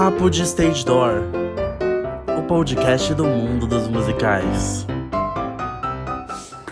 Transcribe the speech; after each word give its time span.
Papo 0.00 0.30
de 0.30 0.44
Stage 0.46 0.82
Door, 0.82 1.24
o 2.38 2.42
podcast 2.44 3.12
do 3.12 3.22
mundo 3.26 3.66
dos 3.66 3.86
musicais. 3.86 4.86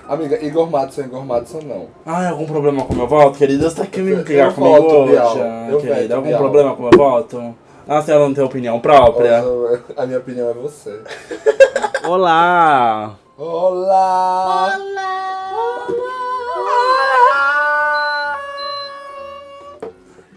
Amiga, 0.08 0.43
Igor 0.43 0.71
Madison, 0.71 1.03
Igor 1.03 1.27
Madison 1.27 1.61
não. 1.61 1.88
Ah, 2.06 2.30
algum 2.30 2.46
problema 2.46 2.87
com 2.87 2.95
meu 2.95 3.06
voto, 3.06 3.37
querida? 3.37 3.69
Você 3.69 3.77
tá 3.83 3.87
querendo 3.87 4.21
implicar 4.22 4.54
comigo 4.54 4.80
voto, 4.80 4.95
hoje, 4.95 5.12
Bial. 5.12 5.37
ah, 5.43 5.67
Eu 5.71 5.79
querida? 5.79 5.95
veto, 6.01 6.12
algum 6.14 6.29
Bial. 6.29 6.41
problema 6.41 6.75
com 6.75 6.83
meu 6.85 6.91
voto? 6.96 7.54
Ah, 7.86 7.98
a 7.98 8.02
senhora 8.02 8.25
não 8.25 8.32
tem 8.32 8.43
opinião 8.43 8.80
própria? 8.80 9.45
Hoje, 9.45 9.82
A 9.95 10.06
minha 10.06 10.18
opinião 10.20 10.48
é 10.48 10.54
você. 10.54 10.98
Olá! 12.08 13.14
Olá! 13.36 14.72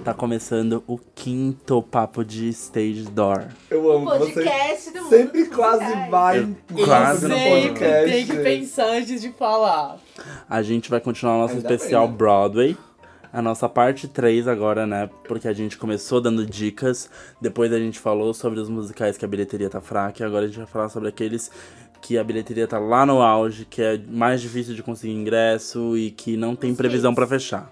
Tá 0.03 0.15
começando 0.15 0.83
o 0.87 0.97
quinto 0.97 1.79
Papo 1.83 2.25
de 2.25 2.49
Stage 2.49 3.03
Door. 3.03 3.45
Eu 3.69 3.91
amo 3.91 4.05
você 4.05 4.33
Podcast 4.33 4.91
do 4.91 4.97
mundo 5.03 5.09
sempre 5.09 5.45
quase 5.45 6.09
vai 6.09 6.39
Eu 6.39 6.85
quase 6.85 7.27
no 7.27 7.35
podcast. 7.35 8.11
tem 8.11 8.25
que 8.25 8.37
pensar 8.37 8.85
antes 8.87 9.21
de 9.21 9.31
falar. 9.31 9.99
A 10.49 10.63
gente 10.63 10.89
vai 10.89 10.99
continuar 10.99 11.35
o 11.35 11.41
nosso 11.41 11.57
Ainda 11.57 11.71
especial 11.71 12.07
bem, 12.07 12.11
né? 12.13 12.17
Broadway. 12.17 12.77
A 13.31 13.43
nossa 13.43 13.69
parte 13.69 14.07
3 14.07 14.47
agora, 14.47 14.87
né? 14.87 15.07
Porque 15.27 15.47
a 15.47 15.53
gente 15.53 15.77
começou 15.77 16.19
dando 16.19 16.47
dicas, 16.47 17.07
depois 17.39 17.71
a 17.71 17.77
gente 17.77 17.99
falou 17.99 18.33
sobre 18.33 18.59
os 18.59 18.69
musicais 18.69 19.17
que 19.17 19.23
a 19.23 19.27
bilheteria 19.27 19.69
tá 19.69 19.81
fraca, 19.81 20.23
e 20.23 20.25
agora 20.25 20.45
a 20.45 20.47
gente 20.47 20.57
vai 20.57 20.67
falar 20.67 20.89
sobre 20.89 21.09
aqueles 21.09 21.51
que 22.01 22.17
a 22.17 22.23
bilheteria 22.23 22.67
tá 22.67 22.79
lá 22.79 23.05
no 23.05 23.21
auge, 23.21 23.65
que 23.65 23.81
é 23.83 24.01
mais 24.09 24.41
difícil 24.41 24.73
de 24.73 24.81
conseguir 24.81 25.13
ingresso 25.13 25.95
e 25.95 26.09
que 26.09 26.35
não 26.35 26.55
tem 26.55 26.73
previsão 26.73 27.13
pra 27.13 27.27
fechar. 27.27 27.71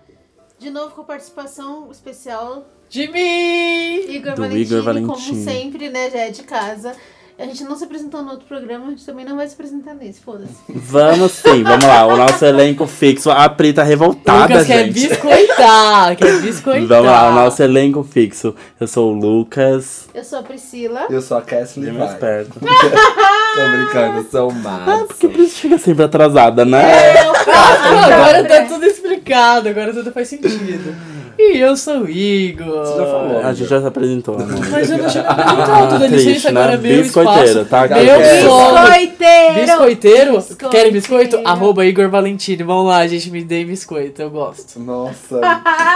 De 0.59 0.69
novo 0.69 0.91
com 0.93 1.01
a 1.01 1.05
participação 1.05 1.87
especial 1.91 2.65
De 2.89 3.07
mim! 3.07 4.11
Igor 4.13 4.33
Do 4.33 4.41
Valentini, 4.41 4.61
Igor 4.61 4.83
Valentini. 4.83 5.13
como 5.13 5.43
sempre, 5.43 5.89
né? 5.89 6.09
Já 6.09 6.19
é 6.19 6.29
de 6.31 6.43
casa. 6.43 6.91
A 7.37 7.45
gente 7.45 7.63
não 7.63 7.77
se 7.77 7.85
apresentou 7.85 8.21
no 8.21 8.31
outro 8.31 8.45
programa, 8.45 8.87
a 8.87 8.89
gente 8.89 9.05
também 9.05 9.23
não 9.23 9.37
vai 9.37 9.47
se 9.47 9.53
apresentar 9.53 9.93
nesse, 9.93 10.19
foda-se. 10.19 10.51
Vamos 10.67 11.31
sim, 11.31 11.63
vamos 11.63 11.85
lá. 11.85 12.05
O 12.05 12.17
nosso 12.17 12.43
elenco 12.43 12.85
fixo. 12.85 13.31
A 13.31 13.47
Pri 13.47 13.71
tá 13.71 13.81
revoltada, 13.81 14.41
Lucas 14.55 14.67
quer 14.67 14.83
gente. 14.87 15.07
biscoitar, 15.07 16.17
quer 16.17 16.41
biscoitar. 16.41 16.85
Vamos 16.89 17.05
lá, 17.05 17.29
o 17.29 17.35
nosso 17.35 17.63
elenco 17.63 18.03
fixo. 18.03 18.53
Eu 18.77 18.87
sou 18.87 19.13
o 19.13 19.17
Lucas. 19.17 20.09
Eu 20.13 20.25
sou 20.25 20.39
a 20.39 20.43
Priscila. 20.43 21.05
Eu 21.09 21.21
sou 21.21 21.37
a 21.37 21.41
Cassie 21.41 21.81
Bem 21.81 21.93
mais 21.93 22.13
perto. 22.15 22.59
Tô 22.59 23.71
brincando, 23.71 24.17
eu 24.17 24.25
sou 24.29 24.51
o 24.51 24.55
Ah, 24.67 25.05
porque 25.07 25.29
por 25.29 25.39
isso 25.39 25.59
chega 25.61 25.77
sempre 25.77 26.03
atrasada, 26.03 26.65
né? 26.65 27.23
Eu 27.23 27.31
Ah, 27.53 28.15
agora 28.15 28.43
tá 28.43 28.65
tudo 28.65 28.83
explicado, 29.29 29.69
agora 29.69 29.93
tudo 29.93 30.11
faz 30.11 30.27
sentido. 30.27 30.95
E 31.41 31.57
eu 31.57 31.77
sou 31.77 32.01
o 32.01 32.09
Igor. 32.09 32.67
Você 32.85 32.97
já 32.97 33.05
falou. 33.05 33.39
A 33.39 33.53
gente 33.53 33.69
já 33.69 33.79
se 33.79 33.87
apresentou, 33.87 34.37
né? 34.37 34.45
Mas 34.69 34.91
eu 34.91 34.97
não 34.97 35.07
tinha 35.07 35.23
me 35.23 35.29
apresentado, 35.29 35.99
dá 35.99 36.07
licença, 36.07 36.49
agora 36.49 36.67
né? 36.67 36.73
é 36.73 36.77
meu 36.77 37.01
Biscoiteiro, 37.01 37.61
espaço. 37.61 37.65
tá? 37.69 37.87
Meu 37.87 38.49
solo. 38.49 38.79
Biscoiteiro! 38.81 39.53
Biscoiteiro? 39.61 40.31
Biscoiteiro. 40.35 40.69
Querem 40.69 40.91
biscoito? 40.91 41.41
Arroba 41.45 41.85
Igor 41.85 42.09
Valentini. 42.09 42.61
Vamos 42.61 42.87
lá, 42.87 43.07
gente, 43.07 43.31
me 43.31 43.41
dê 43.41 43.63
biscoito, 43.63 44.21
eu 44.21 44.29
gosto. 44.29 44.79
Nossa, 44.81 45.39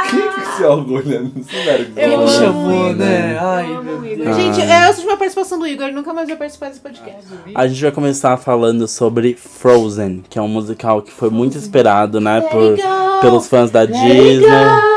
quem 0.10 0.22
que 0.32 0.56
se 0.56 0.64
orgulha 0.64 1.20
nisso, 1.20 1.50
velho? 1.66 1.92
Ele 1.94 2.18
me 2.18 2.28
chamou, 2.30 2.94
né? 2.94 3.38
Ai, 3.42 3.70
Eu 3.70 3.78
amo 3.80 3.84
meu 3.84 3.98
o 4.00 4.06
Igor. 4.06 4.26
Deus. 4.26 4.38
Gente, 4.38 4.62
é 4.62 4.84
a 4.86 4.88
última 4.88 5.18
participação 5.18 5.60
do 5.60 5.68
Igor, 5.68 5.88
ele 5.88 5.96
nunca 5.96 6.14
mais 6.14 6.30
vai 6.30 6.38
participar 6.38 6.70
desse 6.70 6.80
podcast. 6.80 7.20
A 7.54 7.68
gente 7.68 7.82
vai 7.82 7.92
começar 7.92 8.38
falando 8.38 8.88
sobre 8.88 9.36
Frozen, 9.36 10.24
que 10.30 10.40
é 10.40 10.42
um 10.42 10.48
musical 10.48 11.02
que 11.02 11.12
foi 11.12 11.30
muito 11.30 11.58
esperado, 11.58 12.22
né? 12.22 12.40
Por, 12.40 12.78
pelos 13.20 13.48
fãs 13.48 13.70
da 13.70 13.82
let 13.82 13.94
it 13.94 14.08
Disney. 14.08 14.93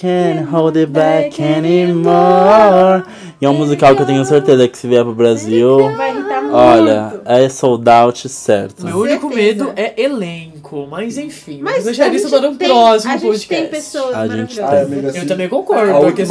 Can't 0.00 0.44
hold 0.50 0.76
it 0.76 0.90
back 0.92 1.40
anymore. 1.42 3.02
E 3.40 3.44
é 3.46 3.48
um 3.48 3.54
musical 3.54 3.94
que 3.96 4.02
eu 4.02 4.06
tenho 4.06 4.24
certeza 4.24 4.68
que 4.68 4.76
se 4.76 4.86
vier 4.86 5.02
pro 5.04 5.14
Brasil, 5.14 5.90
Vai 5.96 6.10
irritar 6.14 6.40
muito. 6.42 6.54
olha, 6.54 7.20
é 7.24 7.48
sold 7.48 7.88
out 7.88 8.28
certo. 8.28 8.84
Meu 8.84 8.98
único 8.98 9.28
medo 9.28 9.72
é 9.76 9.94
elenco, 10.00 10.86
mas 10.90 11.16
enfim. 11.18 11.60
Mas 11.62 11.86
a 11.86 12.08
isso 12.08 12.28
para 12.30 12.48
um 12.48 12.56
tem- 12.56 12.68
próximo 12.68 13.12
A 13.12 13.16
gente 13.16 13.26
podcast. 13.30 13.48
tem 13.48 13.66
pessoas 13.68 14.14
A 14.14 14.26
gente 14.26 14.28
maravilhosas. 14.58 14.70
Ai, 14.70 14.82
amiga, 14.82 15.06
Eu 15.08 15.10
assim, 15.10 15.26
também 15.26 15.48
concordo, 15.48 15.92
A 15.92 15.96
é 15.96 16.00
coisa 16.00 16.14
que 16.14 16.22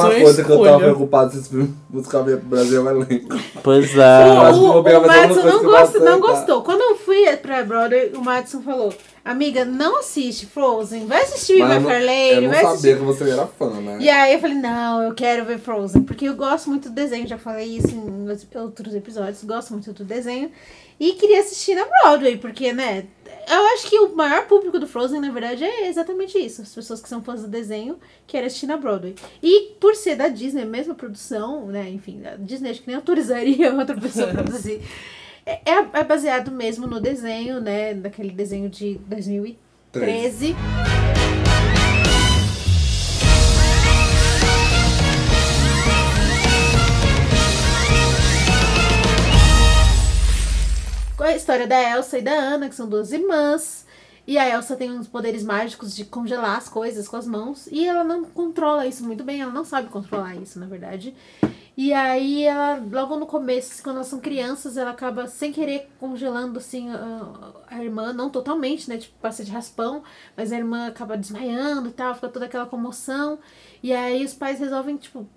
eu 0.52 0.58
tava 0.58 0.70
escolha. 0.70 0.78
preocupado 0.80 1.31
se 1.31 1.38
esse 1.40 1.70
musical 1.90 2.24
vir 2.24 2.38
pro 2.38 2.50
Brasil 2.50 2.80
é 2.88 2.94
o 2.94 3.02
elenco. 3.02 3.36
Pois 3.64 3.96
O, 3.96 4.02
é. 4.02 4.36
Mas 4.36 4.58
o, 4.58 4.62
o 4.80 4.84
mais 4.84 4.96
alguma 4.96 5.14
Madison 5.16 5.44
não, 5.44 5.64
gosta, 5.64 6.00
não 6.00 6.20
gostou. 6.20 6.62
Quando 6.62 6.81
eu 6.81 6.96
fui 6.98 7.25
pra 7.38 7.64
Broadway, 7.64 8.12
o 8.16 8.22
Madison 8.24 8.62
falou: 8.62 8.94
Amiga, 9.25 9.66
não 9.66 9.97
assiste 9.97 10.46
Frozen, 10.46 11.08
vai 11.08 11.24
assistir 11.24 11.58
Mas 11.58 11.74
eu 11.74 11.81
não, 11.81 11.90
Fair 11.90 12.02
eu 12.02 12.06
Lady, 12.06 12.41
não 12.41 12.50
vai 12.53 12.62
sabia 12.62 12.74
assistir. 12.75 12.97
que 12.97 13.03
você 13.03 13.30
era 13.31 13.47
fã, 13.47 13.81
né? 13.81 13.97
E 14.00 14.08
aí 14.08 14.34
eu 14.36 14.40
falei: 14.40 14.56
Não, 14.56 15.02
eu 15.02 15.16
quero 15.16 15.44
ver 15.46 15.58
Frozen, 15.58 16.03
porque 16.03 16.25
eu 16.30 16.36
gosto 16.36 16.69
muito 16.69 16.90
do 16.90 16.94
desenho, 16.94 17.25
já 17.28 17.36
falei 17.36 17.75
isso 17.75 17.88
em 17.88 18.28
outros 18.62 18.94
episódios, 18.94 19.44
gosto 19.44 19.74
muito 19.74 19.91
do 19.94 20.03
desenho. 20.06 20.52
E 21.00 21.13
queria 21.13 21.40
assistir 21.40 21.74
na 21.74 21.86
Broadway, 21.86 22.38
porque, 22.38 22.72
né? 22.72 23.06
Eu 23.50 23.66
acho 23.74 23.90
que 23.90 24.00
o 24.00 24.16
maior 24.16 24.46
público 24.46 24.78
do 24.80 24.88
Frozen, 24.88 25.19
na 25.19 25.31
verdade, 25.31 25.63
é 25.63 25.88
exatamente 25.90 26.38
isso. 26.38 26.62
As 26.62 26.74
pessoas 26.74 27.02
que 27.02 27.09
são 27.09 27.24
fãs 27.24 27.42
do 27.42 27.47
desenho 27.47 27.97
querem 28.28 28.46
assistir 28.47 28.68
na 28.68 28.78
Broadway. 28.78 29.16
E 29.42 29.72
por 29.80 29.96
ser 29.96 30.16
da 30.16 30.28
Disney, 30.28 30.62
a 30.62 30.66
mesma 30.68 30.94
produção, 30.96 31.66
né? 31.66 31.90
Enfim, 31.90 32.22
a 32.25 32.36
Disney 32.38 32.69
acho 32.69 32.81
que 32.81 32.88
nem 32.88 32.96
autorizaria 32.96 33.74
outra 33.75 34.00
pessoa 34.00 34.30
a 34.30 34.34
produzir. 34.34 34.81
É, 35.45 35.59
é- 35.72 35.89
é 36.00 36.03
baseado 36.03 36.51
mesmo 36.51 36.88
no 36.88 37.00
desenho, 37.00 37.61
né? 37.61 37.94
Daquele 37.94 38.31
desenho 38.31 38.69
de 38.69 38.95
2013. 39.06 40.56
Com 51.17 51.23
a 51.23 51.33
história 51.35 51.66
da 51.66 51.81
Elsa 51.81 52.17
e 52.17 52.22
da 52.22 52.33
Anna, 52.33 52.67
que 52.67 52.75
são 52.75 52.89
duas 52.89 53.12
irmãs. 53.12 53.84
E 54.28 54.38
a 54.38 54.50
Elsa 54.50 54.75
tem 54.75 54.91
uns 54.91 55.08
poderes 55.08 55.44
mágicos 55.44 55.96
de 55.96 56.03
congelar 56.03 56.58
as 56.58 56.68
coisas 56.68 57.08
com 57.08 57.16
as 57.16 57.28
mãos. 57.28 57.68
E 57.72 57.88
ela 57.88 58.03
não 58.03 58.25
controla 58.25 58.88
isso 58.88 59.03
muito 59.03 59.24
bem, 59.24 59.41
ela 59.41 59.52
não 59.52 59.63
sabe 59.63 59.90
controlar 59.90 60.36
isso, 60.36 60.59
na 60.59 60.66
verdade. 60.66 61.16
E 61.78 61.94
aí 61.94 62.44
ela, 62.44 62.81
logo 62.90 63.18
no 63.18 63.25
começo, 63.25 63.84
quando 63.84 63.97
elas 63.97 64.08
são 64.08 64.19
crianças, 64.19 64.78
ela 64.78 64.91
acaba 64.91 65.28
sem 65.28 65.52
querer 65.52 65.90
congelando 66.00 66.58
assim 66.58 66.90
a, 66.90 67.53
a 67.68 67.84
irmã, 67.84 68.13
não 68.13 68.30
totalmente, 68.30 68.90
né? 68.90 68.97
Tipo, 68.97 69.13
passa 69.22 69.44
de 69.44 69.52
raspão, 69.52 70.02
mas 70.38 70.53
a 70.53 70.57
irmã 70.57 70.88
acaba 70.88 71.18
desmaiando 71.18 71.90
e 71.90 71.92
tal, 71.92 72.16
fica 72.16 72.30
toda 72.30 72.46
aquela 72.46 72.66
comoção. 72.66 73.38
E 73.84 73.94
aí 73.94 74.24
os 74.24 74.34
pais 74.34 74.59
resolvem, 74.59 74.96
tipo, 74.96 75.28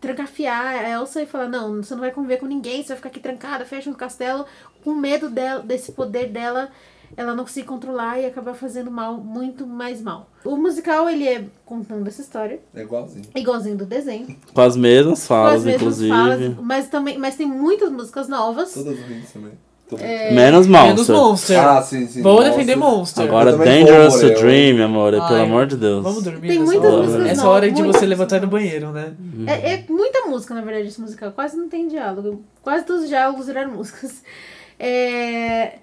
trancafiar 0.00 0.76
a 0.76 0.88
Elsa 0.88 1.22
e 1.22 1.26
falar, 1.26 1.48
não, 1.48 1.82
você 1.82 1.92
não 1.94 2.00
vai 2.00 2.10
conviver 2.12 2.38
com 2.38 2.46
ninguém, 2.46 2.82
você 2.82 2.88
vai 2.88 2.96
ficar 2.96 3.08
aqui 3.10 3.20
trancada, 3.20 3.66
fecha 3.66 3.90
no 3.90 3.96
castelo, 3.96 4.46
com 4.82 4.94
medo 4.94 5.28
dela, 5.28 5.60
desse 5.60 5.92
poder 5.92 6.28
dela, 6.28 6.70
ela 7.16 7.34
não 7.34 7.46
se 7.46 7.62
controlar 7.62 8.18
e 8.20 8.26
acabar 8.26 8.54
fazendo 8.54 8.90
mal, 8.90 9.14
muito 9.18 9.66
mais 9.66 10.00
mal. 10.00 10.28
O 10.44 10.56
musical, 10.56 11.08
ele 11.08 11.26
é 11.26 11.44
contando 11.64 12.06
essa 12.08 12.22
história, 12.22 12.60
É 12.74 12.82
igualzinho. 12.82 13.24
igualzinho 13.34 13.76
do 13.76 13.84
desenho, 13.84 14.34
Com 14.54 14.60
as 14.60 14.76
mesmas 14.76 15.20
com 15.20 15.26
falas, 15.26 15.54
as 15.56 15.64
mesmas 15.64 15.80
inclusive. 15.82 16.10
falas, 16.10 16.56
mas 16.62 16.88
também, 16.88 17.18
mas 17.18 17.36
tem 17.36 17.46
muitas 17.46 17.90
músicas 17.90 18.28
novas. 18.28 18.72
Todas 18.72 18.98
ruins 19.00 19.30
também. 19.32 19.52
É. 19.98 20.32
Menos 20.32 20.68
Menos 20.68 21.08
Monster. 21.08 21.16
Monster. 21.16 21.58
Ah, 21.58 21.82
sim, 21.82 22.06
sim. 22.06 22.22
Vou 22.22 22.34
Monster. 22.34 22.52
defender 22.52 22.76
Monster. 22.76 23.24
Agora 23.26 23.56
Dangerous 23.56 24.12
vou, 24.12 24.20
to 24.20 24.26
eu- 24.28 24.40
Dream, 24.40 24.84
amor, 24.84 25.10
pelo 25.10 25.22
Ai, 25.24 25.42
amor 25.42 25.66
de 25.66 25.76
Deus. 25.76 26.04
Vamos 26.04 26.22
dormir 26.22 26.46
Tem 26.46 26.60
muitas 26.60 26.84
hora. 26.94 27.02
músicas 27.02 27.26
Essa 27.26 27.48
hora 27.48 27.66
é 27.66 27.70
de 27.70 27.82
você 27.82 28.06
levantar 28.06 28.40
no 28.40 28.46
banheiro, 28.46 28.92
né? 28.92 29.14
É, 29.48 29.72
é 29.72 29.84
muita 29.88 30.26
música, 30.26 30.54
na 30.54 30.60
verdade, 30.60 30.86
esse 30.86 31.00
musical. 31.00 31.32
Quase 31.32 31.56
não 31.56 31.68
tem 31.68 31.88
diálogo. 31.88 32.40
Quase 32.62 32.84
todos 32.84 33.02
os 33.02 33.08
diálogos 33.08 33.46
viraram 33.48 33.72
músicas. 33.72 34.22
É, 34.78 35.78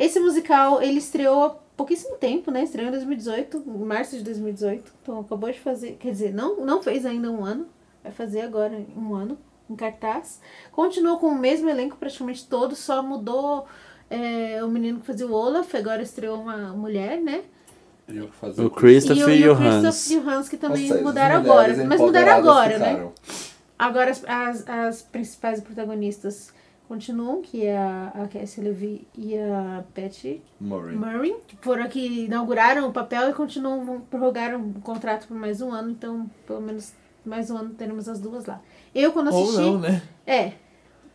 Esse 0.00 0.18
musical, 0.18 0.80
ele 0.80 0.98
estreou 0.98 1.44
há 1.44 1.50
pouquíssimo 1.76 2.16
tempo, 2.16 2.50
né? 2.50 2.64
Estreou 2.64 2.88
em 2.88 2.90
2018, 2.90 3.64
em 3.66 3.84
março 3.84 4.16
de 4.16 4.24
2018. 4.24 4.90
Então, 5.02 5.20
acabou 5.20 5.52
de 5.52 5.60
fazer... 5.60 5.98
Quer 6.00 6.10
dizer, 6.10 6.32
não, 6.32 6.64
não 6.64 6.82
fez 6.82 7.04
ainda 7.04 7.30
um 7.30 7.44
ano. 7.44 7.66
Vai 8.02 8.10
fazer 8.10 8.40
agora 8.40 8.82
um 8.96 9.14
ano, 9.14 9.36
em 9.68 9.76
cartaz. 9.76 10.40
Continuou 10.72 11.18
com 11.18 11.26
o 11.26 11.38
mesmo 11.38 11.68
elenco, 11.68 11.98
praticamente 11.98 12.46
todo. 12.46 12.74
Só 12.74 13.02
mudou 13.02 13.66
é, 14.08 14.64
o 14.64 14.68
menino 14.68 15.00
que 15.00 15.06
fazia 15.06 15.26
o 15.26 15.32
Olaf. 15.34 15.74
Agora 15.74 16.00
estreou 16.00 16.40
uma 16.40 16.72
mulher, 16.72 17.20
né? 17.20 17.42
O 18.56 18.70
Christopher 18.70 19.28
e 19.28 19.42
o, 19.42 19.46
e 19.46 19.48
o 19.50 19.56
Christoph 19.56 19.84
Hans. 19.84 20.10
e 20.10 20.16
o 20.16 20.30
Hans, 20.30 20.48
que 20.48 20.56
também 20.56 20.88
seja, 20.88 21.02
mudaram 21.02 21.36
agora. 21.36 21.84
Mas 21.84 22.00
mudaram 22.00 22.32
agora, 22.32 22.78
né? 22.78 22.88
ficaram. 22.88 23.12
Agora 23.78 24.10
as, 24.10 24.24
as, 24.26 24.66
as 24.66 25.02
principais 25.02 25.60
protagonistas 25.60 26.52
continuam, 26.94 27.40
que 27.40 27.64
é 27.64 27.78
a, 27.78 28.10
a 28.24 28.26
Cassie 28.26 28.60
Levy 28.64 29.06
e 29.16 29.38
a 29.38 29.84
Patty 29.94 30.42
Murray. 30.60 30.96
Murray, 30.96 31.36
que 31.46 31.56
foram 31.62 31.86
que 31.88 32.24
inauguraram 32.24 32.88
o 32.88 32.92
papel 32.92 33.30
e 33.30 33.32
continuam, 33.32 34.00
prorrogaram 34.10 34.60
o 34.60 34.80
contrato 34.80 35.28
por 35.28 35.36
mais 35.36 35.60
um 35.60 35.70
ano, 35.70 35.92
então 35.92 36.28
pelo 36.48 36.60
menos 36.60 36.92
mais 37.24 37.48
um 37.48 37.56
ano 37.58 37.70
teremos 37.78 38.08
as 38.08 38.18
duas 38.18 38.44
lá. 38.44 38.60
Eu 38.92 39.12
quando 39.12 39.32
Ou 39.32 39.44
assisti. 39.44 39.60
não, 39.60 39.78
né? 39.78 40.02
É. 40.26 40.52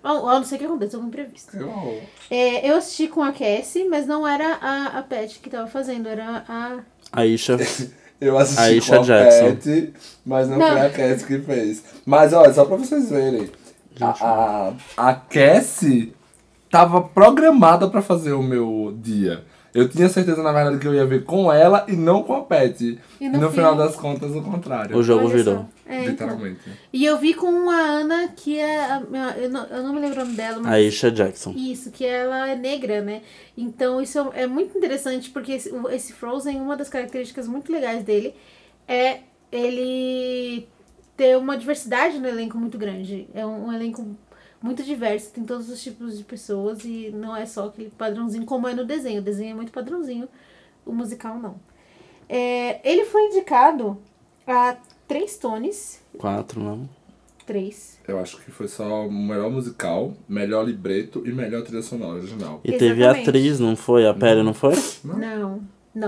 Ou, 0.01 0.11
ou 0.21 0.29
não 0.35 0.43
sei 0.45 0.55
o 0.55 0.59
que 0.59 0.65
aconteceu, 0.65 0.97
algum 0.99 1.09
imprevisto. 1.09 1.57
Eu- 1.57 2.01
É, 2.31 2.71
eu 2.71 2.77
assisti 2.77 3.09
com 3.09 3.21
a 3.21 3.33
Cassie, 3.33 3.83
mas 3.89 4.07
não 4.07 4.25
era 4.25 4.53
a, 4.61 4.99
a 4.99 5.03
Patty 5.03 5.39
que 5.39 5.49
tava 5.49 5.67
fazendo, 5.67 6.07
era 6.07 6.45
a. 6.47 6.79
Aisha. 7.11 7.57
Eu 8.21 8.37
assisti 8.37 8.61
Aisha 8.61 8.95
com 8.95 9.01
a 9.01 9.03
Jackson. 9.03 9.49
Patty, 9.49 9.93
mas 10.25 10.47
não, 10.47 10.57
Não. 10.57 10.71
foi 10.71 10.79
a 10.79 10.89
Cat 10.89 11.25
que 11.25 11.37
fez. 11.39 11.83
Mas 12.05 12.31
olha, 12.31 12.53
só 12.53 12.63
pra 12.63 12.77
vocês 12.77 13.09
verem, 13.09 13.49
a, 14.01 14.73
a, 14.97 15.09
a 15.09 15.13
Cassie 15.13 16.13
tava 16.69 17.01
programada 17.01 17.87
pra 17.89 18.01
fazer 18.01 18.33
o 18.33 18.43
meu 18.43 18.93
dia. 19.01 19.43
Eu 19.73 19.89
tinha 19.89 20.07
certeza, 20.07 20.41
na 20.41 20.53
verdade, 20.53 20.77
que 20.79 20.87
eu 20.87 20.93
ia 20.93 21.05
ver 21.05 21.25
com 21.25 21.51
ela 21.51 21.83
e 21.89 21.97
não 21.97 22.23
com 22.23 22.33
a 22.33 22.41
Pet. 22.43 22.97
E 23.19 23.25
E 23.25 23.27
no 23.27 23.39
no, 23.39 23.49
fim- 23.49 23.55
final 23.55 23.75
das 23.75 23.93
contas, 23.97 24.33
o 24.33 24.41
contrário. 24.41 24.95
O 24.97 25.03
jogo 25.03 25.25
Olha 25.25 25.35
virou. 25.35 25.65
É, 25.85 25.97
então. 25.99 26.11
Literalmente. 26.11 26.61
E 26.93 27.03
eu 27.03 27.17
vi 27.17 27.33
com 27.33 27.69
a 27.69 27.75
Ana, 27.75 28.29
que 28.33 28.57
é. 28.57 28.85
a 28.85 28.99
minha- 29.01 29.35
Eu 29.37 29.49
não, 29.49 29.65
eu 29.65 29.83
não 29.83 29.93
me 29.93 29.99
lembro 29.99 30.21
o 30.21 30.23
nome 30.23 30.37
dela, 30.37 30.59
mas. 30.61 30.71
Aisha 30.71 31.11
Jackson. 31.11 31.51
Isso, 31.57 31.91
que 31.91 32.05
ela 32.05 32.49
é 32.49 32.55
negra, 32.55 33.01
né? 33.01 33.21
Então 33.57 33.99
isso 34.01 34.17
é 34.33 34.47
muito 34.47 34.77
interessante, 34.77 35.29
porque 35.29 35.51
esse, 35.51 35.69
esse 35.91 36.13
Frozen, 36.13 36.61
uma 36.61 36.77
das 36.77 36.87
características 36.87 37.45
muito 37.45 37.69
legais 37.69 38.01
dele 38.01 38.33
é 38.87 39.19
ele 39.51 40.67
ter 41.15 41.37
uma 41.37 41.57
diversidade 41.57 42.19
no 42.19 42.27
elenco 42.27 42.57
muito 42.57 42.77
grande. 42.77 43.27
É 43.33 43.45
um, 43.45 43.67
um 43.67 43.73
elenco 43.73 44.05
muito 44.61 44.83
diverso, 44.83 45.31
tem 45.31 45.43
todos 45.43 45.69
os 45.69 45.81
tipos 45.81 46.17
de 46.17 46.23
pessoas 46.23 46.83
e 46.83 47.11
não 47.13 47.35
é 47.35 47.45
só 47.45 47.67
aquele 47.67 47.89
padrãozinho 47.89 48.45
como 48.45 48.67
é 48.67 48.73
no 48.73 48.85
desenho. 48.85 49.21
O 49.21 49.23
desenho 49.23 49.51
é 49.51 49.53
muito 49.53 49.71
padrãozinho, 49.71 50.27
o 50.85 50.91
musical 50.91 51.37
não. 51.37 51.55
É, 52.27 52.79
ele 52.89 53.05
foi 53.05 53.25
indicado 53.27 53.97
a 54.47 54.75
três 55.07 55.37
Tones. 55.37 56.01
Quatro, 56.17 56.59
não? 56.59 56.89
Três. 57.45 57.99
Eu 58.07 58.19
acho 58.19 58.41
que 58.41 58.49
foi 58.49 58.67
só 58.67 59.05
o 59.05 59.11
melhor 59.11 59.51
musical, 59.51 60.13
melhor 60.27 60.65
libreto 60.65 61.21
e 61.27 61.31
melhor 61.31 61.63
trilha 61.63 61.83
sonora 61.83 62.17
original. 62.17 62.59
E 62.63 62.71
teve 62.71 63.01
Exatamente. 63.01 63.29
atriz, 63.29 63.59
não 63.59 63.75
foi? 63.75 64.07
A 64.07 64.15
Perry, 64.15 64.41
não 64.41 64.53
foi? 64.53 64.73
Não, 65.03 65.19
não, 65.19 65.61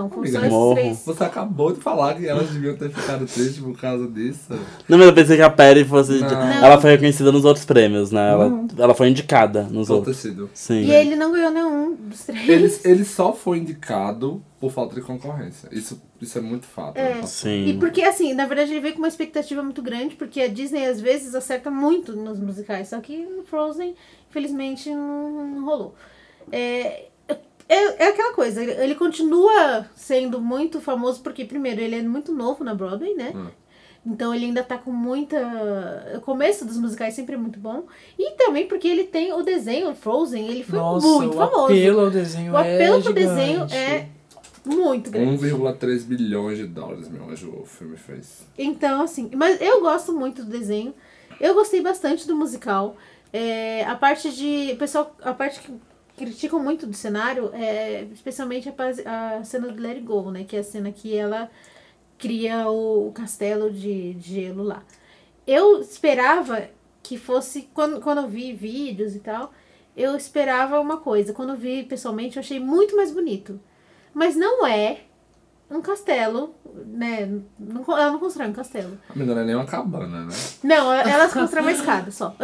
foram 0.09 0.21
Amiga, 0.21 0.31
só 0.31 0.39
esses 0.39 0.51
morro. 0.51 0.75
três. 0.75 1.03
Você 1.05 1.23
acabou 1.23 1.71
de 1.71 1.79
falar 1.79 2.15
que 2.15 2.27
elas 2.27 2.49
deviam 2.49 2.75
ter 2.75 2.89
ficado 2.89 3.25
tristes 3.25 3.59
por 3.59 3.79
causa 3.79 4.07
disso. 4.07 4.53
Não, 4.87 4.97
mas 4.97 5.07
eu 5.07 5.13
pensei 5.13 5.37
que 5.37 5.41
a 5.41 5.49
Perry 5.49 5.85
fosse. 5.85 6.19
Não. 6.19 6.29
Ela 6.29 6.79
foi 6.79 6.91
reconhecida 6.91 7.31
nos 7.31 7.45
outros 7.45 7.65
prêmios, 7.65 8.11
né? 8.11 8.31
Ela, 8.31 8.65
ela 8.77 8.93
foi 8.93 9.07
indicada 9.07 9.63
nos 9.63 9.87
ter 9.87 9.93
outros. 9.93 10.17
sido. 10.17 10.49
Sim. 10.53 10.81
E 10.81 10.91
ele 10.91 11.15
não 11.15 11.31
ganhou 11.31 11.51
nenhum 11.51 11.95
dos 11.95 12.25
três. 12.25 12.49
Ele, 12.49 12.79
ele 12.83 13.05
só 13.05 13.31
foi 13.31 13.59
indicado 13.59 14.43
por 14.59 14.71
falta 14.71 14.95
de 14.95 15.01
concorrência. 15.01 15.69
Isso, 15.71 16.01
isso 16.19 16.37
é 16.37 16.41
muito 16.41 16.65
fato. 16.65 16.97
É. 16.97 17.15
né? 17.15 17.23
Sim. 17.23 17.67
E 17.67 17.77
porque, 17.77 18.01
assim, 18.01 18.33
na 18.33 18.45
verdade 18.45 18.71
ele 18.71 18.79
veio 18.81 18.93
com 18.93 18.99
uma 18.99 19.07
expectativa 19.07 19.61
muito 19.61 19.81
grande, 19.81 20.15
porque 20.15 20.41
a 20.41 20.47
Disney 20.47 20.85
às 20.85 20.99
vezes 20.99 21.35
acerta 21.35 21.69
muito 21.69 22.15
nos 22.15 22.39
musicais, 22.39 22.89
só 22.89 22.99
que 22.99 23.25
no 23.25 23.43
Frozen, 23.43 23.95
infelizmente, 24.29 24.89
não, 24.89 25.47
não 25.47 25.65
rolou. 25.65 25.95
É, 26.51 27.05
é, 27.69 28.05
é 28.05 28.07
aquela 28.09 28.33
coisa, 28.33 28.61
ele, 28.61 28.71
ele 28.71 28.95
continua 28.95 29.85
sendo 29.95 30.39
muito 30.39 30.79
famoso, 30.79 31.21
porque, 31.21 31.43
primeiro, 31.43 31.81
ele 31.81 31.95
é 31.95 32.01
muito 32.01 32.33
novo 32.33 32.63
na 32.63 32.73
Broadway, 32.73 33.13
né? 33.13 33.33
Hum. 33.35 33.47
Então 34.05 34.33
ele 34.33 34.45
ainda 34.45 34.63
tá 34.63 34.77
com 34.77 34.91
muita. 34.91 35.37
O 36.15 36.21
começo 36.21 36.63
dos 36.63 36.77
musicais 36.77 37.13
sempre 37.13 37.35
é 37.35 37.37
muito 37.37 37.59
bom. 37.59 37.83
E 38.17 38.31
também 38.37 38.65
porque 38.65 38.87
ele 38.87 39.03
tem 39.03 39.33
o 39.33 39.43
desenho, 39.43 39.89
o 39.89 39.95
Frozen, 39.95 40.47
ele 40.47 40.63
foi 40.63 40.79
Nossa, 40.79 41.05
muito 41.05 41.33
o 41.33 41.37
famoso. 41.37 41.65
apelo 41.65 41.99
ao 41.99 42.09
desenho 42.09 42.53
o 42.53 42.57
apelo 42.57 42.99
é 42.99 43.01
pro 43.01 43.13
desenho 43.13 43.67
é 43.69 44.07
muito 44.65 45.11
grande. 45.11 45.45
1,3 45.45 46.03
bilhões 46.03 46.57
de 46.57 46.67
dólares, 46.67 47.09
meu 47.09 47.29
anjo, 47.29 47.53
o 47.61 47.65
filme 47.65 47.97
fez. 47.97 48.47
Então, 48.57 49.01
assim, 49.01 49.29
mas 49.35 49.59
eu 49.59 49.81
gosto 49.81 50.13
muito 50.13 50.43
do 50.43 50.49
desenho. 50.49 50.93
Eu 51.39 51.53
gostei 51.53 51.81
bastante 51.81 52.25
do 52.25 52.35
musical. 52.35 52.95
É, 53.33 53.83
a 53.83 53.95
parte 53.95 54.31
de. 54.31 54.71
O 54.73 54.77
pessoal, 54.77 55.13
a 55.21 55.33
parte 55.33 55.59
que 55.59 55.73
criticam 56.17 56.59
muito 56.59 56.87
do 56.87 56.95
cenário 56.95 57.51
é 57.53 58.03
especialmente 58.11 58.67
a, 58.69 59.37
a 59.37 59.43
cena 59.43 59.69
do 59.69 59.81
Let 59.81 59.97
It 59.97 60.01
Go, 60.01 60.31
né? 60.31 60.43
Que 60.43 60.57
é 60.57 60.59
a 60.59 60.63
cena 60.63 60.91
que 60.91 61.15
ela 61.15 61.49
cria 62.17 62.67
o, 62.67 63.07
o 63.07 63.11
castelo 63.13 63.71
de, 63.71 64.15
de 64.15 64.33
gelo 64.33 64.63
lá. 64.63 64.83
Eu 65.45 65.79
esperava 65.79 66.69
que 67.03 67.17
fosse. 67.17 67.69
Quando, 67.73 68.01
quando 68.01 68.19
eu 68.19 68.27
vi 68.27 68.51
vídeos 68.51 69.15
e 69.15 69.19
tal, 69.19 69.53
eu 69.95 70.15
esperava 70.17 70.79
uma 70.79 70.97
coisa. 70.97 71.33
Quando 71.33 71.51
eu 71.51 71.57
vi 71.57 71.83
pessoalmente, 71.83 72.37
eu 72.37 72.41
achei 72.41 72.59
muito 72.59 72.95
mais 72.95 73.11
bonito. 73.11 73.59
Mas 74.13 74.35
não 74.35 74.65
é 74.65 75.01
um 75.69 75.81
castelo, 75.81 76.55
né? 76.85 77.29
Não, 77.59 77.83
ela 77.87 78.11
não 78.11 78.19
constrói 78.19 78.47
um 78.47 78.53
castelo. 78.53 78.97
A 79.09 79.13
menina 79.13 79.35
não 79.35 79.41
é 79.41 79.45
nem 79.45 79.55
uma 79.55 79.65
cabana, 79.65 80.25
né? 80.25 80.33
Não, 80.63 80.91
elas 80.93 81.33
constroem 81.33 81.65
uma 81.65 81.71
escada 81.71 82.09
só. 82.11 82.35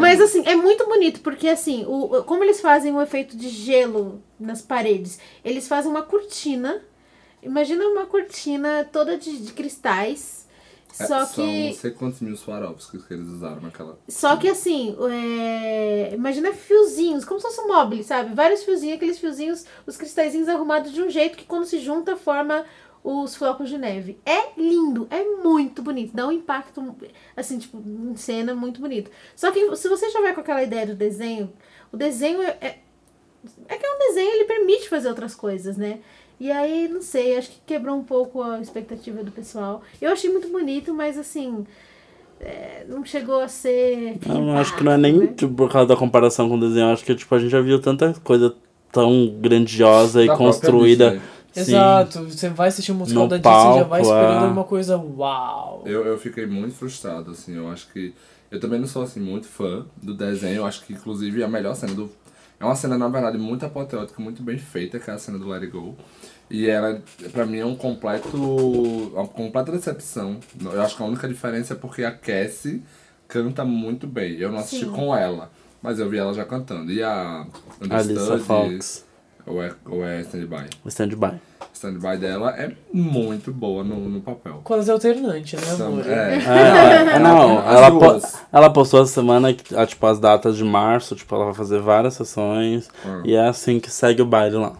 Mas 0.00 0.20
assim, 0.20 0.42
é 0.46 0.56
muito 0.56 0.86
bonito, 0.86 1.20
porque 1.20 1.48
assim, 1.48 1.84
o, 1.86 2.22
como 2.24 2.42
eles 2.42 2.60
fazem 2.60 2.92
o 2.92 3.00
efeito 3.00 3.36
de 3.36 3.48
gelo 3.48 4.22
nas 4.38 4.60
paredes, 4.60 5.20
eles 5.44 5.68
fazem 5.68 5.90
uma 5.90 6.02
cortina. 6.02 6.80
Imagina 7.42 7.84
uma 7.84 8.06
cortina 8.06 8.86
toda 8.90 9.16
de, 9.16 9.38
de 9.38 9.52
cristais. 9.52 10.48
É, 10.98 11.06
Só 11.06 11.24
São 11.24 11.44
que. 11.44 11.68
não 11.68 11.74
sei 11.74 11.90
quantos 11.92 12.20
mil 12.20 12.36
Swarovskis 12.36 13.04
que 13.04 13.14
eles 13.14 13.28
usaram 13.28 13.60
naquela. 13.60 13.98
Só 14.08 14.36
que 14.36 14.48
assim, 14.48 14.96
é, 15.10 16.14
imagina 16.14 16.52
fiozinhos, 16.52 17.24
como 17.24 17.40
se 17.40 17.46
fosse 17.46 17.60
um 17.60 17.68
mobile, 17.68 18.02
sabe? 18.02 18.34
Vários 18.34 18.62
fiozinhos, 18.64 18.96
aqueles 18.96 19.18
fiozinhos, 19.18 19.64
os 19.86 19.96
cristalzinhos 19.96 20.48
arrumados 20.48 20.92
de 20.92 21.02
um 21.02 21.10
jeito 21.10 21.36
que 21.36 21.44
quando 21.44 21.64
se 21.66 21.78
junta 21.78 22.16
forma 22.16 22.64
os 23.02 23.34
flocos 23.34 23.68
de 23.68 23.78
neve. 23.78 24.18
É 24.24 24.50
lindo, 24.56 25.06
é 25.10 25.24
muito 25.24 25.82
bonito, 25.82 26.14
dá 26.14 26.26
um 26.26 26.32
impacto, 26.32 26.94
assim, 27.36 27.58
tipo, 27.58 27.78
em 27.78 28.14
cena 28.16 28.54
muito 28.54 28.80
bonito. 28.80 29.10
Só 29.34 29.50
que 29.50 29.74
se 29.76 29.88
você 29.88 30.10
já 30.10 30.20
vai 30.20 30.34
com 30.34 30.40
aquela 30.40 30.62
ideia 30.62 30.86
do 30.86 30.94
desenho, 30.94 31.52
o 31.92 31.96
desenho 31.96 32.42
é, 32.42 32.56
é, 32.60 32.78
é 33.68 33.76
que 33.76 33.86
é 33.86 33.94
um 33.94 33.98
desenho, 33.98 34.32
ele 34.32 34.44
permite 34.44 34.88
fazer 34.88 35.08
outras 35.08 35.34
coisas, 35.34 35.76
né? 35.76 36.00
E 36.40 36.50
aí, 36.50 36.88
não 36.88 37.02
sei, 37.02 37.36
acho 37.36 37.50
que 37.50 37.60
quebrou 37.66 37.94
um 37.94 38.02
pouco 38.02 38.42
a 38.42 38.58
expectativa 38.60 39.22
do 39.22 39.30
pessoal. 39.30 39.82
Eu 40.00 40.10
achei 40.10 40.30
muito 40.30 40.48
bonito, 40.48 40.94
mas 40.94 41.18
assim, 41.18 41.66
é, 42.40 42.86
não 42.88 43.04
chegou 43.04 43.40
a 43.40 43.48
ser. 43.48 44.18
Não 44.26 44.56
acho 44.56 44.74
que 44.74 44.82
não 44.82 44.92
é 44.92 44.96
nem 44.96 45.18
né? 45.18 45.26
tipo, 45.26 45.52
por 45.52 45.70
causa 45.70 45.88
da 45.88 45.96
comparação 45.96 46.48
com 46.48 46.56
o 46.56 46.60
desenho. 46.60 46.86
Acho 46.86 47.04
que 47.04 47.14
tipo, 47.14 47.34
a 47.34 47.38
gente 47.38 47.50
já 47.50 47.60
viu 47.60 47.78
tanta 47.78 48.14
coisa 48.24 48.54
tão 48.90 49.28
grandiosa 49.38 50.22
e 50.24 50.26
Da 50.26 50.34
própria 50.34 50.52
construída. 50.52 51.20
Sim. 51.52 51.60
Exato, 51.72 52.24
você 52.24 52.48
vai 52.48 52.68
assistir 52.68 52.92
um 52.92 52.96
musical 52.96 53.24
No 53.24 53.28
da 53.28 53.36
Disney 53.36 53.74
e 53.74 53.78
já 53.78 53.84
vai 53.84 54.02
esperando 54.02 54.44
é. 54.44 54.48
uma 54.48 54.64
coisa 54.64 54.96
uau. 54.96 55.82
Eu, 55.84 56.06
eu 56.06 56.16
fiquei 56.16 56.46
muito 56.46 56.74
frustrado, 56.74 57.32
assim, 57.32 57.56
eu 57.56 57.68
acho 57.68 57.88
que. 57.92 58.14
Eu 58.50 58.58
também 58.58 58.80
não 58.80 58.86
sou 58.86 59.02
assim 59.02 59.20
muito 59.20 59.46
fã 59.46 59.84
do 60.02 60.14
desenho, 60.14 60.56
eu 60.56 60.66
acho 60.66 60.84
que 60.84 60.92
inclusive 60.92 61.42
a 61.42 61.48
melhor 61.48 61.74
cena 61.74 61.92
do. 61.92 62.10
É 62.60 62.64
uma 62.64 62.76
cena, 62.76 62.98
na 62.98 63.08
verdade, 63.08 63.38
muito 63.38 63.64
apoteótica, 63.64 64.20
muito 64.20 64.42
bem 64.42 64.58
feita, 64.58 65.00
que 65.00 65.10
é 65.10 65.14
a 65.14 65.18
cena 65.18 65.38
do 65.38 65.48
Let 65.48 65.62
It 65.62 65.72
Go. 65.72 65.96
E 66.50 66.68
ela, 66.68 67.02
pra 67.32 67.46
mim, 67.46 67.58
é 67.58 67.64
um 67.64 67.74
completo. 67.74 68.36
uma 68.36 69.26
completa 69.26 69.72
decepção. 69.72 70.38
Eu 70.60 70.82
acho 70.82 70.94
que 70.94 71.02
a 71.02 71.06
única 71.06 71.26
diferença 71.26 71.72
é 71.72 71.76
porque 71.76 72.04
a 72.04 72.10
Cassie 72.10 72.82
canta 73.26 73.64
muito 73.64 74.06
bem. 74.06 74.34
Eu 74.34 74.52
não 74.52 74.58
assisti 74.58 74.84
Sim. 74.84 74.92
com 74.92 75.16
ela, 75.16 75.50
mas 75.80 75.98
eu 75.98 76.10
vi 76.10 76.18
ela 76.18 76.34
já 76.34 76.44
cantando. 76.44 76.92
E 76.92 77.02
a 77.02 77.46
Alissa 77.80 78.12
Understudy, 78.12 78.42
Fox. 78.42 79.06
Ou 79.46 79.62
é, 79.62 79.72
ou 79.86 80.04
é 80.04 80.20
Stand-By? 80.20 80.66
Stand-by. 80.86 81.40
Stand-By 81.72 82.16
dela 82.18 82.50
é 82.58 82.72
muito 82.92 83.52
boa 83.52 83.82
no, 83.84 83.96
no 84.08 84.20
papel. 84.20 84.60
Quase 84.64 84.90
alternante, 84.90 85.56
né, 85.56 85.62
amor? 85.80 86.06
é. 86.06 86.34
É, 87.14 87.18
não, 87.18 87.58
As 87.66 87.74
ela, 87.76 87.90
po- 87.98 88.28
ela 88.52 88.70
postou 88.72 89.00
a 89.02 89.06
semana, 89.06 89.54
ah, 89.76 89.86
tipo, 89.86 90.06
as 90.06 90.18
datas 90.18 90.56
de 90.56 90.64
março, 90.64 91.14
tipo, 91.16 91.34
ela 91.34 91.46
vai 91.46 91.54
fazer 91.54 91.78
várias 91.80 92.14
sessões. 92.14 92.88
Ah. 93.04 93.22
E 93.24 93.34
é 93.34 93.46
assim 93.48 93.78
que 93.80 93.90
segue 93.90 94.20
o 94.20 94.26
baile 94.26 94.56
lá. 94.56 94.74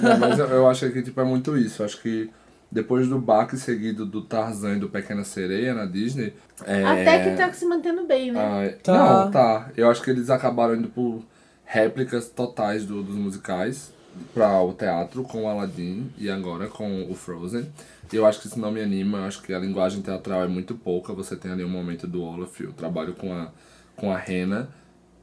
Não, 0.00 0.18
mas 0.18 0.38
eu, 0.38 0.46
eu 0.46 0.68
acho 0.68 0.88
que 0.90 1.02
tipo, 1.02 1.20
é 1.20 1.24
muito 1.24 1.56
isso. 1.56 1.82
Eu 1.82 1.86
acho 1.86 2.00
que 2.00 2.30
depois 2.72 3.06
do 3.08 3.18
baque 3.18 3.56
seguido 3.56 4.04
do 4.06 4.22
Tarzan 4.22 4.76
e 4.76 4.80
do 4.80 4.88
Pequena 4.88 5.24
Sereia 5.24 5.74
na 5.74 5.84
Disney. 5.84 6.32
É... 6.64 6.82
Até 6.84 7.30
que 7.30 7.36
tá 7.36 7.52
se 7.52 7.64
mantendo 7.66 8.04
bem, 8.06 8.32
né? 8.32 8.40
ah, 8.40 8.78
Tá. 8.82 8.92
Não, 9.24 9.30
tá. 9.30 9.68
Eu 9.76 9.90
acho 9.90 10.02
que 10.02 10.10
eles 10.10 10.30
acabaram 10.30 10.74
indo 10.74 10.88
por 10.88 11.22
réplicas 11.64 12.28
totais 12.28 12.84
do- 12.84 13.02
dos 13.02 13.14
musicais 13.16 13.92
para 14.34 14.60
o 14.62 14.72
teatro 14.72 15.22
com 15.22 15.44
o 15.44 15.48
Aladdin 15.48 16.10
e 16.18 16.28
agora 16.30 16.66
com 16.68 17.06
o 17.10 17.14
Frozen. 17.14 17.66
E 18.12 18.16
eu 18.16 18.24
acho 18.26 18.40
que 18.40 18.46
isso 18.46 18.58
não 18.60 18.70
me 18.70 18.80
anima. 18.80 19.18
Eu 19.18 19.24
acho 19.24 19.42
que 19.42 19.52
a 19.52 19.58
linguagem 19.58 20.00
teatral 20.02 20.42
é 20.44 20.46
muito 20.48 20.74
pouca. 20.74 21.12
Você 21.12 21.34
tem 21.36 21.50
ali 21.52 21.64
um 21.64 21.68
momento 21.68 22.06
do 22.06 22.22
Olaf, 22.22 22.60
o 22.60 22.72
trabalho 22.72 23.14
com 23.14 23.32
a, 23.32 23.48
com 23.96 24.12
a 24.12 24.16
rena. 24.16 24.68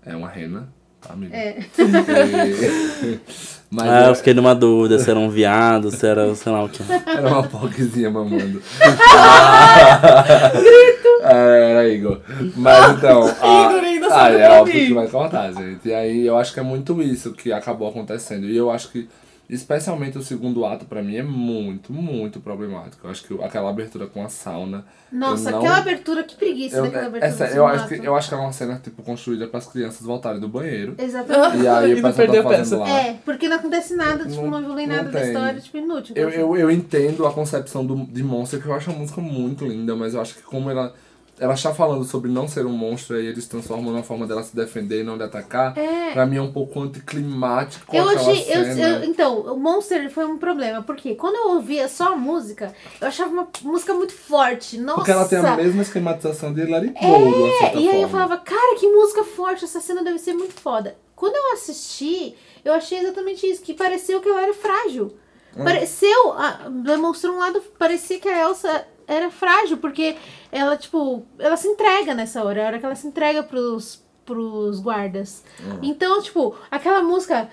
É 0.06 0.14
uma 0.16 0.28
rena, 0.28 0.68
tá, 1.00 1.14
amigo? 1.14 1.34
É. 1.34 1.60
E- 1.80 3.20
Mas 3.72 3.90
Ah, 3.90 4.04
é- 4.04 4.10
eu 4.10 4.16
fiquei 4.16 4.34
numa 4.36 4.54
dúvida 4.54 5.00
se 5.00 5.10
era 5.10 5.18
um 5.18 5.30
viado, 5.30 5.90
se 5.90 6.06
era 6.06 6.36
sei 6.36 6.52
lá 6.52 6.64
o 6.64 6.70
que. 6.70 6.84
Era 7.08 7.28
uma 7.28 7.42
poquezinha 7.44 8.12
mamando. 8.12 8.62
Grito! 10.54 11.10
Era 11.24 11.88
Igor. 11.90 12.20
Mas 12.56 12.98
então. 12.98 13.24
A... 13.42 13.70
Ainda 14.16 14.38
ah, 14.38 14.56
é 14.56 14.60
óbvio 14.62 14.80
mim. 14.82 14.88
que 14.88 14.94
vai 14.94 15.08
cortar, 15.08 15.52
gente. 15.52 15.88
E 15.88 15.94
aí 15.94 16.26
eu 16.26 16.38
acho 16.38 16.54
que 16.54 16.60
é 16.60 16.64
muito 16.64 17.02
isso 17.02 17.34
que 17.34 17.52
acabou 17.52 17.88
acontecendo. 17.90 18.46
E 18.46 18.56
eu 18.56 18.70
acho 18.72 18.90
que, 18.92 19.08
especialmente 19.50 20.18
o 20.18 20.22
segundo 20.24 20.66
ato, 20.66 20.86
pra 20.86 21.02
mim, 21.04 21.16
é 21.16 21.24
muito, 21.24 21.92
muito 21.94 22.40
problemático. 22.40 23.06
Eu 23.06 23.12
acho 23.12 23.24
que 23.24 23.44
aquela 23.44 23.70
abertura 23.70 24.08
com 24.08 24.24
a 24.24 24.30
sauna. 24.30 24.86
Nossa, 25.12 25.52
não- 25.52 25.60
aquela 25.60 25.78
abertura, 25.78 26.24
que 26.24 26.36
preguiça 26.36 26.78
Eu, 26.78 26.84
daquela 26.84 27.06
abertura. 27.08 27.32
essa, 27.32 27.46
eu, 27.56 27.68
acho 27.68 27.88
que, 27.88 27.96
eu 28.04 28.16
acho 28.16 28.30
que 28.30 28.34
é 28.34 28.38
uma 28.38 28.52
cena 28.52 28.80
tipo, 28.84 29.04
construída 29.04 29.48
para 29.48 29.60
as 29.60 29.68
crianças 29.68 30.02
voltarem 30.02 30.40
do 30.40 30.48
banheiro. 30.48 30.96
Exatamente. 30.98 31.64
E 31.64 31.68
aí 31.68 31.92
E 31.92 31.94
o 31.94 32.02
não 32.02 32.10
pessoal 32.10 32.14
perder 32.28 32.44
tá 32.44 32.50
fazendo 32.50 32.80
lá. 32.80 32.90
É, 32.90 33.14
porque 33.24 33.48
não 33.48 33.58
acontece 33.58 33.96
nada, 33.96 34.26
tipo, 34.26 34.42
Não- 34.42 34.62
não, 34.62 34.88
nada 34.88 35.10
da 35.10 35.20
tem. 35.20 35.28
história, 35.28 35.60
tipo, 35.62 35.78
inútil. 35.78 36.16
Eu, 36.18 36.30
eu, 36.30 36.58
eu 36.58 36.72
entendo 36.72 37.28
a 37.28 37.32
concepção 37.34 37.86
do, 37.86 38.06
de 38.06 38.24
Monster, 38.24 38.60
que 38.62 38.68
eu 38.68 38.74
acho 38.74 38.90
a 38.90 38.94
música 38.94 39.22
muito 39.22 39.66
linda, 39.66 39.96
mas 39.96 40.16
eu 40.16 40.22
acho 40.22 40.36
que 40.36 40.42
como 40.42 40.70
ela 40.72 40.94
ela 41.44 41.54
está 41.56 41.74
falando 41.74 42.06
sobre 42.06 42.32
não 42.32 42.48
ser 42.48 42.66
um 42.66 42.72
monstro 42.72 43.20
e 43.20 43.28
eles 43.28 43.46
transformam 43.48 43.94
na 43.94 44.02
forma 44.02 44.26
dela 44.26 44.42
se 44.44 44.56
defender 44.56 45.02
e 45.02 45.04
não 45.04 45.18
de 45.18 45.24
atacar, 45.24 45.78
É. 45.78 46.14
pra 46.14 46.26
mim 46.26 46.38
é 46.38 46.42
um 46.42 46.52
pouco 46.54 46.80
anticlimático 46.82 47.94
Eu 47.96 48.08
achei. 48.10 48.46
eu- 48.54 48.64
eu- 48.64 49.04
então, 49.04 49.40
o 49.54 49.58
Monster 49.60 50.10
foi 50.10 50.26
um 50.26 50.38
problema, 50.38 50.82
porque 50.82 51.16
quando 51.16 51.36
eu 51.36 51.56
ouvia 51.56 51.88
só 51.88 52.14
a 52.14 52.16
música, 52.16 52.74
eu 53.02 53.08
achava 53.08 53.32
uma 53.32 53.48
música 53.64 53.94
muito 53.94 54.14
forte. 54.14 54.78
Nossa! 54.78 54.96
Porque 55.00 55.12
ela 55.12 55.28
tem 55.28 55.40
a 55.40 55.56
mesma 55.56 55.82
esquematização 55.82 56.54
de 56.54 56.62
uma 56.64 56.78
É, 56.78 57.76
e 57.76 57.90
aí 57.90 58.02
eu 58.02 58.08
forma. 58.08 58.10
falava, 58.10 58.38
cara, 58.38 58.78
que 58.80 58.88
música 58.88 59.24
forte, 59.24 59.66
essa 59.66 59.82
cena 59.82 60.04
deve 60.04 60.20
ser 60.20 60.34
muito 60.34 60.54
foda. 60.60 60.96
Quando 61.16 61.36
eu 61.36 61.54
assisti, 61.54 62.36
eu 62.64 62.74
achei 62.74 63.00
exatamente 63.00 63.46
isso, 63.46 63.62
que 63.62 63.74
pareceu 63.74 64.22
que 64.22 64.30
ela 64.30 64.42
era 64.44 64.54
frágil. 64.54 65.14
Hum. 65.56 65.64
Pareceu, 65.64 66.34
ah, 66.34 66.68
demonstrou 66.84 67.36
um 67.36 67.40
lado, 67.40 67.62
parecia 67.78 68.20
que 68.20 68.28
a 68.28 68.42
Elsa 68.42 68.86
era 69.08 69.30
frágil, 69.30 69.78
porque 69.78 70.16
ela, 70.52 70.76
tipo, 70.78 71.26
ela 71.40 71.58
se 71.58 71.68
entrega 71.68 72.14
nessa 72.14 72.44
hora, 72.44 72.62
é 72.62 72.64
a 72.64 72.68
hora 72.68 72.80
que 72.80 72.86
ela 72.86 72.96
se 72.96 73.08
entrega 73.08 73.44
pros, 73.44 74.04
pros 74.26 74.80
guardas. 74.80 75.44
Hum. 75.60 75.80
Então, 75.82 76.22
tipo, 76.22 76.56
aquela 76.72 77.02
música. 77.02 77.50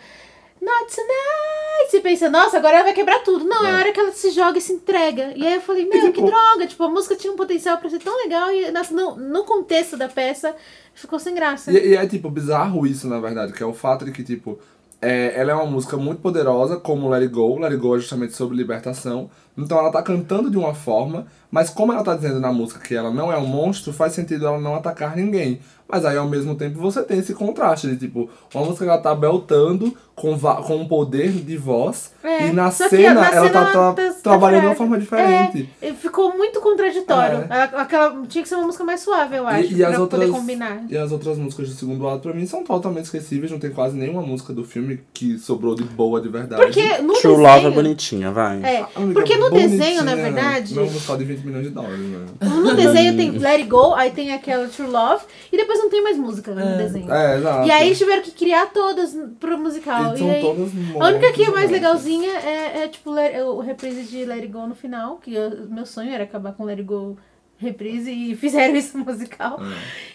Not 0.62 0.94
tonight! 0.94 1.90
Você 1.90 2.00
pensa, 2.00 2.28
nossa, 2.28 2.58
agora 2.58 2.74
ela 2.76 2.84
vai 2.84 2.92
quebrar 2.92 3.20
tudo. 3.20 3.46
Não, 3.46 3.64
é 3.64 3.68
a 3.70 3.72
Não. 3.72 3.78
hora 3.78 3.92
que 3.92 3.98
ela 3.98 4.12
se 4.12 4.30
joga 4.30 4.58
e 4.58 4.60
se 4.60 4.74
entrega. 4.74 5.32
E 5.34 5.46
aí 5.46 5.54
eu 5.54 5.60
falei, 5.62 5.86
meu, 5.86 5.92
que 6.02 6.12
tipo- 6.12 6.26
droga! 6.26 6.66
Tipo, 6.66 6.84
a 6.84 6.90
música 6.90 7.16
tinha 7.16 7.32
um 7.32 7.36
potencial 7.36 7.78
pra 7.78 7.88
ser 7.88 7.98
tão 7.98 8.14
legal 8.18 8.52
e 8.52 8.70
no, 8.70 9.16
no 9.16 9.44
contexto 9.44 9.96
da 9.96 10.06
peça 10.06 10.54
ficou 10.92 11.18
sem 11.18 11.34
graça. 11.34 11.72
E, 11.72 11.92
e 11.92 11.96
é 11.96 12.06
tipo 12.06 12.28
bizarro 12.30 12.86
isso, 12.86 13.08
na 13.08 13.18
verdade, 13.18 13.54
que 13.54 13.62
é 13.62 13.66
o 13.66 13.72
fato 13.72 14.04
de 14.04 14.12
que, 14.12 14.22
tipo, 14.22 14.58
é, 15.02 15.38
ela 15.38 15.52
é 15.52 15.54
uma 15.54 15.66
música 15.66 15.96
muito 15.96 16.20
poderosa, 16.20 16.76
como 16.76 17.08
Let 17.08 17.22
It 17.22 17.34
Go. 17.34 17.58
Let 17.58 17.72
It 17.72 17.76
Go 17.76 17.96
é 17.96 18.00
justamente 18.00 18.34
sobre 18.34 18.56
libertação. 18.56 19.30
Então 19.56 19.78
ela 19.78 19.90
tá 19.90 20.02
cantando 20.02 20.50
de 20.50 20.58
uma 20.58 20.74
forma, 20.74 21.26
mas 21.50 21.70
como 21.70 21.92
ela 21.92 22.04
tá 22.04 22.14
dizendo 22.14 22.38
na 22.38 22.52
música 22.52 22.80
que 22.80 22.94
ela 22.94 23.10
não 23.10 23.32
é 23.32 23.36
um 23.38 23.46
monstro, 23.46 23.92
faz 23.92 24.12
sentido 24.12 24.46
ela 24.46 24.60
não 24.60 24.74
atacar 24.74 25.16
ninguém. 25.16 25.60
Mas 25.90 26.04
aí 26.04 26.16
ao 26.16 26.28
mesmo 26.28 26.54
tempo 26.54 26.78
você 26.78 27.02
tem 27.02 27.18
esse 27.18 27.34
contraste 27.34 27.88
de 27.88 27.96
tipo, 27.96 28.28
uma 28.54 28.64
música 28.64 28.84
que 28.84 28.90
ela 28.90 29.00
tá 29.00 29.14
beltando 29.14 29.94
com, 30.14 30.38
com 30.38 30.76
um 30.76 30.86
poder 30.86 31.30
de 31.32 31.56
voz, 31.56 32.12
É, 32.22 32.48
e 32.48 32.52
na 32.52 32.70
só 32.70 32.84
que 32.90 32.96
cena 32.96 33.14
na 33.22 33.30
ela 33.30 33.46
cena 33.48 33.50
tá, 33.64 33.72
ela 33.72 33.92
tá- 33.94 34.02
tá 34.12 34.14
trabalhando 34.22 34.60
de 34.60 34.66
uma 34.66 34.74
forma 34.74 34.98
diferente. 34.98 35.68
É, 35.80 35.92
ficou 35.94 36.36
muito 36.36 36.60
contraditório. 36.60 37.38
É. 37.38 37.46
Ela- 37.48 37.64
Aquela, 37.80 38.22
tinha 38.26 38.42
que 38.42 38.48
ser 38.48 38.56
uma 38.56 38.66
música 38.66 38.84
mais 38.84 39.00
suave, 39.00 39.36
eu 39.36 39.46
acho, 39.46 39.72
E, 39.72 39.76
e 39.76 39.84
as 39.84 39.92
pra 39.92 40.00
outras, 40.02 40.20
poder 40.26 40.32
combinar. 40.38 40.84
e 40.90 40.96
as 40.98 41.10
outras 41.10 41.38
músicas 41.38 41.70
do 41.70 41.74
segundo 41.74 42.06
ato, 42.06 42.20
pra 42.20 42.34
mim, 42.34 42.46
são 42.46 42.62
totalmente 42.62 43.04
esquecíveis. 43.04 43.50
Não 43.50 43.58
tem 43.58 43.70
quase 43.70 43.96
nenhuma 43.96 44.20
música 44.20 44.52
do 44.52 44.62
filme 44.62 45.00
que 45.14 45.38
sobrou 45.38 45.74
de 45.74 45.84
boa 45.84 46.20
de 46.20 46.28
verdade. 46.28 46.62
Porque 46.62 46.98
no 46.98 47.14
True 47.14 47.36
desenho... 47.36 47.40
Love 47.40 47.66
é 47.66 47.70
bonitinha, 47.70 48.30
vai. 48.30 48.62
É, 48.62 48.82
porque 49.14 49.36
no 49.36 49.48
bonitinha, 49.50 49.68
desenho, 49.78 50.04
na 50.04 50.14
verdade, 50.14 50.74
Não 50.74 50.82
é 50.82 50.86
um 50.86 51.16
de 51.16 51.24
20 51.24 51.44
milhões 51.46 51.64
de 51.64 51.70
dólares, 51.70 51.98
né? 51.98 52.26
no 52.42 52.74
desenho 52.74 53.16
tem 53.16 53.30
Let 53.30 53.52
It 53.60 53.64
Go, 53.64 53.94
aí 53.94 54.10
tem 54.10 54.32
aquela 54.34 54.68
True 54.68 54.88
Love, 54.88 55.24
e 55.50 55.56
depois 55.56 55.79
não 55.82 55.90
tem 55.90 56.02
mais 56.02 56.16
música 56.16 56.54
no 56.54 56.76
desenho. 56.76 57.12
É, 57.12 57.36
exato. 57.38 57.66
E 57.66 57.70
aí 57.70 57.94
tiveram 57.94 58.22
que 58.22 58.30
criar 58.32 58.66
todas 58.72 59.16
pro 59.38 59.58
musical. 59.58 60.16
E 60.16 60.22
E 60.22 60.30
aí, 60.30 60.40
todas 60.40 60.70
a 61.00 61.06
única 61.08 61.32
que 61.32 61.42
é 61.44 61.50
mais 61.50 61.70
né? 61.70 61.76
legalzinha 61.76 62.30
é, 62.38 62.82
é 62.84 62.88
tipo 62.88 63.16
é 63.16 63.42
o 63.44 63.58
reprise 63.60 64.02
de 64.04 64.24
Let 64.24 64.40
It 64.42 64.48
Go 64.48 64.66
no 64.66 64.74
final, 64.74 65.16
que 65.18 65.34
eu- 65.34 65.68
meu 65.68 65.86
sonho 65.86 66.12
era 66.12 66.24
acabar 66.24 66.52
com 66.52 66.64
Let 66.64 66.78
It 66.78 66.82
Go 66.88 67.16
reprise 67.58 68.10
e 68.10 68.34
fizeram 68.36 68.76
isso 68.76 68.96
no 68.98 69.04
musical. 69.04 69.58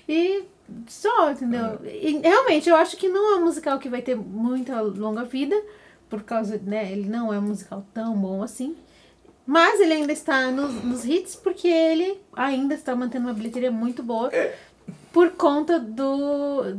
É. 0.07 0.11
E 0.11 0.43
só, 0.87 1.31
entendeu? 1.31 1.79
E, 1.83 2.19
realmente, 2.23 2.69
eu 2.69 2.75
acho 2.75 2.97
que 2.97 3.07
não 3.07 3.35
é 3.35 3.39
um 3.39 3.43
musical 3.45 3.77
que 3.79 3.87
vai 3.89 4.01
ter 4.01 4.15
muita 4.15 4.81
longa 4.81 5.23
vida, 5.23 5.55
por 6.09 6.23
causa, 6.23 6.59
né, 6.63 6.91
ele 6.91 7.07
não 7.09 7.31
é 7.33 7.37
um 7.37 7.43
musical 7.43 7.85
tão 7.93 8.15
bom 8.15 8.41
assim. 8.41 8.75
Mas 9.47 9.79
ele 9.79 9.93
ainda 9.93 10.11
está 10.11 10.49
nos, 10.49 10.83
nos 10.83 11.05
hits 11.05 11.35
porque 11.35 11.67
ele 11.67 12.19
ainda 12.33 12.73
está 12.73 12.95
mantendo 12.95 13.27
uma 13.27 13.33
bilheteria 13.33 13.69
muito 13.69 14.01
boa 14.01 14.31
por 15.13 15.31
conta 15.31 15.79
do 15.79 16.75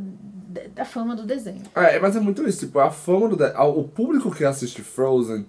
da 0.73 0.85
fama 0.85 1.15
do 1.15 1.23
desenho. 1.23 1.61
É, 1.75 1.99
mas 1.99 2.15
é 2.15 2.19
muito 2.19 2.47
isso, 2.47 2.61
tipo, 2.65 2.79
a 2.79 2.89
fama 2.89 3.27
do... 3.29 3.35
de- 3.35 3.53
O 3.59 3.83
público 3.83 4.31
que 4.31 4.43
assiste 4.43 4.81
Frozen, 4.81 5.45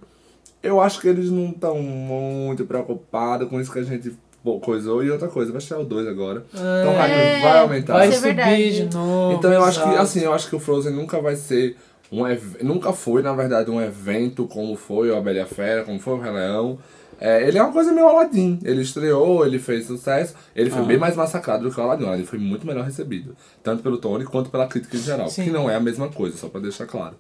eu 0.62 0.80
acho 0.80 1.00
que 1.00 1.08
eles 1.08 1.30
não 1.30 1.48
estão 1.50 1.78
muito 1.80 2.66
preocupados 2.66 3.48
com 3.48 3.58
isso 3.60 3.72
que 3.72 3.78
a 3.78 3.82
gente 3.84 4.12
coisou. 4.62 5.02
E 5.02 5.10
outra 5.10 5.28
coisa, 5.28 5.50
vai 5.52 5.60
chegar 5.60 5.80
o 5.80 5.84
2 5.84 6.06
agora. 6.08 6.44
Então 6.52 6.92
o 6.92 6.96
hype 6.96 7.12
É, 7.12 7.40
vai 7.40 7.58
aumentar. 7.60 7.92
Vai 7.94 8.08
é 8.08 8.12
subir 8.12 8.72
de 8.88 8.94
novo. 8.94 9.34
Então 9.38 9.52
eu 9.52 9.64
acho 9.64 9.82
que, 9.82 9.96
assim, 9.96 10.20
eu 10.20 10.32
acho 10.34 10.48
que 10.48 10.56
o 10.56 10.60
Frozen 10.60 10.92
nunca 10.92 11.20
vai 11.20 11.36
ser 11.36 11.76
um 12.12 12.26
ev- 12.26 12.56
nunca 12.62 12.92
foi, 12.92 13.22
na 13.22 13.32
verdade, 13.34 13.70
um 13.70 13.80
evento 13.80 14.46
como 14.46 14.76
foi 14.76 15.10
o 15.10 15.16
A 15.16 15.20
Bela 15.20 15.38
e 15.38 15.40
a 15.40 15.46
Fera, 15.46 15.84
como 15.84 15.98
foi 16.00 16.14
o 16.14 16.20
Rei 16.20 16.32
Leão. 16.32 16.78
É, 17.20 17.46
ele 17.46 17.58
é 17.58 17.62
uma 17.62 17.72
coisa 17.72 17.92
meio 17.92 18.06
Aladdin. 18.08 18.58
Ele 18.64 18.82
estreou, 18.82 19.44
ele 19.44 19.58
fez 19.58 19.86
sucesso, 19.86 20.34
ele 20.54 20.70
foi 20.70 20.82
bem 20.84 20.96
mais 20.98 21.16
massacrado 21.16 21.64
do 21.68 21.74
que 21.74 21.80
o 21.80 21.82
Aladdin. 21.82 22.06
Ele 22.12 22.24
foi 22.24 22.38
muito 22.38 22.66
melhor 22.66 22.84
recebido, 22.84 23.36
tanto 23.62 23.82
pelo 23.82 23.98
Tony 23.98 24.24
quanto 24.24 24.50
pela 24.50 24.66
crítica 24.66 24.96
em 24.96 25.00
geral, 25.00 25.28
Sim. 25.28 25.44
que 25.44 25.50
não 25.50 25.68
é 25.68 25.74
a 25.74 25.80
mesma 25.80 26.08
coisa, 26.08 26.36
só 26.36 26.48
pra 26.48 26.60
deixar 26.60 26.86
claro. 26.86 27.16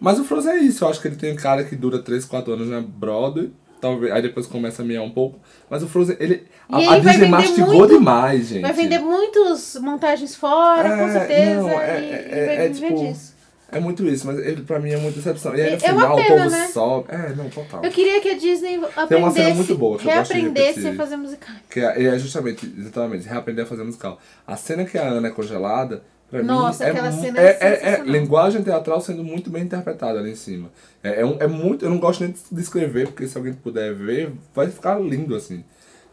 Mas 0.00 0.18
o 0.18 0.24
Frozen 0.24 0.52
é 0.52 0.58
isso, 0.58 0.84
eu 0.84 0.88
acho 0.88 1.00
que 1.00 1.08
ele 1.08 1.16
tem 1.16 1.32
um 1.32 1.36
cara 1.36 1.62
que 1.64 1.76
dura 1.76 1.98
3, 1.98 2.24
4 2.24 2.52
anos 2.52 2.68
na 2.68 2.80
Broadway, 2.80 3.50
talvez, 3.80 4.12
aí 4.12 4.22
depois 4.22 4.46
começa 4.46 4.82
a 4.82 4.84
miar 4.84 5.02
um 5.04 5.10
pouco. 5.10 5.38
Mas 5.70 5.82
o 5.82 5.88
Frozen, 5.88 6.16
ele. 6.18 6.44
A, 6.68 6.94
a 6.94 6.98
Disney 6.98 7.28
mastigou 7.28 7.74
muito- 7.74 7.94
demais, 7.98 8.48
gente. 8.48 8.62
Vai 8.62 8.72
vender 8.72 8.98
muitas 8.98 9.76
montagens 9.76 10.34
fora, 10.34 10.88
com 10.96 11.04
É, 11.04 11.12
certeza, 11.12 11.60
não, 11.62 11.70
é- 11.70 12.00
e, 12.00 12.04
é- 12.04 12.26
e 12.42 12.46
vai 12.46 12.56
é 12.66 12.68
viver 12.68 12.88
tipo, 12.88 13.06
disso. 13.08 13.33
É 13.72 13.80
muito 13.80 14.06
isso, 14.06 14.26
mas 14.26 14.38
ele 14.38 14.62
pra 14.62 14.78
mim 14.78 14.90
é 14.92 14.96
muita 14.96 15.16
decepção. 15.16 15.54
E 15.54 15.60
aí 15.60 15.70
no 15.76 15.82
É- 15.82 15.88
é 15.88 15.92
uma 15.92 16.00
final 16.02 16.16
pena, 16.16 16.34
o 16.34 16.38
povo 16.38 16.50
né? 16.50 16.66
sobe. 16.68 17.06
É, 17.10 17.34
não, 17.34 17.50
total. 17.50 17.84
Eu 17.84 17.90
queria 17.90 18.20
que 18.20 18.28
a 18.30 18.34
Disney 18.38 18.70
Tem 18.70 18.78
uma 18.78 18.90
cena 18.92 19.16
aprendesse, 19.28 19.54
muito 19.56 19.74
boa 19.76 19.98
que 19.98 20.06
eu 20.08 20.14
gosto 20.14 20.32
de 20.34 20.40
repetir. 20.40 20.86
a 20.88 20.94
fazer 20.94 21.16
musical. 21.16 21.54
Que 21.70 21.80
é, 21.80 22.04
é 22.04 22.18
justamente, 22.18 22.72
exatamente, 22.78 23.26
reaprender 23.26 23.64
a 23.64 23.68
fazer 23.68 23.82
musical. 23.82 24.20
A 24.46 24.56
cena 24.56 24.84
que 24.84 24.96
a 24.96 25.02
Ana 25.08 25.28
é 25.28 25.30
congelada, 25.32 26.04
pra 26.30 26.42
Nossa, 26.42 26.84
mim, 26.84 26.88
é, 26.88 26.92
aquela 26.92 27.10
mu- 27.10 27.20
cena 27.22 27.40
é, 27.40 27.44
é 27.44 27.58
é, 27.60 27.90
é 27.94 28.02
linguagem 28.04 28.62
teatral 28.62 29.00
sendo 29.00 29.24
muito 29.24 29.50
bem 29.50 29.62
interpretada 29.64 30.18
ali 30.20 30.30
em 30.30 30.36
cima. 30.36 30.70
É, 31.02 31.20
é, 31.22 31.26
um- 31.26 31.36
é 31.40 31.46
muito, 31.48 31.84
eu 31.84 31.90
não 31.90 31.98
gosto 31.98 32.20
nem 32.22 32.32
de 32.32 32.38
descrever, 32.52 33.06
porque 33.08 33.26
se 33.26 33.36
alguém 33.36 33.54
puder 33.54 33.92
ver, 33.94 34.30
vai 34.54 34.68
ficar 34.70 35.00
lindo 35.00 35.34
assim. 35.34 35.64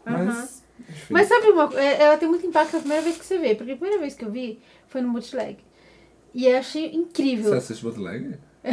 Mas, 0.04 0.62
enfim. 0.88 1.04
Mas 1.10 1.28
sabe 1.28 1.46
uma 1.48 1.68
coisa? 1.68 1.80
Ela 1.82 2.16
tem 2.16 2.28
muito 2.28 2.44
impacto 2.46 2.76
a 2.76 2.80
primeira 2.80 3.02
vez 3.04 3.16
que 3.16 3.24
você 3.24 3.38
vê. 3.38 3.54
Porque 3.54 3.72
a 3.72 3.76
primeira 3.76 4.00
vez 4.00 4.14
que 4.14 4.24
eu 4.24 4.30
vi 4.30 4.58
foi 4.88 5.00
no 5.00 5.12
Bootleg. 5.12 5.58
E 6.34 6.46
eu 6.46 6.58
achei 6.58 6.92
incrível. 6.94 7.50
Você 7.52 7.58
assiste 7.58 7.82
bootleg? 7.82 8.34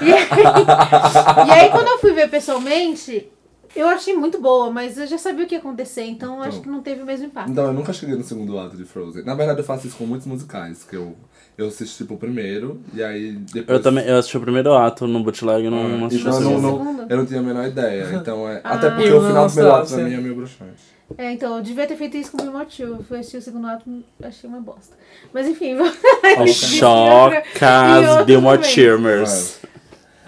E 0.00 0.12
aí, 0.12 1.48
e 1.48 1.50
aí, 1.50 1.70
quando 1.70 1.88
eu 1.88 1.98
fui 1.98 2.12
ver 2.12 2.28
pessoalmente, 2.30 3.28
eu 3.74 3.86
achei 3.88 4.14
muito 4.14 4.40
boa, 4.40 4.70
mas 4.70 4.96
eu 4.98 5.06
já 5.06 5.18
sabia 5.18 5.44
o 5.44 5.48
que 5.48 5.54
ia 5.54 5.58
acontecer, 5.58 6.02
então, 6.04 6.36
eu 6.36 6.42
acho 6.42 6.48
Então. 6.58 6.62
que 6.62 6.68
não 6.68 6.82
teve 6.82 7.02
o 7.02 7.06
mesmo 7.06 7.26
impacto. 7.26 7.50
Então, 7.50 7.64
eu 7.66 7.72
nunca 7.72 7.92
cheguei 7.92 8.14
no 8.16 8.22
segundo 8.24 8.58
ato 8.58 8.76
de 8.76 8.84
Frozen. 8.84 9.24
Na 9.24 9.34
verdade, 9.34 9.60
eu 9.60 9.64
faço 9.64 9.86
isso 9.86 9.96
com 9.96 10.04
muitos 10.06 10.26
musicais, 10.26 10.84
que 10.84 10.96
eu, 10.96 11.16
eu 11.56 11.68
assisti 11.68 11.98
tipo 11.98 12.14
o 12.14 12.18
primeiro, 12.18 12.80
e 12.94 13.02
aí 13.02 13.32
depois... 13.32 13.78
Eu 13.78 13.82
também, 13.82 14.04
eu 14.06 14.16
assisti 14.18 14.36
o 14.36 14.40
primeiro 14.40 14.72
ato 14.74 15.06
no 15.06 15.22
bootleg 15.22 15.66
e 15.66 15.70
não, 15.70 15.88
não 15.88 16.06
assisti 16.06 16.26
Então, 16.26 16.38
o 16.38 16.42
eu, 16.42 16.50
não, 16.50 16.60
segundo. 16.78 16.92
não- 16.92 17.06
eu 17.08 17.16
não 17.16 17.26
tinha 17.26 17.40
a 17.40 17.42
menor 17.42 17.66
ideia. 17.66 18.10
Então, 18.14 18.48
é, 18.48 18.60
Ah. 18.64 18.74
até 18.74 18.90
porque 18.90 19.10
o 19.12 19.26
final 19.26 19.46
do 19.46 19.52
primeiro 19.52 19.76
ato 19.76 19.94
pra 19.94 20.04
mim 20.04 20.14
é 20.14 20.16
meio 20.18 20.34
bruxante. 20.34 20.97
É, 21.16 21.32
então, 21.32 21.56
eu 21.56 21.62
devia 21.62 21.86
ter 21.86 21.96
feito 21.96 22.16
isso 22.18 22.32
com 22.32 22.38
o 22.38 22.42
Bill 22.42 22.52
Motil. 22.52 22.88
Eu 22.88 23.02
fui 23.02 23.18
assistir 23.18 23.38
o 23.38 23.42
segundo 23.42 23.66
ato 23.66 23.84
achei 24.22 24.48
uma 24.48 24.60
bosta. 24.60 24.94
Mas 25.32 25.46
enfim, 25.48 25.74
vamos. 25.74 25.96
Chocas 26.54 28.24
Billmore 28.26 28.62
Cheermers. 28.64 29.58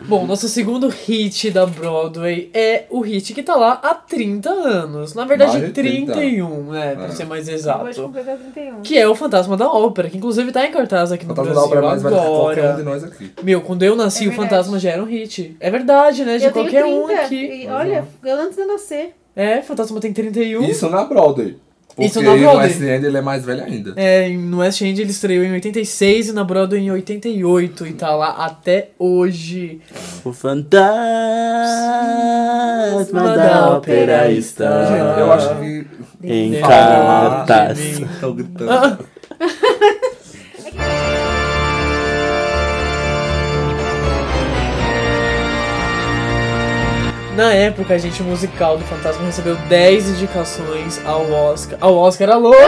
Bom, 0.02 0.26
nosso 0.26 0.48
segundo 0.48 0.88
hit 0.88 1.50
da 1.50 1.66
Broadway 1.66 2.50
é 2.54 2.84
o 2.88 3.00
hit 3.02 3.34
que 3.34 3.42
tá 3.42 3.54
lá 3.54 3.78
há 3.82 3.94
30 3.94 4.48
anos. 4.48 5.12
Na 5.14 5.26
verdade, 5.26 5.52
Mais 5.52 5.66
de 5.66 5.72
30. 5.72 6.12
31, 6.14 6.70
né? 6.72 6.94
Pra 6.94 7.04
É. 7.04 7.10
ser 7.10 7.26
mais 7.26 7.46
exato. 7.46 8.02
completar 8.02 8.38
31. 8.38 8.80
Que 8.80 8.96
é 8.96 9.06
o 9.06 9.14
Fantasma 9.14 9.58
da 9.58 9.70
Ópera, 9.70 10.08
que 10.08 10.16
inclusive 10.16 10.50
tá 10.52 10.64
em 10.66 10.70
cartaz 10.72 11.12
aqui 11.12 11.26
no 11.26 11.34
Fantasma 11.36 11.54
da 11.54 11.66
Brasil 11.66 11.78
Ópera 11.78 11.86
é 11.86 11.90
mais 11.90 12.00
que 12.00 12.06
um 12.08 12.10
de 12.10 12.60
agora. 12.60 12.82
nós 12.82 13.04
aqui. 13.04 13.30
Meu, 13.42 13.60
quando 13.60 13.82
eu 13.82 13.94
nasci, 13.94 14.24
É 14.24 14.28
o 14.28 14.32
Fantasma 14.32 14.78
já 14.78 14.90
era 14.92 15.02
um 15.02 15.06
hit. 15.06 15.54
É 15.60 15.70
verdade, 15.70 16.24
né? 16.24 16.38
De 16.38 16.46
eu 16.46 16.52
tenho 16.52 16.64
qualquer 16.64 16.82
30, 16.84 16.96
um 16.96 17.06
aqui. 17.24 17.64
E 17.64 17.66
olha, 17.68 18.08
eu 18.24 18.36
antes 18.40 18.56
de 18.56 18.62
eu 18.62 18.68
nascer. 18.68 19.14
É, 19.34 19.62
Fantasma 19.62 20.00
tem 20.00 20.12
31. 20.12 20.64
Isso 20.64 20.88
na 20.90 21.04
Broadway. 21.04 21.56
Porque 21.88 22.04
Isso 22.04 22.22
na 22.22 22.30
no 22.32 22.38
Broadway. 22.38 22.66
West 22.66 22.80
End 22.80 23.06
ele 23.06 23.16
é 23.16 23.20
mais 23.20 23.44
velho 23.44 23.64
ainda. 23.64 23.92
É, 23.96 24.28
no 24.28 24.58
West 24.58 24.80
End 24.80 25.00
ele 25.00 25.10
estreou 25.10 25.44
em 25.44 25.52
86 25.52 26.28
e 26.28 26.32
na 26.32 26.44
Broadway 26.44 26.80
em 26.80 26.90
88 26.90 27.86
e 27.86 27.92
tá 27.92 28.14
lá 28.14 28.30
até 28.44 28.90
hoje. 28.98 29.80
O 30.24 30.32
fantasma 30.32 30.96
da 33.36 33.76
ópera 33.76 34.30
está 34.30 34.84
Gente, 34.86 35.20
eu 35.20 35.32
acho 35.32 35.48
que. 35.56 35.86
em 36.24 36.50
mim. 36.50 38.06
Estão 38.12 38.34
gritando. 38.34 38.98
Na 47.40 47.54
época, 47.54 47.94
a 47.94 47.96
gente, 47.96 48.20
o 48.20 48.24
musical 48.26 48.76
do 48.76 48.84
Fantasma 48.84 49.24
recebeu 49.24 49.56
10 49.56 50.10
indicações 50.10 51.00
ao 51.06 51.22
Oscar. 51.32 51.78
Ao 51.80 51.96
Oscar 51.96 52.28
era 52.28 52.36
louca, 52.36 52.58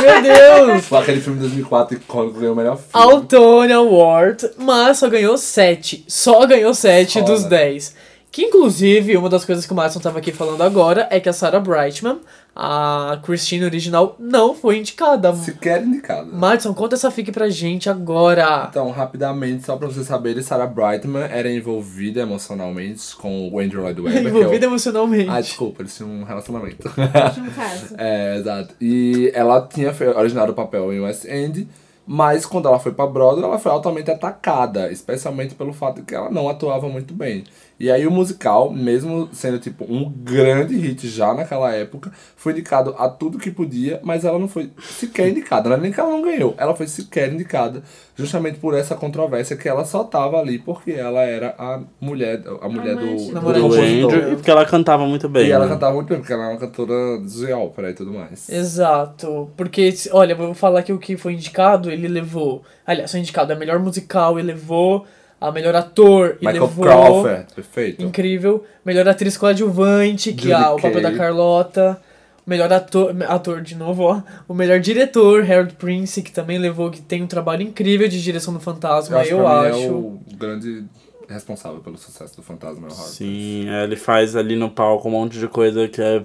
meu 0.00 0.22
Deus! 0.22 0.84
Foi 0.86 1.00
aquele 1.00 1.20
filme 1.20 1.40
de 1.40 1.46
2004 1.46 1.96
icônico 1.96 2.34
que 2.34 2.38
ganhou 2.38 2.54
o 2.54 2.56
melhor 2.56 2.76
filme. 2.76 2.90
Ao 2.92 3.20
Tony 3.22 3.72
Award, 3.72 4.48
mas 4.58 4.98
só 4.98 5.08
ganhou 5.10 5.36
7. 5.36 6.04
Só 6.06 6.46
ganhou 6.46 6.72
7 6.72 7.14
Só, 7.14 7.20
dos 7.22 7.42
né? 7.42 7.48
10. 7.48 7.94
Que 8.32 8.44
inclusive, 8.46 9.14
uma 9.14 9.28
das 9.28 9.44
coisas 9.44 9.66
que 9.66 9.72
o 9.74 9.76
Madison 9.76 10.00
tava 10.00 10.18
aqui 10.18 10.32
falando 10.32 10.62
agora 10.62 11.06
é 11.10 11.20
que 11.20 11.28
a 11.28 11.34
Sarah 11.34 11.60
Brightman, 11.60 12.18
a 12.56 13.18
Christine 13.22 13.62
original, 13.66 14.16
não 14.18 14.54
foi 14.54 14.78
indicada. 14.78 15.34
Sequer 15.34 15.82
indicada. 15.84 16.24
Madison, 16.32 16.72
conta 16.72 16.94
essa 16.94 17.10
fic 17.10 17.30
pra 17.30 17.50
gente 17.50 17.90
agora. 17.90 18.68
Então, 18.70 18.90
rapidamente, 18.90 19.66
só 19.66 19.76
pra 19.76 19.86
vocês 19.86 20.06
saberem, 20.06 20.42
Sarah 20.42 20.66
Brightman 20.66 21.24
era 21.24 21.52
envolvida 21.52 22.20
emocionalmente 22.22 23.14
com 23.16 23.50
o 23.52 23.60
Andrew 23.60 23.82
Lloyd 23.82 24.00
Webber. 24.02 24.22
que 24.22 24.28
é 24.28 24.32
o- 24.32 24.38
Envolvida 24.38 24.64
emocionalmente. 24.64 25.28
Ah, 25.28 25.40
desculpa, 25.42 25.82
eles 25.82 25.94
tinham 25.94 26.10
um 26.10 26.24
relacionamento. 26.24 26.88
No 26.88 27.50
caso. 27.52 27.94
é, 27.98 28.36
exato. 28.38 28.74
E 28.80 29.30
ela 29.34 29.60
tinha 29.70 29.94
originado 30.16 30.52
o 30.52 30.54
papel 30.54 30.90
em 30.90 31.00
West 31.00 31.26
End, 31.26 31.68
mas 32.06 32.44
quando 32.46 32.66
ela 32.66 32.78
foi 32.78 32.92
pra 32.92 33.06
Broadway, 33.06 33.44
ela 33.44 33.58
foi 33.58 33.70
altamente 33.70 34.10
atacada, 34.10 34.90
especialmente 34.90 35.54
pelo 35.54 35.72
fato 35.72 35.96
de 35.96 36.02
que 36.02 36.14
ela 36.14 36.30
não 36.30 36.48
atuava 36.48 36.88
muito 36.88 37.12
bem. 37.14 37.44
E 37.82 37.90
aí 37.90 38.06
o 38.06 38.12
musical, 38.12 38.70
mesmo 38.70 39.28
sendo 39.32 39.58
tipo 39.58 39.84
um 39.92 40.08
grande 40.08 40.76
hit 40.76 41.08
já 41.08 41.34
naquela 41.34 41.74
época, 41.74 42.12
foi 42.36 42.52
indicado 42.52 42.94
a 42.96 43.08
tudo 43.08 43.40
que 43.40 43.50
podia, 43.50 43.98
mas 44.04 44.24
ela 44.24 44.38
não 44.38 44.46
foi 44.46 44.70
sequer 44.80 45.30
indicada. 45.30 45.68
Não 45.68 45.74
é 45.74 45.80
nem 45.80 45.90
que 45.90 45.98
ela 45.98 46.10
não 46.10 46.22
ganhou, 46.22 46.54
ela 46.58 46.76
foi 46.76 46.86
sequer 46.86 47.32
indicada 47.32 47.82
justamente 48.14 48.60
por 48.60 48.74
essa 48.74 48.94
controvérsia 48.94 49.56
que 49.56 49.68
ela 49.68 49.84
só 49.84 50.04
tava 50.04 50.38
ali 50.38 50.60
porque 50.60 50.92
ela 50.92 51.22
era 51.22 51.56
a 51.58 51.80
mulher, 52.00 52.44
a 52.60 52.68
mulher 52.68 52.94
do, 52.94 53.16
do 53.16 53.40
do. 53.40 53.74
Andrew, 53.74 54.32
e 54.32 54.36
porque 54.36 54.52
ela 54.52 54.64
cantava 54.64 55.04
muito 55.04 55.28
bem. 55.28 55.48
E 55.48 55.50
ela 55.50 55.64
né? 55.64 55.72
cantava 55.72 55.92
muito 55.96 56.08
bem, 56.08 56.18
porque 56.18 56.32
ela 56.32 56.44
é 56.44 56.48
uma 56.50 56.60
cantora 56.60 57.18
de 57.18 57.52
ópera 57.52 57.90
e 57.90 57.94
tudo 57.94 58.12
mais. 58.12 58.48
Exato. 58.48 59.50
Porque, 59.56 59.92
olha, 60.12 60.36
vou 60.36 60.54
falar 60.54 60.84
que 60.84 60.92
o 60.92 61.00
que 61.00 61.16
foi 61.16 61.32
indicado, 61.32 61.90
ele 61.90 62.06
levou. 62.06 62.62
Aliás, 62.86 63.10
foi 63.10 63.18
indicado 63.18 63.52
a 63.52 63.56
melhor 63.56 63.80
musical, 63.80 64.38
ele 64.38 64.52
levou 64.52 65.04
a 65.48 65.52
melhor 65.52 65.74
ator, 65.74 66.36
e 66.40 66.46
Michael 66.46 66.66
levou. 66.66 66.84
Crawford, 66.84 67.46
perfeito. 67.54 68.02
Incrível. 68.02 68.64
Melhor 68.84 69.06
atriz 69.08 69.36
coadjuvante, 69.36 70.32
que 70.32 70.52
é 70.52 70.58
o 70.68 70.76
papel 70.76 71.02
da 71.02 71.12
Carlota. 71.12 72.00
Melhor 72.44 72.72
ator, 72.72 73.14
ator 73.28 73.60
de 73.60 73.76
novo, 73.76 74.02
ó. 74.02 74.22
O 74.48 74.54
melhor 74.54 74.80
diretor, 74.80 75.48
Harold 75.48 75.74
Prince, 75.74 76.22
que 76.22 76.32
também 76.32 76.58
levou, 76.58 76.90
que 76.90 77.00
tem 77.00 77.22
um 77.22 77.26
trabalho 77.26 77.62
incrível 77.62 78.08
de 78.08 78.20
direção 78.20 78.52
do 78.52 78.58
fantasma, 78.58 79.16
Eu 79.16 79.20
acho, 79.20 79.30
eu 79.30 79.38
mim 79.38 79.44
acho. 79.68 79.82
é 79.82 79.90
o 79.90 80.20
grande 80.36 80.84
responsável 81.28 81.80
pelo 81.80 81.96
sucesso 81.96 82.36
do 82.36 82.42
Fantasma. 82.42 82.88
é 82.88 82.90
o 82.90 82.94
Sim, 82.94 83.68
é, 83.68 83.84
ele 83.84 83.96
faz 83.96 84.36
ali 84.36 84.54
no 84.54 84.70
palco 84.70 85.08
um 85.08 85.12
monte 85.12 85.38
de 85.38 85.48
coisa 85.48 85.88
que 85.88 86.00
é. 86.00 86.22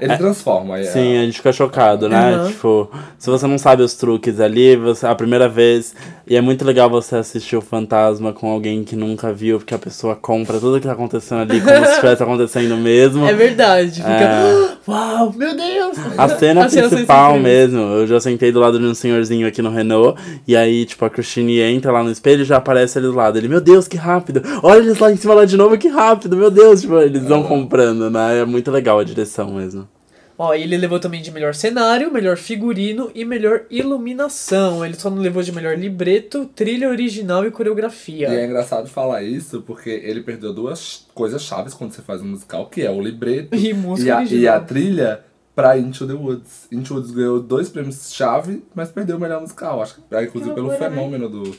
Ele 0.00 0.16
transforma. 0.16 0.78
é- 0.78 0.84
Sim, 0.84 1.16
a 1.18 1.22
gente 1.24 1.36
fica 1.38 1.52
chocado, 1.52 2.08
né? 2.08 2.34
Aham. 2.34 2.48
Tipo, 2.48 2.90
se 3.18 3.30
você 3.30 3.46
não 3.46 3.58
sabe 3.58 3.82
os 3.82 3.94
truques 3.94 4.40
ali, 4.40 4.76
você, 4.76 5.06
a 5.06 5.14
primeira 5.14 5.48
vez. 5.48 5.94
E 6.26 6.36
é 6.36 6.40
muito 6.40 6.64
legal 6.64 6.90
você 6.90 7.16
assistir 7.16 7.56
o 7.56 7.60
fantasma 7.60 8.32
com 8.32 8.50
alguém 8.50 8.82
que 8.84 8.96
nunca 8.96 9.32
viu, 9.32 9.58
porque 9.58 9.74
a 9.74 9.78
pessoa 9.78 10.14
compra 10.16 10.58
tudo 10.58 10.80
que 10.80 10.86
tá 10.86 10.92
acontecendo 10.92 11.42
ali 11.42 11.60
como 11.60 11.84
se 11.86 11.92
estivesse 11.92 12.22
acontecendo 12.24 12.76
mesmo. 12.76 13.26
É 13.26 13.32
verdade. 13.32 13.96
Fica. 14.02 14.08
É. 14.10 14.76
Uau, 14.90 15.32
meu 15.36 15.56
Deus! 15.56 15.96
A 16.16 16.28
cena 16.28 16.68
são 16.70 16.88
principal 16.88 17.36
incríveis. 17.36 17.70
mesmo, 17.72 17.80
eu 17.94 18.06
já 18.06 18.20
sentei 18.20 18.52
do 18.52 18.60
lado 18.60 18.78
de 18.78 18.84
um 18.84 18.94
senhorzinho 18.94 19.46
aqui 19.48 19.60
no 19.60 19.70
Renault, 19.70 20.20
e 20.46 20.54
aí, 20.56 20.84
tipo, 20.84 21.04
a 21.04 21.10
Christine 21.10 21.58
entra 21.60 21.90
lá 21.90 22.04
no 22.04 22.10
espelho 22.10 22.42
e 22.42 22.44
já 22.44 22.58
aparece 22.58 22.98
ali 22.98 23.06
do 23.08 23.14
lado. 23.14 23.36
Ele, 23.38 23.48
meu 23.48 23.60
Deus, 23.60 23.88
que 23.88 23.96
rápido! 23.96 24.42
Olha 24.62 24.78
eles 24.78 24.98
lá 24.98 25.10
em 25.10 25.16
cima 25.16 25.34
lá 25.34 25.44
de 25.44 25.56
novo, 25.56 25.76
que 25.78 25.88
rápido, 25.88 26.36
meu 26.36 26.50
Deus! 26.52 26.82
Tipo, 26.82 26.98
eles 27.00 27.24
vão 27.24 27.42
comprando, 27.42 28.08
né? 28.10 28.40
É 28.40 28.44
muito 28.44 28.70
legal 28.70 28.98
a 29.00 29.04
direção 29.04 29.50
mesmo. 29.54 29.85
Ó, 30.38 30.54
e 30.54 30.62
ele 30.62 30.76
levou 30.76 31.00
também 31.00 31.22
de 31.22 31.30
melhor 31.30 31.54
cenário, 31.54 32.12
melhor 32.12 32.36
figurino 32.36 33.10
e 33.14 33.24
melhor 33.24 33.62
iluminação. 33.70 34.84
Ele 34.84 34.94
só 34.94 35.08
não 35.08 35.18
levou 35.18 35.42
de 35.42 35.52
melhor 35.52 35.78
libreto, 35.78 36.44
trilha 36.54 36.88
original 36.90 37.46
e 37.46 37.50
coreografia. 37.50 38.28
E 38.28 38.36
é 38.36 38.44
engraçado 38.44 38.88
falar 38.88 39.22
isso 39.22 39.62
porque 39.62 39.88
ele 39.90 40.22
perdeu 40.22 40.52
duas 40.52 41.06
coisas 41.14 41.42
chaves 41.42 41.72
quando 41.72 41.92
você 41.92 42.02
faz 42.02 42.20
um 42.20 42.26
musical, 42.26 42.66
que 42.66 42.82
é 42.82 42.90
o 42.90 43.00
libreto 43.00 43.54
E 43.56 43.72
música 43.72 44.08
e 44.08 44.10
a, 44.10 44.16
original. 44.18 44.42
e 44.42 44.48
a 44.48 44.60
trilha 44.60 45.24
pra 45.54 45.78
Into 45.78 46.06
the 46.06 46.12
Woods. 46.12 46.68
Into 46.70 46.88
the 46.88 46.94
Woods 46.94 47.10
ganhou 47.12 47.40
dois 47.40 47.70
prêmios 47.70 48.12
chave, 48.12 48.62
mas 48.74 48.90
perdeu 48.90 49.16
o 49.16 49.20
melhor 49.20 49.40
musical. 49.40 49.80
Acho 49.80 49.94
que 49.94 50.00
inclusive 50.22 50.54
pelo 50.54 50.68
loucura, 50.68 50.90
né? 50.90 50.94
fenômeno 50.96 51.28
do. 51.30 51.56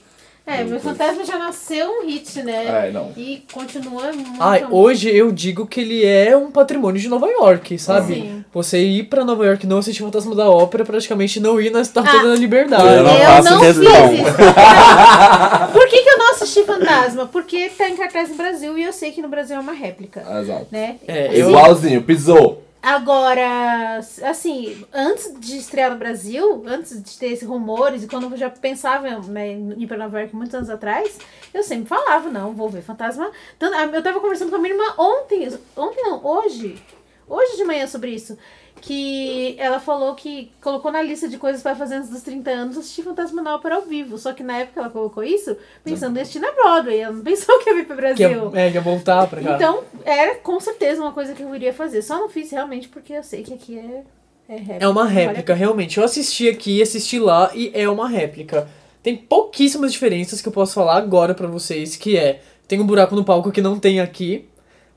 É, 0.47 0.63
meu 0.63 0.79
fantasma 0.79 1.25
já 1.25 1.37
nasceu 1.37 1.89
um 1.89 2.05
hit, 2.07 2.41
né? 2.41 2.87
É, 2.87 2.91
não. 2.91 3.11
E 3.17 3.43
continua 3.51 4.13
muito. 4.13 4.37
Ai, 4.41 4.61
amor. 4.63 4.85
hoje 4.85 5.13
eu 5.13 5.29
digo 5.29 5.67
que 5.67 5.81
ele 5.81 6.05
é 6.05 6.37
um 6.37 6.49
patrimônio 6.49 7.01
de 7.01 7.09
Nova 7.09 7.27
York, 7.27 7.77
sabe? 7.77 8.13
Sim. 8.15 8.45
Você 8.53 8.79
ir 8.81 9.03
pra 9.09 9.25
Nova 9.25 9.45
York 9.45 9.65
e 9.65 9.67
não 9.69 9.79
assistir 9.79 10.01
Fantasma 10.03 10.33
da 10.33 10.49
Ópera 10.49 10.83
é 10.83 10.85
praticamente 10.85 11.39
não 11.41 11.59
ir 11.59 11.69
na 11.69 11.81
Estátua 11.81 12.21
Ah, 12.21 12.23
da 12.23 12.35
Liberdade. 12.35 12.81
Eu 12.87 13.03
não 13.03 13.13
eu 13.17 13.25
faço 13.25 13.49
não 13.51 13.59
fiz 13.59 13.75
isso. 13.77 13.83
Por 15.73 15.87
que, 15.89 16.01
que 16.01 16.09
eu 16.09 16.17
não 16.17 16.31
assisti 16.31 16.63
Fantasma? 16.63 17.25
Porque 17.25 17.69
tá 17.77 17.89
em 17.89 17.97
cartaz 17.97 18.29
no 18.29 18.35
Brasil 18.35 18.77
e 18.77 18.83
eu 18.83 18.93
sei 18.93 19.11
que 19.11 19.21
no 19.21 19.27
Brasil 19.27 19.57
é 19.57 19.59
uma 19.59 19.73
réplica, 19.73 20.23
Exato. 20.41 20.67
né? 20.71 20.95
É, 21.07 21.27
eu- 21.39 21.49
Igualzinho, 21.49 22.01
pisou. 22.03 22.63
Agora, 22.89 23.97
assim, 24.23 24.81
antes 24.93 25.37
de 25.41 25.57
estrear 25.57 25.91
no 25.91 25.97
Brasil, 25.97 26.63
antes 26.65 27.03
de 27.03 27.17
ter 27.17 27.33
esses 27.33 27.45
rumores, 27.45 28.01
e 28.01 28.07
quando 28.07 28.31
eu 28.31 28.37
já 28.37 28.49
pensava 28.49 29.09
né, 29.23 29.49
em 29.51 29.73
ir 29.83 29.87
pra 29.87 29.97
Nova 29.97 30.17
York 30.21 30.33
muitos 30.33 30.55
anos 30.55 30.69
atrás, 30.69 31.19
eu 31.53 31.63
sempre 31.63 31.89
falava, 31.89 32.29
não, 32.29 32.53
vou 32.53 32.69
ver 32.69 32.81
Fantasma. 32.81 33.29
Ah, 33.59 33.83
Eu 33.93 34.01
tava 34.01 34.21
conversando 34.21 34.51
com 34.51 34.55
a 34.55 34.59
minha 34.59 34.73
irmã 34.73 34.85
ontem, 34.97 35.49
ontem 35.75 36.01
não, 36.01 36.25
hoje, 36.25 36.81
hoje 37.27 37.57
de 37.57 37.65
manhã 37.65 37.85
sobre 37.87 38.11
isso, 38.11 38.37
que 38.81 39.55
ela 39.59 39.79
falou 39.79 40.15
que 40.15 40.51
colocou 40.61 40.91
na 40.91 41.01
lista 41.01 41.27
de 41.27 41.37
coisas 41.37 41.61
para 41.61 41.75
fazer 41.75 41.95
antes 41.95 42.09
dos 42.09 42.21
30 42.21 42.49
anos 42.49 42.77
assistir 42.77 43.03
Fantasma 43.03 43.41
na 43.41 43.55
Ópera 43.55 43.75
ao 43.75 43.81
vivo. 43.81 44.17
Só 44.17 44.33
que 44.33 44.43
na 44.43 44.57
época 44.57 44.79
ela 44.79 44.89
colocou 44.89 45.23
isso 45.23 45.57
pensando 45.83 46.17
em 46.17 46.21
assistir 46.21 46.39
na 46.39 46.51
Broadway, 46.51 46.99
ela 46.99 47.13
não 47.15 47.23
pensou 47.23 47.59
que 47.59 47.69
ia 47.69 47.75
vir 47.75 47.85
pro 47.85 47.95
que 47.95 48.01
Brasil. 48.01 48.51
é, 48.55 48.67
é, 48.67 48.71
que 48.71 48.77
é 48.77 48.81
voltar 48.81 49.27
pra 49.27 49.41
cá. 49.41 49.55
Então, 49.55 49.83
era 50.05 50.35
com 50.35 50.59
certeza 50.59 51.01
uma 51.01 51.11
coisa 51.11 51.33
que 51.33 51.43
eu 51.43 51.55
iria 51.55 51.73
fazer. 51.73 52.01
Só 52.01 52.17
não 52.19 52.29
fiz 52.29 52.51
realmente 52.51 52.87
porque 52.87 53.13
eu 53.13 53.23
sei 53.23 53.43
que 53.43 53.53
aqui 53.53 53.77
é, 53.77 54.03
é 54.49 54.55
réplica. 54.55 54.85
É 54.85 54.87
uma 54.87 55.03
Vale 55.03 55.15
réplica, 55.15 55.53
realmente. 55.53 55.97
Eu 55.97 56.03
assisti 56.03 56.47
aqui, 56.47 56.81
assisti 56.81 57.19
lá 57.19 57.51
e 57.53 57.71
é 57.73 57.89
uma 57.89 58.07
réplica. 58.07 58.67
Tem 59.03 59.15
pouquíssimas 59.15 59.91
diferenças 59.91 60.41
que 60.41 60.47
eu 60.47 60.51
posso 60.53 60.73
falar 60.73 60.97
agora 60.97 61.33
pra 61.33 61.47
vocês, 61.47 61.95
que 61.95 62.17
é... 62.17 62.41
Tem 62.67 62.81
um 62.81 62.85
buraco 62.85 63.15
no 63.15 63.23
palco 63.23 63.51
que 63.51 63.61
não 63.61 63.79
tem 63.79 64.01
aqui. 64.01 64.49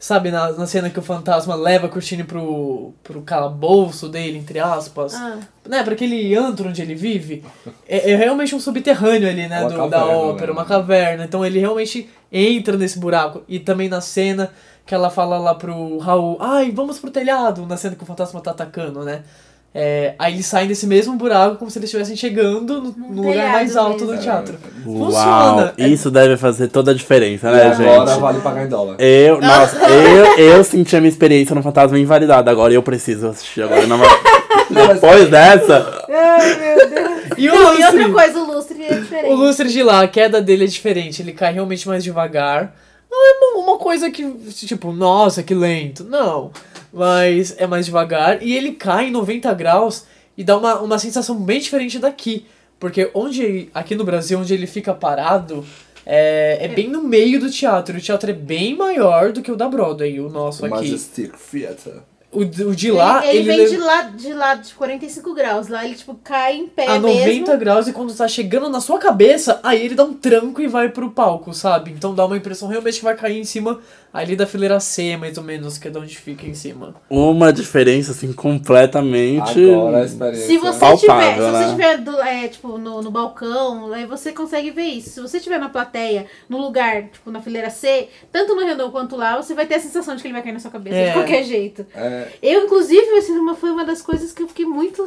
Sabe, 0.03 0.31
na, 0.31 0.51
na 0.53 0.67
cena 0.67 0.89
que 0.89 0.99
o 0.99 1.03
fantasma 1.03 1.55
leva 1.55 1.87
a 1.87 1.91
Christine 1.91 2.25
pro, 2.25 2.95
pro 3.05 3.21
calabouço 3.21 4.09
dele, 4.09 4.39
entre 4.39 4.59
aspas. 4.59 5.15
Ah, 5.15 5.39
Né, 5.69 5.83
pra 5.83 5.93
aquele 5.93 6.35
antro 6.35 6.71
onde 6.71 6.81
ele 6.81 6.95
vive. 6.95 7.45
É, 7.87 8.13
é 8.13 8.17
realmente 8.17 8.55
um 8.55 8.59
subterrâneo 8.61 9.29
ali, 9.29 9.47
né, 9.47 9.61
do, 9.65 9.77
caverna, 9.77 9.89
da 9.91 10.07
ópera, 10.07 10.47
né? 10.47 10.53
uma 10.53 10.65
caverna. 10.65 11.25
Então 11.25 11.45
ele 11.45 11.59
realmente 11.59 12.09
entra 12.33 12.79
nesse 12.79 12.99
buraco. 12.99 13.43
E 13.47 13.59
também 13.59 13.91
na 13.91 14.01
cena 14.01 14.51
que 14.87 14.95
ela 14.95 15.11
fala 15.11 15.37
lá 15.39 15.55
pro 15.55 15.99
Raul, 15.99 16.39
ai, 16.41 16.71
vamos 16.71 16.99
pro 16.99 17.11
telhado, 17.11 17.67
na 17.67 17.77
cena 17.77 17.95
que 17.95 18.03
o 18.03 18.07
fantasma 18.07 18.41
tá 18.41 18.53
atacando, 18.53 19.05
né? 19.05 19.23
É, 19.73 20.15
aí 20.19 20.35
eles 20.35 20.47
saem 20.47 20.67
desse 20.67 20.85
mesmo 20.85 21.15
buraco 21.17 21.55
como 21.57 21.71
se 21.71 21.79
eles 21.79 21.87
estivessem 21.89 22.17
chegando 22.17 22.83
no, 22.83 22.91
no 23.15 23.23
lugar 23.23 23.53
mais 23.53 23.77
alto 23.77 24.05
mesmo. 24.05 24.17
do 24.17 24.23
teatro. 24.23 24.57
Uau! 24.85 25.05
Funciona. 25.07 25.75
É- 25.79 25.87
Isso 25.89 26.11
deve 26.11 26.37
fazer 26.37 26.67
toda 26.69 26.91
a 26.91 26.95
diferença, 26.95 27.49
E 27.49 27.53
né, 27.53 27.63
agora 27.73 28.07
gente? 28.11 28.21
vale 28.21 28.41
pagar 28.41 28.65
em 28.65 28.69
dólar. 28.69 28.97
Eu, 28.99 29.41
nossa, 29.41 29.77
eu, 29.89 30.39
eu 30.39 30.65
senti 30.65 30.97
a 30.97 31.01
minha 31.01 31.09
experiência 31.11 31.55
no 31.55 31.63
Fantasma 31.63 31.97
invalidada. 31.99 32.51
Agora 32.51 32.73
eu 32.73 32.83
preciso 32.83 33.29
assistir 33.29 33.63
agora. 33.63 33.87
Na... 33.87 33.97
Depois 34.71 35.29
dessa. 35.31 36.05
Ai, 36.09 36.55
meu 36.59 36.91
Deus. 36.91 37.11
E 37.39 37.49
o 37.49 37.55
Não, 37.55 37.79
e 37.79 37.85
outra 37.85 38.11
coisa, 38.11 38.39
o 38.41 38.53
lustre 38.53 38.83
é 38.85 38.95
diferente. 38.95 39.31
O 39.33 39.35
lustre 39.37 39.69
de 39.69 39.83
lá, 39.85 40.03
a 40.03 40.09
queda 40.09 40.43
dele 40.43 40.65
é 40.65 40.67
diferente, 40.67 41.23
ele 41.23 41.33
cai 41.33 41.53
realmente 41.53 41.87
mais 41.89 42.03
devagar. 42.03 42.75
Não 43.11 43.27
é 43.27 43.59
uma 43.65 43.77
coisa 43.79 44.11
que, 44.11 44.25
tipo, 44.53 44.93
nossa, 44.93 45.43
que 45.43 45.55
lento. 45.55 46.05
Não. 46.05 46.51
Mas 46.93 47.55
é 47.59 47.67
mais 47.67 47.87
devagar. 47.87 48.43
E 48.43 48.57
ele 48.57 48.73
cai 48.73 49.09
em 49.09 49.11
90 49.11 49.53
graus 49.55 50.05
e 50.37 50.45
dá 50.45 50.57
uma, 50.57 50.81
uma 50.81 50.99
sensação 50.99 51.37
bem 51.37 51.61
diferente 51.61 51.99
daqui. 51.99 52.47
Porque 52.79 53.11
onde, 53.13 53.69
aqui 53.75 53.95
no 53.95 54.05
Brasil, 54.05 54.39
onde 54.39 54.55
ele 54.55 54.67
fica 54.67 54.95
parado, 54.95 55.65
é, 56.07 56.59
é 56.63 56.69
bem 56.69 56.89
no 56.89 57.03
meio 57.03 57.39
do 57.39 57.51
teatro. 57.51 57.97
O 57.97 58.01
teatro 58.01 58.31
é 58.31 58.35
bem 58.35 58.75
maior 58.75 59.33
do 59.33 59.43
que 59.43 59.53
o 59.53 59.57
da 59.57 59.69
Broadway, 59.69 60.19
o 60.19 60.29
nosso 60.31 60.63
O 60.63 60.67
aqui. 60.67 60.77
Majestic 60.77 61.33
Theater. 61.51 62.01
O, 62.33 62.45
de- 62.45 62.65
o 62.65 62.77
de 62.77 62.93
lá, 62.93 63.27
ele, 63.27 63.39
ele, 63.39 63.39
ele 63.39 63.45
vem 63.49 63.57
leva 63.59 63.71
de 63.71 63.77
lá, 63.79 64.03
de 64.03 64.33
lá 64.33 64.55
de 64.55 64.73
45 64.75 65.35
graus. 65.35 65.67
Lá 65.67 65.85
ele, 65.85 65.97
tipo, 65.97 66.15
cai 66.23 66.57
em 66.59 66.69
pé 66.69 66.87
a 66.87 66.99
90 67.01 67.27
mesmo. 67.27 67.59
graus 67.59 67.89
e 67.89 67.93
quando 67.93 68.15
tá 68.15 68.29
chegando 68.29 68.69
na 68.69 68.81
sua 68.81 68.99
cabeça, 69.01 69.59
aí 69.65 69.85
ele 69.85 69.97
dá 69.97 70.05
um 70.05 70.15
tranco 70.15 70.61
e 70.63 70.69
vai 70.69 70.89
pro 70.89 71.11
palco, 71.11 71.53
sabe? 71.53 71.91
Então 71.91 72.15
dá 72.15 72.25
uma 72.25 72.37
impressão 72.37 72.69
realmente 72.69 72.99
que 72.99 73.05
vai 73.05 73.17
cair 73.17 73.41
em 73.41 73.45
cima 73.45 73.81
ali 74.13 74.37
da 74.37 74.47
fileira 74.47 74.79
C, 74.81 75.17
mais 75.17 75.39
ou 75.39 75.43
menos, 75.45 75.77
que 75.79 75.89
é 75.89 75.91
de 75.91 75.99
onde 75.99 76.17
fica 76.17 76.47
em 76.47 76.55
cima. 76.55 76.95
Uma 77.09 77.53
diferença, 77.53 78.13
assim, 78.13 78.33
completamente. 78.33 79.65
Agora 79.73 79.99
a 79.99 80.05
experiência. 80.05 80.47
Se 80.47 80.59
você 80.59 80.79
Palpável, 80.81 81.33
tiver, 81.33 81.35
se 81.37 81.53
né? 81.53 81.65
você 81.65 81.71
tiver 81.71 81.97
do, 81.99 82.21
é, 82.21 82.49
tipo, 82.49 82.79
no, 82.79 83.03
no 83.03 83.11
balcão, 83.11 83.93
aí 83.93 84.07
você 84.07 84.33
consegue 84.33 84.71
ver 84.71 84.85
isso. 84.85 85.11
Se 85.11 85.21
você 85.21 85.37
estiver 85.39 85.59
na 85.59 85.69
plateia, 85.69 86.27
no 86.49 86.59
lugar, 86.59 87.05
tipo, 87.09 87.31
na 87.31 87.41
fileira 87.41 87.71
C, 87.71 88.09
tanto 88.33 88.55
no 88.55 88.63
Renault 88.65 88.93
quanto 88.93 89.17
lá, 89.17 89.37
você 89.37 89.55
vai 89.55 89.67
ter 89.67 89.77
a 89.77 89.81
sensação 89.81 90.15
de 90.17 90.23
que 90.23 90.29
ele 90.29 90.35
vai 90.35 90.43
cair 90.43 90.53
na 90.53 90.61
sua 90.61 90.71
cabeça 90.71 90.97
É. 90.97 91.07
de 91.09 91.13
qualquer 91.13 91.45
jeito. 91.45 91.87
É, 91.95 92.20
É, 92.21 92.33
Eu, 92.43 92.65
inclusive, 92.65 93.07
esse 93.17 93.33
uma, 93.33 93.55
foi 93.55 93.71
uma 93.71 93.85
das 93.85 94.03
coisas 94.03 94.33
que 94.33 94.43
eu 94.43 94.49
fiquei 94.49 94.65
muito. 94.67 95.05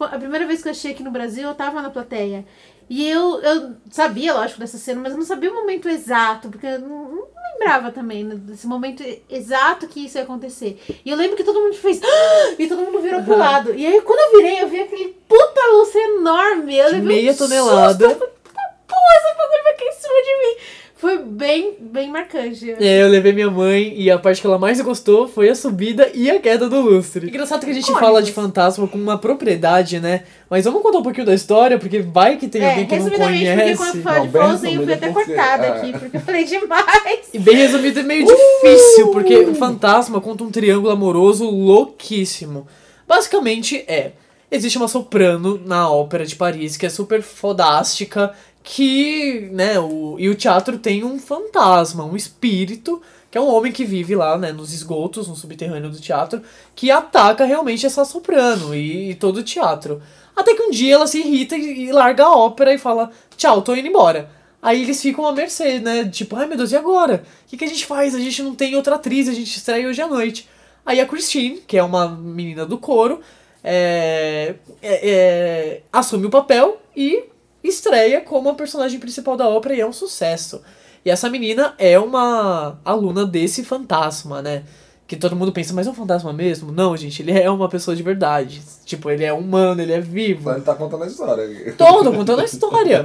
A 0.00 0.18
primeira 0.18 0.46
vez 0.46 0.62
que 0.62 0.68
eu 0.68 0.72
achei 0.72 0.92
aqui 0.92 1.02
no 1.02 1.10
Brasil, 1.10 1.48
eu 1.48 1.54
tava 1.54 1.80
na 1.82 1.90
plateia. 1.90 2.44
E 2.88 3.08
eu, 3.08 3.40
eu 3.40 3.72
sabia, 3.90 4.34
lógico, 4.34 4.60
dessa 4.60 4.76
cena, 4.76 5.00
mas 5.00 5.12
eu 5.12 5.18
não 5.18 5.24
sabia 5.24 5.50
o 5.50 5.54
momento 5.54 5.88
exato, 5.88 6.50
porque 6.50 6.66
eu 6.66 6.80
não, 6.80 7.12
não 7.12 7.28
lembrava 7.54 7.90
também 7.90 8.22
né, 8.24 8.34
desse 8.34 8.66
momento 8.66 9.02
exato 9.30 9.86
que 9.88 10.04
isso 10.04 10.18
ia 10.18 10.24
acontecer. 10.24 10.78
E 11.02 11.10
eu 11.10 11.16
lembro 11.16 11.34
que 11.36 11.44
todo 11.44 11.60
mundo 11.60 11.74
fez. 11.76 12.00
"Ah!" 12.04 12.54
E 12.58 12.66
todo 12.66 12.82
mundo 12.82 13.00
virou 13.00 13.22
pro 13.22 13.38
lado. 13.38 13.74
E 13.74 13.86
aí, 13.86 14.00
quando 14.02 14.18
eu 14.34 14.38
virei, 14.42 14.62
eu 14.62 14.68
vi 14.68 14.80
aquele 14.80 15.16
puta 15.26 15.60
luz 15.72 15.94
enorme. 15.94 16.76
Eu 16.76 16.86
levei 16.86 17.00
meia 17.00 17.30
um 17.30 17.34
susto, 17.34 17.48
tonelada. 17.48 18.04
eu 18.04 18.10
falei, 18.18 18.34
Puta 18.44 18.60
porra, 18.86 19.14
essa 19.16 19.34
bagulho 19.34 19.62
vai 19.64 19.74
cair 19.76 19.88
em 19.88 19.92
cima 19.92 20.22
de 20.22 20.38
mim. 20.38 20.56
Foi 21.04 21.18
bem, 21.18 21.74
bem 21.78 22.10
marcante. 22.10 22.70
É, 22.80 23.02
eu 23.02 23.08
levei 23.08 23.30
minha 23.30 23.50
mãe 23.50 23.92
e 23.94 24.10
a 24.10 24.18
parte 24.18 24.40
que 24.40 24.46
ela 24.46 24.58
mais 24.58 24.80
gostou 24.80 25.28
foi 25.28 25.50
a 25.50 25.54
subida 25.54 26.10
e 26.14 26.30
a 26.30 26.40
queda 26.40 26.66
do 26.66 26.80
lustre. 26.80 27.28
Engraçado 27.28 27.62
que 27.62 27.70
a 27.70 27.74
gente 27.74 27.92
fala 27.92 28.22
de 28.22 28.32
fantasma 28.32 28.88
com 28.88 28.96
uma 28.96 29.18
propriedade, 29.18 30.00
né? 30.00 30.22
Mas 30.48 30.64
vamos 30.64 30.80
contar 30.80 31.00
um 31.00 31.02
pouquinho 31.02 31.26
da 31.26 31.34
história, 31.34 31.78
porque 31.78 31.98
vai 31.98 32.38
que 32.38 32.48
tem 32.48 32.62
É, 32.62 32.70
alguém 32.70 32.86
que 32.86 32.96
não 32.96 33.04
resumidamente, 33.04 33.44
porque 33.44 33.76
quando 33.76 33.76
conhece. 33.76 33.98
eu 33.98 34.02
falo 34.02 34.16
Não, 34.16 34.24
de 34.24 34.32
bem 34.32 34.40
Frozen, 34.40 34.74
eu 34.74 34.82
fui 34.82 34.92
resumido, 34.92 34.92
até 34.92 35.12
cortada 35.12 35.66
é. 35.66 35.68
aqui, 35.68 35.92
porque 35.92 36.16
eu 36.16 36.20
falei 36.22 36.44
demais. 36.44 37.20
E 37.34 37.38
bem 37.38 37.56
resumido, 37.56 38.00
é 38.00 38.02
meio 38.02 38.24
difícil, 38.26 39.10
porque 39.10 39.36
o 39.36 39.54
fantasma 39.54 40.22
conta 40.22 40.42
um 40.42 40.50
triângulo 40.50 40.90
amoroso 40.90 41.44
louquíssimo. 41.50 42.66
Basicamente 43.06 43.84
é: 43.86 44.12
existe 44.50 44.78
uma 44.78 44.88
soprano 44.88 45.60
na 45.66 45.90
ópera 45.90 46.24
de 46.24 46.34
Paris 46.34 46.78
que 46.78 46.86
é 46.86 46.88
super 46.88 47.20
fodástica, 47.20 48.32
que, 48.64 49.50
né, 49.52 49.78
o, 49.78 50.16
e 50.18 50.26
o 50.30 50.34
teatro 50.34 50.78
tem 50.78 51.04
um 51.04 51.18
fantasma, 51.18 52.02
um 52.02 52.16
espírito, 52.16 53.00
que 53.30 53.36
é 53.36 53.40
um 53.40 53.54
homem 53.54 53.70
que 53.70 53.84
vive 53.84 54.16
lá, 54.16 54.38
né, 54.38 54.52
nos 54.52 54.72
esgotos, 54.72 55.28
no 55.28 55.36
subterrâneo 55.36 55.90
do 55.90 56.00
teatro, 56.00 56.40
que 56.74 56.90
ataca 56.90 57.44
realmente 57.44 57.84
essa 57.84 58.06
soprano 58.06 58.74
e, 58.74 59.10
e 59.10 59.14
todo 59.14 59.36
o 59.36 59.42
teatro. 59.42 60.00
Até 60.34 60.54
que 60.54 60.62
um 60.62 60.70
dia 60.70 60.94
ela 60.94 61.06
se 61.06 61.18
irrita 61.18 61.54
e, 61.56 61.84
e 61.88 61.92
larga 61.92 62.24
a 62.24 62.34
ópera 62.34 62.72
e 62.72 62.78
fala: 62.78 63.10
tchau, 63.36 63.60
tô 63.60 63.74
indo 63.76 63.86
embora. 63.86 64.30
Aí 64.62 64.82
eles 64.82 65.00
ficam 65.02 65.26
à 65.26 65.32
mercê, 65.32 65.78
né? 65.78 66.08
Tipo, 66.08 66.34
ai 66.36 66.46
meu 66.46 66.56
Deus, 66.56 66.72
e 66.72 66.76
agora? 66.76 67.22
O 67.44 67.50
que, 67.50 67.58
que 67.58 67.64
a 67.64 67.68
gente 67.68 67.84
faz? 67.84 68.14
A 68.14 68.18
gente 68.18 68.42
não 68.42 68.54
tem 68.54 68.74
outra 68.74 68.94
atriz, 68.94 69.28
a 69.28 69.34
gente 69.34 69.54
estreia 69.54 69.86
hoje 69.86 70.00
à 70.00 70.08
noite. 70.08 70.48
Aí 70.86 71.00
a 71.00 71.06
Christine, 71.06 71.62
que 71.66 71.76
é 71.76 71.82
uma 71.82 72.08
menina 72.08 72.64
do 72.64 72.78
coro, 72.78 73.20
é, 73.62 74.54
é- 74.80 75.10
é, 75.10 75.82
assume 75.92 76.26
o 76.26 76.30
papel 76.30 76.78
e 76.96 77.24
estreia 77.64 78.20
como 78.20 78.50
a 78.50 78.54
personagem 78.54 79.00
principal 79.00 79.36
da 79.36 79.48
ópera 79.48 79.74
e 79.74 79.80
é 79.80 79.86
um 79.86 79.92
sucesso. 79.92 80.62
E 81.04 81.10
essa 81.10 81.28
menina 81.28 81.74
é 81.78 81.98
uma 81.98 82.78
aluna 82.84 83.26
desse 83.26 83.64
fantasma, 83.64 84.40
né? 84.40 84.64
Que 85.06 85.16
todo 85.16 85.36
mundo 85.36 85.52
pensa, 85.52 85.74
mas 85.74 85.86
é 85.86 85.90
um 85.90 85.94
fantasma 85.94 86.32
mesmo? 86.32 86.72
Não, 86.72 86.96
gente, 86.96 87.20
ele 87.20 87.32
é 87.32 87.50
uma 87.50 87.68
pessoa 87.68 87.94
de 87.94 88.02
verdade. 88.02 88.62
Tipo, 88.84 89.10
ele 89.10 89.24
é 89.24 89.32
humano, 89.32 89.82
ele 89.82 89.92
é 89.92 90.00
vivo. 90.00 90.50
ele 90.50 90.62
tá 90.62 90.74
contando 90.74 91.04
a 91.04 91.06
história. 91.06 91.74
Todo 91.76 92.12
contando 92.12 92.40
a 92.40 92.44
história. 92.44 93.04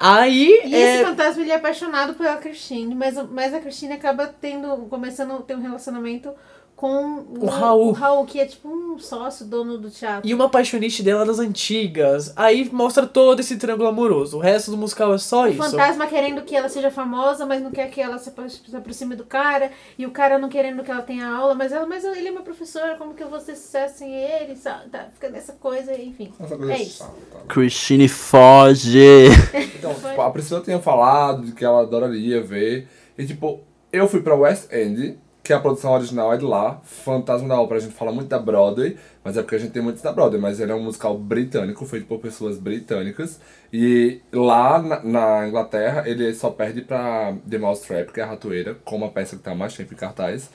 Aí. 0.00 0.60
E 0.64 0.74
é, 0.74 0.96
esse 0.96 1.04
fantasma 1.04 1.42
ele 1.42 1.50
é 1.50 1.56
apaixonado 1.56 2.14
pela 2.14 2.36
Christine, 2.36 2.94
mas, 2.94 3.16
mas 3.30 3.54
a 3.54 3.60
Christine 3.60 3.94
acaba 3.94 4.26
tendo, 4.26 4.76
começando 4.88 5.32
a 5.32 5.42
ter 5.42 5.56
um 5.56 5.60
relacionamento 5.60 6.32
com 6.78 7.24
O 7.40 7.46
Raul. 7.46 7.88
o 7.88 7.90
Raul, 7.92 8.24
que 8.24 8.38
é 8.38 8.46
tipo 8.46 8.68
um 8.68 8.96
sócio, 9.00 9.44
dono 9.44 9.78
do 9.78 9.90
teatro. 9.90 10.28
E 10.28 10.32
uma 10.32 10.48
paixonite 10.48 11.02
dela 11.02 11.26
das 11.26 11.40
antigas. 11.40 12.32
Aí 12.36 12.70
mostra 12.72 13.04
todo 13.04 13.40
esse 13.40 13.56
triângulo 13.56 13.88
amoroso. 13.88 14.36
O 14.36 14.40
resto 14.40 14.70
do 14.70 14.76
musical 14.76 15.12
é 15.12 15.18
só 15.18 15.42
O 15.42 15.48
isso. 15.48 15.56
fantasma 15.56 16.06
querendo 16.06 16.42
que 16.42 16.54
ela 16.54 16.68
seja 16.68 16.88
famosa, 16.88 17.44
mas 17.44 17.60
não 17.60 17.72
quer 17.72 17.90
que 17.90 18.00
ela 18.00 18.16
se 18.16 18.28
apro- 18.28 18.48
se 18.48 18.76
aproxime 18.76 19.16
do 19.16 19.24
cara. 19.24 19.72
E 19.98 20.06
o 20.06 20.12
cara 20.12 20.38
não 20.38 20.48
querendo 20.48 20.84
que 20.84 20.90
ela 20.92 21.02
tenha 21.02 21.26
aula, 21.28 21.52
mas 21.52 21.72
ela, 21.72 21.84
mas 21.84 22.04
ele 22.04 22.28
é 22.28 22.30
meu 22.30 22.42
professor, 22.42 22.96
como 22.96 23.12
que 23.12 23.24
eu 23.24 23.28
vou 23.28 23.40
ter 23.40 23.56
sucesso 23.56 23.98
sem 23.98 24.14
ele? 24.14 24.54
Sabe? 24.54 24.88
Tá, 24.88 25.08
fica 25.12 25.28
nessa 25.30 25.54
coisa, 25.54 25.92
enfim. 26.00 26.32
Coisa 26.38 26.72
É 26.72 26.80
isso. 26.80 26.98
chata. 26.98 27.44
Christine 27.48 28.08
foge. 28.08 29.26
Então, 29.78 29.94
tipo, 29.94 30.20
a 30.20 30.30
Priscila 30.30 30.60
tinha 30.60 30.78
falado 30.80 31.44
de 31.44 31.52
que 31.52 31.64
ela 31.64 31.82
adoraria 31.82 32.40
ver. 32.42 32.88
E, 33.16 33.26
tipo, 33.26 33.60
eu 33.92 34.08
fui 34.08 34.20
pra 34.20 34.34
West 34.34 34.72
End, 34.72 35.18
que 35.48 35.52
a 35.54 35.58
produção 35.58 35.94
original 35.94 36.30
é 36.30 36.36
de 36.36 36.44
lá. 36.44 36.78
Fantasma 36.84 37.48
da 37.48 37.58
Ópera, 37.58 37.80
a 37.80 37.82
gente 37.82 37.94
fala 37.94 38.12
muito 38.12 38.28
da 38.28 38.38
Broadway, 38.38 38.98
mas 39.24 39.34
é 39.34 39.40
porque 39.40 39.54
a 39.54 39.58
gente 39.58 39.70
tem 39.70 39.80
muitos 39.80 40.02
da 40.02 40.12
Broadway. 40.12 40.38
Mas 40.38 40.60
ele 40.60 40.72
é 40.72 40.74
um 40.74 40.82
musical 40.82 41.16
britânico, 41.16 41.86
feito 41.86 42.06
por 42.06 42.18
pessoas 42.18 42.58
britânicas. 42.58 43.40
E 43.72 44.20
lá 44.30 44.78
na, 44.78 45.02
na 45.02 45.48
Inglaterra, 45.48 46.06
ele 46.06 46.34
só 46.34 46.50
perde 46.50 46.82
pra 46.82 47.34
The 47.48 47.56
Mousetrap, 47.56 48.12
que 48.12 48.20
é 48.20 48.24
a 48.24 48.26
ratoeira, 48.26 48.76
como 48.84 49.06
a 49.06 49.08
peça 49.08 49.36
que 49.36 49.42
tá 49.42 49.54
mais 49.54 49.74
tempo 49.74 49.94
em 49.94 49.96
cartaz. 49.96 50.50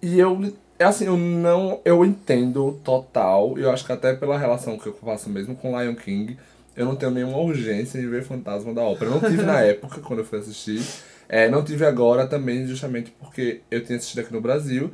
E 0.00 0.18
eu, 0.18 0.50
é 0.78 0.84
assim, 0.84 1.04
eu 1.04 1.18
não, 1.18 1.82
eu 1.84 2.02
entendo 2.02 2.80
total, 2.82 3.58
e 3.58 3.62
eu 3.64 3.70
acho 3.70 3.84
que 3.84 3.92
até 3.92 4.14
pela 4.14 4.38
relação 4.38 4.78
que 4.78 4.86
eu 4.86 4.94
faço 4.94 5.28
mesmo 5.28 5.54
com 5.54 5.78
Lion 5.78 5.94
King, 5.94 6.38
eu 6.74 6.86
não 6.86 6.96
tenho 6.96 7.12
nenhuma 7.12 7.36
urgência 7.36 7.98
em 7.98 8.08
ver 8.08 8.22
Fantasma 8.22 8.72
da 8.72 8.80
Ópera. 8.80 9.10
Eu 9.10 9.20
não 9.20 9.28
tive 9.28 9.42
na 9.42 9.60
época, 9.64 10.00
quando 10.00 10.20
eu 10.20 10.24
fui 10.24 10.38
assistir, 10.38 10.80
é, 11.28 11.48
não 11.48 11.64
tive 11.64 11.84
agora 11.84 12.26
também, 12.26 12.66
justamente 12.66 13.12
porque 13.18 13.60
eu 13.70 13.82
tinha 13.84 13.96
assistido 13.98 14.20
aqui 14.20 14.32
no 14.32 14.40
Brasil, 14.40 14.90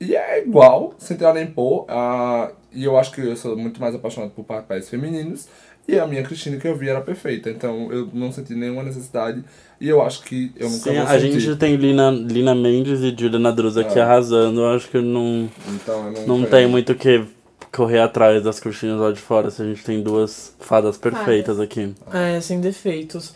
e 0.00 0.14
é 0.14 0.42
igual, 0.42 0.94
sem 0.98 1.16
tirar 1.16 1.34
nem 1.34 1.46
pôr, 1.46 1.86
ah, 1.88 2.50
e 2.72 2.84
eu 2.84 2.98
acho 2.98 3.12
que 3.12 3.20
eu 3.20 3.36
sou 3.36 3.56
muito 3.56 3.80
mais 3.80 3.94
apaixonado 3.94 4.30
por 4.30 4.44
papéis 4.44 4.88
femininos, 4.88 5.48
e 5.88 5.98
a 5.98 6.06
minha 6.06 6.22
Cristina 6.24 6.56
que 6.56 6.66
eu 6.66 6.76
vi 6.76 6.88
era 6.88 7.00
perfeita, 7.00 7.48
então 7.48 7.92
eu 7.92 8.08
não 8.12 8.32
senti 8.32 8.54
nenhuma 8.54 8.82
necessidade, 8.82 9.42
e 9.80 9.88
eu 9.88 10.02
acho 10.02 10.22
que 10.24 10.50
eu 10.56 10.68
nunca 10.68 10.90
Sim, 10.90 10.94
vou 10.96 11.02
a 11.04 11.20
sentir. 11.20 11.40
gente 11.40 11.58
tem 11.58 11.76
Lina, 11.76 12.10
Lina 12.10 12.54
Mendes 12.54 13.00
e 13.00 13.14
Juliana 13.16 13.52
Druz 13.52 13.76
aqui 13.76 13.98
É. 13.98 14.02
arrasando. 14.02 14.60
Eu 14.62 14.74
acho 14.74 14.88
que 14.88 14.98
não, 14.98 15.48
Então 15.68 16.06
eu 16.06 16.26
não, 16.26 16.38
não 16.38 16.46
tem 16.46 16.66
muito 16.66 16.92
o 16.92 16.94
que 16.94 17.24
correr 17.70 18.00
atrás 18.00 18.42
das 18.42 18.58
cortinas 18.58 18.98
lá 18.98 19.12
de 19.12 19.20
fora 19.20 19.50
se 19.50 19.60
a 19.60 19.66
gente 19.66 19.84
tem 19.84 20.02
duas 20.02 20.54
fadas 20.58 20.96
perfeitas 20.96 21.60
aqui. 21.60 21.94
É, 22.12 22.40
sem 22.40 22.58
defeitos. 22.58 23.34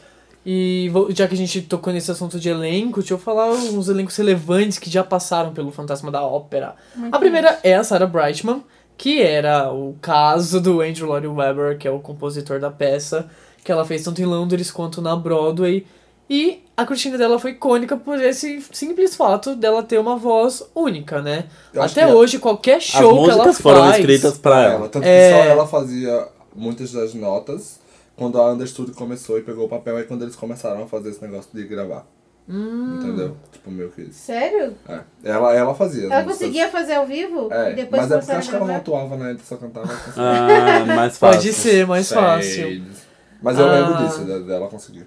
E 0.53 0.89
vou- 0.89 1.13
já 1.15 1.29
que 1.29 1.35
a 1.35 1.37
gente 1.37 1.63
tocou 1.63 1.93
nesse 1.93 2.11
assunto 2.11 2.41
de 2.41 2.49
elenco, 2.49 2.99
deixa 2.99 3.15
eu 3.15 3.19
falar 3.19 3.51
uns 3.53 3.89
elencos 3.89 4.17
relevantes 4.17 4.79
que 4.81 4.91
já 4.91 5.05
passaram 5.05 5.53
pelo 5.53 5.71
Fantasma 5.71 6.11
da 6.11 6.25
Ópera. 6.25 6.75
a 7.13 7.19
primeira 7.21 7.61
é 7.63 7.75
a 7.77 7.85
Sarah 7.85 8.07
Brightman, 8.07 8.65
que 8.99 9.23
era 9.23 9.73
o 9.73 9.95
caso 10.03 10.61
do 10.61 10.81
Andrew 10.81 11.07
Lloyd 11.07 11.29
Webber, 11.29 11.79
que 11.79 11.87
é 11.87 11.91
o 11.91 12.01
compositor 12.01 12.59
da 12.59 12.69
peça, 12.69 13.31
que 13.63 13.71
ela 13.71 13.85
fez 13.85 14.03
tanto 14.03 14.21
em 14.21 14.25
Londres 14.25 14.73
quanto 14.73 15.01
na 15.01 15.15
Broadway. 15.15 15.87
E 16.29 16.65
a 16.77 16.85
cortina 16.85 17.17
dela 17.17 17.39
foi 17.39 17.53
icônica 17.53 17.97
por 17.97 18.21
esse 18.21 18.61
simples 18.73 19.15
fato 19.15 19.55
dela 19.55 19.85
ter 19.85 19.99
uma 19.99 20.17
voz 20.17 20.65
única, 20.75 21.23
né? 21.23 21.45
Eu 21.73 21.83
Até 21.83 22.13
hoje, 22.13 22.39
qualquer 22.41 22.77
As 22.79 22.83
show 22.85 23.25
que 23.25 23.31
ela 23.31 23.45
músicas 23.45 23.45
faz... 23.45 23.59
foram 23.59 23.91
escritas 23.93 24.37
pra 24.39 24.51
pra 24.53 24.63
ela. 24.65 24.75
ela. 24.75 24.89
Tanto 24.89 25.07
É. 25.07 25.31
que 25.31 25.37
só 25.37 25.45
ela 25.51 25.67
fazia 25.67 26.27
muitas 26.57 26.93
das 26.93 27.15
notas 27.15 27.80
quando 28.21 28.39
a 28.39 28.53
Understudio 28.53 28.95
começou 28.95 29.39
e 29.39 29.43
pegou 29.43 29.65
o 29.65 29.69
papel. 29.69 29.97
Aí 29.97 30.05
quando 30.05 30.21
eles 30.23 30.37
começaram 30.37 30.83
a 30.83 30.87
fazer 30.87 31.09
esse 31.09 31.23
negócio 31.23 31.49
de 31.55 31.65
gravar. 31.67 32.07
Hum. 32.47 32.99
Entendeu? 32.99 33.35
Tipo, 33.51 33.71
meio 33.71 33.89
que 33.91 34.03
isso. 34.03 34.19
Sério? 34.21 34.75
É. 34.87 35.01
Ela, 35.25 35.55
ela 35.55 35.75
fazia. 35.75 36.05
Ela 36.05 36.23
conseguia 36.25 36.69
fazer 36.69 36.95
ao 36.95 37.07
vivo? 37.07 37.49
É, 37.51 37.73
e 37.73 37.75
depois 37.77 38.03
mas 38.03 38.11
é 38.13 38.19
porque 38.19 38.33
acho 38.33 38.49
que 38.51 38.55
a 38.55 38.59
ela 38.59 38.67
não 38.69 38.77
atuava, 38.77 39.17
né? 39.17 39.31
Ele 39.31 39.41
só 39.43 39.57
cantava. 39.57 39.89
Ah, 40.19 40.85
mais 40.95 41.17
fácil. 41.17 41.39
Pode 41.41 41.53
ser 41.55 41.87
mais 41.87 42.13
fácil. 42.13 42.69
Shades. 42.69 43.07
Mas 43.43 43.59
eu 43.59 43.67
Ah. 43.67 43.73
lembro 43.73 44.05
disso, 44.05 44.25
dela 44.45 44.69
conseguir. 44.69 45.07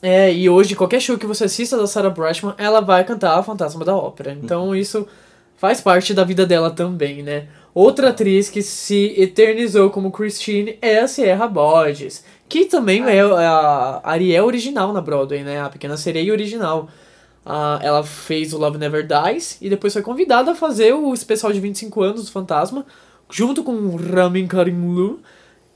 É, 0.00 0.32
e 0.32 0.48
hoje, 0.48 0.76
qualquer 0.76 1.00
show 1.00 1.18
que 1.18 1.26
você 1.26 1.44
assista 1.44 1.76
da 1.76 1.86
Sarah 1.88 2.10
Brightman, 2.10 2.54
ela 2.56 2.80
vai 2.80 3.02
cantar 3.02 3.36
a 3.36 3.42
Fantasma 3.42 3.84
da 3.84 3.96
Ópera. 3.96 4.32
Então 4.32 4.76
isso 4.76 5.08
faz 5.56 5.80
parte 5.80 6.14
da 6.14 6.22
vida 6.22 6.46
dela 6.46 6.70
também, 6.70 7.20
né? 7.20 7.48
Outra 7.74 8.10
atriz 8.10 8.50
que 8.50 8.62
se 8.62 9.14
eternizou 9.16 9.90
como 9.90 10.10
Christine 10.10 10.78
é 10.80 11.00
a 11.00 11.08
Sierra 11.08 11.46
Borges, 11.46 12.24
que 12.48 12.64
também 12.64 13.04
é 13.04 13.20
a 13.20 14.00
Ariel 14.02 14.46
original 14.46 14.92
na 14.92 15.00
Broadway, 15.00 15.42
né? 15.42 15.60
A 15.60 15.68
Pequena 15.68 15.96
Sereia 15.96 16.32
original. 16.32 16.88
Ah, 17.44 17.78
ela 17.82 18.02
fez 18.02 18.52
o 18.52 18.58
Love 18.58 18.78
Never 18.78 19.06
Dies 19.06 19.58
e 19.60 19.70
depois 19.70 19.92
foi 19.92 20.02
convidada 20.02 20.52
a 20.52 20.54
fazer 20.54 20.92
o 20.92 21.14
especial 21.14 21.52
de 21.52 21.60
25 21.60 22.02
anos 22.02 22.24
do 22.26 22.30
Fantasma, 22.30 22.84
junto 23.30 23.62
com 23.62 23.96
Ramin 23.96 24.46
Karimlu. 24.46 25.20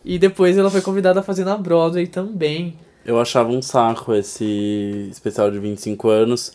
E 0.04 0.18
depois 0.18 0.58
ela 0.58 0.68
foi 0.70 0.80
convidada 0.80 1.20
a 1.20 1.22
fazer 1.22 1.44
na 1.44 1.56
Broadway 1.56 2.06
também. 2.06 2.76
Eu 3.04 3.20
achava 3.20 3.50
um 3.50 3.62
saco 3.62 4.12
esse 4.14 5.08
especial 5.10 5.50
de 5.50 5.58
25 5.58 6.08
anos, 6.08 6.52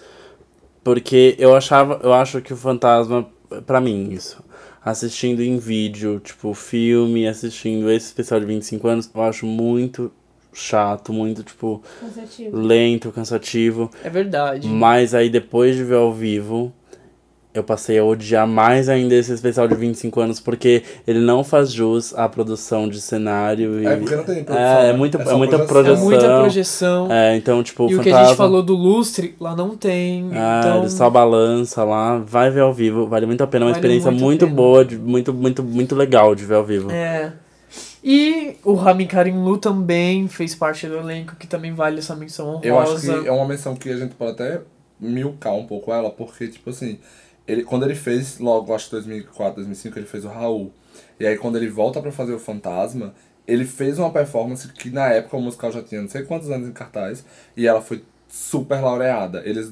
porque 0.84 1.36
eu 1.39 1.56
achava, 1.56 2.00
eu 2.04 2.13
acho 2.13 2.41
que 2.41 2.54
o 2.54 2.58
fantasma, 2.58 3.28
pra 3.65 3.82
mim, 3.82 4.10
isso, 4.12 4.41
assistindo 4.89 5.41
em 5.43 5.58
vídeo, 5.58 6.21
tipo, 6.23 6.54
filme, 6.54 7.28
assistindo 7.28 7.91
esse 7.91 8.06
especial 8.08 8.39
de 8.39 8.45
25 8.45 8.88
anos, 8.88 9.10
eu 9.13 9.21
acho 9.21 9.45
muito 9.45 10.10
chato, 10.54 11.12
muito, 11.12 11.43
tipo, 11.43 11.84
Cansativo. 12.00 12.58
lento, 12.58 13.12
cansativo. 13.12 13.91
É 14.04 14.10
verdade. 14.10 14.67
Mas 14.67 15.13
aí 15.13 15.30
depois 15.30 15.76
de 15.76 15.84
ver 15.84 15.95
ao 15.97 16.13
vivo, 16.13 16.73
eu 17.58 17.63
passei 17.63 18.00
a 18.00 18.04
odiar 18.04 18.48
mais 18.48 18.88
ainda 18.88 19.15
esse 19.15 19.34
especial 19.34 19.67
de 19.67 19.76
25 19.76 20.20
anos, 20.20 20.39
porque 20.39 20.84
ele 21.08 21.20
não 21.20 21.43
faz 21.43 21.72
jus 21.72 22.13
à 22.15 22.30
produção 22.30 22.88
de 22.88 23.02
cenário. 23.02 23.82
E... 23.82 23.86
É, 23.86 23.96
porque 23.98 24.15
não 24.15 24.24
tem 24.24 24.43
produção, 24.43 24.65
É, 24.65 24.89
é, 24.89 24.91
né? 24.91 24.93
muito, 24.93 25.17
É 25.17 25.22
é, 25.22 25.34
muita 25.34 25.60
projeção. 25.60 26.02
É 26.02 26.06
muita 26.06 26.39
projeção. 26.39 27.12
É, 27.12 27.36
então, 27.36 27.62
tipo, 27.63 27.89
e 27.89 27.96
o 27.96 28.00
o 28.00 28.04
que 28.04 28.12
a 28.12 28.26
gente 28.26 28.38
falou 28.38 28.63
do 28.63 28.76
lustre, 28.76 29.36
lá 29.39 29.56
não 29.56 29.76
tem. 29.76 30.30
Ah, 30.34 30.62
então, 30.63 30.80
ele 30.80 30.89
só 30.89 31.10
balança 31.10 31.84
lá, 31.84 32.17
vai 32.17 32.50
ver 32.50 32.62
ao 32.62 32.74
vivo, 32.74 33.08
vale 33.08 33.26
muito 33.26 33.43
a 33.43 33.48
pena, 33.48 33.65
é 33.65 33.67
uma 33.67 33.74
Vale 33.74 33.80
experiência 33.80 34.12
muito 34.12 34.28
muito 34.28 34.48
boa, 34.48 34.86
de, 34.86 34.98
muito, 34.98 35.34
muito, 35.34 35.63
muito 35.63 35.96
legal 35.96 36.36
de 36.36 36.46
ver 36.46 36.56
ao 36.56 36.63
vivo. 36.63 36.91
É. 36.91 37.34
E 38.04 38.56
o 38.63 38.74
Rami 38.74 39.06
Karim 39.06 39.43
Lu 39.43 39.58
também 39.58 40.28
fez 40.28 40.56
parte 40.56 40.88
do 40.88 40.98
elenco, 40.98 41.36
que 41.36 41.48
também 41.48 41.74
vale 41.74 42.00
essa 42.00 42.15
menção 42.15 42.50
honrosa. 42.50 42.67
Eu 42.67 42.80
acho 42.80 43.02
que 43.02 43.28
é 43.28 43.32
uma 43.32 43.46
menção 43.46 43.76
que 43.76 43.89
a 43.89 43.98
gente 43.98 44.13
pode 44.15 44.32
até 44.32 44.62
milcar 45.00 45.54
um 45.54 45.65
pouco 45.65 45.91
ela, 45.91 46.10
porque, 46.10 46.48
tipo 46.48 46.70
assim, 46.70 47.00
ele, 47.47 47.63
quando 47.63 47.83
ele 47.83 47.95
fez, 47.95 48.39
logo, 48.39 48.73
acho 48.73 48.86
que 48.86 48.91
2004, 48.91 49.55
2005, 49.55 49.97
ele 49.97 50.05
fez 50.05 50.25
o 50.25 50.27
Raul. 50.27 50.71
E 51.19 51.25
aí, 51.25 51.38
quando 51.38 51.55
ele 51.55 51.69
volta 51.69 52.01
pra 52.01 52.12
fazer 52.12 52.33
o 52.33 52.39
Fantasma, 52.39 53.13
ele 53.47 53.65
fez 53.65 53.97
uma 53.97 54.12
performance 54.12 54.67
que, 54.67 54.89
na 54.89 55.07
época, 55.07 55.38
o 55.38 55.41
musical 55.41 55.71
já 55.71 55.81
tinha 55.81 56.01
não 56.01 56.10
sei 56.10 56.23
quantos 56.23 56.51
anos 56.51 56.67
em 56.67 56.73
cartaz, 56.73 57.23
e 57.55 57.65
ela 57.65 57.81
foi 57.81 58.03
super 58.27 58.81
laureada. 58.81 59.41
Eles, 59.45 59.71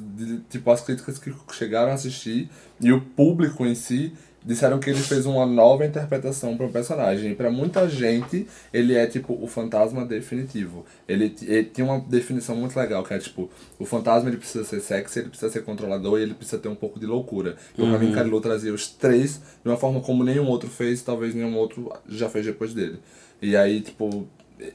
tipo, 0.49 0.71
as 0.71 0.81
críticas 0.81 1.19
que 1.19 1.33
chegaram 1.51 1.91
a 1.91 1.95
assistir 1.95 2.49
e 2.79 2.91
o 2.91 3.01
público 3.01 3.65
em 3.65 3.75
si 3.75 4.13
disseram 4.45 4.77
que 4.79 4.89
ele 4.89 4.99
fez 4.99 5.25
uma 5.25 5.45
nova 5.45 5.85
interpretação 5.85 6.55
para 6.55 6.67
o 6.67 6.71
personagem. 6.71 7.31
E 7.31 7.35
para 7.35 7.49
muita 7.49 7.89
gente, 7.89 8.47
ele 8.71 8.93
é 8.93 9.07
tipo 9.07 9.37
o 9.41 9.47
fantasma 9.47 10.05
definitivo. 10.05 10.85
Ele, 11.07 11.35
ele 11.41 11.63
tinha 11.63 11.85
uma 11.85 11.99
definição 11.99 12.55
muito 12.55 12.77
legal, 12.77 13.03
que 13.03 13.13
é 13.13 13.17
tipo, 13.17 13.49
o 13.79 13.85
fantasma 13.85 14.29
ele 14.29 14.37
precisa 14.37 14.63
ser 14.63 14.79
sexy, 14.81 15.19
ele 15.19 15.29
precisa 15.29 15.51
ser 15.51 15.63
controlador 15.63 16.19
e 16.19 16.23
ele 16.23 16.35
precisa 16.35 16.59
ter 16.59 16.69
um 16.69 16.75
pouco 16.75 16.99
de 16.99 17.05
loucura. 17.07 17.55
E 17.77 17.81
o 17.81 17.91
Ramin 17.91 18.11
Karilu 18.11 18.39
trazia 18.39 18.73
os 18.73 18.87
três 18.87 19.41
de 19.63 19.69
uma 19.69 19.77
forma 19.77 19.99
como 20.01 20.23
nenhum 20.23 20.47
outro 20.47 20.69
fez, 20.69 21.01
talvez 21.01 21.33
nenhum 21.33 21.57
outro 21.57 21.91
já 22.07 22.29
fez 22.29 22.45
depois 22.45 22.73
dele. 22.73 22.99
E 23.41 23.57
aí, 23.57 23.81
tipo, 23.81 24.27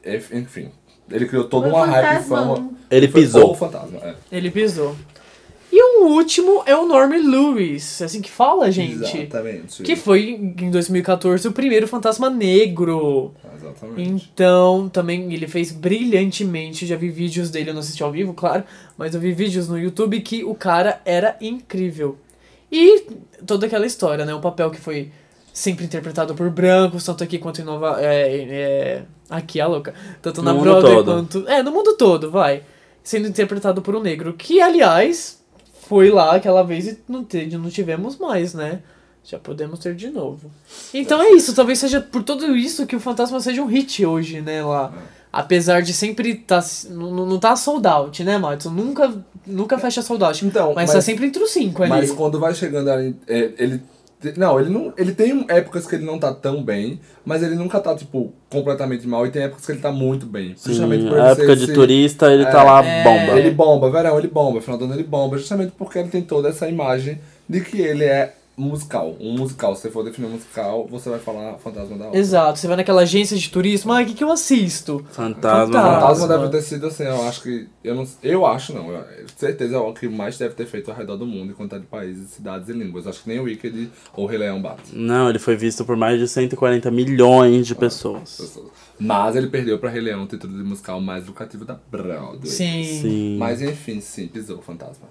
é- 0.04 0.20
enfim, 0.32 0.70
ele 1.10 1.26
criou 1.26 1.44
toda 1.44 1.70
Foi 1.70 1.78
uma 1.78 1.86
hype 1.86 2.20
e 2.20 2.24
fama. 2.24 2.70
Ele 2.90 3.08
Foi 3.08 3.20
pisou. 3.22 3.52
O 3.52 3.54
fantasma, 3.54 3.98
é. 4.02 4.14
Ele 4.32 4.50
pisou. 4.50 4.96
O 6.00 6.14
último 6.14 6.62
é 6.64 6.74
o 6.74 6.86
Norman 6.86 7.22
Lewis, 7.28 8.00
é 8.00 8.06
assim 8.06 8.22
que 8.22 8.30
fala, 8.30 8.70
gente. 8.70 9.18
Exatamente. 9.18 9.82
Que 9.82 9.94
foi, 9.94 10.30
em 10.30 10.70
2014, 10.70 11.46
o 11.46 11.52
primeiro 11.52 11.86
fantasma 11.86 12.30
negro. 12.30 13.34
Exatamente. 13.54 14.30
Então, 14.32 14.88
também 14.88 15.32
ele 15.32 15.46
fez 15.46 15.70
brilhantemente. 15.72 16.86
Já 16.86 16.96
vi 16.96 17.10
vídeos 17.10 17.50
dele, 17.50 17.70
eu 17.70 17.74
não 17.74 17.80
assisti 17.80 18.02
ao 18.02 18.10
vivo, 18.10 18.32
claro, 18.32 18.64
mas 18.96 19.14
eu 19.14 19.20
vi 19.20 19.32
vídeos 19.32 19.68
no 19.68 19.78
YouTube 19.78 20.20
que 20.20 20.42
o 20.42 20.54
cara 20.54 21.00
era 21.04 21.36
incrível. 21.40 22.16
E 22.72 23.04
toda 23.46 23.66
aquela 23.66 23.84
história, 23.84 24.24
né? 24.24 24.34
O 24.34 24.40
papel 24.40 24.70
que 24.70 24.80
foi 24.80 25.10
sempre 25.52 25.84
interpretado 25.84 26.34
por 26.34 26.48
brancos, 26.50 27.04
tanto 27.04 27.22
aqui 27.24 27.38
quanto 27.38 27.60
em 27.60 27.64
Nova. 27.64 28.00
É, 28.00 28.36
é, 28.36 29.02
aqui, 29.28 29.60
a 29.60 29.66
louca. 29.66 29.92
Tanto 30.22 30.42
na 30.42 30.52
No 30.52 30.58
mundo 30.60 30.70
Broadway 30.70 30.94
todo. 30.94 31.12
quanto. 31.12 31.48
É, 31.48 31.62
no 31.62 31.70
mundo 31.72 31.96
todo, 31.96 32.30
vai. 32.30 32.62
Sendo 33.02 33.28
interpretado 33.28 33.82
por 33.82 33.94
um 33.94 34.00
negro. 34.00 34.34
Que, 34.34 34.60
aliás, 34.60 35.39
foi 35.90 36.08
lá 36.08 36.36
aquela 36.36 36.62
vez 36.62 36.86
e 36.86 36.98
não, 37.08 37.24
te, 37.24 37.46
não 37.46 37.68
tivemos 37.68 38.16
mais, 38.16 38.54
né? 38.54 38.78
Já 39.24 39.40
podemos 39.40 39.80
ter 39.80 39.92
de 39.92 40.08
novo. 40.08 40.48
Então 40.94 41.20
é 41.20 41.32
isso, 41.32 41.52
talvez 41.52 41.80
seja 41.80 42.00
por 42.00 42.22
tudo 42.22 42.56
isso 42.56 42.86
que 42.86 42.94
o 42.94 43.00
Fantasma 43.00 43.40
seja 43.40 43.60
um 43.60 43.66
hit 43.66 44.06
hoje, 44.06 44.40
né, 44.40 44.64
lá. 44.64 44.92
Apesar 45.32 45.82
de 45.82 45.92
sempre 45.92 46.36
tá, 46.36 46.64
não, 46.90 47.26
não 47.26 47.38
tá 47.40 47.56
sold 47.56 47.84
out, 47.88 48.22
né, 48.22 48.38
Matson? 48.38 48.70
Nunca, 48.70 49.12
nunca 49.44 49.78
fecha 49.78 50.00
sold 50.00 50.22
out. 50.22 50.46
Então, 50.46 50.68
mas, 50.68 50.76
mas- 50.76 50.92
tá 50.92 51.00
sempre 51.00 51.26
entre 51.26 51.42
os 51.42 51.50
cinco 51.50 51.82
ali. 51.82 51.90
Mas 51.90 52.12
quando 52.12 52.38
vai 52.38 52.54
chegando 52.54 52.88
ali, 52.88 53.16
é, 53.26 53.50
ele. 53.58 53.82
Não, 54.36 54.60
ele 54.60 54.68
não. 54.68 54.92
Ele 54.98 55.12
tem 55.12 55.44
épocas 55.48 55.86
que 55.86 55.94
ele 55.94 56.04
não 56.04 56.18
tá 56.18 56.32
tão 56.34 56.62
bem, 56.62 57.00
mas 57.24 57.42
ele 57.42 57.54
nunca 57.54 57.80
tá, 57.80 57.94
tipo, 57.94 58.32
completamente 58.50 59.06
mal. 59.08 59.26
E 59.26 59.30
tem 59.30 59.42
épocas 59.44 59.64
que 59.64 59.72
ele 59.72 59.80
tá 59.80 59.90
muito 59.90 60.26
bem. 60.26 60.54
Justamente 60.62 61.04
por 61.04 61.12
Sim, 61.12 61.16
ele 61.18 61.20
a 61.22 61.34
ser 61.34 61.40
época 61.42 61.56
de 61.56 61.64
esse- 61.64 61.72
turista, 61.72 62.32
ele 62.32 62.42
É, 62.42 62.50
tá 62.50 62.62
lá 62.62 62.84
é, 62.84 63.02
bomba. 63.02 63.38
Ele 63.38 63.50
bomba, 63.50 63.90
verão, 63.90 64.18
ele 64.18 64.28
bomba, 64.28 64.60
final 64.60 64.76
do 64.76 64.84
ano 64.84 64.94
ele 64.94 65.04
bomba, 65.04 65.38
justamente 65.38 65.72
porque 65.78 65.98
ele 65.98 66.08
tem 66.10 66.20
toda 66.22 66.50
essa 66.50 66.68
imagem 66.68 67.18
de 67.48 67.60
que 67.62 67.80
ele 67.80 68.04
é 68.04 68.34
musical. 68.60 69.16
Um 69.20 69.36
musical, 69.36 69.74
se 69.74 69.82
você 69.82 69.90
for 69.90 70.04
definir 70.04 70.28
um 70.28 70.32
musical, 70.32 70.86
você 70.88 71.08
vai 71.08 71.18
falar 71.18 71.58
Fantasma 71.58 71.96
da 71.96 72.06
Ópera. 72.06 72.20
Exato, 72.20 72.58
você 72.58 72.66
vai 72.66 72.76
naquela 72.76 73.02
agência 73.02 73.36
de 73.36 73.48
turismo, 73.48 73.92
ah, 73.92 74.02
o 74.02 74.06
que, 74.06 74.14
que 74.14 74.24
eu 74.24 74.30
assisto? 74.30 75.04
Fantasma. 75.10 75.72
Fantasma. 75.72 76.00
Fantasma 76.00 76.28
deve 76.28 76.48
ter 76.48 76.62
sido 76.62 76.86
assim, 76.86 77.04
eu 77.04 77.22
acho 77.26 77.42
que. 77.42 77.68
Eu, 77.82 77.94
não, 77.94 78.06
eu 78.22 78.46
acho 78.46 78.72
não, 78.72 78.90
eu, 78.90 79.04
certeza 79.36 79.76
é 79.76 79.78
o 79.78 79.92
que 79.92 80.08
mais 80.08 80.36
deve 80.38 80.54
ter 80.54 80.66
feito 80.66 80.90
ao 80.90 80.96
redor 80.96 81.16
do 81.16 81.26
mundo 81.26 81.50
em 81.50 81.54
quantidade 81.54 81.82
de 81.82 81.88
países, 81.88 82.30
cidades 82.30 82.68
e 82.68 82.72
línguas. 82.72 83.06
Acho 83.06 83.22
que 83.22 83.28
nem 83.28 83.40
o 83.40 83.44
Wicked 83.44 83.90
ou 84.14 84.24
o 84.24 84.26
Rei 84.26 84.38
Leão 84.38 84.60
bate. 84.60 84.94
Não, 84.94 85.28
ele 85.28 85.38
foi 85.38 85.56
visto 85.56 85.84
por 85.84 85.96
mais 85.96 86.18
de 86.18 86.28
140 86.28 86.90
milhões 86.90 87.66
de 87.66 87.74
pessoas. 87.74 88.36
pessoas. 88.36 88.70
Mas 88.98 89.34
ele 89.34 89.46
perdeu 89.46 89.78
pra 89.78 89.88
Rei 89.88 90.02
Leão 90.02 90.24
o 90.24 90.26
título 90.26 90.52
de 90.52 90.62
musical 90.62 91.00
mais 91.00 91.26
lucrativo 91.26 91.64
da 91.64 91.78
Broadway. 91.90 92.46
Sim. 92.46 92.84
Sim. 92.84 93.36
Mas 93.38 93.62
enfim, 93.62 94.00
sim, 94.00 94.28
pisou 94.28 94.58
o 94.58 94.62
fantasma. 94.62 95.08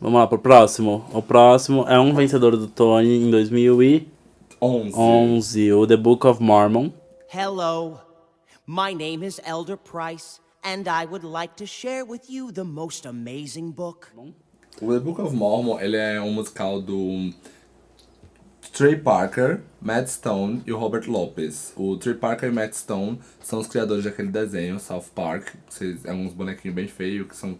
Vamos 0.00 0.18
lá 0.18 0.26
pro 0.26 0.38
próximo. 0.38 1.04
O 1.12 1.20
próximo 1.20 1.86
é 1.86 2.00
um 2.00 2.14
vencedor 2.14 2.56
do 2.56 2.66
Tony 2.66 3.22
em 3.22 3.30
2011, 3.30 4.06
11. 4.96 5.72
o 5.74 5.86
The 5.86 5.96
Book 5.98 6.26
of 6.26 6.42
Mormon. 6.42 6.90
Hello. 7.30 8.00
My 8.66 8.94
name 8.94 9.26
is 9.26 9.38
Elder 9.44 9.76
Price, 9.76 10.40
and 10.64 10.88
I 10.88 11.04
would 11.04 11.26
like 11.26 11.54
to 11.56 11.66
share 11.66 12.02
with 12.02 12.30
you 12.30 12.50
the 12.50 12.64
most 12.64 13.06
amazing 13.06 13.72
book. 13.72 14.08
O 14.80 14.90
The 14.90 15.00
Book 15.00 15.20
of 15.20 15.36
Mormon, 15.36 15.78
ele 15.78 15.98
é 15.98 16.18
um 16.18 16.32
musical 16.32 16.80
do 16.80 17.30
Trey 18.72 18.96
Parker, 18.96 19.60
Matt 19.80 20.08
Stone 20.08 20.62
e 20.66 20.72
o 20.72 20.78
Robert 20.78 21.08
Lopez. 21.08 21.72
O 21.76 21.96
Trey 21.96 22.14
Parker 22.14 22.48
e 22.48 22.52
Matt 22.52 22.74
Stone 22.74 23.18
são 23.42 23.58
os 23.58 23.66
criadores 23.66 24.04
daquele 24.04 24.28
desenho, 24.28 24.78
South 24.78 25.06
Park. 25.14 25.48
Vocês, 25.68 26.04
é 26.04 26.12
uns 26.12 26.32
bonequinhos 26.32 26.74
bem 26.74 26.86
feios, 26.86 27.26
que 27.26 27.36
são 27.36 27.58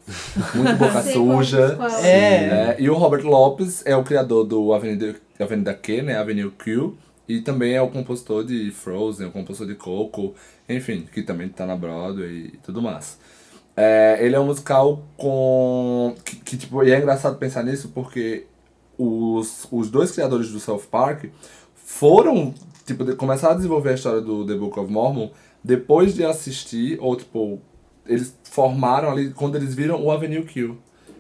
muito 0.55 0.77
boca 0.79 1.03
suja. 1.03 1.79
É. 2.03 2.11
É, 2.11 2.77
e 2.79 2.89
o 2.89 2.95
Robert 2.95 3.25
Lopes 3.25 3.85
é 3.85 3.97
o 3.97 4.05
criador 4.05 4.45
do 4.45 4.73
Avenida, 4.73 5.17
Avenida 5.39 5.75
Q, 5.75 6.03
né? 6.03 6.17
Avenue 6.17 6.51
Q. 6.51 6.95
E 7.29 7.41
também 7.41 7.75
é 7.75 7.83
o 7.83 7.89
compositor 7.89 8.45
de 8.45 8.71
Frozen, 8.73 9.29
o 9.29 9.31
compositor 9.31 9.69
de 9.69 9.77
Coco, 9.77 10.35
enfim, 10.69 11.07
que 11.13 11.23
também 11.23 11.49
tá 11.49 11.65
na 11.65 11.77
Broadway 11.77 12.51
e 12.55 12.57
tudo 12.57 12.83
mais. 12.83 13.19
É, 13.77 14.19
ele 14.21 14.35
é 14.35 14.41
um 14.41 14.47
musical 14.47 15.05
com. 15.17 16.15
Que, 16.25 16.37
que, 16.37 16.57
tipo, 16.57 16.83
e 16.83 16.91
é 16.91 16.99
engraçado 16.99 17.39
pensar 17.39 17.63
nisso 17.63 17.93
porque 17.95 18.47
os, 19.03 19.67
os 19.71 19.91
dois 19.91 20.11
criadores 20.11 20.51
do 20.51 20.61
South 20.61 20.83
Park 20.91 21.25
foram. 21.75 22.55
Tipo, 22.87 23.05
de- 23.05 23.15
começaram 23.15 23.55
a 23.55 23.57
desenvolver 23.57 23.91
a 23.91 23.95
história 23.95 24.21
do 24.21 24.45
The 24.45 24.55
Book 24.55 24.79
of 24.79 24.91
Mormon 24.93 25.31
depois 25.63 26.15
de 26.15 26.25
assistir, 26.25 26.99
ou 27.01 27.15
tipo, 27.15 27.61
eles 28.07 28.35
formaram 28.45 29.11
ali 29.11 29.31
quando 29.31 29.57
eles 29.57 29.75
viram 29.75 30.03
o 30.03 30.11
Avenue 30.11 30.43
Q. 30.45 30.75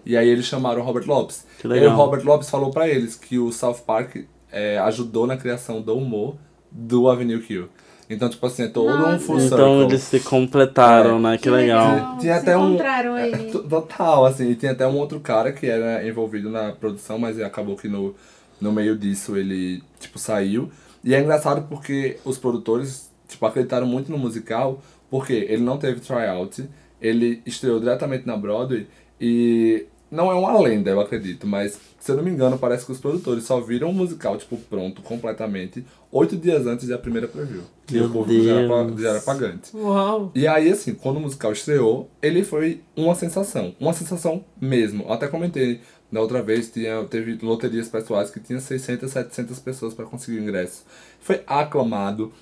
E 0.04 0.16
aí 0.16 0.28
eles 0.28 0.46
chamaram 0.46 0.80
o 0.80 0.84
Robert 0.84 1.06
Lopes. 1.06 1.44
Que 1.60 1.68
E 1.68 1.72
aí 1.72 1.80
legal. 1.80 1.94
o 1.94 1.96
Robert 1.96 2.24
Lopes 2.24 2.48
falou 2.50 2.70
pra 2.70 2.88
eles 2.88 3.14
que 3.14 3.38
o 3.38 3.52
South 3.52 3.82
Park 3.86 4.16
é, 4.50 4.78
ajudou 4.78 5.26
na 5.26 5.36
criação 5.36 5.80
do 5.82 5.94
humor 5.96 6.36
do 6.72 7.08
Avenue 7.08 7.40
Q. 7.40 7.68
Então, 8.10 8.28
tipo 8.28 8.44
assim, 8.44 8.64
é 8.64 8.68
todo 8.68 8.92
um 8.92 8.98
Nossa. 8.98 9.18
full 9.20 9.38
Então 9.40 9.58
circle. 9.58 9.82
eles 9.84 10.02
se 10.02 10.18
completaram, 10.20 11.18
É. 11.18 11.20
né? 11.32 11.38
Que 11.38 11.48
legal. 11.48 11.86
Tinha- 11.94 12.16
tinha 12.18 12.34
Se 12.34 12.40
até 12.40 12.56
um- 12.58 12.68
encontraram 12.70 13.14
aí. 13.14 13.50
Total, 13.52 14.24
assim, 14.26 14.50
e 14.50 14.56
tem 14.56 14.68
até 14.68 14.84
um 14.86 14.96
outro 14.98 15.20
cara 15.20 15.52
que 15.52 15.66
era 15.66 16.06
envolvido 16.06 16.50
na 16.50 16.72
produção, 16.72 17.18
mas 17.20 17.40
acabou 17.40 17.76
que 17.76 17.86
no, 17.88 18.14
no 18.60 18.72
meio 18.72 18.96
disso 18.98 19.36
ele, 19.36 19.80
tipo, 20.00 20.18
saiu. 20.18 20.68
E 21.04 21.14
é 21.14 21.20
engraçado 21.20 21.66
porque 21.68 22.18
os 22.24 22.36
produtores, 22.36 23.10
tipo, 23.28 23.46
acreditaram 23.46 23.86
muito 23.86 24.10
no 24.10 24.18
musical, 24.18 24.82
porque 25.08 25.32
ele 25.32 25.62
não 25.62 25.78
teve 25.78 26.00
tryout, 26.00 26.68
ele 27.00 27.40
estreou 27.46 27.78
diretamente 27.78 28.26
na 28.26 28.36
Broadway 28.36 28.86
e 29.20 29.86
não 30.10 30.30
é 30.30 30.34
uma 30.34 30.58
lenda, 30.60 30.90
eu 30.90 31.00
acredito, 31.00 31.46
mas 31.46 31.80
se 32.00 32.10
eu 32.10 32.16
não 32.16 32.24
me 32.24 32.30
engano, 32.30 32.58
parece 32.58 32.86
que 32.86 32.92
os 32.92 32.98
produtores 32.98 33.44
só 33.44 33.60
viram 33.60 33.90
o 33.90 33.92
musical, 33.92 34.36
tipo, 34.38 34.56
pronto, 34.56 35.02
completamente, 35.02 35.84
oito 36.10 36.34
dias 36.34 36.66
antes 36.66 36.88
da 36.88 36.96
primeira 36.96 37.28
preview. 37.28 37.62
E 37.90 37.94
Meu 37.94 38.06
o 38.06 38.10
povo 38.10 38.42
já 38.42 38.54
era, 38.54 38.96
já 38.96 39.10
era 39.10 39.20
pagante. 39.20 39.76
Uau. 39.76 40.32
E 40.34 40.46
aí, 40.46 40.70
assim, 40.70 40.94
quando 40.94 41.18
o 41.18 41.20
musical 41.20 41.52
estreou, 41.52 42.10
ele 42.22 42.42
foi 42.42 42.80
uma 42.96 43.14
sensação. 43.14 43.74
Uma 43.78 43.92
sensação 43.92 44.42
mesmo. 44.58 45.04
Eu 45.04 45.12
até 45.12 45.28
comentei 45.28 45.80
da 46.10 46.20
outra 46.20 46.42
vez, 46.42 46.70
tinha, 46.70 47.04
teve 47.04 47.38
loterias 47.44 47.88
pessoais 47.88 48.30
que 48.30 48.40
tinha 48.40 48.58
600, 48.58 49.10
700 49.10 49.58
pessoas 49.58 49.94
para 49.94 50.06
conseguir 50.06 50.38
o 50.38 50.42
ingresso. 50.42 50.84
Foi 51.20 51.42
aclamado. 51.46 52.32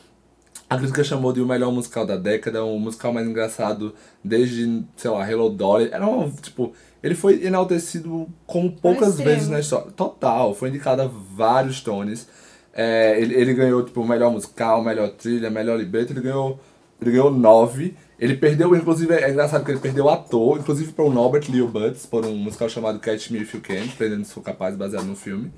A 0.70 0.76
crítica 0.76 1.02
chamou 1.02 1.32
de 1.32 1.40
o 1.40 1.46
melhor 1.46 1.72
musical 1.72 2.04
da 2.04 2.16
década, 2.16 2.62
o 2.62 2.78
musical 2.78 3.12
mais 3.12 3.26
engraçado 3.26 3.94
desde, 4.22 4.84
sei 4.96 5.10
lá, 5.10 5.30
Hello 5.30 5.48
Dolly. 5.48 5.88
Era 5.90 6.06
um, 6.06 6.30
tipo, 6.30 6.72
ele 7.02 7.14
foi 7.14 7.44
enaltecido 7.44 8.28
como 8.46 8.72
poucas 8.72 9.18
vezes 9.18 9.48
na 9.48 9.60
história. 9.60 9.90
Total, 9.92 10.54
foi 10.54 10.68
indicado 10.68 11.02
a 11.02 11.10
vários 11.34 11.80
Tonys. 11.80 12.28
É, 12.74 13.18
ele, 13.18 13.34
ele 13.34 13.54
ganhou, 13.54 13.82
tipo, 13.82 14.00
o 14.02 14.06
melhor 14.06 14.30
musical, 14.30 14.84
melhor 14.84 15.10
trilha, 15.10 15.48
melhor 15.48 15.78
libreto, 15.78 16.12
ele 16.12 16.20
ganhou 16.20 16.60
Ele 17.00 17.12
ganhou 17.12 17.30
nove. 17.30 17.96
Ele 18.18 18.34
perdeu, 18.36 18.74
inclusive, 18.74 19.14
é 19.14 19.30
engraçado 19.30 19.64
que 19.64 19.70
ele 19.70 19.78
perdeu 19.78 20.06
o 20.06 20.08
ator, 20.08 20.58
inclusive 20.58 20.90
para 20.92 21.04
o 21.04 21.12
Norbert 21.12 21.44
Leo 21.48 21.68
Butts, 21.68 22.04
por 22.04 22.26
um 22.26 22.34
musical 22.36 22.68
chamado 22.68 22.98
Catch 22.98 23.30
Me 23.30 23.38
If 23.42 23.54
You 23.54 23.60
Can, 23.60 23.86
Prendendo 23.96 24.24
Se 24.24 24.34
For 24.34 24.42
Capaz, 24.42 24.74
baseado 24.74 25.04
no 25.04 25.14
filme. 25.14 25.52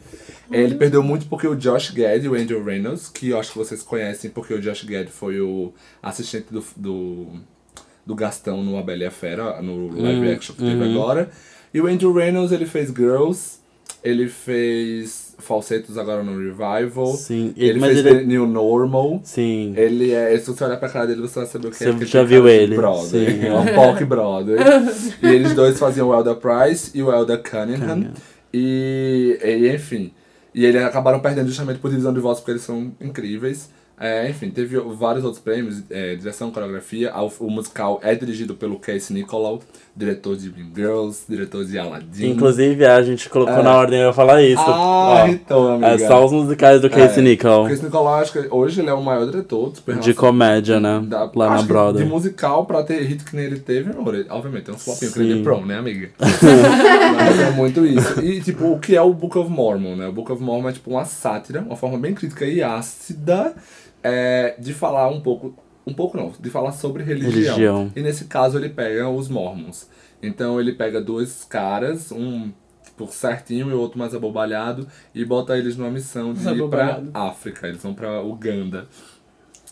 É, 0.51 0.61
Ele 0.61 0.75
perdeu 0.75 1.03
muito 1.03 1.27
porque 1.27 1.47
o 1.47 1.57
Josh 1.57 1.91
Gad 1.91 2.23
e 2.23 2.29
o 2.29 2.35
Andrew 2.35 2.63
Reynolds, 2.63 3.09
que 3.09 3.31
eu 3.31 3.39
acho 3.41 3.53
que 3.53 3.59
vocês 3.59 3.83
conhecem 3.83 4.31
porque 4.31 4.53
o 4.53 4.61
Josh 4.61 4.85
Gad 4.85 5.09
foi 5.09 5.41
o 5.41 5.73
assistente 6.03 6.53
do, 6.53 6.63
do, 6.77 7.29
do 8.05 8.15
Gastão 8.15 8.63
no 8.63 8.77
A 8.77 8.83
Bela 8.83 9.05
e 9.05 9.07
a 9.07 9.11
Fera, 9.11 9.63
no 9.63 9.89
live 9.99 10.31
action 10.31 10.55
que 10.55 10.63
teve 10.63 10.85
agora. 10.85 11.31
E 11.73 11.81
o 11.81 11.87
Andrew 11.87 12.13
Reynolds, 12.13 12.53
ele 12.53 12.67
fez 12.67 12.91
Girls, 12.91 13.59
ele 14.05 14.29
fez 14.29 15.30
Falsetos 15.41 15.97
agora 15.99 16.23
no 16.23 16.39
Revival. 16.39 17.07
Sim, 17.15 17.53
Ele, 17.57 17.79
mas 17.81 17.93
fez 17.95 18.07
ele- 18.07 18.19
The 18.21 18.25
New 18.25 18.47
Normal. 18.47 19.21
Sim. 19.25 19.73
Ele 19.77 20.13
é. 20.13 20.37
Se 20.39 20.47
você 20.47 20.65
olhar 20.65 20.77
pra 20.77 20.89
cara 20.89 21.07
dele, 21.07 21.21
você 21.21 21.41
vai 21.41 21.49
saber 21.49 21.69
o 21.69 21.71
que 21.71 21.77
Você 21.77 21.89
é. 21.89 21.93
porque 21.93 22.07
já 22.07 22.23
viu 22.23 22.49
ele, 22.49 22.77
Brother. 22.77 23.05
sim. 23.09 23.47
É 23.47 23.53
um 23.55 23.75
POC 23.75 24.05
brother. 24.05 24.59
e 25.23 25.27
eles 25.27 25.55
dois 25.55 25.79
faziam 25.79 26.09
o 26.09 26.15
Elder 26.15 26.37
Price 26.37 26.91
e 26.95 27.03
o 27.03 27.13
Elder 27.13 27.43
Cunningham. 27.43 28.13
E, 28.53 29.39
e, 29.43 29.75
enfim. 29.75 30.13
E 30.55 30.65
eles 30.67 30.83
acabaram 30.83 31.21
perdendo 31.21 31.47
justamente 31.49 31.79
por 31.79 31.91
divisão 31.91 32.13
de 32.13 32.21
votos, 32.21 32.41
porque 32.41 32.53
eles 32.53 32.63
são 32.63 32.93
incríveis. 33.01 33.71
É, 34.03 34.31
enfim, 34.31 34.49
teve 34.49 34.81
vários 34.81 35.23
outros 35.25 35.43
prêmios, 35.43 35.83
é, 35.91 36.15
direção, 36.17 36.51
coreografia. 36.51 37.13
O, 37.15 37.31
o 37.47 37.51
musical 37.51 38.01
é 38.03 38.15
dirigido 38.15 38.55
pelo 38.55 38.79
Casey 38.79 39.15
Nicolau, 39.15 39.61
diretor 39.95 40.37
de 40.39 40.49
Mean 40.51 40.71
Girls, 40.75 41.21
diretor 41.29 41.67
de 41.67 41.79
Aladdin. 41.79 42.31
Inclusive, 42.31 42.87
a 42.87 43.03
gente 43.03 43.29
colocou 43.29 43.59
É. 43.59 43.63
na 43.63 43.75
ordem, 43.77 44.01
eu 44.01 44.11
falar 44.15 44.43
isso. 44.43 44.63
Ah, 44.65 45.25
Ó, 45.25 45.27
então, 45.29 45.69
amiga. 45.75 45.87
é 45.89 45.99
só 45.99 46.25
os 46.25 46.33
musicais 46.33 46.81
do 46.81 46.89
Casey 46.89 47.19
É, 47.19 47.23
Nichol. 47.29 47.67
O 47.67 47.69
Casey 47.69 47.85
Nicolau, 47.85 48.15
acho 48.15 48.33
que 48.33 48.49
hoje 48.51 48.81
ele 48.81 48.89
é 48.89 48.95
o 48.95 49.03
maior 49.03 49.27
diretor 49.27 49.71
De 50.01 50.15
comédia, 50.15 50.81
né? 50.81 51.03
Da- 51.07 51.31
Lá 51.37 51.57
na 51.57 51.63
Broadway. 51.63 52.03
De 52.03 52.09
musical 52.11 52.65
pra 52.65 52.83
ter 52.83 53.03
hit 53.03 53.23
que 53.23 53.37
nem 53.37 53.45
ele 53.45 53.59
teve, 53.59 53.91
amor, 53.91 54.15
ele- 54.15 54.27
obviamente 54.31 54.65
tem 54.65 54.75
uns 54.75 54.83
flopinhos 54.83 55.13
que 55.13 55.21
nem 55.21 55.37
The 55.37 55.43
Prom, 55.43 55.67
né, 55.67 55.77
amiga? 55.77 56.09
Mas 56.19 57.39
é 57.41 57.51
muito 57.51 57.85
isso. 57.85 58.21
E, 58.25 58.41
tipo, 58.41 58.73
o 58.73 58.79
que 58.79 58.97
é 58.97 59.03
o 59.03 59.13
Book 59.13 59.37
of 59.37 59.51
Mormon, 59.51 59.95
né? 59.97 60.07
O 60.09 60.13
Book 60.13 60.33
of 60.33 60.43
Mormon 60.43 60.71
é, 60.71 60.73
tipo, 60.73 60.91
uma 60.91 61.05
sátira, 61.05 61.61
uma 61.61 61.77
forma 61.77 61.99
bem 61.99 62.15
crítica 62.15 62.47
e 62.47 62.63
ácida 62.63 63.55
é, 64.03 64.55
de 64.59 64.73
falar 64.73 65.09
um 65.09 65.21
pouco... 65.21 65.55
Um 65.87 65.95
pouco 65.95 66.17
não, 66.17 66.31
de 66.39 66.51
falar 66.51 66.73
sobre 66.73 67.03
religião. 67.03 67.33
Religião. 67.33 67.93
E 67.97 68.03
nesse 68.03 68.27
caso 68.27 68.59
ele 68.59 68.69
pega 68.69 69.09
os 69.09 69.29
Mormons. 69.29 69.89
Então 70.23 70.61
ele 70.61 70.73
pega 70.75 71.01
dois 71.01 71.43
caras, 71.43 72.13
um 72.13 72.53
tipo, 72.85 73.09
certinho 73.11 73.71
e 73.71 73.73
o 73.73 73.81
outro 73.81 73.99
mais 73.99 74.15
abobalhado, 74.15 74.87
e 75.15 75.25
bota 75.25 75.57
eles 75.57 75.77
numa 75.77 75.91
missão 75.91 76.35
de 76.35 76.47
ir 76.47 76.69
pra. 76.69 77.03
África. 77.15 77.67
Eles 77.67 77.83
vão 77.83 77.95
pra 77.95 78.23
Uganda. 78.23 78.87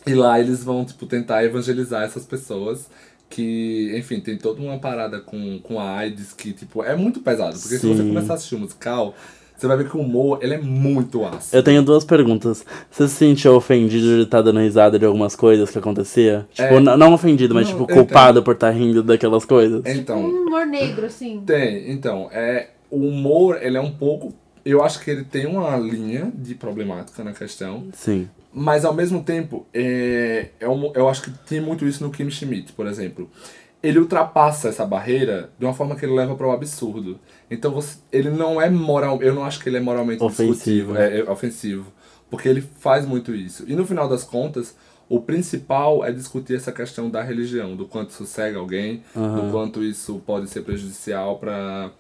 E 0.06 0.14
lá 0.14 0.40
eles 0.40 0.64
vão, 0.64 0.84
tipo, 0.84 1.06
tentar 1.06 1.44
evangelizar 1.44 2.02
essas 2.02 2.24
pessoas 2.24 2.88
que, 3.28 3.94
enfim, 3.96 4.18
tem 4.20 4.38
toda 4.38 4.60
uma 4.62 4.78
parada 4.78 5.20
com, 5.20 5.60
com 5.60 5.78
a 5.78 5.98
AIDS 5.98 6.32
que, 6.32 6.52
tipo, 6.52 6.82
é 6.82 6.96
muito 6.96 7.20
pesado. 7.20 7.58
Porque 7.58 7.76
se 7.76 7.86
você 7.86 8.02
Sim. 8.02 8.08
começar 8.08 8.32
a 8.32 8.36
assistir 8.36 8.54
o 8.54 8.60
musical, 8.60 9.14
você 9.58 9.66
vai 9.66 9.76
ver 9.76 9.88
que 9.90 9.96
o 9.96 10.00
humor, 10.00 10.38
ele 10.40 10.54
é 10.54 10.58
muito 10.58 11.24
ácido. 11.24 11.56
Eu 11.56 11.62
tenho 11.62 11.82
duas 11.82 12.04
perguntas. 12.04 12.64
Você 12.90 13.08
se 13.08 13.14
sentiu 13.14 13.54
ofendido 13.54 14.16
de 14.16 14.22
estar 14.22 14.40
dando 14.42 14.60
risada 14.60 14.98
de 14.98 15.04
algumas 15.04 15.34
coisas 15.34 15.70
que 15.70 15.78
acontecia? 15.78 16.46
Tipo, 16.52 16.74
É. 16.74 16.80
não 16.80 17.12
ofendido, 17.12 17.54
mas 17.54 17.68
Não, 17.70 17.78
tipo, 17.80 17.90
eu 17.90 17.96
culpado 17.96 18.42
por 18.42 18.54
estar 18.54 18.70
rindo 18.70 19.02
daquelas 19.02 19.44
coisas? 19.44 19.82
Então, 19.86 20.20
Um 20.24 20.46
humor 20.46 20.64
negro, 20.66 21.06
assim. 21.06 21.42
tem. 21.44 21.90
Então, 21.90 22.28
é, 22.32 22.68
o 22.90 22.96
humor, 23.08 23.58
ele 23.60 23.76
é 23.76 23.80
um 23.80 23.90
pouco... 23.92 24.32
Eu 24.64 24.82
acho 24.84 25.00
que 25.02 25.10
ele 25.10 25.24
tem 25.24 25.46
uma 25.46 25.76
linha 25.78 26.30
de 26.34 26.54
problemática 26.54 27.24
na 27.24 27.32
questão. 27.32 27.84
Sim. 27.92 28.28
Mas 28.52 28.84
ao 28.84 28.92
mesmo 28.92 29.22
tempo, 29.22 29.66
é, 29.72 30.48
é 30.60 30.68
um- 30.68 30.92
eu 30.94 31.08
acho 31.08 31.22
que 31.22 31.30
tem 31.48 31.60
muito 31.60 31.86
isso 31.86 32.02
no 32.04 32.10
Kim 32.10 32.30
Schmidt, 32.30 32.72
por 32.72 32.86
exemplo. 32.86 33.30
Ele 33.82 33.98
ultrapassa 33.98 34.68
essa 34.68 34.84
barreira 34.84 35.50
de 35.58 35.64
uma 35.64 35.72
forma 35.72 35.94
que 35.94 36.04
ele 36.04 36.14
leva 36.14 36.34
para 36.34 36.46
o 36.46 36.50
absurdo. 36.50 37.18
Então 37.50 37.70
você, 37.70 37.98
ele 38.12 38.30
não 38.30 38.60
é 38.60 38.68
moral, 38.68 39.22
eu 39.22 39.34
não 39.34 39.44
acho 39.44 39.60
que 39.60 39.68
ele 39.68 39.76
é 39.76 39.80
moralmente 39.80 40.22
Ofensivo. 40.22 40.52
discutível, 40.52 40.96
é, 40.96 41.20
é 41.20 41.30
ofensivo, 41.30 41.92
porque 42.28 42.48
ele 42.48 42.60
faz 42.60 43.06
muito 43.06 43.34
isso. 43.34 43.64
E 43.68 43.76
no 43.76 43.86
final 43.86 44.08
das 44.08 44.24
contas, 44.24 44.74
o 45.08 45.20
principal 45.20 46.04
é 46.04 46.12
discutir 46.12 46.56
essa 46.56 46.72
questão 46.72 47.08
da 47.08 47.22
religião, 47.22 47.76
do 47.76 47.86
quanto 47.86 48.10
isso 48.10 48.26
cega 48.26 48.58
alguém, 48.58 49.02
do 49.14 49.50
quanto 49.50 49.82
isso 49.82 50.20
pode 50.26 50.50
ser 50.50 50.62
prejudicial 50.62 51.38
para 51.38 51.90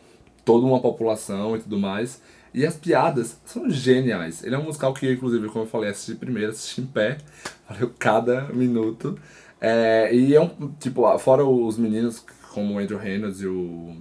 toda 0.44 0.66
uma 0.66 0.80
população 0.80 1.56
e 1.56 1.60
tudo 1.60 1.78
mais. 1.78 2.20
E 2.52 2.66
as 2.66 2.76
piadas 2.76 3.38
são 3.44 3.70
geniais. 3.70 4.42
Ele 4.42 4.54
é 4.54 4.58
um 4.58 4.64
musical 4.64 4.92
que 4.92 5.10
inclusive, 5.10 5.48
como 5.48 5.64
eu 5.64 5.68
falei, 5.68 5.90
assisti 5.90 6.14
primeiro, 6.14 6.50
assisti 6.50 6.80
em 6.80 6.86
pé. 6.86 7.18
Valeu 7.68 7.92
cada 7.98 8.42
minuto. 8.52 9.18
É, 9.60 10.14
e 10.14 10.34
é 10.34 10.40
um, 10.40 10.72
tipo, 10.78 11.18
fora 11.18 11.44
os 11.44 11.76
meninos 11.78 12.24
como 12.52 12.74
o 12.74 12.78
Andrew 12.78 12.98
Reynolds 12.98 13.40
e 13.40 13.46
o, 13.46 13.96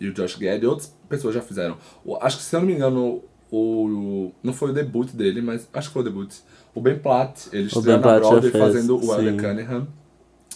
e 0.00 0.08
o 0.08 0.12
Josh 0.12 0.36
Gad, 0.36 0.62
outras 0.64 0.94
pessoas 1.08 1.34
já 1.34 1.40
fizeram. 1.40 1.76
O- 2.04 2.16
acho 2.20 2.38
que, 2.38 2.42
se 2.42 2.54
eu 2.54 2.60
não 2.60 2.66
me 2.66 2.74
engano, 2.74 3.22
o, 3.50 4.30
não 4.42 4.52
foi 4.52 4.70
o 4.70 4.72
debut 4.74 5.10
dele, 5.12 5.40
mas 5.40 5.68
acho 5.72 5.88
que 5.88 5.92
foi 5.94 6.02
o 6.02 6.04
debut. 6.04 6.32
O 6.74 6.80
Ben 6.80 6.98
Platt, 6.98 7.46
ele 7.52 7.68
estreou 7.78 7.96
na 7.96 8.02
Platt 8.02 8.20
Broadway 8.20 8.50
fazendo 8.72 8.96
o 8.96 9.06
Elder. 9.28 9.48
Cunningham. 9.50 9.88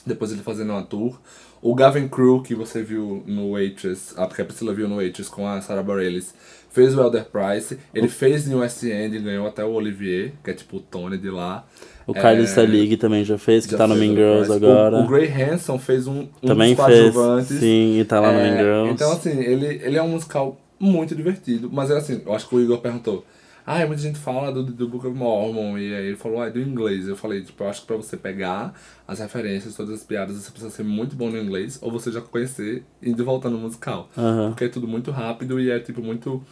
Depois 0.04 0.32
ele 0.32 0.42
fazendo 0.42 0.70
uma 0.70 0.82
tour. 0.82 1.20
O 1.60 1.74
Gavin 1.74 2.08
Crew, 2.08 2.42
que 2.42 2.54
você 2.56 2.82
viu 2.82 3.22
no 3.24 3.52
Waitress, 3.52 4.14
ah, 4.16 4.26
porque 4.26 4.42
a 4.42 4.44
Priscila 4.44 4.74
viu 4.74 4.88
no 4.88 4.96
Waitress 4.96 5.30
com 5.30 5.46
a 5.46 5.60
Sarah 5.60 5.82
Bareilles, 5.82 6.34
fez 6.70 6.96
o 6.96 7.00
Elder 7.00 7.24
Price. 7.26 7.78
Ele 7.94 8.08
fez 8.08 8.48
em 8.48 8.54
West 8.54 8.82
End 8.82 9.16
e 9.16 9.20
ganhou 9.20 9.46
até 9.46 9.64
o 9.64 9.70
Olivier, 9.72 10.32
que 10.42 10.50
é 10.50 10.54
tipo 10.54 10.78
o 10.78 10.80
Tony 10.80 11.16
de 11.16 11.30
lá. 11.30 11.64
O 12.06 12.12
Carlos 12.14 12.50
É, 12.50 12.54
Salig 12.54 12.96
também 12.96 13.24
já 13.24 13.38
fez, 13.38 13.64
que 13.64 13.72
já 13.72 13.78
tá 13.78 13.86
no 13.86 13.94
Mean 13.94 14.14
Girls 14.14 14.48
Price. 14.48 14.64
agora. 14.64 14.96
O, 14.96 15.04
o 15.04 15.06
Gray 15.06 15.28
Hanson 15.30 15.78
fez 15.78 16.06
um, 16.06 16.26
um 16.42 16.46
também 16.46 16.74
dos 16.74 16.84
fez. 16.84 17.14
Sim, 17.46 17.98
e 18.00 18.04
tá 18.04 18.20
lá 18.20 18.32
no 18.32 18.38
É, 18.38 18.42
Mean 18.50 18.56
Girls. 18.58 18.92
Então, 18.92 19.12
assim, 19.12 19.38
ele, 19.38 19.66
ele 19.66 19.96
é 19.96 20.02
um 20.02 20.08
musical 20.08 20.58
muito 20.78 21.14
divertido. 21.14 21.70
Mas, 21.72 21.90
é 21.90 21.96
assim, 21.96 22.20
eu 22.26 22.34
acho 22.34 22.48
que 22.48 22.54
o 22.56 22.60
Igor 22.60 22.78
perguntou. 22.78 23.24
Ah, 23.64 23.86
muita 23.86 24.02
gente 24.02 24.18
fala 24.18 24.50
do, 24.50 24.64
do 24.64 24.88
Book 24.88 25.06
of 25.06 25.16
Mormon. 25.16 25.78
E 25.78 25.94
aí 25.94 26.06
ele 26.06 26.16
falou, 26.16 26.40
ah, 26.42 26.48
é 26.48 26.50
do 26.50 26.60
inglês. 26.60 27.06
Eu 27.06 27.14
falei, 27.14 27.42
tipo, 27.42 27.62
eu 27.62 27.68
acho 27.68 27.82
que 27.82 27.86
pra 27.86 27.94
você 27.96 28.16
pegar 28.16 28.74
as 29.06 29.20
referências, 29.20 29.76
todas 29.76 29.94
as 29.94 30.02
piadas, 30.02 30.34
você 30.34 30.50
precisa 30.50 30.72
ser 30.72 30.82
muito 30.82 31.14
bom 31.14 31.30
no 31.30 31.38
inglês. 31.38 31.78
Ou 31.80 31.92
você 31.92 32.10
já 32.10 32.20
conhecer 32.20 32.82
indo 33.00 33.22
e 33.22 33.24
voltando 33.24 33.52
no 33.52 33.60
musical. 33.60 34.08
Porque 34.48 34.64
é 34.64 34.68
tudo 34.68 34.88
muito 34.88 35.12
rápido 35.12 35.60
e 35.60 35.70
é, 35.70 35.78
tipo, 35.78 36.02
muito... 36.02 36.42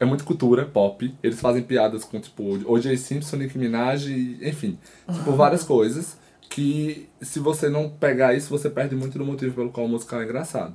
É 0.00 0.04
muito 0.04 0.24
cultura 0.24 0.64
pop. 0.64 1.12
Eles 1.22 1.40
fazem 1.40 1.62
piadas 1.62 2.04
com, 2.04 2.20
tipo, 2.20 2.42
O.J. 2.66 2.96
Simpson, 2.96 3.36
Nicki 3.36 3.58
Minaj, 3.58 4.06
e, 4.08 4.38
enfim. 4.48 4.78
Tipo, 5.12 5.32
várias 5.32 5.62
coisas 5.64 6.16
que, 6.48 7.08
se 7.20 7.38
você 7.38 7.68
não 7.68 7.88
pegar 7.88 8.34
isso, 8.34 8.48
você 8.48 8.70
perde 8.70 8.94
muito 8.94 9.18
do 9.18 9.24
motivo 9.24 9.54
pelo 9.54 9.70
qual 9.70 9.86
o 9.86 9.88
musical 9.88 10.20
é 10.20 10.24
engraçado. 10.24 10.74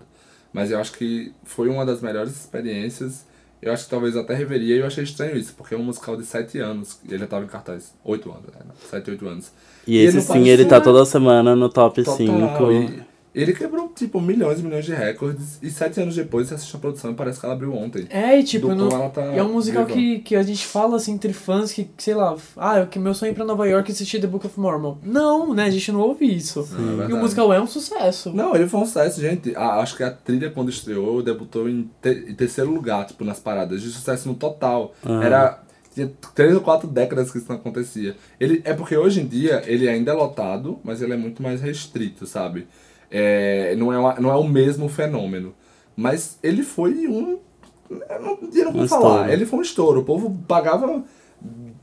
Mas 0.52 0.72
eu 0.72 0.80
acho 0.80 0.92
que 0.94 1.34
foi 1.44 1.68
uma 1.68 1.86
das 1.86 2.02
melhores 2.02 2.32
experiências. 2.32 3.26
Eu 3.62 3.72
acho 3.72 3.86
que 3.86 3.90
talvez 3.90 4.16
até 4.16 4.36
reveria 4.36 4.76
e 4.76 4.80
eu 4.80 4.86
achei 4.86 5.04
estranho 5.04 5.38
isso, 5.38 5.54
porque 5.56 5.74
é 5.74 5.78
um 5.78 5.84
musical 5.84 6.18
de 6.18 6.26
7 6.26 6.60
anos. 6.60 7.00
E 7.04 7.10
ele 7.10 7.20
já 7.20 7.28
tava 7.28 7.46
em 7.46 7.48
cartaz. 7.48 7.94
8 8.04 8.30
anos, 8.30 8.46
né? 8.48 8.62
7, 8.90 9.10
8 9.10 9.28
anos. 9.28 9.52
E 9.88 9.98
ele 9.98 10.18
esse 10.18 10.28
não 10.30 10.36
sim, 10.36 10.48
ele 10.48 10.66
tá 10.66 10.80
toda 10.80 11.06
semana 11.06 11.56
no 11.56 11.70
top 11.70 12.04
Total. 12.04 12.18
5. 12.18 12.34
Ele 13.36 13.52
quebrou, 13.54 13.90
tipo, 13.90 14.22
milhões 14.22 14.60
e 14.60 14.64
milhões 14.64 14.86
de 14.86 14.94
recordes. 14.94 15.58
E 15.62 15.72
7 15.72 16.00
anos 16.02 16.16
depois 16.16 16.48
você 16.48 16.54
assiste 16.54 16.76
a 16.76 16.80
produção 16.80 17.12
e 17.12 17.16
parece 17.16 17.40
que 17.40 17.46
ela 17.46 17.56
abriu 17.56 17.74
ontem. 17.74 18.06
É, 18.10 18.38
e 18.40 18.44
tipo, 18.44 18.74
não- 18.76 18.90
ela 18.90 19.10
tá 19.10 19.22
é 19.24 19.42
um 19.42 19.54
musical 19.54 19.86
viva. 19.86 19.98
que, 19.98 20.20
que 20.20 20.36
a 20.36 20.44
gente 20.44 20.66
fala 20.68 20.98
assim 20.98 21.14
entre 21.14 21.34
fãs 21.34 21.72
que, 21.74 21.90
sei 21.98 22.14
lá, 22.14 22.36
ah, 22.56 22.80
eu- 22.80 22.88
que 22.88 23.00
meu 23.00 23.14
sonho 23.14 23.30
é 23.30 23.32
ir 23.32 23.36
pra 23.36 23.44
Nova 23.44 23.68
York 23.68 23.90
e 23.90 23.92
assistir 23.92 24.22
The 24.22 24.28
Book 24.28 24.46
of 24.46 24.60
Mormon. 24.60 24.98
Não, 25.04 25.54
né? 25.54 25.66
A 25.66 25.70
gente 25.72 25.92
não 25.92 26.02
ouve 26.02 26.26
isso. 26.26 26.60
É 27.08 27.10
e 27.10 27.14
o 27.14 27.18
musical 27.18 27.52
é 27.52 27.60
um 27.60 27.66
sucesso. 27.68 28.32
Não, 28.32 28.56
ele 28.56 28.68
foi 28.68 28.80
um 28.82 28.86
sucesso, 28.86 29.20
gente. 29.20 29.56
A- 29.56 29.80
acho 29.80 29.98
que 29.98 30.04
a 30.04 30.12
trilha, 30.12 30.52
quando 30.52 30.70
estreou, 30.70 31.24
debutou 31.24 31.68
em, 31.68 31.90
te- 32.02 32.26
em 32.30 32.36
terceiro 32.36 32.70
lugar, 32.72 33.06
tipo, 33.08 33.24
nas 33.26 33.40
paradas. 33.40 33.82
De 33.82 33.90
sucesso 33.90 34.28
no 34.28 34.36
total. 34.36 34.94
Era. 35.24 35.60
Tinha 35.96 36.12
três 36.34 36.56
ou 36.56 36.62
quatro 36.62 36.88
décadas 36.88 37.32
que 37.32 37.38
isso 37.38 37.46
não 37.50 37.56
acontecia. 37.56 38.16
Ele, 38.40 38.62
é 38.66 38.74
porque 38.74 38.98
hoje 38.98 39.22
em 39.22 39.28
dia 39.28 39.62
ele 39.68 39.88
ainda 39.88 40.10
é 40.12 40.14
lotado, 40.16 40.80
mas 40.84 41.04
ele 41.04 41.14
é 41.14 41.18
muito 41.18 41.44
mais 41.44 41.62
restrito, 41.62 42.26
sabe? 42.26 42.68
É, 43.16 43.76
não, 43.78 43.94
é 43.94 43.98
uma- 44.00 44.16
não 44.20 44.32
é 44.32 44.36
o 44.36 44.44
mesmo 44.44 44.90
fenômeno. 44.90 45.54
Mas 45.96 46.40
ele 46.42 46.64
foi 46.64 47.08
um. 47.08 47.38
Eu 48.10 48.20
não 48.22 48.36
tinha 48.50 48.66
como 48.66 48.82
Um 48.82 48.88
falar. 48.88 49.10
estouro. 49.12 49.32
Ele 49.32 49.46
foi 49.46 49.60
um 49.60 49.62
estouro. 49.62 50.00
O 50.00 50.04
povo 50.04 50.36
pagava 50.48 51.04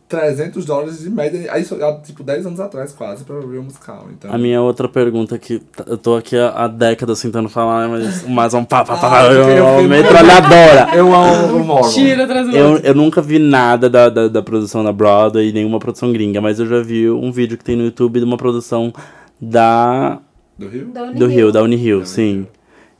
300 0.08 0.64
dólares 0.64 0.98
de 1.00 1.08
média. 1.08 1.48
Aí, 1.52 1.64
tipo, 2.02 2.24
10 2.24 2.44
anos 2.44 2.58
atrás, 2.58 2.90
quase, 2.92 3.22
pra 3.22 3.38
ver 3.38 3.58
o 3.58 3.62
musical. 3.62 4.06
Então, 4.10 4.32
A 4.34 4.36
minha 4.36 4.60
outra 4.60 4.88
pergunta 4.88 5.38
que 5.38 5.62
eu 5.86 5.96
tô 5.96 6.16
aqui 6.16 6.36
há, 6.36 6.48
há 6.64 6.66
décadas 6.66 7.22
tentando 7.22 7.48
falar, 7.48 7.88
mas 7.88 8.26
mais 8.26 8.52
um 8.52 8.64
pá, 8.64 8.84
pá, 8.84 8.96
pá, 8.96 9.20
Ah, 9.20 9.26
eu 9.32 9.48
eu 9.50 9.66
fiquei- 9.74 9.86
metralhadora. 9.86 10.96
Eu 10.96 11.14
amo 11.14 11.56
o 11.58 11.64
Mormon. 11.64 11.88
Tira 11.90 12.24
atrás 12.24 12.48
do 12.48 12.56
Eu, 12.56 12.78
eu 12.78 12.94
nunca 12.94 13.22
vi 13.22 13.38
nada 13.38 13.88
da, 13.88 14.08
da, 14.08 14.26
da 14.26 14.42
produção 14.42 14.82
da 14.82 14.92
Broadway, 14.92 15.52
nenhuma 15.52 15.78
produção 15.78 16.12
gringa, 16.12 16.40
mas 16.40 16.58
eu 16.58 16.66
já 16.66 16.80
vi 16.82 17.08
um 17.08 17.30
vídeo 17.30 17.56
que 17.56 17.62
tem 17.62 17.76
no 17.76 17.84
YouTube 17.84 18.18
de 18.18 18.24
uma 18.24 18.36
produção 18.36 18.92
da 19.40 20.18
Do 20.60 20.68
Rio? 20.68 20.86
Da 20.92 21.10
do 21.10 21.26
Rio, 21.26 21.50
da 21.52 21.62
Unirio, 21.62 22.04
sim. 22.06 22.46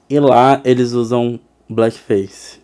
E 0.08 0.18
lá 0.18 0.60
eles 0.64 0.92
usam 0.92 1.38
blackface. 1.68 2.58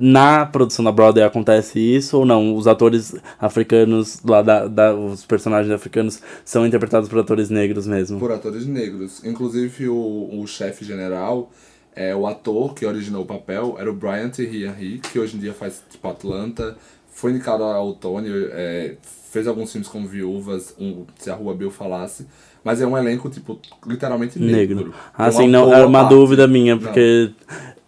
na 0.00 0.46
produção 0.46 0.84
da 0.84 0.92
Broadway 0.92 1.24
acontece 1.24 1.78
isso 1.80 2.18
ou 2.18 2.24
não? 2.26 2.54
Os 2.54 2.66
atores 2.66 3.14
africanos, 3.38 4.20
lá 4.24 4.42
da, 4.42 4.66
da- 4.68 4.94
os 4.94 5.24
personagens 5.24 5.72
africanos, 5.72 6.20
são 6.44 6.66
interpretados 6.66 7.08
por 7.08 7.18
atores 7.18 7.50
negros 7.50 7.86
mesmo? 7.86 8.18
Por 8.18 8.30
atores 8.32 8.66
negros. 8.66 9.24
Inclusive, 9.24 9.88
o, 9.88 10.40
o 10.40 10.46
chefe 10.46 10.84
general, 10.84 11.50
é, 11.96 12.14
o 12.14 12.26
ator 12.26 12.74
que 12.74 12.86
originou 12.86 13.22
o 13.22 13.26
papel, 13.26 13.76
era 13.78 13.90
o 13.90 13.94
Brian 13.94 14.28
Thierry 14.30 14.64
Henry, 14.66 14.98
que 15.00 15.18
hoje 15.18 15.36
em 15.36 15.40
dia 15.40 15.52
faz 15.52 15.82
tipo 15.90 16.06
Atlanta, 16.08 16.76
foi 17.10 17.32
indicado 17.32 17.64
ao 17.64 17.92
Tony, 17.94 18.28
é, 18.52 18.94
fez 19.32 19.46
alguns 19.48 19.72
filmes 19.72 19.88
como 19.88 20.06
Viúvas, 20.06 20.74
um, 20.78 21.04
Se 21.18 21.28
a 21.30 21.34
Rua 21.34 21.54
Bill 21.54 21.70
Falasse, 21.70 22.26
mas 22.64 22.80
é 22.80 22.86
um 22.86 22.96
elenco, 22.96 23.28
tipo, 23.30 23.58
literalmente 23.86 24.38
negro. 24.38 24.76
Negro. 24.76 24.84
Tem 24.84 24.92
Ah, 25.16 25.24
uma 25.24 25.32
sim, 25.32 25.48
não, 25.48 25.72
era 25.72 25.86
uma 25.86 26.00
parte- 26.00 26.14
dúvida 26.14 26.46
minha, 26.46 26.74
Não. 26.74 26.82
porque 26.82 27.30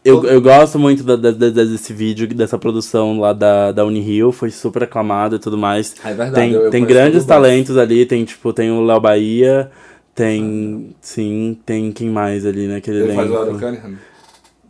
eu, 0.05 0.25
eu 0.25 0.41
gosto 0.41 0.79
muito 0.79 1.03
da, 1.05 1.17
da- 1.17 1.31
da- 1.33 1.51
desse 1.51 1.93
vídeo, 1.93 2.27
dessa 2.29 2.57
produção 2.59 3.21
lá 3.21 3.33
da, 3.33 3.71
da 3.73 3.85
Unirio, 3.85 4.33
foi 4.33 4.51
super 4.51 4.85
aclamado 4.85 5.37
e 5.37 5.39
tudo 5.39 5.59
mais. 5.59 5.95
É 6.05 6.09
verdade, 6.15 6.35
Tem, 6.35 6.53
eu- 6.53 6.63
eu 6.63 6.71
tem 6.71 6.85
grandes 6.85 7.25
talentos 7.25 7.77
ali, 7.77 8.07
tem 8.07 8.25
tipo, 8.25 8.53
tem 8.53 8.71
o 8.71 8.81
Léo 8.83 9.01
Bahia, 9.01 9.71
tem. 10.15 10.95
Sim, 11.01 11.59
tem 11.67 11.93
quem 11.93 12.09
mais 12.09 12.45
ali 12.47 12.67
naquele 12.67 13.05
Ele 13.05 13.15
faz 13.15 13.31
o 13.31 13.35
elenco. 13.43 13.59
Cunningham. 13.59 13.95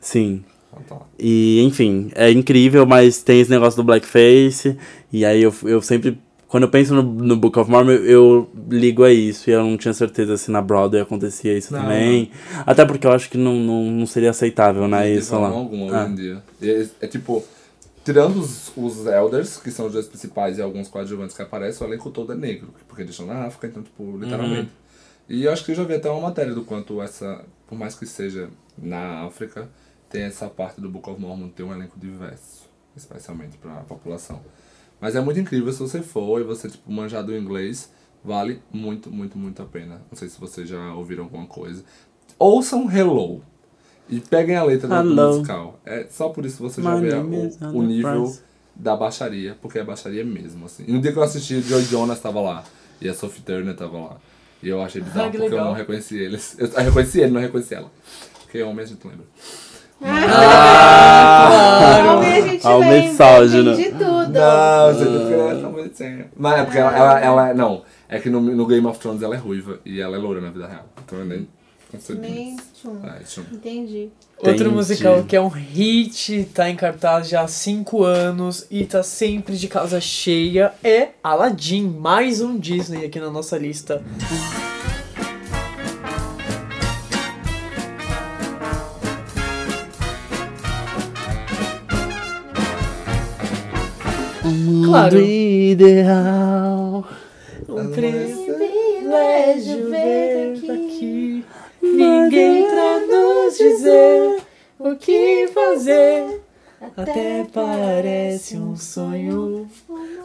Sim. 0.00 0.42
Ah, 0.72 0.78
tá. 0.88 0.96
E, 1.18 1.60
enfim, 1.62 2.10
é 2.14 2.30
incrível, 2.30 2.86
mas 2.86 3.22
tem 3.22 3.40
esse 3.40 3.50
negócio 3.50 3.76
do 3.76 3.84
blackface. 3.84 4.76
E 5.12 5.24
aí 5.24 5.42
eu, 5.42 5.52
eu 5.64 5.82
sempre. 5.82 6.16
Quando 6.50 6.64
eu 6.64 6.68
penso 6.68 6.92
no, 6.92 7.02
no 7.04 7.36
Book 7.36 7.56
of 7.60 7.70
Mormon, 7.70 7.92
eu, 7.92 8.04
eu 8.04 8.50
ligo 8.68 9.04
a 9.04 9.12
isso. 9.12 9.48
E 9.48 9.52
eu 9.52 9.62
não 9.62 9.76
tinha 9.76 9.94
certeza 9.94 10.36
se 10.36 10.50
na 10.50 10.60
Broadway 10.60 11.00
acontecia 11.00 11.56
isso 11.56 11.72
Não, 11.72 11.80
também. 11.80 12.32
Até 12.66 12.84
porque 12.84 13.06
eu 13.06 13.12
acho 13.12 13.30
que 13.30 13.38
não, 13.38 13.54
não, 13.54 13.84
não 13.84 14.04
seria 14.04 14.30
aceitável, 14.30 14.88
né? 14.88 15.12
De 15.12 15.18
Isso 15.18 15.38
lá. 15.38 15.46
alguma 15.46 15.96
Ah. 15.96 16.02
hoje 16.02 16.10
em 16.10 16.14
dia. 16.16 16.42
É, 16.60 16.88
é 17.02 17.06
tipo, 17.06 17.44
tirando 18.04 18.40
os, 18.40 18.72
os 18.76 19.06
Elders, 19.06 19.58
que 19.58 19.70
são 19.70 19.86
os 19.86 19.92
dois 19.92 20.08
principais 20.08 20.58
e 20.58 20.62
alguns 20.62 20.88
coadjuvantes 20.88 21.36
que 21.36 21.42
aparecem, 21.42 21.86
o 21.86 21.88
elenco 21.88 22.10
todo 22.10 22.32
é 22.32 22.36
negro, 22.36 22.74
porque 22.88 23.02
eles 23.02 23.12
estão 23.12 23.26
na 23.26 23.44
África, 23.44 23.68
então, 23.68 23.84
tipo, 23.84 24.18
literalmente. 24.18 24.70
E 25.28 25.44
eu 25.44 25.52
acho 25.52 25.64
que 25.64 25.70
eu 25.70 25.76
já 25.76 25.84
vi 25.84 25.94
até 25.94 26.10
uma 26.10 26.20
matéria 26.22 26.52
do 26.52 26.64
quanto 26.64 27.00
essa, 27.00 27.44
por 27.68 27.78
mais 27.78 27.94
que 27.94 28.04
seja 28.06 28.48
na 28.76 29.24
África, 29.24 29.68
tem 30.08 30.22
essa 30.22 30.48
parte 30.48 30.80
do 30.80 30.88
Book 30.88 31.08
of 31.08 31.20
Mormon 31.20 31.48
ter 31.50 31.62
um 31.62 31.72
elenco 31.72 31.96
diverso, 31.96 32.68
especialmente 32.96 33.56
para 33.56 33.74
a 33.74 33.82
população. 33.84 34.40
Mas 35.00 35.16
é 35.16 35.20
muito 35.20 35.40
incrível 35.40 35.72
se 35.72 35.78
você 35.80 36.02
for 36.02 36.40
e 36.40 36.44
você, 36.44 36.68
tipo, 36.68 36.90
manjar 36.92 37.24
do 37.24 37.34
inglês, 37.36 37.90
vale 38.24 38.60
muito, 38.72 39.10
muito, 39.10 39.38
muito 39.38 39.62
a 39.62 39.64
pena. 39.64 40.02
Não 40.10 40.16
sei 40.18 40.28
se 40.28 40.38
vocês 40.38 40.68
já 40.68 40.92
ouviram 40.94 41.24
alguma 41.24 41.46
coisa. 41.46 41.82
Ouçam 42.38 42.90
Hello. 42.90 43.42
E 44.08 44.20
peguem 44.20 44.56
a 44.56 44.64
letra 44.64 44.88
do 44.88 44.94
Hello. 44.94 45.34
musical. 45.36 45.78
É, 45.86 46.06
só 46.10 46.28
por 46.30 46.44
isso 46.44 46.62
você 46.62 46.82
já 46.82 46.94
vê 46.96 47.14
o, 47.14 47.20
o 47.78 47.82
nível 47.82 48.10
Enterprise. 48.12 48.40
da 48.74 48.96
baixaria, 48.96 49.56
porque 49.62 49.78
é 49.78 49.84
baixaria 49.84 50.24
mesmo, 50.24 50.66
assim. 50.66 50.84
E 50.86 50.92
no 50.92 51.00
dia 51.00 51.12
que 51.12 51.18
eu 51.18 51.22
assisti, 51.22 51.54
o 51.54 51.62
Joy 51.62 51.82
Jonas 51.84 52.18
tava 52.20 52.40
lá. 52.40 52.64
E 53.00 53.08
a 53.08 53.14
Sophie 53.14 53.42
Turner 53.42 53.74
tava 53.76 53.98
lá. 53.98 54.16
E 54.62 54.68
eu 54.68 54.82
achei 54.82 55.00
bizarro 55.00 55.28
Ah, 55.28 55.30
que 55.30 55.38
porque 55.38 55.46
eu 55.54 55.56
legal. 55.56 55.66
não 55.68 55.72
reconheci 55.74 56.18
eles. 56.18 56.56
Eu, 56.58 56.66
eu 56.66 56.84
reconheci 56.84 57.20
ele, 57.20 57.30
não 57.32 57.40
reconheci 57.40 57.74
ela. 57.74 57.90
Porque 58.42 58.60
homem 58.62 58.84
a 58.84 58.88
gente 58.88 59.06
lembra. 59.06 59.24
Ah, 60.02 62.16
Homem 62.16 62.32
a 62.32 62.40
gente 62.46 62.66
Ah, 62.66 62.74
o 62.76 62.80
lembra, 62.80 63.02
misógino. 63.02 63.74
Não, 64.30 64.94
porque 64.94 65.34
ela 65.34 65.52
é 65.52 65.60
tão 65.60 65.72
bonitinha. 65.72 66.26
Mas 66.36 66.60
é 66.60 66.64
porque 66.64 66.78
ela, 66.78 66.96
ela, 66.96 67.20
ela- 67.20 67.54
Não, 67.54 67.82
é 68.08 68.18
que 68.18 68.28
no, 68.30 68.40
no 68.40 68.66
Game 68.66 68.86
of 68.86 68.98
Thrones 68.98 69.22
ela 69.22 69.34
é 69.34 69.38
ruiva 69.38 69.78
e 69.84 70.00
ela 70.00 70.16
é 70.16 70.18
loura 70.18 70.40
na 70.40 70.50
vida 70.50 70.66
real. 70.66 70.86
Então 71.04 71.18
eu 71.18 71.24
nem 71.24 71.48
consigo. 71.90 72.20
Nem 72.20 72.56
tchum. 72.74 72.98
Ai, 73.02 73.20
tchum. 73.24 73.42
Entendi. 73.52 74.10
Outro 74.38 74.52
Entendi. 74.54 74.70
musical 74.70 75.22
que 75.24 75.36
é 75.36 75.40
um 75.40 75.48
hit, 75.48 76.48
tá 76.54 76.70
em 76.70 76.76
cartaz 76.76 77.28
já 77.28 77.42
há 77.42 77.48
5 77.48 78.02
anos 78.04 78.66
e 78.70 78.86
tá 78.86 79.02
sempre 79.02 79.54
de 79.56 79.68
casa 79.68 80.00
cheia 80.00 80.72
é 80.82 81.08
Aladdin, 81.22 81.86
mais 81.88 82.40
um 82.40 82.56
Disney 82.58 83.04
aqui 83.04 83.20
na 83.20 83.28
nossa 83.30 83.58
lista. 83.58 84.02
Claro. 94.90 95.18
ideal. 95.20 97.04
Um 97.68 97.90
privilégio 97.90 99.88
ver 99.90 100.54
aqui. 100.70 101.44
Ninguém 101.82 102.66
pra 102.68 103.00
nos 103.06 103.56
dizer 103.56 104.38
o 104.78 104.96
que 104.96 105.48
fazer. 105.54 106.40
Até 106.96 107.46
parece 107.52 108.56
um 108.56 108.74
sonho. 108.76 109.68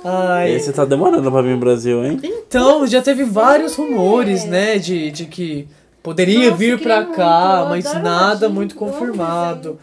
Ai, 0.03 0.51
Esse 0.53 0.71
tá 0.71 0.85
demorando 0.85 1.29
pra 1.31 1.41
vir 1.41 1.51
no 1.51 1.57
Brasil, 1.59 2.03
hein? 2.05 2.19
então, 2.23 2.85
já 2.87 3.01
teve 3.01 3.23
vários 3.23 3.75
rumores, 3.75 4.45
né, 4.45 4.77
de, 4.77 5.11
de 5.11 5.25
que 5.25 5.67
poderia 6.01 6.45
Nossa, 6.45 6.55
vir 6.57 6.79
pra 6.79 7.05
cá, 7.05 7.57
muito, 7.57 7.69
mas 7.69 7.85
adoro 7.87 8.03
nada 8.03 8.45
Aladdin, 8.45 8.53
muito 8.53 8.75
confirmado. 8.75 9.79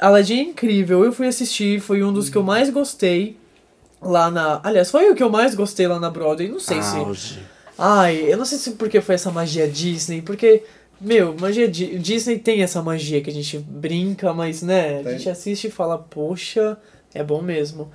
Aladdin 0.00 0.38
é 0.38 0.42
incrível, 0.42 1.04
eu 1.04 1.12
fui 1.12 1.26
assistir, 1.26 1.80
foi 1.80 2.02
um 2.02 2.12
dos 2.12 2.30
que 2.30 2.36
eu 2.36 2.42
mais 2.42 2.70
gostei 2.70 3.36
lá 4.00 4.30
na... 4.30 4.60
Aliás, 4.62 4.90
foi 4.90 5.10
o 5.10 5.14
que 5.14 5.22
eu 5.22 5.30
mais 5.30 5.54
gostei 5.54 5.86
lá 5.86 5.98
na 6.00 6.10
Broadway, 6.10 6.48
não 6.48 6.60
sei 6.60 6.82
se... 6.82 6.96
Auge. 6.96 7.38
Ai, 7.78 8.24
eu 8.30 8.36
não 8.36 8.44
sei 8.44 8.58
se 8.58 8.72
porque 8.72 9.00
foi 9.00 9.14
essa 9.14 9.30
magia 9.30 9.66
Disney, 9.66 10.20
porque, 10.20 10.62
meu, 11.00 11.34
magia 11.40 11.66
Di- 11.66 11.98
Disney 11.98 12.38
tem 12.38 12.62
essa 12.62 12.82
magia 12.82 13.20
que 13.22 13.30
a 13.30 13.32
gente 13.32 13.58
brinca, 13.58 14.34
mas, 14.34 14.60
né, 14.62 15.00
a 15.00 15.02
Tem. 15.02 15.12
gente 15.16 15.30
assiste 15.30 15.66
e 15.68 15.70
fala, 15.70 15.96
poxa, 15.96 16.76
é 17.14 17.22
bom 17.24 17.40
mesmo. 17.40 17.90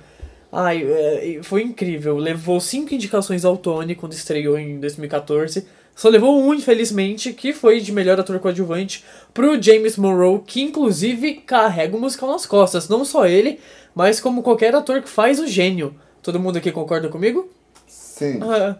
Ai, 0.50 0.82
é, 0.84 1.38
foi 1.42 1.62
incrível. 1.62 2.16
Levou 2.16 2.60
cinco 2.60 2.94
indicações 2.94 3.44
ao 3.44 3.56
Tony 3.56 3.94
quando 3.94 4.12
estreou 4.12 4.58
em 4.58 4.80
2014. 4.80 5.66
Só 5.94 6.08
levou 6.08 6.40
um, 6.42 6.52
infelizmente, 6.52 7.32
que 7.32 7.52
foi 7.52 7.80
de 7.80 7.92
melhor 7.92 8.18
ator 8.18 8.38
coadjuvante 8.38 9.04
pro 9.32 9.60
James 9.60 9.96
Monroe, 9.96 10.40
que 10.46 10.60
inclusive 10.62 11.34
carrega 11.46 11.96
o 11.96 12.00
musical 12.00 12.30
nas 12.30 12.44
costas. 12.44 12.88
Não 12.88 13.04
só 13.04 13.26
ele, 13.26 13.58
mas 13.96 14.20
como 14.20 14.42
qualquer 14.42 14.74
ator 14.74 15.00
que 15.00 15.08
faz 15.08 15.40
o 15.40 15.46
gênio. 15.46 15.96
Todo 16.22 16.38
mundo 16.38 16.58
aqui 16.58 16.70
concorda 16.70 17.08
comigo? 17.08 17.48
Sim. 17.88 18.40
Ah, 18.42 18.76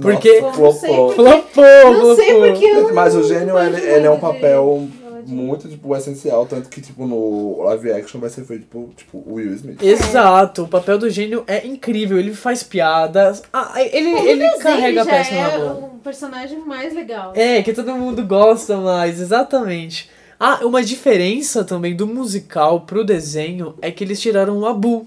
porque. 0.00 0.40
Nossa, 0.40 0.86
flopou. 0.86 1.12
Flopou, 1.12 1.92
Não 1.92 2.14
sei 2.14 2.34
porque 2.36 2.92
Mas 2.92 3.16
o 3.16 3.24
gênio, 3.24 3.58
ele, 3.58 3.80
ele 3.80 4.06
é 4.06 4.10
um 4.10 4.20
papel 4.20 4.88
muito, 5.26 5.68
tipo, 5.68 5.96
essencial. 5.96 6.46
Tanto 6.46 6.68
que, 6.68 6.80
tipo, 6.80 7.04
no 7.04 7.62
live 7.64 7.92
action 7.92 8.20
vai 8.20 8.30
ser 8.30 8.44
feito, 8.44 8.62
tipo, 8.62 8.90
tipo 8.96 9.18
o 9.18 9.34
Will 9.34 9.54
Smith. 9.54 9.82
Exato, 9.82 10.64
o 10.64 10.68
papel 10.68 10.98
do 10.98 11.10
gênio 11.10 11.42
é 11.48 11.66
incrível, 11.66 12.16
ele 12.18 12.32
faz 12.32 12.62
piadas, 12.62 13.42
ah, 13.52 13.72
ele, 13.76 14.12
No 14.12 14.18
ele 14.18 14.50
carrega 14.58 15.02
a 15.02 15.06
peça 15.06 15.34
é 15.34 15.42
na 15.42 15.58
mão. 15.58 15.90
o 15.96 15.98
personagem 15.98 16.58
mais 16.60 16.94
legal. 16.94 17.32
É, 17.34 17.60
que 17.62 17.72
todo 17.72 17.92
mundo 17.92 18.24
gosta 18.24 18.76
mais, 18.76 19.20
exatamente. 19.20 20.08
Ah, 20.42 20.60
uma 20.64 20.82
diferença 20.82 21.62
também 21.62 21.94
do 21.94 22.06
musical 22.06 22.80
pro 22.80 23.04
desenho 23.04 23.74
é 23.82 23.90
que 23.90 24.02
eles 24.02 24.18
tiraram 24.18 24.58
o 24.58 24.66
Abu. 24.66 25.06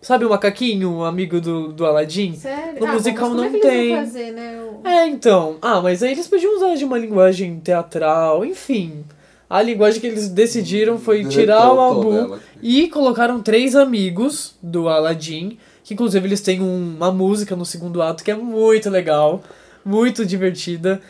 Sabe 0.00 0.24
o 0.24 0.30
macaquinho, 0.30 0.90
o 0.96 1.04
amigo 1.04 1.38
do, 1.38 1.70
do 1.74 1.84
Aladdin? 1.84 2.34
Sério? 2.34 2.80
No 2.80 2.86
ah, 2.86 2.92
musical 2.94 3.28
bom, 3.28 3.34
não 3.36 3.44
é 3.44 3.50
tem. 3.50 3.94
fazer, 3.94 4.32
né? 4.32 4.58
O- 4.82 4.88
É, 4.88 5.06
então. 5.06 5.58
Ah, 5.60 5.82
mas 5.82 6.02
aí 6.02 6.12
eles 6.12 6.26
podiam 6.26 6.56
usar 6.56 6.74
de 6.76 6.84
uma 6.86 6.96
linguagem 6.96 7.60
teatral, 7.60 8.42
enfim. 8.42 9.04
A 9.50 9.60
linguagem 9.60 10.00
que 10.00 10.06
eles 10.06 10.28
decidiram 10.30 10.98
foi 10.98 11.18
Diretor 11.24 11.30
tirar 11.40 11.74
o 11.74 11.80
Abu 11.80 12.38
e 12.62 12.88
colocaram 12.88 13.42
três 13.42 13.76
amigos 13.76 14.54
do 14.62 14.88
Aladdin, 14.88 15.58
que 15.84 15.92
inclusive 15.92 16.26
eles 16.26 16.40
têm 16.40 16.62
um- 16.62 16.94
uma 16.96 17.12
música 17.12 17.54
no 17.54 17.66
segundo 17.66 18.00
ato 18.00 18.24
que 18.24 18.30
é 18.30 18.34
muito 18.36 18.88
legal, 18.88 19.42
muito 19.84 20.24
divertida. 20.24 21.02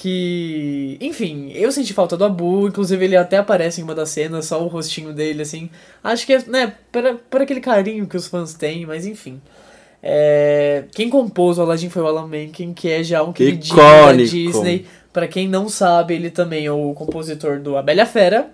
Que. 0.00 0.96
Enfim, 1.00 1.50
eu 1.52 1.72
senti 1.72 1.92
falta 1.92 2.16
do 2.16 2.24
Abu, 2.24 2.68
inclusive 2.68 3.04
ele 3.04 3.16
até 3.16 3.36
aparece 3.36 3.80
em 3.80 3.84
uma 3.84 3.96
das 3.96 4.10
cenas, 4.10 4.46
só 4.46 4.62
o 4.62 4.68
rostinho 4.68 5.12
dele, 5.12 5.42
assim. 5.42 5.68
Acho 6.04 6.24
que 6.24 6.34
é, 6.34 6.42
né, 6.46 6.72
para, 6.92 7.16
para 7.28 7.42
aquele 7.42 7.58
carinho 7.58 8.06
que 8.06 8.16
os 8.16 8.28
fãs 8.28 8.54
têm, 8.54 8.86
mas 8.86 9.04
enfim. 9.04 9.40
É, 10.00 10.84
quem 10.94 11.10
compôs 11.10 11.58
o 11.58 11.62
Aladdin 11.62 11.90
foi 11.90 12.02
o 12.02 12.06
Alan 12.06 12.28
Menken, 12.28 12.72
que 12.72 12.88
é 12.88 13.02
já 13.02 13.24
um 13.24 13.32
queridinho 13.32 13.76
da. 13.76 14.12
Disney. 14.12 14.86
Pra 15.12 15.26
quem 15.26 15.48
não 15.48 15.68
sabe, 15.68 16.14
ele 16.14 16.30
também 16.30 16.64
é 16.64 16.70
o 16.70 16.94
compositor 16.94 17.58
do 17.58 17.76
A 17.76 17.82
Bela 17.82 18.06
Fera, 18.06 18.50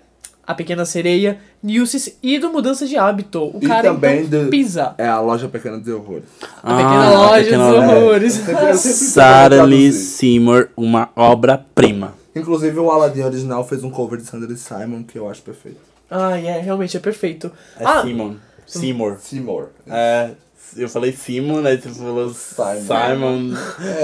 A 0.47 0.53
Pequena 0.53 0.85
Sereia, 0.85 1.39
Nilces 1.63 2.17
e 2.21 2.37
do 2.37 2.49
Mudança 2.51 2.85
de 2.85 2.95
Hábito. 2.97 3.43
O 3.45 3.59
E 3.61 3.67
cara 3.67 3.89
também 3.91 4.23
então 4.23 4.43
do- 4.45 4.49
pisa. 4.49 4.93
É 4.97 5.07
a 5.07 5.19
loja 5.19 5.47
pequena 5.47 5.79
de 5.79 5.91
horrores. 5.91 6.25
A 6.61 6.75
Pequena 6.75 7.05
Ah, 7.05 7.09
Loja 7.29 7.43
Pequena 7.43 7.69
dos. 7.71 7.77
Horrores. 7.79 8.33
Sempre 8.33 8.73
Sarah 8.77 9.63
Lee. 9.63 9.91
Seymour, 9.91 10.69
uma 10.77 11.09
obra-prima. 11.15 12.13
Inclusive 12.35 12.77
o 12.79 12.91
Aladdin 12.91 13.21
original 13.23 13.65
fez 13.67 13.83
um 13.83 13.89
cover 13.89 14.19
de 14.19 14.25
Sandra 14.25 14.55
Simon 14.55 15.03
que 15.03 15.17
eu 15.17 15.29
acho 15.29 15.41
perfeito. 15.41 15.79
Ai, 16.11 16.45
é, 16.47 16.59
realmente 16.59 16.95
é 16.95 16.99
perfeito. 16.99 17.51
É 17.79 17.83
ah, 17.85 18.01
Simon. 18.03 18.35
Seymour. 18.67 19.17
Seymour. 19.19 19.67
É 19.87 20.31
Eu 20.77 20.89
falei 20.89 21.11
Simon, 21.13 21.65
aí 21.65 21.77
você 21.77 21.89
falou 21.89 22.33
Simon. 22.33 22.81
Simon. 22.85 23.53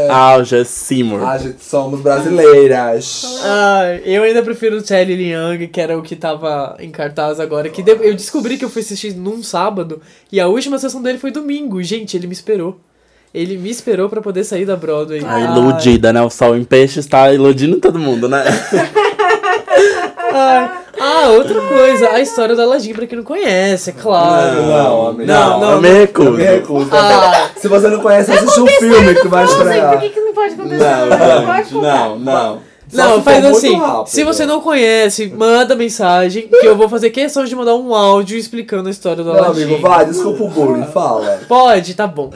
Ah, 0.09 0.37
é 0.39 0.63
Seymour. 0.63 1.21
Ah, 1.23 1.37
gente, 1.37 1.63
somos 1.63 1.99
brasileiras. 2.01 3.41
Ah, 3.43 3.97
eu 4.05 4.23
ainda 4.23 4.41
prefiro 4.41 4.77
o 4.77 4.85
Charlie 4.85 5.15
Liang, 5.15 5.67
que 5.67 5.81
era 5.81 5.97
o 5.97 6.01
que 6.01 6.15
tava 6.15 6.77
em 6.79 6.89
cartaz 6.89 7.39
agora. 7.39 7.69
Que 7.69 7.83
de- 7.83 7.91
eu 7.91 8.13
descobri 8.15 8.57
que 8.57 8.63
eu 8.65 8.69
fui 8.69 8.81
assistir 8.81 9.13
num 9.15 9.43
sábado 9.43 10.01
e 10.31 10.39
a 10.39 10.47
última 10.47 10.77
sessão 10.77 11.01
dele 11.01 11.17
foi 11.17 11.31
domingo. 11.31 11.81
Gente, 11.83 12.15
ele 12.15 12.27
me 12.27 12.33
esperou. 12.33 12.79
Ele 13.33 13.57
me 13.57 13.69
esperou 13.69 14.09
pra 14.09 14.19
poder 14.21 14.43
sair 14.43 14.65
da 14.65 14.75
Broadway. 14.75 15.23
A 15.25 15.39
iludida, 15.39 16.11
né? 16.11 16.21
O 16.21 16.29
sol 16.29 16.55
em 16.55 16.65
peixe 16.65 16.99
está 16.99 17.31
iludindo 17.33 17.79
todo 17.79 17.97
mundo, 17.97 18.27
né? 18.27 18.43
Ai. 20.33 20.71
Ah, 20.99 21.29
outra 21.29 21.59
coisa, 21.61 22.09
a 22.09 22.19
história 22.19 22.55
do 22.55 22.61
Aladdin, 22.61 22.93
pra 22.93 23.07
quem 23.07 23.17
não 23.17 23.23
conhece, 23.25 23.89
é 23.91 23.93
claro. 23.93 24.61
Não, 24.63 25.07
amigo. 25.07 25.25
Não, 25.25 25.59
não, 25.59 25.71
eu 25.73 25.81
me 25.81 25.89
Eu 25.89 25.95
recuso. 25.95 26.31
me 26.31 26.43
recuso. 26.43 26.89
Ah. 26.91 27.49
Se 27.55 27.67
você 27.67 27.87
não 27.87 27.99
conhece, 28.01 28.31
assiste 28.31 28.59
um 28.59 28.67
filme 28.67 29.15
que 29.15 29.27
vai 29.27 29.45
por 29.45 29.51
estrear. 29.53 29.99
que, 29.99 30.09
que 30.09 30.19
não 30.19 30.33
pode 30.33 30.53
acontecer? 30.53 30.83
Não, 30.83 31.81
Não, 31.81 31.81
não, 31.81 32.19
não. 32.19 32.71
Só 32.89 32.97
Não, 33.07 33.23
faz 33.23 33.45
assim. 33.45 33.77
rápido. 33.77 34.07
Se 34.07 34.21
você 34.25 34.45
não 34.45 34.59
conhece, 34.59 35.27
manda 35.33 35.75
mensagem 35.75 36.49
que 36.49 36.65
eu 36.67 36.75
vou 36.75 36.89
fazer 36.89 37.09
questão 37.09 37.45
de 37.45 37.55
mandar 37.55 37.73
um 37.75 37.95
áudio 37.95 38.37
explicando 38.37 38.89
a 38.89 38.91
história 38.91 39.23
do 39.23 39.31
Não, 39.31 39.39
Aladdin. 39.45 39.63
amigo, 39.63 39.81
vai, 39.81 40.05
desculpa 40.05 40.43
o 40.43 40.49
bullying, 40.49 40.85
fala. 40.87 41.39
Pode, 41.47 41.93
tá 41.93 42.05
bom. 42.05 42.31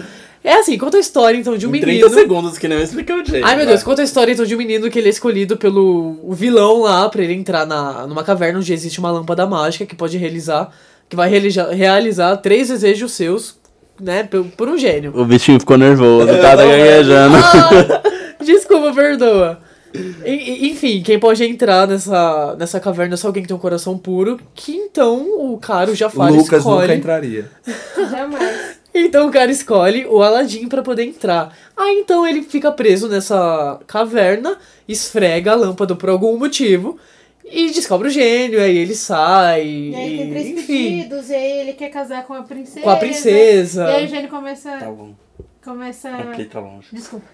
É 0.45 0.59
assim, 0.59 0.77
conta 0.77 0.97
a 0.97 0.99
história 0.99 1.35
então 1.37 1.57
de 1.57 1.65
um 1.65 1.75
Em 1.75 1.79
30 1.79 1.87
menino. 1.87 2.09
segundos 2.09 2.57
que 2.59 2.67
nem 2.67 2.77
eu 2.77 2.83
expliquei 2.83 3.15
o 3.15 3.25
jeito. 3.25 3.43
Ai 3.45 3.55
meu 3.55 3.65
Deus, 3.65 3.81
conta 3.81 4.01
a 4.01 4.05
história 4.05 4.31
então 4.31 4.45
de 4.45 4.53
um 4.53 4.57
menino 4.59 4.89
que 4.91 4.99
ele 4.99 5.07
é 5.07 5.09
escolhido 5.09 5.57
pelo 5.57 6.19
o 6.23 6.33
vilão 6.33 6.81
lá 6.81 7.09
pra 7.09 7.23
ele 7.23 7.33
entrar 7.33 7.65
na, 7.65 8.05
numa 8.05 8.23
caverna 8.23 8.59
onde 8.59 8.71
existe 8.71 8.99
uma 8.99 9.09
lâmpada 9.09 9.47
mágica 9.47 9.87
que 9.87 9.95
pode 9.95 10.17
realizar, 10.19 10.69
que 11.09 11.15
vai 11.15 11.27
realizar, 11.27 11.69
realizar 11.71 12.37
três 12.37 12.69
desejos 12.69 13.11
seus, 13.13 13.55
né, 13.99 14.23
por, 14.23 14.45
por 14.55 14.69
um 14.69 14.77
gênio. 14.77 15.11
O 15.15 15.25
bichinho 15.25 15.59
ficou 15.59 15.77
nervoso, 15.79 16.27
tá 16.27 16.55
gaguejando. 16.55 17.35
Ah, 17.37 18.01
desculpa, 18.43 18.93
perdoa. 18.93 19.59
Enfim, 20.25 21.01
quem 21.01 21.17
pode 21.17 21.43
entrar 21.43 21.87
nessa, 21.87 22.55
nessa 22.59 22.79
caverna 22.79 23.13
é 23.13 23.17
só 23.17 23.27
alguém 23.27 23.41
que 23.41 23.47
tem 23.47 23.55
um 23.57 23.59
coração 23.59 23.97
puro, 23.97 24.39
que 24.53 24.73
então 24.75 25.25
o 25.39 25.57
cara, 25.57 25.89
o 25.89 25.95
Jafar, 25.95 26.31
Lucas 26.31 26.59
escolhe. 26.59 26.81
nunca 26.81 26.95
entraria. 26.95 27.45
Jamais. 28.11 28.79
Então 28.97 29.27
o 29.27 29.31
cara 29.31 29.51
escolhe 29.51 30.05
o 30.05 30.23
Aladdin 30.23 30.69
pra 30.69 30.81
poder 30.81 31.03
entrar. 31.03 31.53
Aí 31.75 31.99
então 31.99 32.25
ele 32.25 32.41
fica 32.41 32.71
preso 32.71 33.09
nessa 33.09 33.77
caverna, 33.85 34.57
esfrega 34.87 35.51
a 35.51 35.55
lâmpada 35.55 35.95
por 35.95 36.09
algum 36.09 36.37
motivo 36.37 36.97
e 37.43 37.71
descobre 37.71 38.07
o 38.07 38.11
gênio, 38.11 38.61
aí 38.61 38.77
ele 38.77 38.95
sai. 38.95 39.67
E 39.67 39.95
aí 39.95 40.17
tem 40.17 40.29
três 40.29 40.47
enfim, 40.47 40.97
pedidos, 40.97 41.29
e 41.29 41.35
aí 41.35 41.59
ele 41.59 41.73
quer 41.73 41.89
casar 41.89 42.25
com 42.25 42.33
a 42.33 42.43
princesa. 42.43 42.81
com 42.81 42.89
a 42.89 42.95
princesa. 42.95 43.83
E 43.83 43.95
aí 43.95 44.05
o 44.05 44.07
gênio 44.07 44.29
começa. 44.29 44.71
Tá 44.71 44.89
bom, 44.89 45.13
começa. 45.61 46.09
aqui 46.15 46.45
tá 46.45 46.61
longe. 46.61 46.87
Desculpa. 46.93 47.27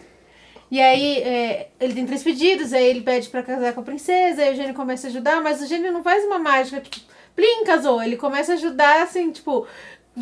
E 0.72 0.80
aí, 0.80 1.18
é, 1.18 1.68
ele 1.82 1.93
tem 1.93 2.05
três 2.05 2.24
pedidos, 2.24 2.72
aí 2.72 2.86
ele 2.86 3.01
pede 3.01 3.28
pra 3.28 3.43
casar 3.43 3.74
com 3.74 3.82
a 3.82 3.84
princesa, 3.84 4.41
aí 4.41 4.53
o 4.53 4.55
gênio 4.55 4.74
começa 4.74 5.07
a 5.07 5.09
ajudar, 5.09 5.41
mas 5.43 5.62
o 5.62 5.68
gênio 5.68 5.91
não 5.91 6.01
faz 6.01 6.24
uma 6.24 6.39
mágica, 6.39 6.80
tipo, 6.80 7.05
plim, 7.36 7.66
casou. 7.66 8.01
Ele 8.01 8.16
começa 8.16 8.53
a 8.53 8.55
ajudar, 8.55 9.03
assim, 9.03 9.32
tipo, 9.32 9.68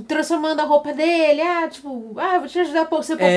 transformando 0.07 0.59
a 0.59 0.63
roupa 0.65 0.93
dele, 0.93 1.41
ah, 1.41 1.67
tipo, 1.67 2.13
ah, 2.17 2.37
vou 2.39 2.47
te 2.47 2.59
ajudar 2.59 2.81
a 2.91 3.03
ser 3.03 3.13
popular, 3.15 3.27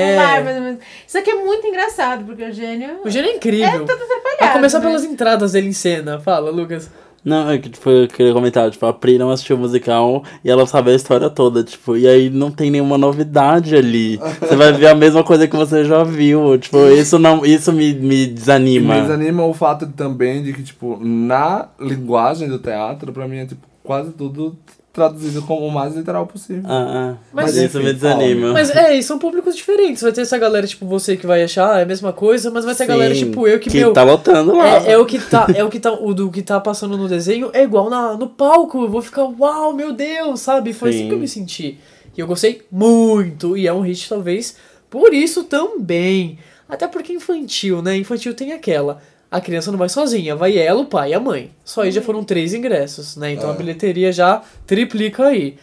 É. 0.41 0.43
mais 0.43 0.57
ou 0.57 0.63
menos. 0.63 0.81
Isso 1.07 1.17
aqui 1.19 1.31
é 1.31 1.35
muito 1.35 1.67
engraçado, 1.67 2.25
porque 2.25 2.45
o 2.45 2.53
gênio 2.53 3.01
O 3.05 3.09
gênio 3.11 3.31
é 3.31 3.37
incrível. 3.37 3.67
é 3.69 3.79
todo 3.79 3.91
atrapalhado. 4.03 4.45
A 4.45 4.49
começar 4.53 4.79
né? 4.81 4.87
pelas 4.87 5.05
entradas 5.05 5.53
dele 5.53 5.69
em 5.69 5.73
cena. 5.73 6.21
Fala, 6.21 6.51
Lucas. 6.51 6.91
Não, 7.25 7.49
é 7.49 7.57
que 7.57 7.71
tipo, 7.71 7.89
eu 7.89 8.09
queria 8.09 8.33
comentar, 8.33 8.69
tipo, 8.69 8.85
a 8.85 8.93
Pri 8.93 9.17
não 9.17 9.31
assistiu 9.31 9.55
o 9.55 9.59
musical 9.61 10.25
e 10.45 10.51
ela 10.51 10.67
sabe 10.67 10.91
a 10.91 10.95
história 10.95 11.31
toda, 11.31 11.63
tipo, 11.63 11.97
e 11.97 12.07
aí 12.09 12.29
não 12.29 12.51
tem 12.51 12.69
nenhuma 12.69 12.99
novidade 12.99 13.77
ali. 13.77 14.17
Você 14.41 14.57
vai 14.57 14.73
ver 14.73 14.89
a 14.89 14.95
mesma 14.95 15.23
coisa 15.23 15.47
que 15.47 15.55
você 15.57 15.85
já 15.85 16.03
viu. 16.03 16.59
Tipo, 16.59 16.85
isso 16.89 17.21
não. 17.21 17.47
Isso 17.47 17.73
me, 17.73 17.95
me 17.95 18.25
E 18.25 18.27
desanima. 18.27 18.95
me 18.97 19.01
desanima 19.03 19.45
o 19.47 19.55
fato 19.55 19.87
também 19.87 20.43
de 20.43 20.53
que, 20.53 20.65
tipo, 20.65 20.99
na 21.01 21.69
linguagem 21.79 22.49
do 22.49 22.59
teatro, 22.59 23.13
pra 23.13 23.29
mim 23.29 23.37
é, 23.39 23.47
tipo, 23.47 23.65
quase 23.85 24.11
tudo 24.11 24.59
traduzido 24.93 25.41
como 25.43 25.67
o 25.67 25.71
mais 25.71 25.97
literal 25.97 26.27
possível. 26.27 26.65
Ah, 26.67 27.15
ah. 27.15 27.25
Mas, 27.33 27.57
isso 27.57 27.79
enfim, 27.79 27.87
me 27.87 27.93
desanima. 27.95 28.53
Mas 28.53 28.71
é, 28.71 28.95
e 28.95 29.03
são 29.03 29.19
públicos 29.19 29.57
diferentes. 29.57 30.03
Vai 30.03 30.13
ter 30.13 30.21
essa 30.21 30.37
galera, 30.37 30.67
tipo, 30.67 30.85
você 30.85 31.17
que 31.17 31.27
vai 31.27 31.43
achar 31.43 31.79
é 31.79 31.83
a 31.83 31.87
mesma 31.87 32.13
coisa, 32.13 32.51
mas 32.51 32.65
vai 32.65 32.75
ter 32.75 32.85
a 32.85 32.87
galera, 32.87 33.15
tipo, 33.15 33.49
eu 33.49 33.59
que, 33.59 33.71
que 33.71 33.79
meu. 33.79 33.93
tá 33.93 34.03
lotando 34.03 34.55
lá. 34.55 34.85
É, 34.87 34.93
é 34.93 34.99
o 34.99 35.07
que 35.07 35.19
tá, 35.19 35.47
é 35.55 35.65
o 35.65 35.71
que 35.71 35.81
tá, 35.81 35.93
o 35.93 36.13
do 36.13 36.31
que 36.31 36.43
tá 36.43 36.61
passando 36.61 36.99
no 36.99 37.09
desenho 37.09 37.51
é 37.55 37.63
igual 37.63 37.89
na, 37.89 38.15
no 38.15 38.29
palco. 38.29 38.83
Eu 38.83 38.91
vou 38.91 39.01
ficar, 39.01 39.25
uau, 39.25 39.73
meu 39.73 39.93
Deus, 39.93 40.41
sabe? 40.41 40.75
Foi 40.75 40.91
assim 40.91 40.99
Sim. 40.99 41.09
que 41.09 41.15
eu 41.15 41.19
me 41.19 41.29
senti. 41.29 41.79
E 42.15 42.21
eu 42.21 42.27
gostei 42.27 42.63
muito. 42.71 43.57
E 43.57 43.67
é 43.67 43.73
um 43.73 43.81
hit, 43.81 44.09
talvez, 44.09 44.57
por 44.91 45.15
isso 45.15 45.45
também. 45.45 46.39
Até 46.69 46.87
porque 46.87 47.13
infantil, 47.13 47.81
né? 47.81 47.97
Infantil 47.97 48.35
tem 48.35 48.53
aquela. 48.53 49.01
A 49.33 49.41
criança 49.41 49.71
não 49.71 49.79
vai 49.79 49.89
sozinha, 49.89 50.37
vai 50.37 50.59
ela, 50.59 50.83
o 50.83 50.85
pai 50.85 51.13
e 51.13 51.15
a 51.15 51.19
mãe. 51.21 51.51
Só 51.65 51.81
aí 51.81 51.91
já 51.91 52.03
foram 52.03 52.23
três 52.23 52.53
ingressos, 52.53 53.17
né? 53.17 53.33
Então 53.33 53.51
a 53.51 53.55
bilheteria 53.55 54.13
já 54.13 54.43
triplica 54.67 55.25
aí. 55.25 55.57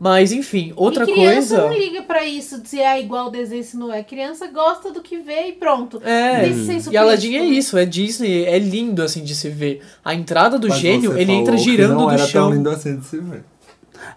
Mas 0.00 0.32
enfim, 0.32 0.72
outra 0.74 1.04
e 1.04 1.12
criança 1.12 1.60
coisa. 1.60 1.68
não 1.68 1.78
liga 1.78 2.02
pra 2.02 2.24
isso, 2.24 2.60
de 2.62 2.68
ser 2.70 2.82
ah, 2.82 2.98
igual 2.98 3.28
o 3.28 3.30
desenho 3.30 3.62
se 3.62 3.76
não 3.76 3.92
é. 3.92 4.02
Criança 4.02 4.46
gosta 4.46 4.90
do 4.90 5.02
que 5.02 5.18
vê 5.18 5.48
e 5.48 5.52
pronto. 5.52 6.02
É, 6.02 6.48
e 6.90 6.96
Aladdin 6.96 7.36
é 7.36 7.40
né? 7.40 7.46
isso, 7.46 7.76
é 7.76 7.84
Disney, 7.84 8.44
é 8.44 8.58
lindo 8.58 9.02
assim 9.02 9.22
de 9.22 9.34
se 9.34 9.50
ver. 9.50 9.82
A 10.02 10.14
entrada 10.14 10.58
do 10.58 10.68
Mas 10.68 10.78
gênio, 10.78 11.12
você 11.12 11.20
ele 11.20 11.32
entra 11.32 11.56
girando 11.58 11.94
não 11.94 12.06
do 12.06 12.10
era 12.10 12.26
chão. 12.26 12.48
tão 12.48 12.56
lindo 12.56 12.70
assim 12.70 12.96
de 12.96 13.04
se 13.04 13.18
ver. 13.18 13.44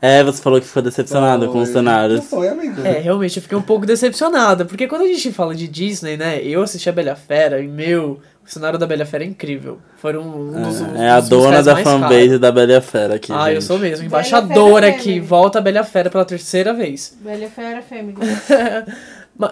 É, 0.01 0.23
você 0.23 0.41
falou 0.41 0.59
que 0.59 0.67
ficou 0.67 0.81
decepcionado 0.81 1.47
com 1.49 1.59
os 1.59 1.69
Foi. 1.69 1.73
cenários. 1.73 2.19
Não 2.19 2.27
foi, 2.27 2.47
amigo. 2.47 2.81
É, 2.81 2.99
realmente 2.99 3.37
eu 3.37 3.43
fiquei 3.43 3.57
um 3.57 3.61
pouco 3.61 3.85
decepcionada, 3.85 4.65
porque 4.65 4.87
quando 4.87 5.03
a 5.03 5.07
gente 5.07 5.31
fala 5.31 5.53
de 5.53 5.67
Disney, 5.67 6.17
né, 6.17 6.41
eu 6.41 6.63
assisti 6.63 6.89
a 6.89 6.91
Bela 6.91 7.15
Fera 7.15 7.61
e, 7.61 7.67
meu, 7.67 8.19
o 8.45 8.49
cenário 8.49 8.77
da 8.77 8.85
Bela 8.85 9.05
Fera 9.05 9.23
é 9.23 9.27
incrível. 9.27 9.79
Foram 9.97 10.21
um 10.21 10.61
dos, 10.61 10.81
um 10.81 10.95
É 10.95 11.09
a 11.09 11.19
dos 11.19 11.29
dona 11.29 11.63
da 11.63 11.75
fanbase 11.77 12.25
caros. 12.25 12.39
da 12.39 12.51
Bela 12.51 12.77
a 12.77 12.81
Fera 12.81 13.15
aqui. 13.15 13.31
Ah, 13.33 13.49
eu 13.49 13.55
gente. 13.55 13.63
sou 13.65 13.79
mesmo, 13.79 13.97
Bela 13.97 14.05
embaixadora 14.07 14.87
aqui, 14.87 15.03
Family. 15.03 15.19
volta 15.21 15.59
a 15.59 15.61
Bela 15.61 15.83
Fera 15.83 16.09
pela 16.09 16.25
terceira 16.25 16.73
vez. 16.73 17.17
Velha 17.21 17.49
Fera 17.49 17.81
Family. 17.81 18.15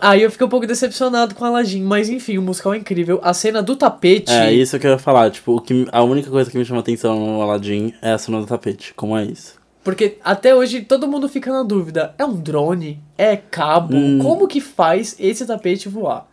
Aí 0.01 0.23
eu 0.23 0.31
fiquei 0.31 0.47
um 0.47 0.49
pouco 0.49 0.65
decepcionado 0.65 1.35
com 1.35 1.43
Aladdin, 1.43 1.81
mas 1.83 2.07
enfim, 2.09 2.37
o 2.37 2.41
musical 2.41 2.73
é 2.73 2.77
incrível. 2.77 3.19
A 3.21 3.33
cena 3.33 3.61
do 3.61 3.75
tapete. 3.75 4.31
É, 4.31 4.51
isso 4.53 4.79
que 4.79 4.87
eu 4.87 4.91
ia 4.91 4.97
falar. 4.97 5.29
Tipo, 5.29 5.57
o 5.57 5.61
que, 5.61 5.85
a 5.91 6.01
única 6.01 6.29
coisa 6.29 6.49
que 6.49 6.57
me 6.57 6.63
chama 6.63 6.79
atenção 6.79 7.19
no 7.19 7.41
Aladdin 7.41 7.93
é 8.01 8.13
a 8.13 8.17
cena 8.17 8.39
do 8.39 8.45
tapete. 8.47 8.93
Como 8.93 9.17
é 9.17 9.25
isso? 9.25 9.61
Porque 9.83 10.17
até 10.23 10.55
hoje 10.55 10.81
todo 10.81 11.05
mundo 11.07 11.27
fica 11.27 11.51
na 11.51 11.63
dúvida: 11.63 12.15
é 12.17 12.23
um 12.23 12.39
drone? 12.39 13.01
É 13.17 13.35
cabo? 13.35 13.93
Hum. 13.97 14.19
Como 14.21 14.47
que 14.47 14.61
faz 14.61 15.17
esse 15.19 15.45
tapete 15.45 15.89
voar? 15.89 16.27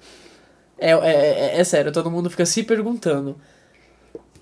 É, 0.80 0.92
é, 0.92 0.94
é, 1.56 1.60
é 1.60 1.64
sério, 1.64 1.92
todo 1.92 2.10
mundo 2.10 2.30
fica 2.30 2.46
se 2.46 2.62
perguntando. 2.62 3.36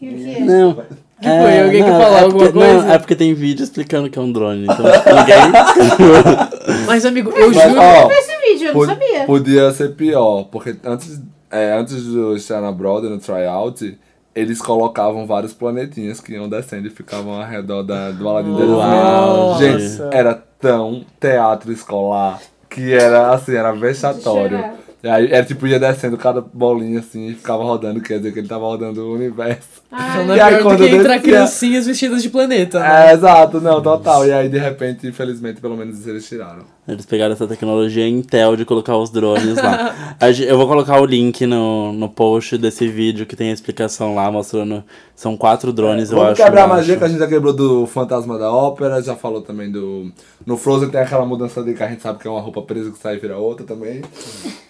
E 0.01 0.09
o 0.09 0.15
que 0.15 0.35
é? 0.37 0.41
Não. 0.41 0.75
Que 1.21 1.27
foi? 1.27 1.61
Alguém 1.61 1.83
quer 1.83 1.91
falar 1.91 2.21
é 2.21 2.23
alguma 2.23 2.45
porque, 2.45 2.53
coisa? 2.53 2.83
Não, 2.83 2.93
é 2.93 2.99
porque 2.99 3.17
tem 3.17 3.35
vídeo 3.35 3.65
explicando 3.65 4.09
que 4.09 4.19
é 4.19 4.23
um 4.23 4.31
drone. 4.31 4.63
Então, 4.63 4.85
ninguém. 4.87 6.07
Mas, 6.87 7.05
amigo, 7.05 7.31
eu 7.31 7.49
Mas, 7.49 7.63
juro. 7.63 7.81
ó, 7.81 8.11
Esse 8.13 8.41
vídeo, 8.41 8.69
eu 8.69 8.75
não 8.75 8.87
sabia. 8.87 9.25
Podia 9.25 9.73
ser 9.73 9.97
pior, 9.97 10.45
porque 10.45 10.77
antes, 10.85 11.21
é, 11.51 11.73
antes 11.73 12.05
de 12.05 12.37
estar 12.37 12.61
na 12.61 12.71
Broadway, 12.71 13.11
no 13.11 13.19
tryout, 13.19 13.99
eles 14.33 14.63
colocavam 14.63 15.27
vários 15.27 15.53
planetinhas 15.53 16.21
que 16.21 16.35
iam 16.35 16.49
descendo 16.49 16.87
e 16.87 16.91
ficavam 16.91 17.33
ao 17.33 17.49
redor 17.49 17.83
da, 17.83 18.13
do 18.13 18.29
Aladdin 18.29 18.53
Uau, 18.53 19.59
Gente, 19.59 20.01
era 20.13 20.41
tão 20.61 21.05
teatro 21.19 21.73
escolar 21.73 22.41
que 22.71 22.93
era 22.93 23.31
assim, 23.31 23.57
era 23.57 23.73
vexatório. 23.73 24.63
Aí 25.03 25.33
era 25.33 25.45
tipo, 25.45 25.67
ia 25.67 25.79
descendo 25.79 26.17
cada 26.19 26.41
bolinha 26.41 27.01
assim 27.01 27.29
e 27.29 27.35
ficava 27.35 27.63
rodando, 27.63 28.01
quer 28.01 28.19
dizer 28.19 28.33
que 28.33 28.41
ele 28.41 28.49
tava 28.49 28.65
rodando 28.67 29.03
o 29.03 29.15
universo. 29.15 29.83
Ah, 29.91 30.17
Só 30.17 30.23
não 30.25 30.37
E 30.37 30.39
é 30.39 30.43
aí, 30.43 30.49
pior 30.51 30.59
do 30.59 30.65
quando 30.65 30.79
que 30.79 30.85
entrar 30.97 31.15
descia- 31.15 31.21
criancinhas 31.23 31.87
vestidas 31.87 32.23
de 32.23 32.29
planeta, 32.29 32.79
né? 32.79 33.09
É, 33.11 33.15
exato, 33.15 33.59
não, 33.61 33.81
total. 33.81 34.27
E 34.27 34.33
aí, 34.33 34.49
de 34.49 34.59
repente, 34.59 35.07
infelizmente, 35.07 35.61
pelo 35.63 35.77
menos 35.79 36.07
eles 36.07 36.29
tiraram. 36.29 36.65
Eles 36.87 37.05
pegaram 37.07 37.33
essa 37.35 37.47
tecnologia 37.47 38.07
Intel 38.09 38.57
de 38.57 38.65
colocar 38.65 38.97
os 38.97 39.11
drones 39.11 39.57
lá. 39.57 39.95
Eu 40.47 40.57
vou 40.57 40.67
colocar 40.67 41.01
o 41.01 41.05
link 41.07 41.47
no, 41.47 41.93
no 41.93 42.09
post 42.09 42.57
desse 42.59 42.87
vídeo 42.89 43.25
que 43.27 43.37
tem 43.37 43.51
a 43.51 43.53
explicação 43.53 44.15
lá, 44.15 44.31
mostrando. 44.31 44.83
São 45.15 45.37
quatro 45.37 45.73
drones, 45.73 46.11
eu 46.13 46.17
Vamos 46.17 46.35
acho. 46.35 46.45
quebrar 46.45 46.63
a 46.63 46.65
eu 46.65 46.69
magia 46.69 46.95
acho. 46.95 46.99
que 47.01 47.05
a 47.05 47.09
gente 47.09 47.19
já 47.19 47.27
quebrou 47.27 47.53
do 47.53 47.87
Fantasma 47.89 48.39
da 48.39 48.53
Ópera, 48.53 49.03
já 49.03 49.17
falou 49.17 49.43
também 49.43 49.69
do. 49.71 50.13
No 50.47 50.57
Frozen 50.57 50.91
tem 50.91 51.01
aquela 51.01 51.27
mudança 51.27 51.61
de 51.61 51.75
que 51.75 51.83
a 51.83 51.89
gente 51.89 52.01
sabe 52.03 52.21
que 52.21 52.29
é 52.29 52.31
uma 52.31 52.41
roupa 52.41 52.63
presa 52.63 52.93
que 52.93 52.99
sai 52.99 53.17
e 53.17 53.19
vira 53.19 53.37
outra 53.37 53.67
também. 53.67 54.01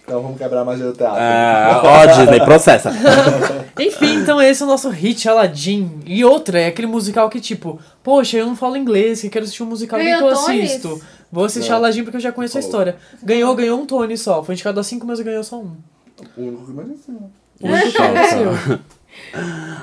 Então 0.03 0.23
vamos 0.23 0.39
quebrar 0.39 0.61
a 0.61 0.65
magia 0.65 0.87
do 0.87 0.93
teatro. 0.93 1.17
Ah, 1.19 1.81
ó, 1.85 2.05
Disney, 2.07 2.39
processa. 2.43 2.91
Enfim, 3.79 4.15
então 4.15 4.41
esse 4.41 4.63
é 4.63 4.65
o 4.65 4.69
nosso 4.69 4.89
hit 4.89 5.08
Aladdin. 5.27 5.99
E 6.05 6.23
outra, 6.23 6.59
é 6.59 6.67
aquele 6.67 6.87
musical 6.87 7.29
que 7.29 7.39
tipo, 7.39 7.79
poxa, 8.03 8.37
eu 8.37 8.45
não 8.45 8.55
falo 8.55 8.77
inglês, 8.77 9.21
que 9.21 9.29
quero 9.29 9.45
assistir 9.45 9.63
um 9.63 9.67
musical, 9.67 9.99
que 9.99 10.05
que 10.05 10.11
eu 10.11 10.27
assisto? 10.27 11.01
Vou 11.31 11.45
assistir 11.45 11.71
Aladdin 11.71 12.03
porque 12.03 12.17
eu 12.17 12.21
já 12.21 12.31
conheço 12.31 12.57
a 12.57 12.59
história. 12.59 12.95
Ganhou, 13.21 13.55
ganhou 13.55 13.79
um 13.79 13.85
Tony 13.85 14.17
só. 14.17 14.43
Foi 14.43 14.53
indicado 14.53 14.79
a 14.79 14.83
cinco, 14.83 15.05
mas 15.05 15.19
ganhou 15.19 15.43
só 15.43 15.59
um. 15.59 15.75
O 16.35 16.41
único 16.41 16.65
que 16.65 16.71
mereceu. 16.71 17.31
O 17.61 17.67
único 17.67 17.91
que 17.91 18.01
mereceu. 18.01 18.79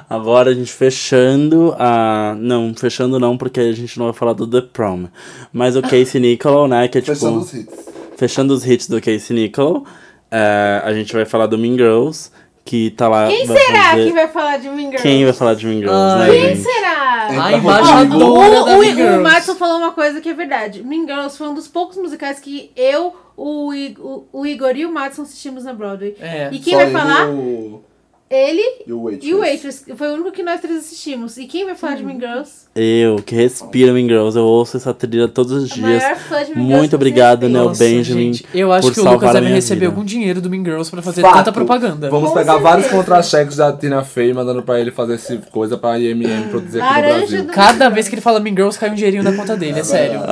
Agora 0.09 0.51
a 0.51 0.55
gente 0.55 0.73
fechando 0.73 1.75
a. 1.79 2.35
Não, 2.39 2.75
fechando 2.75 3.19
não, 3.19 3.37
porque 3.37 3.61
a 3.61 3.73
gente 3.73 3.99
não 3.99 4.07
vai 4.07 4.15
falar 4.15 4.33
do 4.33 4.47
The 4.47 4.63
Prom. 4.73 5.07
Mas 5.53 5.77
o 5.77 5.83
Casey 5.83 6.21
Nicolau, 6.21 6.67
né? 6.67 6.89
Que 6.89 6.99
é 6.99 7.01
tipo. 7.01 7.15
Fechando 7.15 7.39
os 7.39 7.55
hits. 7.55 7.75
fechando 8.17 8.55
os 8.55 8.67
hits 8.67 8.89
do 8.89 9.01
Casey 9.01 9.37
Nickel, 9.37 9.85
é, 10.31 10.81
a 10.85 10.93
gente 10.93 11.13
vai 11.13 11.25
falar 11.25 11.47
do 11.47 11.59
Mean 11.59 11.75
Girls, 11.75 12.31
que 12.67 12.91
tá 12.91 13.09
lá. 13.09 13.29
Quem 13.29 13.47
será 13.47 13.83
fazer- 13.93 14.07
que 14.07 14.13
vai 14.13 14.29
falar 14.29 14.57
de 14.59 14.69
Mean 14.69 14.87
Girls? 14.91 15.03
Quem 15.03 15.25
vai 15.25 15.33
falar 15.33 15.55
de 15.55 15.67
Mean 15.67 15.79
Girls, 15.79 15.95
Ah, 15.97 16.17
né, 16.19 16.27
Quem 16.31 16.41
gente? 16.49 16.63
será? 16.63 17.29
A 17.29 17.53
embaixadora 17.53 18.61
o, 18.61 18.65
da 18.65 18.77
o, 18.77 19.19
o. 19.19 19.23
Madison 19.23 19.55
falou 19.55 19.79
uma 19.79 19.93
coisa 19.93 20.21
que 20.21 20.29
é 20.29 20.35
verdade. 20.35 20.83
Mean 20.83 21.07
Girls 21.07 21.39
foi 21.39 21.49
um 21.49 21.55
dos 21.55 21.69
poucos 21.69 21.97
musicais 21.97 22.39
que 22.41 22.71
eu, 22.77 23.15
o, 23.37 23.73
o, 23.73 24.27
o 24.33 24.47
Igor 24.47 24.77
e 24.77 24.85
o 24.85 24.93
Madison 24.93 25.23
assistimos 25.23 25.65
na 25.65 25.73
Broadway. 25.73 26.17
É. 26.21 26.51
E 26.53 26.59
quem 26.59 26.75
Só 26.75 26.81
vai 26.81 26.91
falar? 26.91 27.27
E 27.29 27.31
o, 27.31 27.85
Ele 28.29 28.61
e 28.85 28.93
o 28.93 29.05
Waitress. 29.05 29.29
e 29.31 29.35
o 29.35 29.39
Waitress. 29.39 29.85
Foi 29.97 30.09
o 30.09 30.15
único 30.15 30.33
que 30.33 30.43
nós 30.43 30.61
três 30.61 30.79
assistimos. 30.79 31.37
E 31.39 31.47
quem 31.47 31.65
vai 31.65 31.77
falar 31.77 31.95
de 31.95 32.05
Mean 32.05 32.19
Girls? 32.19 32.67
Eu, 32.75 33.23
que 33.25 33.37
respiro 33.37 33.93
Mean 33.95 34.09
Girls, 34.09 34.37
eu 34.37 34.45
ouço 34.45 34.77
essa 34.77 34.93
trilha 34.93 35.29
todos 35.29 35.53
os 35.53 35.71
A 35.71 35.75
dias. 35.77 36.03
maior 36.03 36.17
fã 36.17 36.39
de 36.45 36.51
Mean 36.51 36.55
Girls 36.65 36.77
Muito 36.79 36.97
obrigado. 36.97 37.49
Nossa, 37.49 37.79
Benjamin, 37.85 38.33
gente, 38.33 38.47
eu 38.53 38.73
acho 38.73 38.89
por 38.89 38.95
que 38.95 39.01
o 39.01 39.09
Lucas 39.13 39.33
deve 39.33 39.47
receber 39.47 39.81
vida. 39.83 39.93
algum 39.93 40.05
dinheiro 40.05 40.41
do 40.41 40.51
Mean 40.51 40.65
Girls 40.65 40.91
pra 40.91 41.01
fazer 41.03 41.23
Fato. 41.23 41.35
tanta 41.37 41.53
propaganda. 41.53 42.11
Vamos 42.11 42.31
Com 42.31 42.35
pegar 42.35 42.55
certeza. 42.55 42.69
vários 42.69 42.91
contra-cheques 42.91 43.57
da 43.59 43.73
Tina 43.73 44.03
Fey 44.03 44.33
mandando 44.35 44.61
pra 44.63 44.81
ele 44.81 44.91
fazer 44.91 45.15
esse 45.15 45.39
coisa 45.53 45.79
pra 45.79 45.97
IMM 45.97 46.49
produzir 46.51 46.81
aqui 46.81 46.89
no 46.89 46.95
Laranja 47.01 47.19
Brasil. 47.27 47.43
do- 47.45 47.53
Cada 47.53 47.89
vez 47.89 48.09
que 48.09 48.17
ele 48.17 48.23
fala 48.23 48.41
Mean 48.41 48.55
Girls, 48.57 48.77
cai 48.77 48.91
um 48.91 48.95
dinheirinho 48.95 49.23
na 49.23 49.33
conta 49.35 49.57
dele, 49.57 49.79
é 49.79 49.85
sério. 49.85 50.19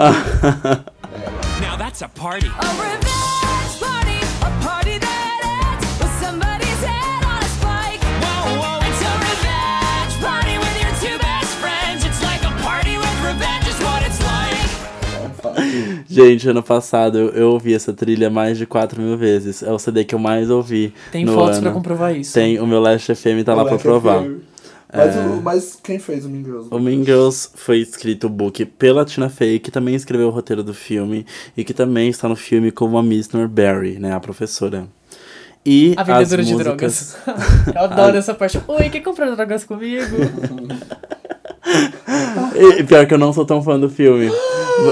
Now 1.60 1.78
that's 1.78 2.02
a 2.02 2.08
party. 2.08 2.50
A 2.58 2.66
revenge 2.66 3.04
party, 3.04 3.33
Gente, 16.14 16.48
ano 16.48 16.62
passado 16.62 17.18
eu, 17.18 17.28
eu 17.30 17.50
ouvi 17.50 17.74
essa 17.74 17.92
trilha 17.92 18.30
mais 18.30 18.56
de 18.58 18.66
4 18.66 19.00
mil 19.02 19.16
vezes. 19.16 19.62
É 19.62 19.72
o 19.72 19.78
CD 19.78 20.04
que 20.04 20.14
eu 20.14 20.18
mais 20.18 20.50
ouvi. 20.50 20.92
Tem 21.12 21.24
no 21.24 21.32
fotos 21.34 21.54
ano. 21.56 21.62
pra 21.62 21.72
comprovar 21.72 22.16
isso. 22.16 22.32
Tem, 22.34 22.58
o 22.60 22.66
meu 22.66 22.80
Last 22.80 23.14
FM 23.14 23.42
tá 23.44 23.52
lá 23.54 23.62
pra 23.64 23.72
Moleque, 23.72 23.82
provar. 23.82 24.22
fui- 24.22 24.40
Mas, 24.96 25.16
o- 25.16 25.42
mas 25.42 25.78
quem 25.82 25.98
fez 25.98 26.24
o 26.24 26.28
Mean 26.28 26.44
Girls? 26.44 26.68
O 26.70 26.78
Mean 26.78 27.02
Girls 27.04 27.48
foi 27.54 27.78
escrito 27.80 28.28
o 28.28 28.30
book 28.30 28.64
pela 28.64 29.04
Tina 29.04 29.28
Fey, 29.28 29.58
que 29.58 29.70
também 29.70 29.94
escreveu 29.96 30.28
o 30.28 30.30
roteiro 30.30 30.62
do 30.62 30.72
filme 30.72 31.26
e 31.56 31.64
que 31.64 31.74
também 31.74 32.08
está 32.08 32.28
no 32.28 32.36
filme 32.36 32.70
como 32.70 32.96
a 32.96 33.02
Miss 33.02 33.30
Norberry, 33.30 33.98
né, 33.98 34.12
a 34.14 34.20
professora. 34.20 34.86
E 35.66 35.94
A 35.96 36.02
as 36.02 36.06
vendedora 36.06 36.42
de 36.44 36.52
músicas... 36.52 37.16
drogas. 37.24 37.46
Eu 37.74 37.80
adoro 37.82 38.16
essa 38.18 38.34
parte. 38.34 38.60
Oi, 38.68 38.90
quer 38.90 39.00
comprar 39.00 39.30
drogas 39.34 39.64
comigo? 39.64 40.14
E 42.54 42.82
pior 42.84 43.06
que 43.06 43.14
eu 43.14 43.18
não 43.18 43.32
sou 43.32 43.44
tão 43.44 43.62
fã 43.62 43.78
do 43.78 43.88
filme. 43.88 44.30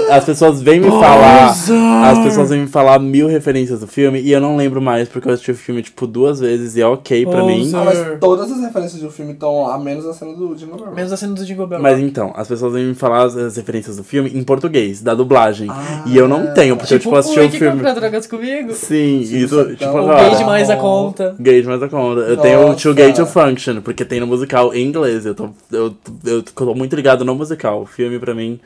As 0.09 0.23
pessoas 0.23 0.61
vêm 0.61 0.79
me 0.79 0.89
falar. 0.89 1.49
As 1.49 2.19
pessoas 2.19 2.49
vêm 2.49 2.61
me 2.61 2.67
falar 2.67 2.99
mil 2.99 3.27
referências 3.27 3.81
do 3.81 3.87
filme 3.87 4.21
e 4.21 4.31
eu 4.31 4.39
não 4.39 4.55
lembro 4.55 4.81
mais, 4.81 5.09
porque 5.09 5.27
eu 5.27 5.33
assisti 5.33 5.51
o 5.51 5.55
filme, 5.55 5.81
tipo, 5.81 6.07
duas 6.07 6.39
vezes 6.39 6.77
e 6.77 6.81
é 6.81 6.87
ok 6.87 7.25
pra 7.25 7.43
mim. 7.43 7.69
Ah, 7.73 7.83
mas 7.83 8.19
todas 8.19 8.49
as 8.49 8.61
referências 8.61 9.01
do 9.01 9.11
filme 9.11 9.33
estão 9.33 9.67
a 9.69 9.77
menos 9.77 10.05
a 10.05 10.13
cena 10.13 10.33
do 10.33 10.55
Jingle 10.55 10.77
Bell. 10.77 10.93
Menos 10.93 11.11
a 11.11 11.17
cena 11.17 11.33
do 11.33 11.45
Jingle 11.45 11.67
Bell. 11.67 11.81
Mas 11.81 11.99
então, 11.99 12.31
as 12.35 12.47
pessoas 12.47 12.73
vêm 12.73 12.85
me 12.85 12.95
falar 12.95 13.23
as, 13.23 13.35
as 13.35 13.57
referências 13.57 13.97
do 13.97 14.03
filme 14.05 14.31
em 14.33 14.41
português, 14.43 15.01
da 15.01 15.13
dublagem. 15.13 15.69
e 16.05 16.15
eu 16.17 16.27
não 16.29 16.53
tenho, 16.53 16.77
porque 16.77 16.93
eu, 16.93 16.99
tipo, 16.99 17.15
assisti 17.15 17.39
o 17.41 17.49
filme. 17.51 17.75
comprar 17.77 17.93
drogas 17.93 18.25
comigo? 18.25 18.73
Sim, 18.73 19.19
isso, 19.19 19.35
isso 19.35 19.65
tipo, 19.71 19.79
tão- 19.91 19.97
agora. 19.99 20.29
Gay 20.29 20.37
demais 20.37 20.69
a 20.69 20.77
conta. 20.77 21.35
Gay 21.37 21.61
demais 21.61 21.83
a 21.83 21.89
conta. 21.89 22.21
Eu 22.21 22.37
tenho 22.37 22.59
o 22.61 22.67
Nossa. 22.69 22.79
Too 22.81 22.93
Gay 22.93 23.11
to 23.13 23.25
Function, 23.25 23.81
porque 23.81 24.05
tem 24.05 24.21
no 24.21 24.27
musical 24.27 24.73
em 24.73 24.85
inglês. 24.87 25.25
Eu 25.25 25.35
tô, 25.35 25.49
eu, 25.71 25.93
eu 26.25 26.41
tô 26.41 26.51
muito 26.75 26.95
ligado 26.95 27.25
no 27.25 27.35
musical. 27.35 27.81
O 27.81 27.85
filme, 27.85 28.19
pra 28.19 28.33
mim. 28.33 28.59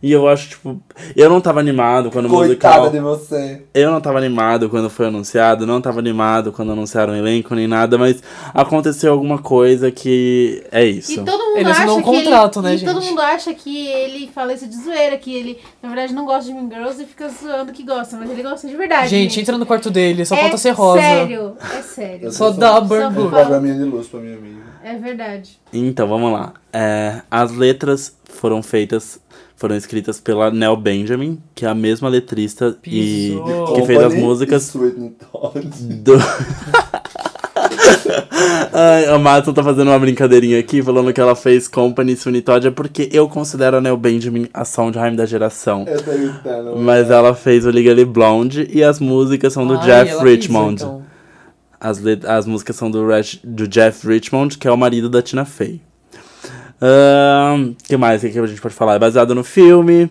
E 0.00 0.12
eu 0.12 0.28
acho, 0.28 0.50
tipo. 0.50 0.80
Eu 1.16 1.28
não 1.28 1.40
tava 1.40 1.58
animado 1.58 2.10
quando 2.10 2.26
o 2.26 2.28
Coitada 2.28 2.82
musical. 2.82 2.90
de 2.90 3.00
você. 3.00 3.62
Eu 3.74 3.90
não 3.90 4.00
tava 4.00 4.18
animado 4.18 4.68
quando 4.68 4.88
foi 4.88 5.06
anunciado, 5.06 5.66
não 5.66 5.80
tava 5.80 5.98
animado 5.98 6.52
quando 6.52 6.70
anunciaram 6.72 7.12
o 7.12 7.16
elenco 7.16 7.54
nem 7.54 7.66
nada, 7.66 7.98
mas 7.98 8.22
aconteceu 8.54 9.12
alguma 9.12 9.38
coisa 9.38 9.90
que 9.90 10.62
é 10.70 10.84
isso. 10.84 11.12
E 11.12 11.24
todo 11.24 11.44
mundo 11.46 11.58
Ele 11.58 11.70
assinou 11.70 11.98
acha 11.98 12.08
um 12.08 12.12
que 12.12 12.22
contrato, 12.22 12.58
ele, 12.60 12.68
né, 12.68 12.74
e 12.76 12.84
todo 12.84 13.00
gente? 13.00 13.10
mundo 13.10 13.20
acha 13.22 13.54
que 13.54 13.86
ele 13.88 14.30
fala 14.32 14.52
isso 14.54 14.68
de 14.68 14.76
zoeira, 14.76 15.16
que 15.18 15.34
ele, 15.34 15.58
na 15.82 15.88
verdade, 15.88 16.14
não 16.14 16.24
gosta 16.24 16.44
de 16.44 16.54
Mean 16.54 16.68
Girls 16.68 17.02
e 17.02 17.06
fica 17.06 17.28
zoando 17.28 17.72
que 17.72 17.82
gosta, 17.82 18.16
mas 18.16 18.30
ele 18.30 18.42
gosta 18.42 18.68
de 18.68 18.76
verdade. 18.76 19.08
Gente, 19.08 19.40
entra 19.40 19.58
no 19.58 19.66
quarto 19.66 19.90
dele, 19.90 20.24
só 20.24 20.36
é 20.36 20.40
falta 20.42 20.56
ser 20.58 20.70
rosa. 20.70 21.00
Sério, 21.00 21.56
é 21.76 21.82
sério. 21.82 22.32
Só 22.32 22.50
dá 22.50 22.74
Só 22.74 22.80
burn 22.82 23.06
Um 23.06 23.12
fala. 23.30 23.30
programinha 23.30 23.74
de 23.74 23.82
luz 23.84 24.06
pra 24.06 24.20
minha 24.20 24.36
amiga. 24.36 24.58
É 24.84 24.94
verdade. 24.94 25.58
Então, 25.72 26.06
vamos 26.06 26.32
lá. 26.32 26.52
É, 26.72 27.20
as 27.30 27.52
letras 27.52 28.16
foram 28.24 28.62
feitas, 28.62 29.18
foram 29.58 29.76
escritas 29.76 30.20
pela 30.20 30.52
Nell 30.52 30.76
Benjamin, 30.76 31.38
que 31.52 31.66
é 31.66 31.68
a 31.68 31.74
mesma 31.74 32.08
letrista 32.08 32.78
e 32.86 33.36
Pisou. 33.36 33.74
que 33.74 33.82
fez 33.86 34.00
as 34.00 34.14
músicas 34.14 34.72
e 34.72 34.78
do. 35.94 36.12
Ai, 38.72 39.06
a 39.06 39.18
Madison 39.18 39.52
tá 39.52 39.64
fazendo 39.64 39.88
uma 39.88 39.98
brincadeirinha 39.98 40.60
aqui, 40.60 40.80
falando 40.80 41.12
que 41.12 41.20
ela 41.20 41.34
fez 41.34 41.66
Company 41.66 42.14
Sweeney 42.14 42.40
Todd, 42.40 42.68
é 42.68 42.70
porque 42.70 43.08
eu 43.12 43.28
considero 43.28 43.78
a 43.78 43.80
Nell 43.80 43.96
Benjamin 43.96 44.48
a 44.54 44.64
Sondheim 44.64 45.16
da 45.16 45.26
geração. 45.26 45.84
Eu 45.88 46.00
tô 46.04 46.12
gritando. 46.12 46.76
Mas 46.76 47.10
ela 47.10 47.34
fez 47.34 47.66
o 47.66 47.70
Legally 47.70 48.04
Blonde 48.04 48.68
e 48.72 48.84
as 48.84 49.00
músicas 49.00 49.52
são 49.52 49.66
do 49.66 49.74
Ai, 49.74 49.84
Jeff 49.84 50.12
ela 50.12 50.22
fez, 50.22 50.36
Richmond. 50.36 50.82
então. 50.82 51.02
As, 51.80 52.00
as 52.26 52.46
músicas 52.46 52.76
são 52.76 52.88
do, 52.90 53.04
do 53.42 53.66
Jeff 53.66 54.06
Richmond, 54.06 54.56
que 54.56 54.68
é 54.68 54.70
o 54.70 54.76
marido 54.76 55.08
da 55.08 55.20
Tina 55.20 55.44
Fey. 55.44 55.80
O 56.80 57.74
que 57.84 57.96
mais 57.96 58.20
que 58.20 58.38
a 58.38 58.46
gente 58.46 58.60
pode 58.60 58.74
falar? 58.74 58.94
É 58.94 58.98
baseado 58.98 59.34
no 59.34 59.42
filme. 59.44 60.10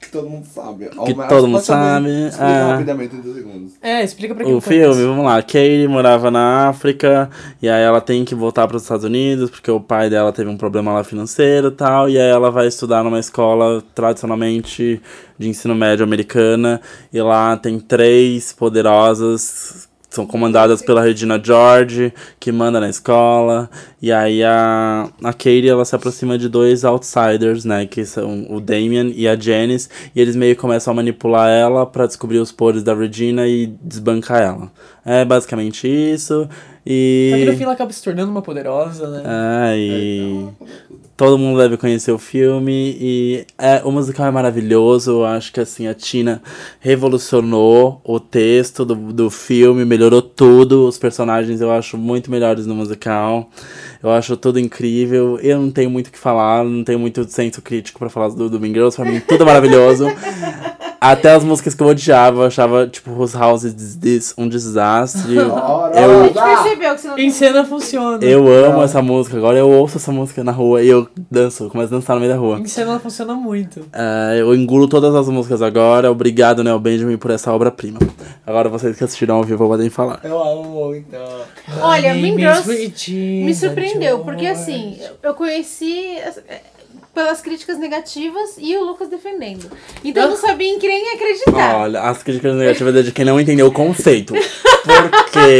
Que 0.00 0.12
todo 0.12 0.30
mundo 0.30 0.46
sabe. 0.46 0.88
Que 0.88 1.14
todo 1.28 1.48
mundo 1.48 1.60
sabe, 1.60 2.08
Explica 2.28 2.44
é. 2.44 2.70
rapidamente 2.70 3.16
em 3.16 3.20
dois 3.20 3.36
segundos. 3.36 3.72
É, 3.82 4.04
explica 4.04 4.34
pra 4.34 4.44
quem 4.44 4.54
O 4.54 4.60
filme, 4.60 4.84
conhece. 4.84 5.02
vamos 5.04 5.24
lá. 5.24 5.42
Katie 5.42 5.88
morava 5.88 6.30
na 6.30 6.68
África 6.68 7.28
e 7.60 7.68
aí 7.68 7.82
ela 7.82 8.00
tem 8.00 8.24
que 8.24 8.34
voltar 8.34 8.66
para 8.68 8.76
os 8.76 8.84
Estados 8.84 9.04
Unidos 9.04 9.50
porque 9.50 9.70
o 9.70 9.80
pai 9.80 10.08
dela 10.08 10.32
teve 10.32 10.48
um 10.48 10.56
problema 10.56 10.92
lá 10.92 11.02
financeiro 11.02 11.68
e 11.68 11.72
tal. 11.72 12.08
E 12.08 12.18
aí 12.18 12.30
ela 12.30 12.50
vai 12.50 12.68
estudar 12.68 13.02
numa 13.02 13.18
escola 13.18 13.82
tradicionalmente 13.94 15.02
de 15.36 15.48
ensino 15.48 15.74
médio 15.74 16.04
americana. 16.04 16.80
E 17.12 17.20
lá 17.20 17.56
tem 17.56 17.78
três 17.80 18.52
poderosas. 18.52 19.87
São 20.10 20.26
comandadas 20.26 20.80
pela 20.80 21.02
Regina 21.02 21.40
George, 21.42 22.14
que 22.40 22.50
manda 22.50 22.80
na 22.80 22.88
escola. 22.88 23.68
E 24.00 24.10
aí 24.10 24.42
a, 24.42 25.08
a 25.22 25.32
Katie, 25.32 25.68
ela 25.68 25.84
se 25.84 25.94
aproxima 25.94 26.38
de 26.38 26.48
dois 26.48 26.82
outsiders, 26.82 27.64
né? 27.64 27.86
Que 27.86 28.06
são 28.06 28.46
o 28.48 28.58
Damien 28.58 29.12
e 29.14 29.28
a 29.28 29.38
Janice. 29.38 29.88
E 30.14 30.20
eles 30.20 30.34
meio 30.34 30.54
que 30.54 30.60
começam 30.60 30.92
a 30.92 30.96
manipular 30.96 31.50
ela 31.50 31.84
pra 31.84 32.06
descobrir 32.06 32.38
os 32.38 32.50
podres 32.50 32.82
da 32.82 32.94
Regina 32.94 33.46
e 33.46 33.66
desbancar 33.82 34.40
ela. 34.40 34.72
É 35.04 35.24
basicamente 35.26 35.86
isso. 35.86 36.48
E... 36.86 37.28
Só 37.30 37.36
que 37.36 37.44
no 37.44 37.56
fim 37.56 37.64
ela 37.64 37.72
acaba 37.74 37.92
se 37.92 38.02
tornando 38.02 38.30
uma 38.30 38.40
poderosa, 38.40 39.08
né? 39.10 39.22
É, 39.26 39.78
e 39.78 40.48
todo 41.18 41.36
mundo 41.36 41.58
deve 41.58 41.76
conhecer 41.76 42.12
o 42.12 42.18
filme 42.18 42.96
e 43.00 43.44
é, 43.58 43.82
o 43.84 43.90
musical 43.90 44.24
é 44.24 44.30
maravilhoso. 44.30 45.10
Eu 45.10 45.26
acho 45.26 45.52
que 45.52 45.58
assim 45.58 45.88
a 45.88 45.92
Tina 45.92 46.40
revolucionou 46.78 48.00
o 48.04 48.20
texto 48.20 48.84
do, 48.84 48.94
do 48.94 49.28
filme, 49.28 49.84
melhorou 49.84 50.22
tudo. 50.22 50.86
Os 50.86 50.96
personagens 50.96 51.60
eu 51.60 51.72
acho 51.72 51.98
muito 51.98 52.30
melhores 52.30 52.66
no 52.66 52.74
musical. 52.76 53.50
Eu 54.00 54.12
acho 54.12 54.36
tudo 54.36 54.60
incrível. 54.60 55.40
Eu 55.42 55.60
não 55.60 55.72
tenho 55.72 55.90
muito 55.90 56.06
o 56.06 56.12
que 56.12 56.18
falar, 56.18 56.64
não 56.64 56.84
tenho 56.84 57.00
muito 57.00 57.28
senso 57.28 57.60
crítico 57.60 57.98
pra 57.98 58.08
falar 58.08 58.28
do, 58.28 58.48
do 58.48 58.60
Mean 58.60 58.72
Girls. 58.72 59.02
Mim, 59.02 59.18
tudo 59.18 59.42
é 59.42 59.46
maravilhoso. 59.46 60.06
Até 61.00 61.32
as 61.32 61.44
músicas 61.44 61.74
que 61.74 61.82
eu 61.82 61.86
odiava, 61.86 62.40
eu 62.42 62.46
achava, 62.46 62.86
tipo, 62.86 63.12
Whose 63.12 63.36
House 63.36 63.62
is 63.62 63.96
This 63.96 64.34
um 64.36 64.48
desastre. 64.48 65.38
Ora, 65.38 65.96
A 65.96 66.02
eu, 66.02 66.24
gente 66.24 66.34
percebeu 66.34 66.94
que 66.94 67.00
você 67.00 67.08
não 67.08 67.18
Em 67.18 67.30
cena 67.30 67.64
funciona. 67.64 68.24
eu 68.24 68.48
amo 68.66 68.82
essa 68.82 69.00
música, 69.00 69.36
agora 69.36 69.58
eu 69.58 69.70
ouço 69.70 69.98
essa 69.98 70.10
música 70.10 70.42
na 70.42 70.50
rua 70.52 70.82
e 70.82 70.88
eu 70.88 71.06
danço, 71.30 71.64
eu 71.64 71.70
começo 71.70 71.94
a 71.94 71.98
dançar 71.98 72.16
no 72.16 72.20
meio 72.20 72.32
da 72.32 72.38
rua. 72.38 72.58
Em 72.58 72.66
cena 72.66 72.90
ela 72.92 73.00
funciona 73.00 73.34
muito. 73.34 73.86
É, 73.92 74.40
eu 74.40 74.54
engulo 74.54 74.88
todas 74.88 75.14
as 75.14 75.28
músicas 75.28 75.62
agora, 75.62 76.10
obrigado, 76.10 76.64
Neo 76.64 76.78
Benjamin, 76.80 77.16
por 77.16 77.30
essa 77.30 77.52
obra-prima. 77.52 77.98
Agora 78.46 78.68
vocês 78.68 78.96
que 78.96 79.04
assistiram 79.04 79.36
ao 79.36 79.44
vivo 79.44 79.68
podem 79.68 79.90
falar. 79.90 80.20
Eu 80.24 80.42
amo 80.42 80.94
então. 80.94 81.20
Olha, 81.80 82.14
Mean 82.14 82.36
Girls 82.38 82.68
me 83.08 83.54
surpreendeu, 83.54 84.20
porque 84.20 84.46
assim, 84.46 84.98
eu 85.22 85.34
conheci 85.34 86.16
é, 86.48 86.60
pelas 87.18 87.40
críticas 87.40 87.76
negativas 87.80 88.54
e 88.58 88.76
o 88.76 88.84
Lucas 88.84 89.08
defendendo. 89.08 89.68
Então 90.04 90.22
eu 90.22 90.28
não 90.30 90.36
sabia 90.36 90.72
em 90.72 90.78
quem 90.78 91.12
acreditar. 91.12 91.78
Olha, 91.78 92.02
as 92.02 92.22
críticas 92.22 92.54
negativas 92.54 92.94
é 92.94 93.02
de 93.02 93.10
quem 93.10 93.24
não 93.24 93.40
entendeu 93.40 93.66
o 93.66 93.72
conceito. 93.72 94.34
Porque, 94.88 95.58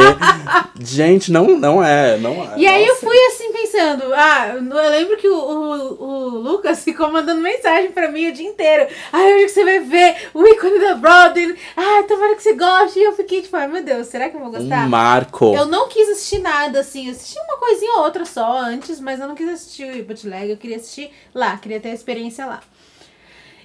gente, 0.80 1.32
não, 1.32 1.58
não 1.58 1.82
é, 1.82 2.16
não 2.18 2.44
é. 2.44 2.58
E 2.58 2.66
aí 2.66 2.86
eu 2.86 2.94
fui 2.96 3.16
assim 3.26 3.52
pensando, 3.52 4.04
ah, 4.14 4.54
eu 4.54 4.90
lembro 4.90 5.16
que 5.16 5.28
o, 5.28 5.36
o, 5.36 6.02
o 6.02 6.28
Lucas 6.38 6.82
ficou 6.84 7.10
mandando 7.10 7.40
mensagem 7.40 7.90
pra 7.90 8.10
mim 8.10 8.28
o 8.28 8.32
dia 8.32 8.48
inteiro. 8.48 8.86
Ah, 9.12 9.18
hoje 9.18 9.44
que 9.46 9.48
você 9.50 9.64
vai 9.64 9.80
ver 9.80 10.16
o 10.32 10.46
ícone 10.46 10.78
da 10.78 10.94
Broadway. 10.94 11.56
Ah, 11.76 12.04
tomara 12.06 12.36
que 12.36 12.42
você 12.42 12.54
goste. 12.54 12.98
E 12.98 13.04
eu 13.04 13.12
fiquei 13.12 13.42
tipo, 13.42 13.56
ai 13.56 13.66
meu 13.66 13.82
Deus, 13.82 14.06
será 14.06 14.28
que 14.28 14.36
eu 14.36 14.40
vou 14.40 14.50
gostar? 14.50 14.86
Um 14.86 14.88
marco. 14.88 15.54
Eu 15.54 15.66
não 15.66 15.88
quis 15.88 16.08
assistir 16.08 16.38
nada, 16.38 16.80
assim. 16.80 17.06
Eu 17.06 17.12
assisti 17.12 17.38
uma 17.40 17.58
coisinha 17.58 17.94
ou 17.94 18.04
outra 18.04 18.24
só 18.24 18.58
antes, 18.60 19.00
mas 19.00 19.20
eu 19.20 19.26
não 19.26 19.34
quis 19.34 19.48
assistir 19.48 20.00
o 20.00 20.04
bootleg. 20.04 20.50
Eu 20.50 20.56
queria 20.56 20.76
assistir 20.76 21.10
lá, 21.34 21.47
queria 21.56 21.80
ter 21.80 21.90
a 21.90 21.94
experiência 21.94 22.44
lá. 22.46 22.60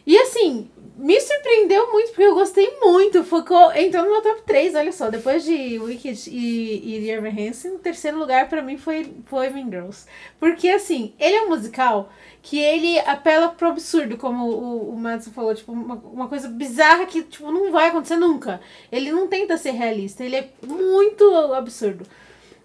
E 0.05 0.17
assim, 0.17 0.69
me 0.97 1.19
surpreendeu 1.19 1.91
muito, 1.91 2.09
porque 2.09 2.23
eu 2.23 2.35
gostei 2.35 2.77
muito. 2.81 3.23
Ficou, 3.23 3.71
entrou 3.73 4.03
no 4.03 4.11
meu 4.11 4.21
top 4.21 4.41
3, 4.45 4.75
olha 4.75 4.91
só. 4.91 5.09
Depois 5.09 5.43
de 5.43 5.79
Wicked 5.79 6.29
e, 6.29 6.97
e 6.97 7.01
Dear 7.01 7.23
Hansen, 7.25 7.75
o 7.75 7.79
terceiro 7.79 8.19
lugar 8.19 8.49
pra 8.49 8.61
mim 8.61 8.77
foi, 8.77 9.13
foi 9.25 9.49
Mean 9.49 9.69
Girls. 9.69 10.05
Porque 10.39 10.67
assim, 10.67 11.13
ele 11.17 11.35
é 11.35 11.41
um 11.43 11.49
musical 11.49 12.11
que 12.41 12.59
ele 12.59 12.99
apela 12.99 13.49
pro 13.49 13.69
absurdo, 13.69 14.17
como 14.17 14.45
o, 14.45 14.93
o 14.93 14.97
Madison 14.97 15.31
falou, 15.31 15.55
tipo, 15.55 15.71
uma, 15.71 15.95
uma 15.95 16.27
coisa 16.27 16.49
bizarra 16.49 17.05
que 17.05 17.23
tipo, 17.23 17.49
não 17.49 17.71
vai 17.71 17.87
acontecer 17.87 18.17
nunca. 18.17 18.59
Ele 18.91 19.11
não 19.11 19.27
tenta 19.27 19.57
ser 19.57 19.71
realista, 19.71 20.25
ele 20.25 20.35
é 20.35 20.49
muito 20.67 21.23
absurdo. 21.53 22.05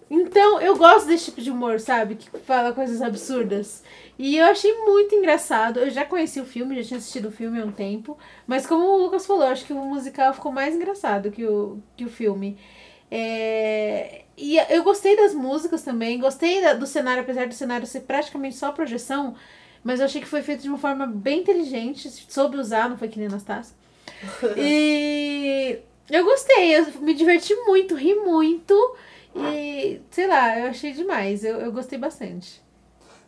Então, 0.09 0.59
eu 0.59 0.75
gosto 0.75 1.07
desse 1.07 1.25
tipo 1.25 1.41
de 1.41 1.51
humor, 1.51 1.79
sabe? 1.79 2.15
Que 2.15 2.29
fala 2.39 2.73
coisas 2.73 3.01
absurdas. 3.01 3.83
E 4.17 4.37
eu 4.37 4.45
achei 4.45 4.73
muito 4.85 5.13
engraçado. 5.15 5.79
Eu 5.79 5.89
já 5.91 6.03
conheci 6.03 6.39
o 6.41 6.45
filme, 6.45 6.75
já 6.81 6.87
tinha 6.87 6.97
assistido 6.97 7.27
o 7.27 7.31
filme 7.31 7.61
há 7.61 7.65
um 7.65 7.71
tempo. 7.71 8.17
Mas 8.47 8.65
como 8.65 8.83
o 8.85 8.97
Lucas 9.03 9.25
falou, 9.27 9.43
eu 9.43 9.49
acho 9.49 9.65
que 9.65 9.73
o 9.73 9.77
musical 9.85 10.33
ficou 10.33 10.51
mais 10.51 10.75
engraçado 10.75 11.29
que 11.31 11.45
o, 11.45 11.77
que 11.95 12.05
o 12.05 12.09
filme. 12.09 12.57
É, 13.11 14.23
E 14.37 14.57
eu 14.69 14.83
gostei 14.83 15.15
das 15.15 15.33
músicas 15.33 15.83
também. 15.83 16.19
Gostei 16.19 16.61
da- 16.61 16.73
do 16.73 16.87
cenário, 16.87 17.21
apesar 17.23 17.47
do 17.47 17.53
cenário 17.53 17.85
ser 17.85 18.01
praticamente 18.01 18.55
só 18.55 18.71
projeção. 18.71 19.35
Mas 19.83 19.99
eu 19.99 20.05
achei 20.05 20.21
que 20.21 20.27
foi 20.27 20.41
feito 20.41 20.61
de 20.63 20.69
uma 20.69 20.77
forma 20.77 21.05
bem 21.05 21.41
inteligente. 21.41 22.09
Soube 22.29 22.57
usar, 22.57 22.89
não 22.89 22.97
foi 22.97 23.07
que 23.09 23.19
nem 23.19 23.27
Anastácia. 23.27 23.75
E 24.57 25.79
eu 26.09 26.23
gostei, 26.25 26.75
eu 26.77 26.85
me 27.01 27.13
diverti 27.13 27.53
muito, 27.65 27.95
ri 27.95 28.15
muito. 28.15 28.73
E 29.53 30.01
sei 30.11 30.27
lá, 30.27 30.59
eu 30.59 30.67
achei 30.67 30.93
demais. 30.93 31.43
Eu, 31.43 31.59
eu 31.59 31.71
gostei 31.71 31.97
bastante. 31.97 32.61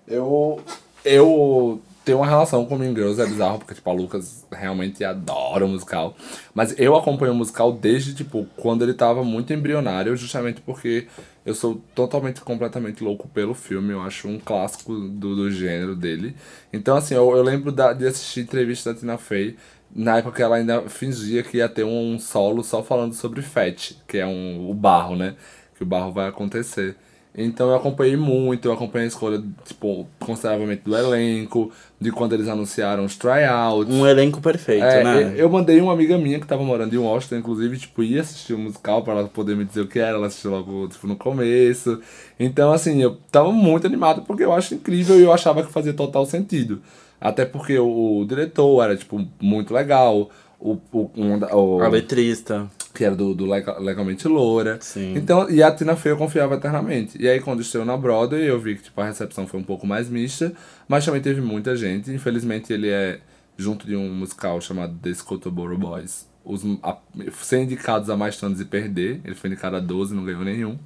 Eu. 0.08 0.62
Eu 1.04 1.82
tenho 2.04 2.18
uma 2.18 2.28
relação 2.28 2.66
com 2.66 2.78
Mean 2.78 2.96
Girls, 2.96 3.22
é 3.22 3.26
bizarro, 3.26 3.60
porque, 3.60 3.76
tipo, 3.76 3.90
a 3.90 3.94
Lucas 3.94 4.46
realmente 4.52 5.04
adora 5.04 5.66
o 5.66 5.70
musical. 5.70 6.16
Mas 6.54 6.78
eu 6.80 6.96
acompanho 6.96 7.32
o 7.32 7.36
musical 7.36 7.72
desde, 7.72 8.14
tipo, 8.14 8.48
quando 8.58 8.84
ele 8.84 8.94
tava 8.94 9.24
muito 9.24 9.54
embrionário, 9.54 10.16
justamente 10.16 10.62
porque 10.62 11.08
eu 11.46 11.54
sou 11.54 11.82
totalmente, 11.94 12.42
completamente 12.42 13.04
louco 13.04 13.28
pelo 13.28 13.54
filme. 13.54 13.94
Eu 13.94 14.02
acho 14.02 14.28
um 14.28 14.40
clássico 14.40 14.94
do, 14.94 15.36
do 15.36 15.52
gênero 15.52 15.96
dele. 15.96 16.36
Então, 16.74 16.96
assim, 16.98 17.14
eu, 17.14 17.36
eu 17.36 17.44
lembro 17.44 17.72
da, 17.72 17.94
de 17.94 18.08
assistir 18.08 18.42
entrevista 18.42 18.94
da 18.94 19.00
Tina 19.00 19.18
Fey. 19.18 19.56
Na 19.94 20.18
época 20.18 20.38
que 20.38 20.42
ela 20.42 20.56
ainda 20.56 20.84
fingia 20.90 21.44
que 21.44 21.58
ia 21.58 21.68
ter 21.68 21.84
um 21.84 22.18
solo 22.18 22.64
só 22.64 22.82
falando 22.82 23.14
sobre 23.14 23.42
Fat, 23.42 23.94
que 24.08 24.18
é 24.18 24.26
um, 24.26 24.70
o 24.70 24.74
barro, 24.74 25.18
né? 25.18 25.36
Que 25.82 25.84
o 25.84 25.88
barro 25.88 26.12
vai 26.12 26.30
acontecer. 26.30 26.96
Então 27.36 27.70
eu 27.70 27.76
acompanhei 27.76 28.16
muito, 28.16 28.68
eu 28.68 28.72
acompanhei 28.72 29.06
a 29.06 29.08
escolha, 29.08 29.42
tipo, 29.66 30.06
consideravelmente 30.20 30.84
do 30.86 30.96
elenco, 30.96 31.72
de 32.00 32.12
quando 32.12 32.34
eles 32.34 32.48
anunciaram 32.48 33.04
os 33.04 33.16
tryouts. 33.18 33.92
Um 33.92 34.06
elenco 34.06 34.40
perfeito, 34.40 34.84
É, 34.84 35.04
né? 35.04 35.34
eu 35.38 35.50
mandei 35.50 35.82
uma 35.82 35.94
amiga 35.94 36.20
minha 36.20 36.40
que 36.40 36.46
tava 36.46 36.62
morando 36.62 36.94
em 36.94 37.00
Washington, 37.00 37.38
inclusive, 37.38 37.80
tipo, 37.80 38.04
ia 38.04 38.22
assistir 38.22 38.54
o 38.54 38.60
musical 38.60 39.02
pra 39.02 39.14
ela 39.14 39.28
poder 39.28 39.56
me 39.56 39.66
dizer 39.66 39.82
o 39.82 39.88
que 39.88 39.98
era, 39.98 40.18
ela 40.18 40.28
assistiu 40.28 40.52
logo, 40.52 40.88
tipo, 40.90 41.08
no 41.08 41.16
começo. 41.16 42.00
Então, 42.40 42.72
assim, 42.72 43.02
eu 43.02 43.18
tava 43.32 43.52
muito 43.52 43.88
animado 43.88 44.22
porque 44.22 44.44
eu 44.44 44.54
acho 44.54 44.76
incrível 44.76 45.18
e 45.20 45.24
eu 45.24 45.34
achava 45.34 45.64
que 45.64 45.72
fazia 45.72 45.94
total 45.94 46.28
sentido. 46.28 46.80
Até 47.20 47.44
porque 47.44 47.80
o, 47.80 48.20
o 48.20 48.26
diretor 48.26 48.84
era, 48.84 48.96
tipo, 48.96 49.26
muito 49.42 49.74
legal, 49.74 50.30
o, 50.60 50.78
o, 50.92 51.10
um 51.18 51.40
o- 51.56 51.82
A 51.82 51.88
letrista. 51.88 52.70
Que 52.94 53.04
era 53.04 53.16
do, 53.16 53.34
do 53.34 53.46
Lega- 53.46 53.80
Legalmente 53.80 54.28
Loura. 54.28 54.78
Sim. 54.82 55.14
Então, 55.16 55.50
e 55.50 55.62
a 55.64 55.72
Tina 55.72 55.96
Fey 55.96 56.12
eu 56.12 56.18
confiava 56.18 56.56
eternamente. 56.56 57.22
E 57.22 57.28
aí, 57.28 57.40
quando 57.40 57.62
estreou 57.62 57.86
na 57.86 57.96
Broadway, 57.98 58.44
eu 58.44 58.60
vi 58.60 58.76
que 58.76 58.84
tipo, 58.84 59.00
a 59.02 59.06
recepção 59.06 59.48
foi 59.48 59.60
um 59.60 59.64
pouco 59.64 59.86
mais 59.88 60.10
mista, 60.10 60.54
mas 60.88 61.06
também 61.06 61.22
teve 61.22 61.42
muita 61.42 61.76
gente. 61.76 62.12
Infelizmente, 62.12 62.72
ele 62.74 62.90
é 62.90 63.20
junto 63.58 63.86
de 63.86 63.96
um 63.96 64.10
musical 64.14 64.60
chamado 64.62 64.96
The 65.02 65.14
Scotoboro 65.14 65.78
Boys. 65.78 66.28
Os, 66.44 66.64
a, 66.82 66.98
ser 67.42 67.62
indicados 67.62 68.10
a 68.10 68.18
mais 68.18 68.38
tantos 68.38 68.60
e 68.60 68.66
perder. 68.66 69.22
Ele 69.24 69.36
foi 69.36 69.50
indicado 69.50 69.76
a 69.76 69.80
12, 69.80 70.14
não 70.16 70.26
ganhou 70.26 70.44
nenhum. 70.44 70.78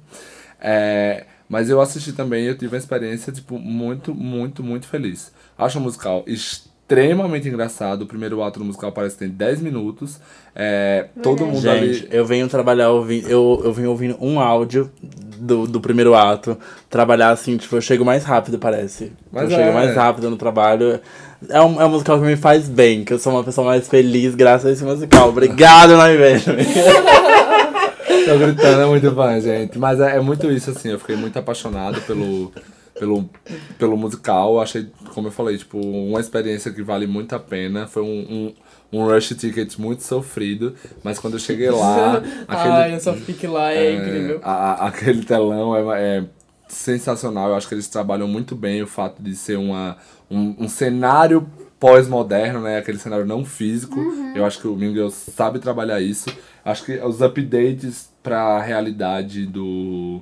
É, 0.60 1.26
mas 1.48 1.70
eu 1.70 1.80
assisti 1.80 2.12
também 2.12 2.44
e 2.44 2.48
eu 2.48 2.54
tive 2.56 2.74
uma 2.74 2.78
experiência, 2.78 3.32
tipo, 3.32 3.58
muito, 3.58 4.14
muito, 4.14 4.62
muito 4.62 4.86
feliz. 4.86 5.32
Acho 5.56 5.78
o 5.78 5.82
musical 5.82 6.24
extremamente 6.26 6.75
engraçado. 7.48 8.02
O 8.02 8.06
primeiro 8.06 8.42
ato 8.42 8.58
do 8.58 8.64
musical 8.64 8.92
parece 8.92 9.16
que 9.16 9.24
tem 9.24 9.28
10 9.28 9.60
minutos. 9.60 10.20
É, 10.54 11.08
todo 11.22 11.44
mundo 11.44 11.60
Gente, 11.60 12.06
ali. 12.06 12.08
eu 12.10 12.24
venho 12.24 12.48
trabalhar 12.48 12.90
ouvindo. 12.90 13.28
Eu, 13.28 13.60
eu 13.64 13.72
venho 13.72 13.90
ouvindo 13.90 14.16
um 14.20 14.38
áudio 14.38 14.90
do, 15.36 15.66
do 15.66 15.80
primeiro 15.80 16.14
ato. 16.14 16.56
Trabalhar 16.88 17.30
assim, 17.30 17.56
tipo, 17.56 17.76
eu 17.76 17.80
chego 17.80 18.04
mais 18.04 18.24
rápido, 18.24 18.58
parece. 18.58 19.12
Mas 19.32 19.44
eu 19.44 19.50
chego 19.50 19.70
é. 19.70 19.72
mais 19.72 19.96
rápido 19.96 20.30
no 20.30 20.36
trabalho. 20.36 21.00
É 21.50 21.60
um, 21.60 21.80
é 21.80 21.84
um 21.84 21.90
musical 21.90 22.18
que 22.18 22.24
me 22.24 22.36
faz 22.36 22.68
bem, 22.68 23.04
que 23.04 23.12
eu 23.12 23.18
sou 23.18 23.32
uma 23.32 23.44
pessoa 23.44 23.66
mais 23.66 23.88
feliz 23.88 24.34
graças 24.34 24.66
a 24.66 24.72
esse 24.72 24.84
musical. 24.84 25.28
Obrigado, 25.28 25.96
Nai. 25.96 26.16
Tô 28.26 28.38
gritando, 28.38 28.80
é 28.80 28.86
muito 28.86 29.10
bom, 29.10 29.40
gente. 29.40 29.78
Mas 29.78 30.00
é, 30.00 30.16
é 30.16 30.20
muito 30.20 30.50
isso, 30.50 30.70
assim. 30.70 30.90
Eu 30.90 30.98
fiquei 30.98 31.14
muito 31.14 31.38
apaixonado 31.38 32.00
pelo, 32.02 32.52
pelo, 32.98 33.28
pelo 33.78 33.96
musical. 33.96 34.60
Achei, 34.60 34.86
como 35.14 35.28
eu 35.28 35.32
falei, 35.32 35.56
tipo, 35.58 35.78
uma 35.78 36.20
experiência 36.20 36.70
que 36.72 36.82
vale 36.82 37.06
muito 37.06 37.34
a 37.34 37.38
pena. 37.38 37.86
Foi 37.86 38.02
um, 38.02 38.52
um, 38.92 38.98
um 39.00 39.04
rush 39.06 39.28
ticket 39.36 39.76
muito 39.78 40.02
sofrido. 40.02 40.74
Mas 41.02 41.18
quando 41.18 41.34
eu 41.34 41.40
cheguei 41.40 41.70
lá, 41.70 42.16
aquele. 42.48 42.74
Ai, 42.74 42.92
essa 42.92 43.12
fique 43.14 43.46
lá 43.46 43.72
é, 43.72 43.86
É, 43.86 43.94
incrível. 43.94 44.40
a- 44.42 44.52
a- 44.84 44.86
aquele 44.88 45.24
telão 45.24 45.74
é, 45.92 46.18
é 46.18 46.24
sensacional. 46.68 47.50
Eu 47.50 47.54
acho 47.56 47.68
que 47.68 47.74
eles 47.74 47.88
trabalham 47.88 48.26
muito 48.28 48.54
bem 48.54 48.82
o 48.82 48.86
fato 48.86 49.22
de 49.22 49.34
ser 49.36 49.56
uma, 49.58 49.96
um, 50.30 50.54
um 50.64 50.68
cenário 50.68 51.46
pós-moderno, 51.78 52.60
né? 52.62 52.78
Aquele 52.78 52.98
cenário 52.98 53.26
não 53.26 53.44
físico. 53.44 54.00
Eu 54.34 54.44
acho 54.44 54.58
que 54.60 54.66
o 54.66 54.74
Mingles 54.74 55.14
sabe 55.14 55.58
trabalhar 55.58 56.00
isso. 56.00 56.28
Acho 56.64 56.84
que 56.84 56.98
os 56.98 57.20
updates 57.22 58.08
pra 58.22 58.60
realidade 58.60 59.46
do 59.46 60.20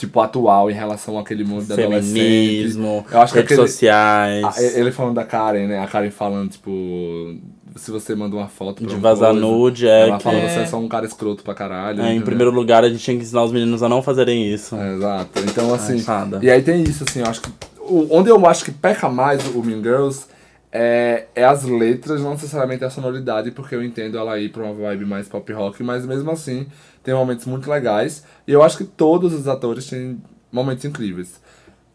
tipo 0.00 0.20
atual 0.20 0.70
em 0.70 0.74
relação 0.74 1.18
àquele 1.18 1.44
mundo 1.44 1.66
da. 1.66 1.74
Feminismo, 1.76 3.04
Eu 3.10 3.20
acho 3.20 3.32
que 3.32 3.38
redes 3.40 3.52
aquele- 3.52 3.68
sociais. 3.68 4.44
Ah, 4.44 4.62
Ele 4.62 4.90
falando 4.90 5.14
da 5.14 5.24
Karen, 5.24 5.66
né? 5.66 5.78
A 5.78 5.86
Karen 5.86 6.10
falando, 6.10 6.50
tipo, 6.50 7.36
se 7.76 7.90
você 7.90 8.14
manda 8.14 8.34
uma 8.34 8.48
foto 8.48 8.84
De 8.84 8.96
vazar 8.96 9.30
coisa, 9.32 9.46
nude, 9.46 9.86
é 9.88 10.02
Ela 10.08 10.16
que- 10.18 10.24
fala, 10.24 10.40
você 10.40 10.60
é 10.60 10.66
só 10.66 10.78
um 10.78 10.88
cara 10.88 11.06
escroto 11.06 11.42
pra 11.44 11.54
caralho. 11.54 12.02
É, 12.02 12.14
em 12.14 12.20
primeiro 12.20 12.50
lugar, 12.50 12.84
a 12.84 12.88
gente 12.88 13.02
tinha 13.02 13.16
que 13.16 13.22
ensinar 13.22 13.44
os 13.44 13.52
meninos 13.52 13.82
a 13.82 13.88
não 13.88 14.02
fazerem 14.02 14.52
isso. 14.52 14.74
É, 14.76 14.94
Exato. 14.94 15.40
Então, 15.46 15.72
assim. 15.74 15.98
fada. 16.00 16.40
e 16.42 16.50
aí 16.50 16.62
tem 16.62 16.82
isso, 16.82 17.04
assim, 17.08 17.20
eu 17.20 17.26
acho 17.26 17.42
que. 17.42 17.50
o- 17.80 18.08
onde 18.10 18.30
eu 18.30 18.44
acho 18.46 18.64
que 18.64 18.70
peca 18.70 19.08
mais 19.08 19.44
o 19.54 19.62
Mean 19.62 19.82
Girls 19.82 20.26
é, 20.72 21.24
é 21.34 21.44
as 21.44 21.64
letras, 21.64 22.20
não 22.22 22.30
necessariamente 22.30 22.84
a 22.84 22.90
sonoridade, 22.90 23.50
porque 23.50 23.74
eu 23.74 23.82
entendo 23.84 24.16
ela 24.16 24.38
ir 24.38 24.50
pra 24.50 24.62
uma 24.62 24.72
vibe 24.72 25.04
mais 25.04 25.28
pop 25.28 25.52
rock, 25.52 25.82
mas 25.82 26.06
mesmo 26.06 26.30
assim 26.30 26.66
tem 27.02 27.14
momentos 27.14 27.46
muito 27.46 27.70
legais. 27.70 28.24
E 28.46 28.52
eu 28.52 28.62
acho 28.62 28.78
que 28.78 28.84
todos 28.84 29.32
os 29.32 29.48
atores 29.48 29.88
têm 29.88 30.20
momentos 30.52 30.84
incríveis. 30.84 31.40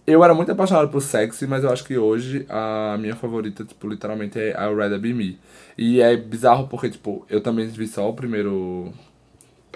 Eu 0.07 0.23
era 0.23 0.35
muito 0.35 0.51
apaixonado 0.51 0.89
por 0.89 1.01
Sexy, 1.01 1.47
mas 1.47 1.63
eu 1.63 1.71
acho 1.71 1.83
que 1.83 1.97
hoje 1.97 2.45
a 2.47 2.95
minha 2.99 3.15
favorita, 3.15 3.65
tipo, 3.65 3.87
literalmente 3.87 4.39
é 4.39 4.51
I'll 4.51 4.75
Rather 4.75 4.99
Be 4.99 5.13
Me. 5.13 5.39
E 5.77 5.99
é 5.99 6.15
bizarro 6.15 6.67
porque, 6.67 6.89
tipo, 6.89 7.25
eu 7.27 7.41
também 7.41 7.67
vi 7.67 7.87
só 7.87 8.07
o 8.07 8.13
primeiro. 8.13 8.93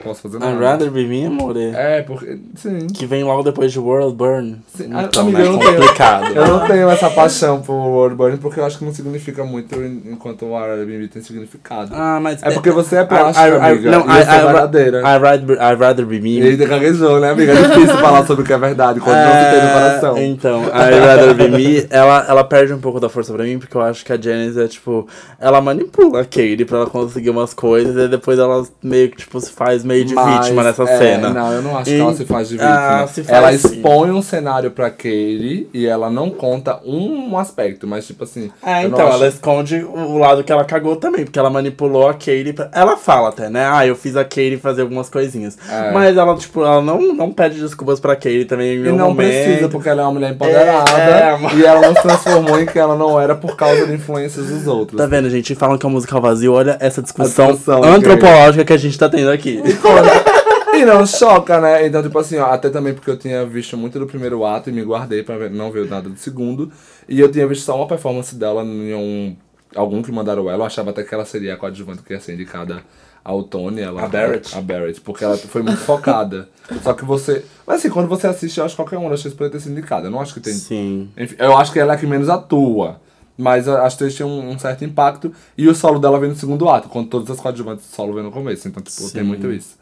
Posso 0.04 0.22
fazer 0.22 0.40
nada? 0.40 0.52
I'd 0.54 0.60
rather 0.64 0.90
be 0.92 1.06
me, 1.06 1.26
amor. 1.26 1.56
É, 1.58 2.02
porque. 2.04 2.38
Sim. 2.56 2.88
Que 2.88 3.06
vem 3.06 3.24
logo 3.24 3.44
depois 3.44 3.72
de 3.72 3.80
World 3.80 4.16
Burn. 4.16 4.58
Sim, 4.76 4.90
Então, 4.92 5.24
amiga, 5.24 5.38
né, 5.40 5.46
eu 5.48 5.52
não 5.54 5.60
tenho- 5.60 5.74
complicado. 5.76 6.34
Eu 6.36 6.48
não 6.48 6.68
tenho 6.68 6.90
essa 6.90 7.10
paixão 7.10 7.62
por 7.62 7.74
World 7.74 8.16
Burn 8.16 8.38
porque 8.38 8.60
eu 8.60 8.66
acho 8.66 8.78
que 8.78 8.86
não 8.86 8.94
significa 8.94 9.44
muito 9.44 9.76
en- 9.76 10.02
enquanto 10.12 10.46
o 10.46 10.56
Airbnb 10.58 11.08
tem 11.10 11.22
significado. 11.22 11.92
Ah, 11.94 12.20
mas... 12.22 12.42
É 12.44 12.52
porque 12.52 12.72
você 12.72 12.98
é 12.98 13.04
plástica, 13.04 13.48
I- 13.48 13.52
I- 13.52 13.56
amiga, 13.72 13.92
Não, 13.92 14.00
I, 14.08 14.22
I, 14.22 14.46
verdadeira. 14.46 15.00
I'd 15.00 15.22
rather, 15.24 15.58
I'd 15.58 15.80
rather 15.80 16.06
be 16.06 16.20
me. 16.20 16.40
E 16.40 16.44
ainda 16.50 16.66
gaguejou, 16.66 17.20
né, 17.20 17.32
amiga? 17.32 17.52
É 17.54 17.62
difícil 17.64 17.98
falar 18.00 18.26
sobre 18.26 18.44
o 18.44 18.46
que 18.46 18.54
é 18.54 18.58
verdade 18.58 19.00
quando 19.00 19.18
não 19.18 19.32
se 19.32 19.52
tem 19.52 19.62
no 19.68 19.74
coração. 19.74 20.18
Então, 20.18 20.62
a 20.72 20.90
I'd 20.92 21.00
Rather 21.00 21.34
Be 21.36 21.48
Me, 21.50 21.88
ela, 21.90 22.26
ela 22.28 22.44
perde 22.44 22.74
um 22.74 22.80
pouco 22.80 23.00
da 23.00 23.10
força 23.10 23.34
pra 23.34 23.44
mim, 23.44 23.60
porque 23.60 23.76
eu 23.76 23.82
acho 23.82 24.06
que 24.06 24.14
a 24.14 24.20
Janice 24.20 24.60
é, 24.62 24.68
tipo, 24.68 25.08
ela 25.40 25.60
manipula 25.62 26.22
a 26.22 26.24
Katie 26.24 26.66
pra 26.66 26.78
ela 26.80 26.88
conseguir 26.90 27.30
umas 27.30 27.54
coisas, 27.54 27.96
e 27.96 28.08
depois 28.08 28.38
ela 28.40 28.64
meio 28.84 29.10
que, 29.10 29.18
tipo, 29.18 29.40
se 29.40 29.52
faz 29.52 29.84
meio 29.90 30.06
de 30.06 30.14
Mas, 30.14 30.46
vítima 30.46 30.64
nessa 30.64 30.84
é, 30.84 30.98
cena. 30.98 31.30
Não, 31.32 31.52
eu 31.52 31.62
não 31.62 31.76
acho 31.76 31.86
que 31.86 31.98
E- 31.98 32.00
ela 32.00 32.14
se 32.14 32.26
faz 32.26 32.48
de 32.48 32.56
vítima. 32.56 32.72
Ah, 32.72 33.08
faz 33.08 33.28
ela 33.30 33.50
sim. 33.52 33.56
expõe 33.56 34.12
um 34.12 34.22
cenário 34.22 34.72
pra 34.72 34.90
Katie 34.90 35.68
e 35.74 35.86
ela 35.88 36.10
não 36.10 36.30
conta 36.30 36.80
um 36.86 37.38
aspecto, 37.38 37.88
mas 37.88 38.06
tipo 38.06 38.24
assim. 38.24 38.52
É, 38.66 38.84
então, 38.84 39.08
acho- 39.08 39.16
ela 39.18 39.28
esconde 39.28 39.84
o 39.84 40.18
lado 40.18 40.44
que 40.44 40.52
ela 40.52 40.64
cagou 40.64 40.96
também, 40.96 41.26
porque 41.26 41.40
ela 41.40 41.50
manipulou 41.50 42.08
a 42.08 42.14
Katie. 42.14 42.54
Pra... 42.54 42.70
Ela 42.74 42.96
fala 42.98 43.30
até, 43.30 43.50
né? 43.50 43.66
Ah, 43.72 43.86
eu 43.88 43.96
fiz 43.96 44.16
a 44.16 44.24
Katie 44.24 44.58
fazer 44.58 44.82
algumas 44.84 45.10
coisinhas. 45.10 45.58
É. 45.70 45.92
Mas 45.92 46.16
ela, 46.16 46.36
tipo, 46.36 46.62
ela 46.64 46.82
não, 46.82 47.02
não 47.14 47.32
pede 47.32 47.60
desculpas 47.60 48.00
pra 48.00 48.16
Katie 48.16 48.46
também 48.46 48.78
em 48.78 48.86
E 48.86 48.92
não 48.92 49.08
momento. 49.10 49.28
precisa, 49.28 49.70
porque 49.70 49.90
ela 49.90 50.02
é 50.02 50.06
uma 50.06 50.14
mulher 50.14 50.32
empoderada 50.32 50.92
É, 50.92 51.34
é, 51.34 51.38
mas- 51.38 51.54
e 51.54 51.66
ela 51.66 51.82
não 51.82 51.96
se 51.96 52.02
transformou 52.02 52.60
em 52.60 52.66
que 52.66 52.78
ela 52.78 52.96
não 52.96 53.20
era 53.20 53.34
por 53.36 53.56
causa 53.56 53.86
de 53.88 53.94
influências 53.94 54.46
dos 54.48 54.68
outros. 54.68 54.98
Tá 55.00 55.08
vendo, 55.08 55.30
gente? 55.30 55.56
Falam 55.56 55.78
que 55.78 55.86
é 55.86 55.90
um 55.90 55.92
musical 55.92 56.22
vazio. 56.22 56.54
Olha 56.54 56.78
essa 56.80 57.02
discussão, 57.02 57.48
discussão, 57.52 57.84
antropológica 57.84 58.64
que 58.66 58.74
a 58.74 58.78
gente 58.78 58.98
tá 58.98 59.10
tendo 59.10 59.32
aqui. 59.32 59.62
E 60.72 60.86
não 60.86 61.06
choca, 61.06 61.60
né? 61.60 61.86
Então, 61.88 62.02
tipo 62.02 62.18
assim, 62.20 62.38
ó, 62.38 62.46
até 62.46 62.70
também 62.70 62.94
porque 62.94 63.10
eu 63.10 63.18
tinha 63.18 63.44
visto 63.46 63.76
muito 63.76 64.00
do 64.00 64.06
primeiro 64.06 64.46
ato 64.46 64.70
e 64.70 64.74
me 64.74 64.82
guardei 64.84 65.24
pra 65.24 65.36
ver- 65.38 65.50
não 65.50 65.72
ver 65.72 65.90
nada 65.90 66.08
do 66.08 66.16
segundo. 66.18 66.72
E 67.08 67.20
eu 67.20 67.30
tinha 67.30 67.46
visto 67.48 67.64
só 67.66 67.76
uma 67.76 67.88
performance 67.88 68.34
dela 68.36 68.64
em 68.64 68.94
um 68.94 69.36
algum 69.76 70.02
que 70.02 70.12
mandaram 70.12 70.50
ela, 70.50 70.64
eu 70.64 70.66
achava 70.66 70.92
até 70.92 71.04
que 71.04 71.14
ela 71.14 71.26
seria 71.26 71.54
a 71.56 71.58
coadjuvante 71.58 72.02
que 72.04 72.14
ia 72.14 72.20
ser 72.20 72.34
indicada 72.34 72.82
ao 73.24 73.44
Tony. 73.44 73.82
Ela, 73.82 74.04
A 74.04 74.08
Barrett? 74.08 74.56
A 74.58 74.62
Barrett, 74.62 75.02
porque 75.02 75.24
ela 75.24 75.36
foi 75.38 75.62
muito 75.64 75.80
focada. 75.82 76.48
Só 76.84 76.94
que 76.94 77.04
você. 77.04 77.44
Mas 77.68 77.80
assim, 77.80 77.90
quando 77.90 78.08
você 78.08 78.28
assiste, 78.28 78.58
eu 78.60 78.64
acho 78.64 78.74
que 78.76 78.82
qualquer 78.82 78.98
uma 78.98 79.10
das 79.10 79.20
três 79.22 79.34
poderia 79.34 79.58
ter 79.58 79.64
sido 79.64 79.72
indicada. 79.74 80.08
Eu 80.08 80.12
não 80.12 80.22
acho 80.22 80.34
que 80.34 80.40
tem. 80.40 80.54
Sim. 80.54 81.10
Enfim, 81.18 81.36
eu 81.40 81.58
acho 81.58 81.74
que 81.74 81.80
ela 81.80 81.94
é 81.94 81.96
a 81.96 82.00
que 82.00 82.06
menos 82.08 82.30
atua. 82.30 83.02
Mas 83.40 83.70
as 83.70 83.96
três 83.96 84.14
tinham 84.14 84.30
um, 84.30 84.50
um 84.50 84.60
certo 84.60 84.84
impacto. 84.84 85.32
E 85.58 85.66
o 85.70 85.74
solo 85.74 85.98
dela 85.98 86.20
vem 86.20 86.30
no 86.30 86.36
segundo 86.36 86.68
ato, 86.68 86.90
quando 86.90 87.08
todas 87.08 87.32
as 87.32 87.40
coadjuvantes 87.40 87.86
do 87.90 87.96
solo 87.96 88.14
vem 88.14 88.22
no 88.24 88.32
começo. 88.32 88.68
Então, 88.68 88.84
tipo, 88.84 89.00
tem 89.12 89.22
Sim. 89.22 89.24
muito 89.24 89.50
isso. 89.50 89.78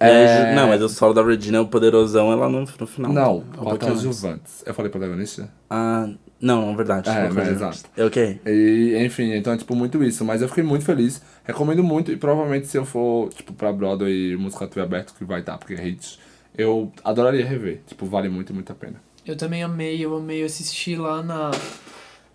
Aí, 0.00 0.10
É, 0.10 0.54
Não, 0.54 0.68
mas 0.68 0.80
o 0.80 0.88
solo 0.88 1.12
da 1.12 1.22
Regina, 1.22 1.60
o 1.60 1.68
poderosão, 1.68 2.32
ela 2.32 2.48
no, 2.48 2.60
no 2.60 2.86
final. 2.86 3.12
Não, 3.12 3.36
um 3.36 3.40
pouquinho 3.42 3.92
antes. 3.92 4.02
coadjuvantes. 4.02 4.62
Eu 4.64 4.72
falei 4.72 4.90
protagonista? 4.90 5.50
Ah, 5.68 6.08
não, 6.40 6.66
não, 6.66 6.76
verdade. 6.76 7.10
É, 7.10 7.28
mas 7.30 7.48
exato. 7.48 7.78
É 7.94 8.04
ok. 8.04 8.40
E, 8.46 8.96
enfim, 9.04 9.34
então 9.34 9.52
é 9.52 9.56
tipo 9.58 9.76
muito 9.76 10.02
isso. 10.02 10.24
Mas 10.24 10.40
eu 10.40 10.48
fiquei 10.48 10.64
muito 10.64 10.84
feliz. 10.86 11.20
Recomendo 11.44 11.84
muito. 11.84 12.10
E 12.10 12.16
provavelmente 12.16 12.66
se 12.68 12.78
eu 12.78 12.86
for, 12.86 13.28
tipo, 13.34 13.52
pra 13.52 13.70
Broadway 13.70 14.12
e 14.30 14.36
o 14.36 14.40
musical 14.40 14.66
tiver 14.66 14.82
aberto, 14.82 15.14
que 15.14 15.24
vai 15.24 15.40
estar, 15.40 15.58
porque 15.58 15.74
é 15.74 15.86
hits, 15.86 16.18
eu 16.56 16.90
adoraria 17.04 17.44
rever. 17.44 17.82
Tipo, 17.86 18.06
vale 18.06 18.30
muito, 18.30 18.54
muito 18.54 18.72
a 18.72 18.74
pena. 18.74 18.96
Eu 19.26 19.36
também 19.36 19.62
amei, 19.62 20.04
eu 20.04 20.16
amei 20.16 20.42
assistir 20.42 20.96
lá 20.96 21.22
na. 21.22 21.50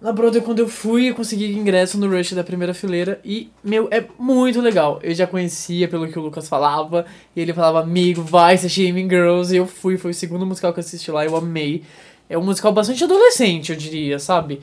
Na 0.01 0.13
Broadway, 0.13 0.41
quando 0.41 0.59
eu 0.59 0.69
fui, 0.69 1.09
eu 1.09 1.15
consegui 1.15 1.51
ingresso 1.51 1.97
no 1.97 2.09
Rush 2.09 2.31
da 2.31 2.41
primeira 2.43 2.73
fileira 2.73 3.19
e, 3.23 3.49
meu, 3.61 3.89
é 3.91 4.05
muito 4.17 4.61
legal. 4.61 4.97
Eu 5.03 5.13
já 5.13 5.27
conhecia 5.27 5.89
pelo 5.89 6.07
que 6.07 6.17
o 6.17 6.21
Lucas 6.21 6.47
falava, 6.47 7.05
e 7.35 7.41
ele 7.41 7.53
falava, 7.53 7.81
amigo, 7.81 8.21
vai 8.21 8.55
assistir 8.55 8.93
Mean 8.93 9.09
Girls, 9.09 9.53
e 9.53 9.57
eu 9.57 9.67
fui, 9.67 9.97
foi 9.97 10.11
o 10.11 10.13
segundo 10.13 10.45
musical 10.45 10.71
que 10.71 10.79
eu 10.79 10.83
assisti 10.83 11.11
lá, 11.11 11.25
eu 11.25 11.35
amei. 11.35 11.83
É 12.29 12.37
um 12.37 12.43
musical 12.43 12.71
bastante 12.71 13.03
adolescente, 13.03 13.73
eu 13.73 13.77
diria, 13.77 14.19
sabe? 14.19 14.61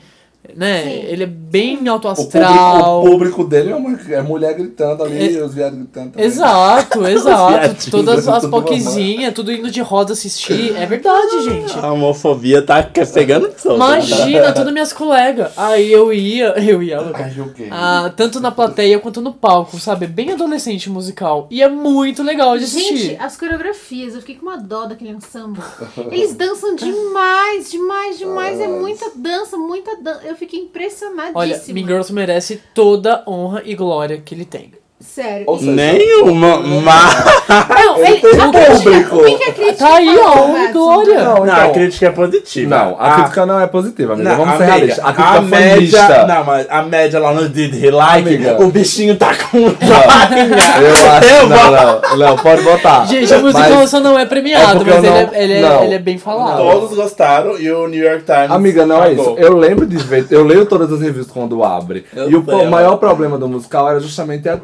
Né? 0.55 0.83
Sim. 0.83 0.89
Ele 1.07 1.23
é 1.23 1.27
bem 1.27 1.87
alto 1.87 2.07
O 2.07 2.15
público, 2.15 2.39
o 2.39 3.03
público 3.03 3.43
dele 3.43 3.71
é, 3.71 3.75
uma, 3.75 3.99
é 4.09 4.21
mulher 4.21 4.53
gritando 4.53 5.03
ali, 5.03 5.39
os 5.41 5.53
viados 5.53 5.77
gritando 5.77 6.11
também. 6.11 6.25
Exato, 6.25 7.05
exato. 7.07 7.91
Todas 7.91 8.27
as 8.27 8.45
poquezinhas, 8.45 9.33
tudo 9.33 9.51
indo 9.51 9.69
de 9.69 9.81
roda 9.81 10.13
assistir. 10.13 10.75
É 10.75 10.85
verdade, 10.85 11.43
gente. 11.43 11.77
A 11.77 11.91
homofobia 11.91 12.61
tá 12.61 12.81
pegando 13.13 13.51
solta. 13.57 13.75
Imagina, 13.75 14.53
todas 14.53 14.71
minhas 14.71 14.93
colegas. 14.93 15.51
Aí 15.57 15.91
eu 15.91 16.13
ia, 16.13 16.53
eu 16.63 16.81
ia, 16.81 17.01
Lucas. 17.01 17.33
Ah, 17.69 18.11
tanto 18.15 18.39
na 18.39 18.51
plateia 18.51 18.99
quanto 18.99 19.21
no 19.21 19.33
palco, 19.33 19.79
sabe? 19.79 20.05
É 20.05 20.07
Bem 20.07 20.31
adolescente 20.31 20.89
musical. 20.89 21.47
E 21.51 21.61
é 21.61 21.69
muito 21.69 22.23
legal 22.23 22.57
de 22.57 22.63
assistir. 22.63 22.97
Gente, 22.97 23.21
as 23.21 23.37
coreografias, 23.37 24.15
eu 24.15 24.21
fiquei 24.21 24.35
com 24.35 24.47
uma 24.47 24.57
dó 24.57 24.85
daquele 24.85 25.11
ensemble. 25.11 25.61
Eles 26.11 26.33
dançam 26.33 26.75
demais, 26.75 27.69
demais, 27.69 28.17
demais. 28.17 28.59
É 28.59 28.67
muita 28.67 29.11
dança, 29.15 29.57
muita 29.57 29.95
dança. 30.01 30.26
Eu 30.27 30.35
fiquei 30.35 30.59
impressionadíssima. 30.59 31.39
Olha, 31.39 31.61
Mean 31.69 31.85
Girls 31.85 32.11
merece 32.11 32.61
toda 32.73 33.23
honra 33.27 33.61
e 33.63 33.73
glória 33.73 34.19
que 34.19 34.35
ele 34.35 34.43
tem. 34.45 34.73
Sério. 34.99 35.43
Ou 35.45 35.59
seja, 35.59 35.71
Nenhuma, 35.73 36.57
mas... 36.83 37.25
Não, 37.69 37.97
ele, 37.99 38.17
a 38.17 38.49
crítica, 38.49 38.81
público. 38.81 39.15
o 39.17 39.25
que, 39.25 39.35
que 39.37 39.43
a 39.43 39.53
crítica 39.53 39.77
Tá 39.87 39.95
aí, 39.95 40.17
ó, 40.17 40.47
Madison? 40.47 40.71
glória. 40.73 41.23
Não, 41.23 41.35
Não, 41.35 41.53
a 41.53 41.57
então- 41.59 41.71
crítica 41.73 42.05
é 42.07 42.09
positiva. 42.09 42.75
Não, 42.77 42.95
a 42.99 43.11
crítica 43.15 43.45
não 43.45 43.59
é 43.61 43.67
positiva, 43.67 44.13
amiga. 44.13 44.29
Não, 44.29 44.37
Vamos 44.37 44.53
a 44.53 44.57
ser 44.57 44.63
média, 44.63 44.75
realistas. 44.77 45.05
A 45.05 45.09
a 45.09 45.13
crítica 45.13 45.41
média, 45.41 45.99
fanista. 46.01 46.25
não, 46.27 46.43
mas 46.43 46.67
a 46.69 46.81
média 46.83 47.19
lá 47.19 47.31
no 47.33 47.47
Did 47.49 47.83
He 47.83 47.91
Like, 47.91 48.27
Amiga. 48.35 48.63
o 48.63 48.67
bichinho 48.71 49.15
tá 49.15 49.35
com 49.35 49.57
Eu 49.59 49.67
acho 49.67 51.25
Eu 51.25 51.41
que 51.41 51.47
não, 51.47 51.71
não, 51.71 52.27
não, 52.29 52.37
pode 52.37 52.61
botar. 52.63 53.05
Gente, 53.05 53.33
a 53.33 53.39
musical 53.39 53.69
Mas- 53.75 53.89
só 53.89 53.99
não 53.99 54.17
é 54.17 54.25
premiado, 54.25 54.77
porque 54.83 54.91
mas 54.93 55.03
eu 55.03 55.11
ele, 55.13 55.25
não- 55.25 55.33
é, 55.33 55.43
ele, 55.43 55.53
é, 55.53 55.61
não. 55.61 55.83
ele 55.83 55.93
é 55.95 55.99
bem 55.99 56.17
falado. 56.17 56.57
Todos 56.57 56.95
gostaram 56.97 57.57
e 57.59 57.71
o 57.71 57.87
New 57.87 58.03
York 58.03 58.23
Times. 58.25 58.51
Amiga, 58.51 58.85
não 58.85 59.03
é 59.03 59.09
pagou. 59.09 59.33
isso. 59.35 59.45
Eu 59.45 59.55
lembro 59.57 59.85
de 59.85 59.97
ver, 59.97 60.25
eu 60.31 60.43
leio 60.43 60.65
todas 60.65 60.91
as 60.91 61.01
reviews 61.01 61.27
quando 61.27 61.63
abre. 61.63 62.05
Eu 62.15 62.29
e 62.31 62.35
o 62.35 62.43
sei, 62.43 62.53
po- 62.53 62.61
ela- 62.61 62.69
maior 62.69 62.97
problema 62.97 63.37
do 63.37 63.47
musical 63.47 63.89
era 63.89 63.99
justamente 63.99 64.49
a 64.49 64.57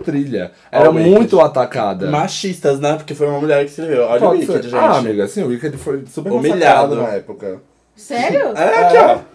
Era 0.72 0.92
muito 0.92 1.40
atacada. 1.42 2.10
Machistas, 2.10 2.80
né? 2.80 2.96
Porque 2.96 3.14
foi 3.14 3.28
uma 3.28 3.40
mulher 3.40 3.64
que 3.64 3.72
escreveu. 3.72 4.04
Olha 4.04 4.18
o 4.18 4.20
Pode 4.30 4.40
Wicked, 4.42 4.54
ser. 4.64 4.70
gente. 4.70 4.76
Ah, 4.76 4.98
amiga, 4.98 5.28
sim, 5.28 5.44
o 5.44 5.48
Wicked 5.48 5.78
foi 5.78 6.04
super 6.10 6.32
Humilhado. 6.32 6.60
massacrado 6.60 6.96
na 6.96 7.10
época. 7.10 7.62
Sério? 7.96 8.54
É, 8.58 8.86
aqui, 8.86 8.98
ó. 8.98 9.33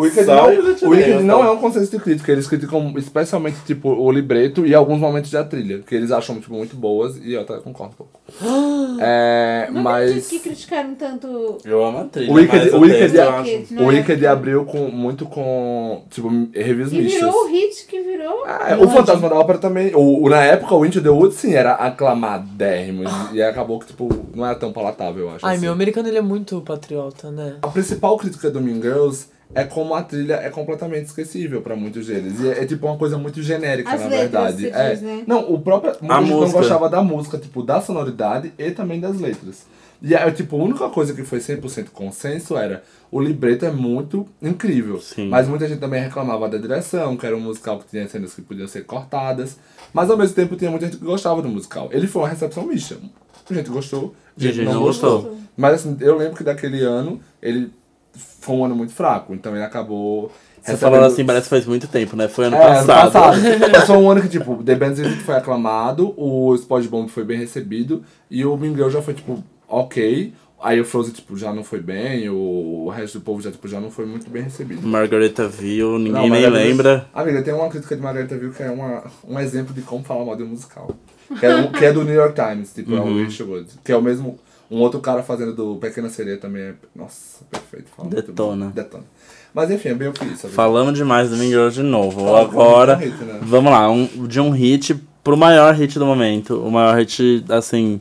O 0.00 0.04
Wicked, 0.04 0.24
Só 0.24 0.34
não, 0.34 0.44
o 0.88 0.90
Wicked 0.90 1.10
não 1.22 1.38
então. 1.40 1.44
é 1.44 1.50
um 1.50 1.56
consenso 1.58 1.90
de 1.90 1.98
crítica, 2.02 2.32
eles 2.32 2.46
criticam 2.46 2.94
especialmente 2.96 3.58
tipo, 3.66 3.88
o 3.90 4.10
libreto 4.10 4.66
e 4.66 4.74
alguns 4.74 4.98
momentos 4.98 5.30
da 5.30 5.44
trilha, 5.44 5.80
que 5.80 5.94
eles 5.94 6.10
acham 6.10 6.40
tipo, 6.40 6.54
muito 6.54 6.74
boas 6.76 7.16
e 7.18 7.34
eu 7.34 7.42
até 7.42 7.56
concordo 7.58 7.94
um 7.94 7.96
pouco. 7.96 8.20
é, 9.00 9.68
Não 9.70 9.82
mas 9.82 10.26
que 10.28 10.38
criticaram 10.40 10.94
tanto. 10.94 11.58
Eu 11.64 11.84
amo 11.84 11.98
a 11.98 12.04
trilha. 12.04 12.30
o 12.30 12.34
Wicked, 12.34 12.64
mas 12.64 12.74
o 12.74 12.78
Wicked, 12.80 12.98
texto, 13.00 13.14
eu 13.16 13.36
Wicked, 13.38 13.62
acho- 13.64 13.74
não 13.74 13.82
o 13.86 13.92
é? 13.92 13.94
Wicked 13.96 14.26
abriu 14.26 14.64
com, 14.64 14.88
muito 14.88 15.26
com 15.26 16.02
tipo, 16.10 16.28
reviews 16.54 16.90
Que 16.90 16.98
mistas. 17.02 17.20
virou 17.22 17.44
o 17.44 17.48
hit 17.48 17.86
que 17.86 18.00
virou. 18.00 18.44
Ah, 18.46 18.76
o 18.80 18.88
Fantasma 18.88 19.28
da 19.28 19.36
Ópera 19.36 19.58
também. 19.58 19.94
O, 19.94 20.24
o- 20.24 20.28
na 20.28 20.42
época, 20.42 20.74
o 20.74 20.84
Into 20.84 21.02
the 21.02 21.08
Woods, 21.10 21.36
sim, 21.38 21.54
era 21.54 21.72
aclamadérrimo. 21.74 23.04
E, 23.32 23.36
e 23.36 23.42
acabou 23.42 23.78
que, 23.78 23.86
tipo, 23.86 24.08
não 24.34 24.44
era 24.46 24.54
tão 24.54 24.72
palatável, 24.72 25.24
eu 25.24 25.30
acho. 25.34 25.46
Ai, 25.46 25.54
assim. 25.56 25.64
meu 25.64 25.72
americano 25.72 26.08
ele 26.08 26.18
é 26.18 26.22
muito 26.22 26.60
patriota, 26.62 27.30
né? 27.30 27.56
A 27.62 27.68
principal 27.68 28.16
crítica 28.16 28.50
do 28.50 28.60
Mean 28.60 28.80
Girls 28.80 29.26
é 29.54 29.64
como 29.64 29.94
a 29.94 30.02
trilha 30.02 30.34
é 30.34 30.48
completamente 30.50 31.06
esquecível 31.06 31.60
pra 31.60 31.74
muitos 31.74 32.06
deles. 32.06 32.40
E 32.40 32.48
é, 32.48 32.62
é, 32.62 32.66
tipo 32.66 32.86
uma 32.86 32.96
coisa 32.96 33.18
muito 33.18 33.42
genérica, 33.42 33.90
As 33.90 34.00
na 34.00 34.08
verdade. 34.08 34.68
é. 34.68 34.90
diz, 34.90 35.02
né? 35.02 35.24
Não, 35.26 35.52
o 35.52 35.60
próprio. 35.60 35.94
Muita 36.00 36.20
gente 36.20 36.30
não 36.30 36.40
música. 36.40 36.58
gostava 36.58 36.88
da 36.88 37.02
música, 37.02 37.38
tipo, 37.38 37.62
da 37.62 37.80
sonoridade 37.80 38.52
e 38.58 38.70
também 38.70 39.00
das 39.00 39.18
letras. 39.18 39.66
E 40.02 40.14
é, 40.14 40.30
tipo, 40.30 40.56
a 40.56 40.64
única 40.64 40.88
coisa 40.88 41.12
que 41.12 41.22
foi 41.24 41.40
100% 41.40 41.88
consenso 41.92 42.56
era 42.56 42.82
o 43.10 43.20
libreto 43.20 43.66
é 43.66 43.70
muito 43.70 44.26
incrível. 44.40 44.98
Sim. 45.00 45.28
Mas 45.28 45.46
muita 45.46 45.68
gente 45.68 45.80
também 45.80 46.02
reclamava 46.02 46.48
da 46.48 46.56
direção, 46.56 47.16
que 47.16 47.26
era 47.26 47.36
um 47.36 47.40
musical 47.40 47.78
que 47.78 47.88
tinha 47.88 48.08
cenas 48.08 48.32
que 48.32 48.40
podiam 48.40 48.66
ser 48.66 48.84
cortadas. 48.84 49.58
Mas 49.92 50.08
ao 50.08 50.16
mesmo 50.16 50.34
tempo 50.34 50.56
tinha 50.56 50.70
muita 50.70 50.86
gente 50.86 50.96
que 50.98 51.04
gostava 51.04 51.42
do 51.42 51.48
musical. 51.48 51.90
Ele 51.92 52.06
foi 52.06 52.22
uma 52.22 52.28
recepção 52.28 52.66
mista. 52.66 52.96
A 53.48 53.52
gente 53.52 53.68
gostou, 53.68 54.14
a 54.38 54.40
gente, 54.40 54.54
gente 54.54 54.64
não, 54.64 54.74
não 54.74 54.82
gostou. 54.82 55.22
gostou. 55.22 55.38
Mas 55.56 55.74
assim, 55.74 55.96
eu 56.00 56.16
lembro 56.16 56.36
que 56.36 56.44
daquele 56.44 56.82
ano 56.82 57.20
ele 57.42 57.72
foi 58.14 58.54
um 58.56 58.64
ano 58.64 58.74
muito 58.76 58.92
fraco, 58.92 59.34
então 59.34 59.54
ele 59.54 59.64
acabou. 59.64 60.30
Você 60.62 60.72
recebendo- 60.72 60.78
falando 60.94 61.12
assim, 61.12 61.24
parece 61.24 61.44
que 61.44 61.50
faz 61.50 61.66
muito 61.66 61.88
tempo, 61.88 62.14
né? 62.16 62.28
Foi 62.28 62.44
ano 62.46 62.56
é, 62.56 62.62
ano 62.78 62.86
passado. 62.86 63.12
passado. 63.12 63.38
Mas 63.72 63.84
foi 63.86 63.96
um 63.96 64.10
ano 64.10 64.20
que, 64.22 64.28
tipo, 64.28 64.62
The 64.62 64.74
Band's 64.74 65.22
foi 65.22 65.34
aclamado, 65.34 66.12
o 66.16 66.54
SpongeBob 66.56 67.08
foi 67.08 67.24
bem 67.24 67.38
recebido, 67.38 68.02
e 68.30 68.44
o 68.44 68.56
Mean 68.56 68.74
Girl 68.74 68.90
já 68.90 69.00
foi, 69.00 69.14
tipo, 69.14 69.42
ok. 69.68 70.32
Aí 70.62 70.78
o 70.78 70.84
Frozen, 70.84 71.14
tipo, 71.14 71.38
já 71.38 71.54
não 71.54 71.64
foi 71.64 71.80
bem, 71.80 72.28
o, 72.28 72.90
resto 72.94 73.18
do 73.18 73.24
povo 73.24 73.40
já, 73.40 73.50
tipo, 73.50 73.66
já 73.66 73.80
não 73.80 73.90
foi 73.90 74.04
muito 74.04 74.28
bem 74.28 74.42
recebido. 74.42 74.86
Margareta 74.86 75.48
viu, 75.48 75.92
ninguém 75.98 76.12
Não, 76.12 76.20
nem 76.20 76.30
Margareta- 76.30 76.58
lembra. 76.68 77.06
Amiga, 77.14 77.42
tem 77.42 77.54
uma 77.54 77.70
crítica 77.70 77.96
de 77.96 78.02
Margareta 78.02 78.36
Viu 78.36 78.50
que 78.52 78.62
é 78.62 78.70
uma, 78.70 79.04
um 79.26 79.40
exemplo 79.40 79.72
de 79.72 79.80
como 79.80 80.04
falar 80.04 80.22
mal 80.26 80.36
de 80.36 80.42
um 80.42 80.48
musical. 80.48 80.90
Que 81.38 81.46
é, 81.46 81.56
um- 81.56 81.72
que 81.72 81.82
é 81.82 81.90
do 81.94 82.04
New 82.04 82.12
York 82.14 82.34
Times, 82.34 82.74
tipo, 82.74 82.94
é 82.94 83.00
o 83.00 83.04
Uhum. 83.04 83.26
Que 83.82 83.90
é 83.92 83.96
o 83.96 84.02
mesmo. 84.02 84.38
Um 84.70 84.78
outro 84.78 85.00
cara 85.00 85.22
fazendo 85.22 85.52
do 85.52 85.76
Pequena 85.76 86.08
Sereia 86.08 86.38
também 86.38 86.62
é. 86.62 86.74
Nossa, 86.94 87.44
perfeito. 87.50 87.90
Fala 87.96 88.08
Detona. 88.08 88.66
Detona. 88.74 89.04
Mas 89.52 89.70
enfim, 89.70 89.88
é 89.88 89.94
bem 89.94 90.08
o 90.08 90.12
que 90.12 90.24
isso. 90.24 90.48
Falamos 90.48 90.94
demais 90.94 91.28
do 91.28 91.36
Mean 91.36 91.48
Girls 91.48 91.74
de 91.74 91.82
novo. 91.82 92.20
Fala, 92.24 92.42
Agora, 92.42 92.94
vamos 92.94 93.16
pro 93.16 93.24
hit, 93.24 93.32
né? 93.32 93.40
vamos 93.42 93.72
lá, 93.72 93.90
um, 93.90 94.06
de 94.28 94.40
um 94.40 94.50
hit 94.50 94.94
pro 95.24 95.36
maior 95.36 95.74
hit 95.74 95.98
do 95.98 96.06
momento. 96.06 96.56
O 96.64 96.70
maior 96.70 96.96
hit, 96.96 97.44
assim, 97.48 98.00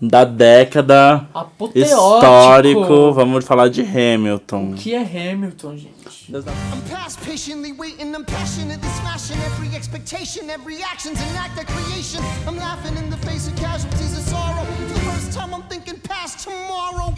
da 0.00 0.24
década. 0.24 1.28
Apoteótico. 1.34 1.94
Histórico. 1.94 3.12
Vamos 3.12 3.44
falar 3.44 3.68
de 3.68 3.82
Hamilton. 3.82 4.74
Que 4.74 4.94
é 4.94 5.32
Hamilton, 5.32 5.76
gente. 5.76 6.08
I'm 6.30 6.82
past 6.90 7.18
patiently 7.24 7.72
waiting, 7.72 8.14
I'm 8.14 8.24
passionately 8.24 8.88
smashing 9.00 9.38
every 9.46 9.74
expectation, 9.74 10.50
every 10.50 10.82
action's 10.82 11.18
an 11.20 11.36
act 11.36 11.58
of 11.58 11.66
creation. 11.66 12.22
I'm 12.46 12.56
laughing 12.56 12.96
in 12.98 13.08
the 13.08 13.16
face 13.26 13.48
of 13.48 13.56
casualties 13.56 14.18
of 14.18 14.24
sorrow. 14.24 14.64
For 14.64 14.94
the 14.94 15.00
first 15.00 15.32
time, 15.32 15.54
I'm 15.54 15.62
thinking 15.68 15.98
past 16.00 16.40
tomorrow. 16.44 17.14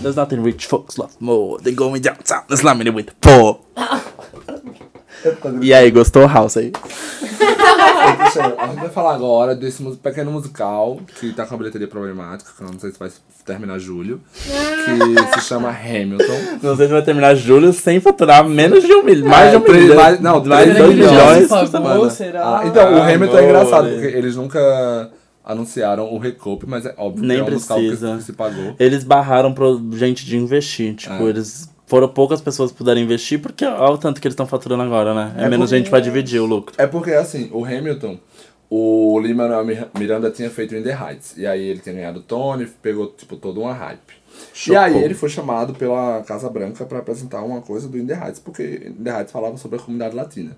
There's 0.00 0.16
nothing 0.16 0.42
rich 0.42 0.66
folks 0.66 0.98
love 0.98 1.20
more 1.20 1.58
than 1.58 1.76
going 1.76 2.02
downtown 2.02 2.44
and 2.48 2.58
slamming 2.58 2.88
it 2.88 2.94
with 2.94 3.06
the 3.06 3.14
poor. 3.20 3.60
E 5.60 5.72
aí, 5.74 5.90
gostou, 5.90 6.26
House 6.26 6.56
aí? 6.56 6.72
Deixa 8.18 8.40
eu- 8.46 8.60
A 8.60 8.66
gente 8.68 8.80
vai 8.80 8.88
falar 8.88 9.14
agora 9.14 9.54
desse 9.54 9.82
pequeno 10.02 10.30
musical 10.32 10.98
que 11.18 11.32
tá 11.32 11.44
com 11.46 11.54
a 11.54 11.58
bilheteria 11.58 11.88
problemática, 11.88 12.50
que 12.56 12.62
eu 12.62 12.70
não 12.70 12.78
sei 12.78 12.90
se 12.92 12.98
vai 12.98 13.10
terminar 13.44 13.78
julho, 13.78 14.20
que 14.34 15.40
se 15.40 15.46
chama 15.46 15.68
Hamilton. 15.70 16.58
Não 16.62 16.76
sei 16.76 16.86
se 16.86 16.92
vai 16.92 17.02
terminar 17.02 17.34
julho 17.34 17.72
sem 17.72 18.00
faturar 18.00 18.46
menos 18.48 18.82
de 18.84 18.92
um 18.92 19.02
milhão. 19.02 19.28
Mais 19.28 19.50
de 19.50 19.56
um 19.56 19.60
É, 19.60 19.64
três- 19.64 19.82
milhão. 19.82 19.96
mais- 19.96 20.20
não, 20.20 20.44
mais 20.44 20.72
de 20.72 20.78
dois 20.78 20.94
milhões. 20.94 21.12
milhões 21.50 21.70
Pagou, 21.70 22.10
será? 22.10 22.60
Ah, 22.60 22.66
então, 22.66 22.94
o 22.94 23.02
Hamilton 23.02 23.38
é 23.38 23.44
engraçado, 23.44 23.88
porque 23.88 24.06
eles 24.06 24.36
nunca 24.36 25.10
anunciaram 25.44 26.12
o 26.12 26.18
recoup, 26.18 26.64
mas 26.66 26.86
é 26.86 26.94
óbvio 26.96 27.24
Nem 27.26 27.38
que 27.38 27.42
é 27.42 27.50
um 27.50 27.54
musical 27.54 27.78
que- 27.78 27.86
precisa. 27.88 28.16
que 28.16 28.22
se 28.22 28.32
pagou. 28.32 28.74
Eles 28.78 29.02
barraram 29.04 29.52
pra 29.52 29.66
gente 29.92 30.24
de 30.24 30.36
investir. 30.36 30.94
Tipo, 30.94 31.14
É. 31.14 31.28
eles 31.30 31.68
foram 31.90 32.08
poucas 32.08 32.40
pessoas 32.40 32.70
que 32.70 32.78
puderam 32.78 33.00
investir, 33.00 33.38
porque 33.42 33.64
olha 33.66 33.92
o 33.94 33.98
tanto 33.98 34.20
que 34.20 34.26
eles 34.26 34.32
estão 34.34 34.46
faturando 34.46 34.82
agora, 34.84 35.12
né? 35.12 35.34
É, 35.36 35.40
É 35.44 35.48
menos 35.50 35.66
porque- 35.68 35.76
gente 35.78 35.90
pra 35.90 36.00
dividir 36.00 36.40
o 36.40 36.46
lucro. 36.46 36.74
É 36.78 36.86
porque, 36.86 37.10
assim, 37.10 37.50
o 37.52 37.64
Hamilton, 37.64 38.18
o 38.70 39.18
Lin-Manuel 39.20 39.64
Mir- 39.64 39.88
Miranda 39.98 40.30
tinha 40.30 40.48
feito 40.48 40.74
In 40.76 40.82
The 40.82 40.96
Heights. 40.96 41.34
E 41.36 41.44
aí 41.46 41.60
ele 41.68 41.80
tinha 41.80 41.94
ganhado 41.94 42.20
o 42.20 42.22
Tony, 42.22 42.66
pegou, 42.80 43.08
tipo, 43.08 43.36
toda 43.36 43.58
uma 43.60 43.72
hype. 43.72 44.20
E 44.68 44.76
aí 44.76 44.92
Chocou. 44.92 45.02
ele 45.04 45.14
foi 45.14 45.28
chamado 45.28 45.74
pela 45.74 46.22
Casa 46.22 46.48
Branca 46.48 46.84
para 46.84 46.98
apresentar 47.00 47.42
uma 47.42 47.60
coisa 47.60 47.88
do 47.88 47.98
In 47.98 48.06
The 48.06 48.14
Heights, 48.14 48.38
porque 48.40 48.92
In 48.96 49.02
The 49.02 49.10
Heights 49.10 49.32
falava 49.32 49.56
sobre 49.56 49.78
a 49.78 49.82
comunidade 49.82 50.14
latina. 50.14 50.56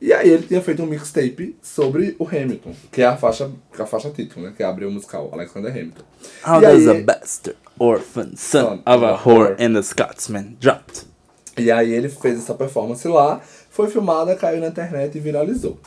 E 0.00 0.12
aí 0.12 0.28
ele 0.28 0.42
tinha 0.42 0.60
feito 0.60 0.82
um 0.82 0.86
mixtape 0.86 1.56
sobre 1.62 2.16
o 2.18 2.26
Hamilton, 2.26 2.72
que 2.90 3.00
é 3.00 3.06
a 3.06 3.16
faixa, 3.16 3.48
é 3.78 3.82
a 3.82 3.86
faixa 3.86 4.10
título, 4.10 4.44
né? 4.46 4.52
Que 4.54 4.62
abre 4.64 4.84
o 4.84 4.90
musical, 4.90 5.30
Alexander 5.32 5.70
Hamilton. 5.70 6.02
How 6.46 6.58
E 6.58 6.60
does 6.66 6.88
aí- 6.88 7.00
a 7.00 7.04
bastard 7.04 7.56
orphan 7.78 8.32
son 8.36 8.82
of 8.86 9.04
a 9.04 9.16
whore 9.16 9.56
and 9.58 9.76
a 9.78 9.82
Scotsman 9.82 10.56
dropped? 10.60 11.06
E 11.56 11.70
aí 11.70 11.92
ele 11.92 12.08
fez 12.08 12.38
essa 12.38 12.54
performance 12.54 13.06
lá, 13.06 13.40
foi 13.70 13.88
filmada, 13.88 14.34
caiu 14.34 14.60
na 14.60 14.68
internet 14.68 15.16
e 15.16 15.20
viralizou. 15.20 15.78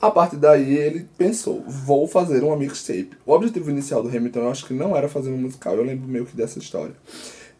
A 0.00 0.10
partir 0.12 0.36
daí 0.36 0.76
ele 0.76 1.08
pensou, 1.18 1.64
vou 1.66 2.06
fazer 2.06 2.44
uma 2.44 2.56
mixtape. 2.56 3.10
O 3.26 3.32
objetivo 3.32 3.68
inicial 3.70 4.00
do 4.02 4.08
Hamilton 4.08 4.40
eu 4.40 4.50
acho 4.50 4.64
que 4.64 4.72
não 4.72 4.96
era 4.96 5.08
fazer 5.08 5.30
um 5.30 5.36
musical, 5.38 5.74
eu 5.74 5.82
lembro 5.82 6.06
meio 6.08 6.24
que 6.24 6.36
dessa 6.36 6.58
história. 6.60 6.94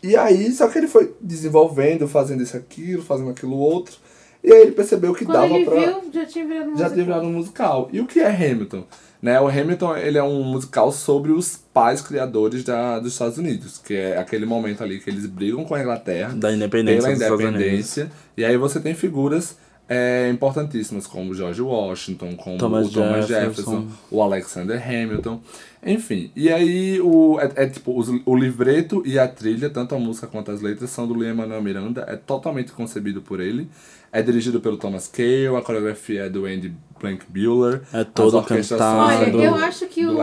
E 0.01 0.16
aí, 0.16 0.53
só 0.53 0.68
que 0.68 0.79
ele 0.79 0.87
foi 0.87 1.12
desenvolvendo, 1.20 2.07
fazendo 2.07 2.41
isso 2.43 2.57
aquilo, 2.57 3.03
fazendo 3.03 3.31
aquilo 3.31 3.57
outro. 3.57 3.97
E 4.45 4.53
aí 4.53 4.62
ele 4.62 4.70
percebeu 4.70 5.12
que 5.12 5.24
Quando 5.24 5.35
dava 5.35 5.55
ele 5.55 5.64
pra 5.64 5.74
viu, 5.74 6.12
já 6.12 6.24
tinha 6.26 6.47
virado 6.47 6.64
já 6.66 6.70
música. 6.70 6.91
tinha 6.91 7.05
virado 7.05 7.26
um 7.26 7.33
musical. 7.33 7.89
E 7.93 8.01
o 8.01 8.07
que 8.07 8.20
é 8.20 8.29
Hamilton? 8.29 8.85
Né, 9.21 9.41
o 9.41 9.49
Hamilton 9.49 9.97
ele 9.97 10.16
é 10.16 10.23
um 10.23 10.45
musical 10.45 10.93
sobre 10.93 11.33
os 11.33 11.57
pais 11.75 12.01
criadores 12.01 12.62
da, 12.62 13.01
dos 13.01 13.12
Estados 13.14 13.37
Unidos, 13.37 13.79
que 13.85 13.93
é 13.95 14.16
aquele 14.16 14.47
momento 14.47 14.83
ali 14.85 15.01
que 15.01 15.11
eles 15.11 15.27
brigam 15.27 15.64
com 15.64 15.75
a 15.75 15.81
Inglaterra 15.81 16.33
Da 16.37 16.53
independência 16.53 17.16
pela 17.16 17.35
independência. 17.43 18.11
E 18.37 18.45
aí 18.45 18.57
você 18.57 18.79
tem 18.79 18.95
figuras 18.95 19.57
é, 19.89 20.29
importantíssimas 20.33 21.07
como 21.07 21.35
George 21.35 21.61
Washington, 21.62 22.37
como 22.37 22.59
Thomas 22.59 22.89
o 22.89 22.93
Thomas 22.93 23.27
Jefferson. 23.27 23.47
Jefferson, 23.81 23.87
o 24.11 24.23
Alexander 24.23 24.81
Hamilton, 24.87 25.41
enfim. 25.85 26.31
E 26.37 26.53
aí 26.53 27.01
o 27.01 27.41
é, 27.41 27.64
é 27.64 27.66
tipo 27.66 27.99
os- 27.99 28.21
o 28.25 28.37
livreto 28.37 29.03
e 29.05 29.19
a 29.19 29.27
trilha, 29.27 29.69
tanto 29.69 29.95
a 29.95 29.99
música 29.99 30.27
quanto 30.29 30.51
as 30.53 30.61
letras, 30.61 30.91
são 30.91 31.09
do 31.09 31.14
Lin-Manuel 31.14 31.62
Miranda, 31.62 32.05
é 32.07 32.14
totalmente 32.16 32.71
concebido 32.71 33.21
por 33.23 33.41
ele. 33.41 33.69
É 34.12 34.23
dirigido 34.23 34.59
pelo 34.61 34.77
Thomas 34.79 35.07
Cale, 35.09 35.49
a 35.59 35.61
coreografia 35.61 36.25
é 36.27 36.29
do 36.31 36.47
Andy 36.47 36.73
Blank 37.01 37.25
Bueller. 37.29 37.83
É 37.93 38.05
todo 38.05 38.43
cantado. 38.43 38.83
Olha, 38.99 39.31
do, 39.31 39.43
eu 39.43 39.55
acho 39.55 39.87
que 39.87 40.07
o-. 40.07 40.17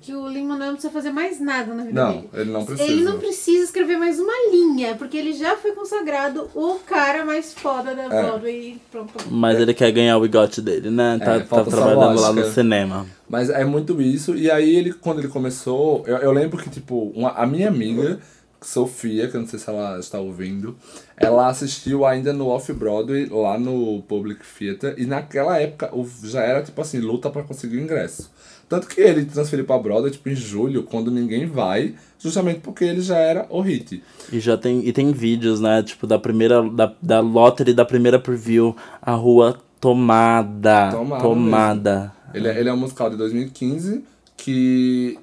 Que 0.00 0.14
o 0.14 0.28
Lima 0.28 0.56
não 0.56 0.72
precisa 0.72 0.92
fazer 0.92 1.10
mais 1.10 1.40
nada 1.40 1.74
na 1.74 1.84
vida 1.84 2.04
Não, 2.04 2.12
dele. 2.12 2.28
ele 2.34 2.50
não 2.50 2.64
precisa. 2.64 2.90
Ele 2.90 3.02
não 3.02 3.18
precisa 3.18 3.64
escrever 3.64 3.96
mais 3.96 4.18
uma 4.18 4.32
linha, 4.50 4.94
porque 4.96 5.16
ele 5.16 5.32
já 5.32 5.56
foi 5.56 5.72
consagrado 5.72 6.48
o 6.54 6.74
cara 6.86 7.24
mais 7.24 7.52
foda 7.54 7.94
da 7.94 8.04
É. 8.04 8.08
Broadway. 8.08 8.80
Pronto. 8.90 9.12
Mas 9.30 9.58
ele 9.58 9.74
quer 9.74 9.90
ganhar 9.92 10.16
o 10.16 10.20
bigote 10.20 10.60
dele, 10.60 10.90
né? 10.90 11.18
Tá, 11.18 11.34
É, 11.36 11.40
tá 11.40 11.56
só 11.56 11.64
trabalhando 11.64 12.20
lá 12.20 12.32
no 12.32 12.44
cinema. 12.46 13.06
Mas 13.28 13.48
é 13.48 13.64
muito 13.64 14.00
isso. 14.02 14.34
E 14.34 14.50
aí, 14.50 14.74
ele, 14.74 14.92
quando 14.92 15.20
ele 15.20 15.28
começou, 15.28 16.02
eu, 16.06 16.16
eu 16.16 16.32
lembro 16.32 16.58
que, 16.58 16.68
tipo, 16.68 17.12
uma, 17.14 17.30
a 17.30 17.46
minha 17.46 17.68
amiga, 17.68 18.18
Sofia, 18.62 19.28
que 19.28 19.36
eu 19.36 19.40
não 19.40 19.48
sei 19.48 19.58
se 19.58 19.68
ela 19.68 19.98
está 19.98 20.18
ouvindo, 20.18 20.76
ela 21.16 21.48
assistiu 21.48 22.04
ainda 22.04 22.32
no 22.32 22.48
Off-Broadway, 22.48 23.26
lá 23.30 23.58
no 23.58 24.02
Public 24.02 24.40
Theater. 24.58 24.94
E 24.98 25.06
naquela 25.06 25.58
época 25.58 25.90
já 26.24 26.42
era, 26.42 26.62
tipo 26.62 26.80
assim, 26.80 26.98
luta 26.98 27.30
pra 27.30 27.42
conseguir 27.42 27.78
o 27.78 27.80
ingresso. 27.82 28.30
Tanto 28.68 28.86
que 28.86 29.00
ele 29.00 29.24
transferiu 29.24 29.64
pra 29.64 29.78
Broadway, 29.78 30.12
tipo, 30.12 30.28
em 30.28 30.34
julho, 30.36 30.84
quando 30.84 31.10
ninguém 31.10 31.44
vai, 31.46 31.94
justamente 32.20 32.60
porque 32.60 32.84
ele 32.84 33.00
já 33.00 33.16
era 33.16 33.46
o 33.50 33.60
hit. 33.60 34.02
E 34.30 34.38
já 34.38 34.56
tem, 34.56 34.86
e 34.86 34.92
tem 34.92 35.10
vídeos, 35.10 35.58
né? 35.60 35.82
Tipo, 35.82 36.06
da 36.06 36.18
primeira. 36.18 36.62
Da, 36.70 36.94
da 37.02 37.18
lottery 37.20 37.74
da 37.74 37.84
primeira 37.84 38.18
preview, 38.20 38.76
a 39.02 39.12
rua 39.12 39.58
tomada. 39.80 40.90
Tomada 40.92 41.22
Tomada. 41.22 42.12
Ele, 42.32 42.46
é- 42.48 42.60
ele 42.60 42.68
é 42.68 42.72
um 42.72 42.76
musical 42.76 43.10
de 43.10 43.16
2015 43.16 44.04
que, 44.36 45.18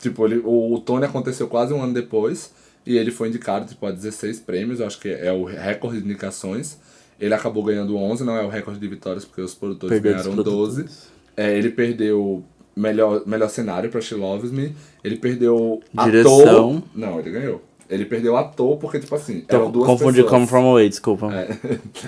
tipo, 0.00 0.24
ele, 0.26 0.38
o, 0.44 0.74
o 0.74 0.80
Tony 0.80 1.04
aconteceu 1.04 1.46
quase 1.46 1.72
um 1.72 1.80
ano 1.82 1.94
depois 1.94 2.52
e 2.88 2.96
ele 2.96 3.10
foi 3.10 3.28
indicado, 3.28 3.66
tipo, 3.66 3.84
a 3.84 3.90
16 3.90 4.40
prêmios, 4.40 4.80
eu 4.80 4.86
acho 4.86 4.98
que 4.98 5.10
é 5.10 5.30
o 5.30 5.44
recorde 5.44 6.00
de 6.00 6.06
indicações. 6.06 6.78
Ele 7.20 7.34
acabou 7.34 7.62
ganhando 7.62 7.94
11, 7.98 8.24
não 8.24 8.34
é 8.34 8.42
o 8.42 8.48
recorde 8.48 8.80
de 8.80 8.88
vitórias, 8.88 9.26
porque 9.26 9.42
os 9.42 9.54
produtores 9.54 10.00
ganharam 10.00 10.34
12. 10.34 10.42
produtores. 10.42 11.08
É, 11.36 11.54
ele 11.58 11.68
perdeu 11.68 12.42
melhor, 12.74 13.24
melhor 13.26 13.50
cenário 13.50 13.90
pra 13.90 14.00
She 14.00 14.14
Loves 14.14 14.50
Me. 14.50 14.74
Ele 15.04 15.16
perdeu 15.16 15.82
Direção. 16.02 16.40
ator. 16.40 16.82
Não, 16.94 17.20
ele 17.20 17.30
ganhou. 17.30 17.62
Ele 17.90 18.06
perdeu 18.06 18.38
ator 18.38 18.78
porque, 18.78 18.98
tipo 18.98 19.14
assim, 19.14 19.44
eram 19.46 19.60
Então, 19.64 19.70
duas 19.70 19.86
confundi 19.86 20.22
pessoas. 20.22 20.30
Come 20.30 20.46
From 20.46 20.70
Away, 20.70 20.88
desculpa. 20.88 21.30
É, 21.34 21.58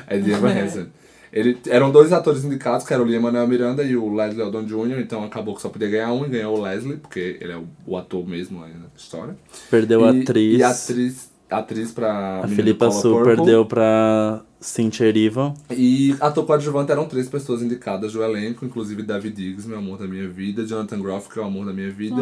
é 0.16 0.18
de 0.18 0.30
Evan 0.30 0.48
Hansen. 0.48 0.86
Ele, 1.32 1.58
eram 1.68 1.90
dois 1.90 2.12
atores 2.12 2.44
indicados, 2.44 2.86
que 2.86 2.92
eram 2.92 3.04
o 3.04 3.06
Liam 3.06 3.22
Manuel 3.22 3.46
Miranda 3.46 3.84
e 3.84 3.96
o 3.96 4.12
Leslie 4.12 4.42
Odom 4.42 4.64
Jr., 4.64 5.00
então 5.00 5.22
acabou 5.24 5.54
que 5.54 5.62
só 5.62 5.68
podia 5.68 5.88
ganhar 5.88 6.12
um 6.12 6.26
e 6.26 6.28
ganhou 6.28 6.58
o 6.58 6.62
Leslie, 6.62 6.96
porque 6.96 7.38
ele 7.40 7.52
é 7.52 7.56
o, 7.56 7.66
o 7.86 7.96
ator 7.96 8.26
mesmo 8.26 8.62
aí 8.64 8.72
na 8.72 8.86
história. 8.96 9.36
Perdeu 9.70 10.04
a 10.04 10.12
e, 10.12 10.22
atriz. 10.22 10.58
E 10.58 10.62
a 10.62 10.70
atriz, 10.70 11.30
a 11.48 11.58
atriz 11.58 11.92
pra 11.92 12.40
A 12.44 12.48
Filipa 12.48 12.86
do 12.86 12.90
Color 12.90 13.02
Su 13.02 13.10
Purple. 13.10 13.36
perdeu 13.36 13.64
pra 13.64 14.42
Cynthia 14.60 15.06
Erivo. 15.06 15.54
E 15.70 16.14
ator 16.20 16.44
coadjuvante 16.44 16.90
eram 16.92 17.06
três 17.06 17.28
pessoas 17.28 17.62
indicadas 17.62 18.12
do 18.12 18.22
elenco, 18.22 18.64
inclusive 18.64 19.02
David 19.02 19.34
Diggs, 19.34 19.68
meu 19.68 19.78
amor 19.78 19.98
da 19.98 20.06
minha 20.06 20.28
vida, 20.28 20.66
Jonathan 20.66 21.00
Groff, 21.00 21.30
que 21.30 21.38
é 21.38 21.42
o 21.42 21.46
amor 21.46 21.64
da 21.64 21.72
minha 21.72 21.90
vida, 21.90 22.20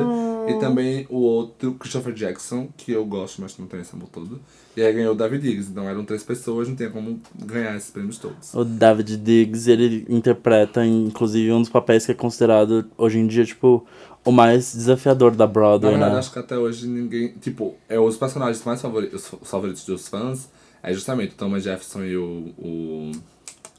e 0.48 0.54
também 0.61 1.06
o 1.09 1.16
outro, 1.16 1.74
Christopher 1.74 2.12
Jackson, 2.12 2.68
que 2.76 2.92
eu 2.92 3.04
gosto, 3.04 3.40
mas 3.40 3.56
não 3.59 3.66
tem 3.66 3.80
esse 3.80 3.94
amor 3.94 4.09
todo. 4.11 4.40
E 4.78 4.82
aí 4.82 4.92
ganhou 4.92 5.12
o 5.12 5.16
David 5.16 5.42
Diggs, 5.42 5.68
então 5.68 5.88
eram 5.88 6.04
três 6.04 6.22
pessoas, 6.22 6.68
não 6.68 6.76
tinha 6.76 6.88
como 6.88 7.20
ganhar 7.34 7.76
esses 7.76 7.90
prêmios 7.90 8.16
todos. 8.16 8.54
O 8.54 8.64
David 8.64 9.16
Diggs, 9.16 9.68
ele 9.68 10.06
interpreta, 10.08 10.86
inclusive, 10.86 11.50
um 11.50 11.58
dos 11.60 11.68
papéis 11.68 12.06
que 12.06 12.12
é 12.12 12.14
considerado, 12.14 12.88
hoje 12.96 13.18
em 13.18 13.26
dia, 13.26 13.44
tipo, 13.44 13.84
o 14.24 14.30
mais 14.30 14.72
desafiador 14.72 15.32
da 15.32 15.48
Na 15.48 15.52
Broadway, 15.52 15.90
verdade, 15.90 16.12
né? 16.12 16.18
acho 16.20 16.32
que 16.32 16.38
até 16.38 16.56
hoje 16.56 16.86
ninguém. 16.86 17.34
Tipo, 17.40 17.74
é 17.88 17.98
os 17.98 18.16
personagens 18.16 18.64
mais 18.64 18.80
favoritos, 18.80 19.32
os 19.42 19.50
favoritos 19.50 19.84
dos 19.84 20.06
fãs 20.06 20.48
é 20.80 20.92
justamente 20.92 21.32
o 21.32 21.36
Thomas 21.36 21.64
Jefferson 21.64 22.04
e 22.04 22.16
o. 22.16 22.54
o 22.56 23.10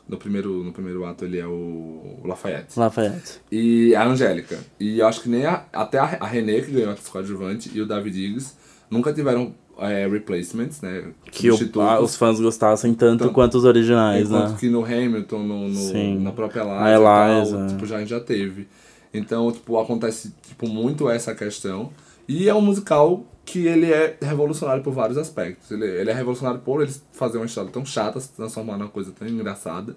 no, 0.06 0.18
primeiro, 0.18 0.66
no 0.66 0.74
primeiro 0.74 1.06
ato 1.06 1.24
ele 1.24 1.40
é 1.40 1.48
o 1.48 2.20
Lafayette. 2.26 2.78
Lafayette. 2.78 3.40
E 3.50 3.96
a 3.96 4.06
Angélica. 4.06 4.60
E 4.78 5.00
eu 5.00 5.08
acho 5.08 5.22
que 5.22 5.30
nem 5.30 5.46
a, 5.46 5.64
até 5.72 5.98
a, 5.98 6.18
a 6.20 6.28
Renée, 6.28 6.62
que 6.62 6.72
ganhou 6.72 6.92
a 6.92 6.96
coadjuvante, 7.10 7.72
e 7.74 7.80
o 7.80 7.86
David 7.86 8.14
Diggs 8.18 8.54
nunca 8.90 9.14
tiveram 9.14 9.54
é, 9.82 10.08
replacements, 10.08 10.82
né? 10.82 11.06
Que 11.32 11.50
o, 11.52 11.58
ah, 11.82 12.00
os 12.02 12.16
fãs 12.16 12.40
gostassem 12.40 12.94
tanto 12.94 13.24
Tanto- 13.24 13.34
quanto 13.34 13.58
os 13.58 13.64
originais, 13.66 14.28
Enquanto 14.30 14.52
né? 14.52 14.58
que 14.60 14.70
no 14.70 14.84
Hamilton, 14.84 15.40
no, 15.44 15.68
no- 15.70 16.20
na 16.22 16.32
própria 16.32 16.64
A 16.64 16.66
Liza, 16.66 17.00
e 17.00 17.04
tal, 17.04 17.30
Eliza. 17.60 17.68
tipo, 17.74 17.86
já, 17.86 18.06
já 18.06 18.20
teve. 18.20 18.68
Então, 19.14 19.52
tipo, 19.52 19.80
acontece 19.80 20.34
tipo, 20.48 20.68
muito 20.68 21.10
essa 21.10 21.34
questão. 21.34 21.90
E 22.28 22.48
é 22.48 22.54
um 22.54 22.62
musical 22.62 23.24
que 23.44 23.66
ele 23.66 23.92
é 23.92 24.16
revolucionário 24.22 24.84
por 24.84 24.94
vários 24.94 25.18
aspectos. 25.18 25.72
Ele, 25.72 25.86
ele 25.86 26.12
é 26.12 26.14
revolucionário 26.14 26.62
por 26.62 26.84
ele 26.84 26.92
fazer 27.12 27.38
uma 27.40 27.46
história 27.48 27.72
tão 27.72 27.84
chata, 27.84 28.20
se 28.20 28.30
transformar 28.34 28.78
numa 28.78 28.90
coisa 28.90 29.12
tão 29.12 29.28
engraçada. 29.28 29.96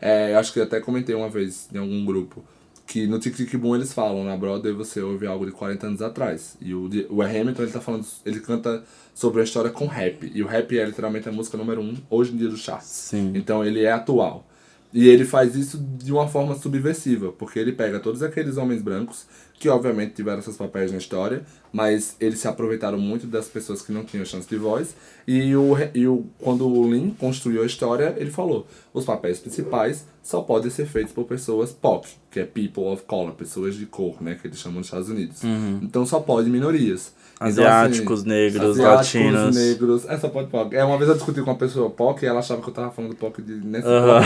É, 0.00 0.32
eu 0.32 0.38
acho 0.38 0.52
que 0.52 0.58
eu 0.58 0.64
até 0.64 0.80
comentei 0.80 1.14
uma 1.14 1.28
vez 1.28 1.68
em 1.74 1.76
algum 1.78 2.04
grupo 2.06 2.42
que 2.86 3.06
no 3.06 3.18
Tic 3.18 3.34
Tic 3.34 3.56
Boom 3.56 3.76
eles 3.76 3.92
falam, 3.92 4.24
na 4.24 4.36
Broadway 4.36 4.72
você 4.72 5.00
ouve 5.00 5.26
algo 5.26 5.46
de 5.46 5.52
40 5.52 5.86
anos 5.86 6.02
atrás. 6.02 6.56
E 6.60 6.74
o, 6.74 6.88
o 7.10 7.22
Hamilton, 7.22 7.62
ele 7.62 7.72
tá 7.72 7.80
falando, 7.80 8.06
ele 8.24 8.40
canta 8.40 8.84
sobre 9.14 9.40
a 9.40 9.44
história 9.44 9.70
com 9.70 9.86
rap. 9.86 10.30
E 10.34 10.42
o 10.42 10.46
rap 10.46 10.78
é 10.78 10.84
literalmente 10.84 11.28
a 11.28 11.32
música 11.32 11.56
número 11.56 11.80
um 11.80 11.96
hoje 12.10 12.32
em 12.32 12.36
dia 12.36 12.48
do 12.48 12.56
charts. 12.56 12.88
Sim. 12.88 13.32
Então 13.34 13.64
ele 13.64 13.84
é 13.84 13.92
atual. 13.92 14.46
E 14.92 15.08
ele 15.08 15.24
faz 15.24 15.56
isso 15.56 15.76
de 15.78 16.12
uma 16.12 16.28
forma 16.28 16.54
subversiva, 16.54 17.32
porque 17.32 17.58
ele 17.58 17.72
pega 17.72 17.98
todos 17.98 18.22
aqueles 18.22 18.56
homens 18.56 18.80
brancos, 18.80 19.26
que 19.58 19.68
obviamente 19.68 20.12
tiveram 20.14 20.42
seus 20.42 20.56
papéis 20.56 20.90
na 20.92 20.98
história, 20.98 21.42
mas 21.72 22.16
eles 22.20 22.38
se 22.38 22.46
aproveitaram 22.48 22.98
muito 22.98 23.26
das 23.26 23.46
pessoas 23.48 23.80
que 23.82 23.92
não 23.92 24.04
tinham 24.04 24.24
chance 24.24 24.48
de 24.48 24.56
voz. 24.56 24.94
E, 25.26 25.54
o, 25.56 25.74
e 25.94 26.06
o, 26.06 26.26
quando 26.38 26.68
o 26.68 26.92
Lin 26.92 27.10
construiu 27.18 27.62
a 27.62 27.66
história, 27.66 28.14
ele 28.18 28.30
falou: 28.30 28.66
os 28.92 29.04
papéis 29.04 29.38
principais 29.38 30.04
só 30.22 30.40
podem 30.42 30.70
ser 30.70 30.86
feitos 30.86 31.12
por 31.12 31.24
pessoas 31.24 31.72
POC, 31.72 32.08
que 32.30 32.40
é 32.40 32.44
People 32.44 32.84
of 32.84 33.04
Color, 33.04 33.32
pessoas 33.32 33.74
de 33.76 33.86
cor, 33.86 34.16
né, 34.22 34.36
que 34.40 34.46
eles 34.46 34.58
chamam 34.58 34.78
nos 34.78 34.86
Estados 34.88 35.08
Unidos. 35.08 35.42
Então 35.82 36.04
só 36.04 36.20
pode 36.20 36.50
minorias. 36.50 37.12
Então, 37.36 37.48
assim, 37.48 37.60
Asiáticos, 37.60 38.24
negros, 38.24 38.70
asiáticos, 38.70 39.14
latinos. 39.32 39.56
negros, 39.56 40.04
é 40.08 40.16
só 40.18 40.28
pode 40.28 40.48
POC. 40.50 40.76
É, 40.76 40.84
uma 40.84 40.96
vez 40.96 41.08
eu 41.10 41.16
discuti 41.16 41.40
com 41.42 41.50
uma 41.50 41.56
pessoa 41.56 41.90
POC 41.90 42.22
e 42.24 42.26
ela 42.28 42.38
achava 42.38 42.62
que 42.62 42.68
eu 42.68 42.72
tava 42.72 42.90
falando 42.92 43.16
POC 43.16 43.42
de 43.42 43.54
nessa 43.54 43.88
Aham. 43.88 44.20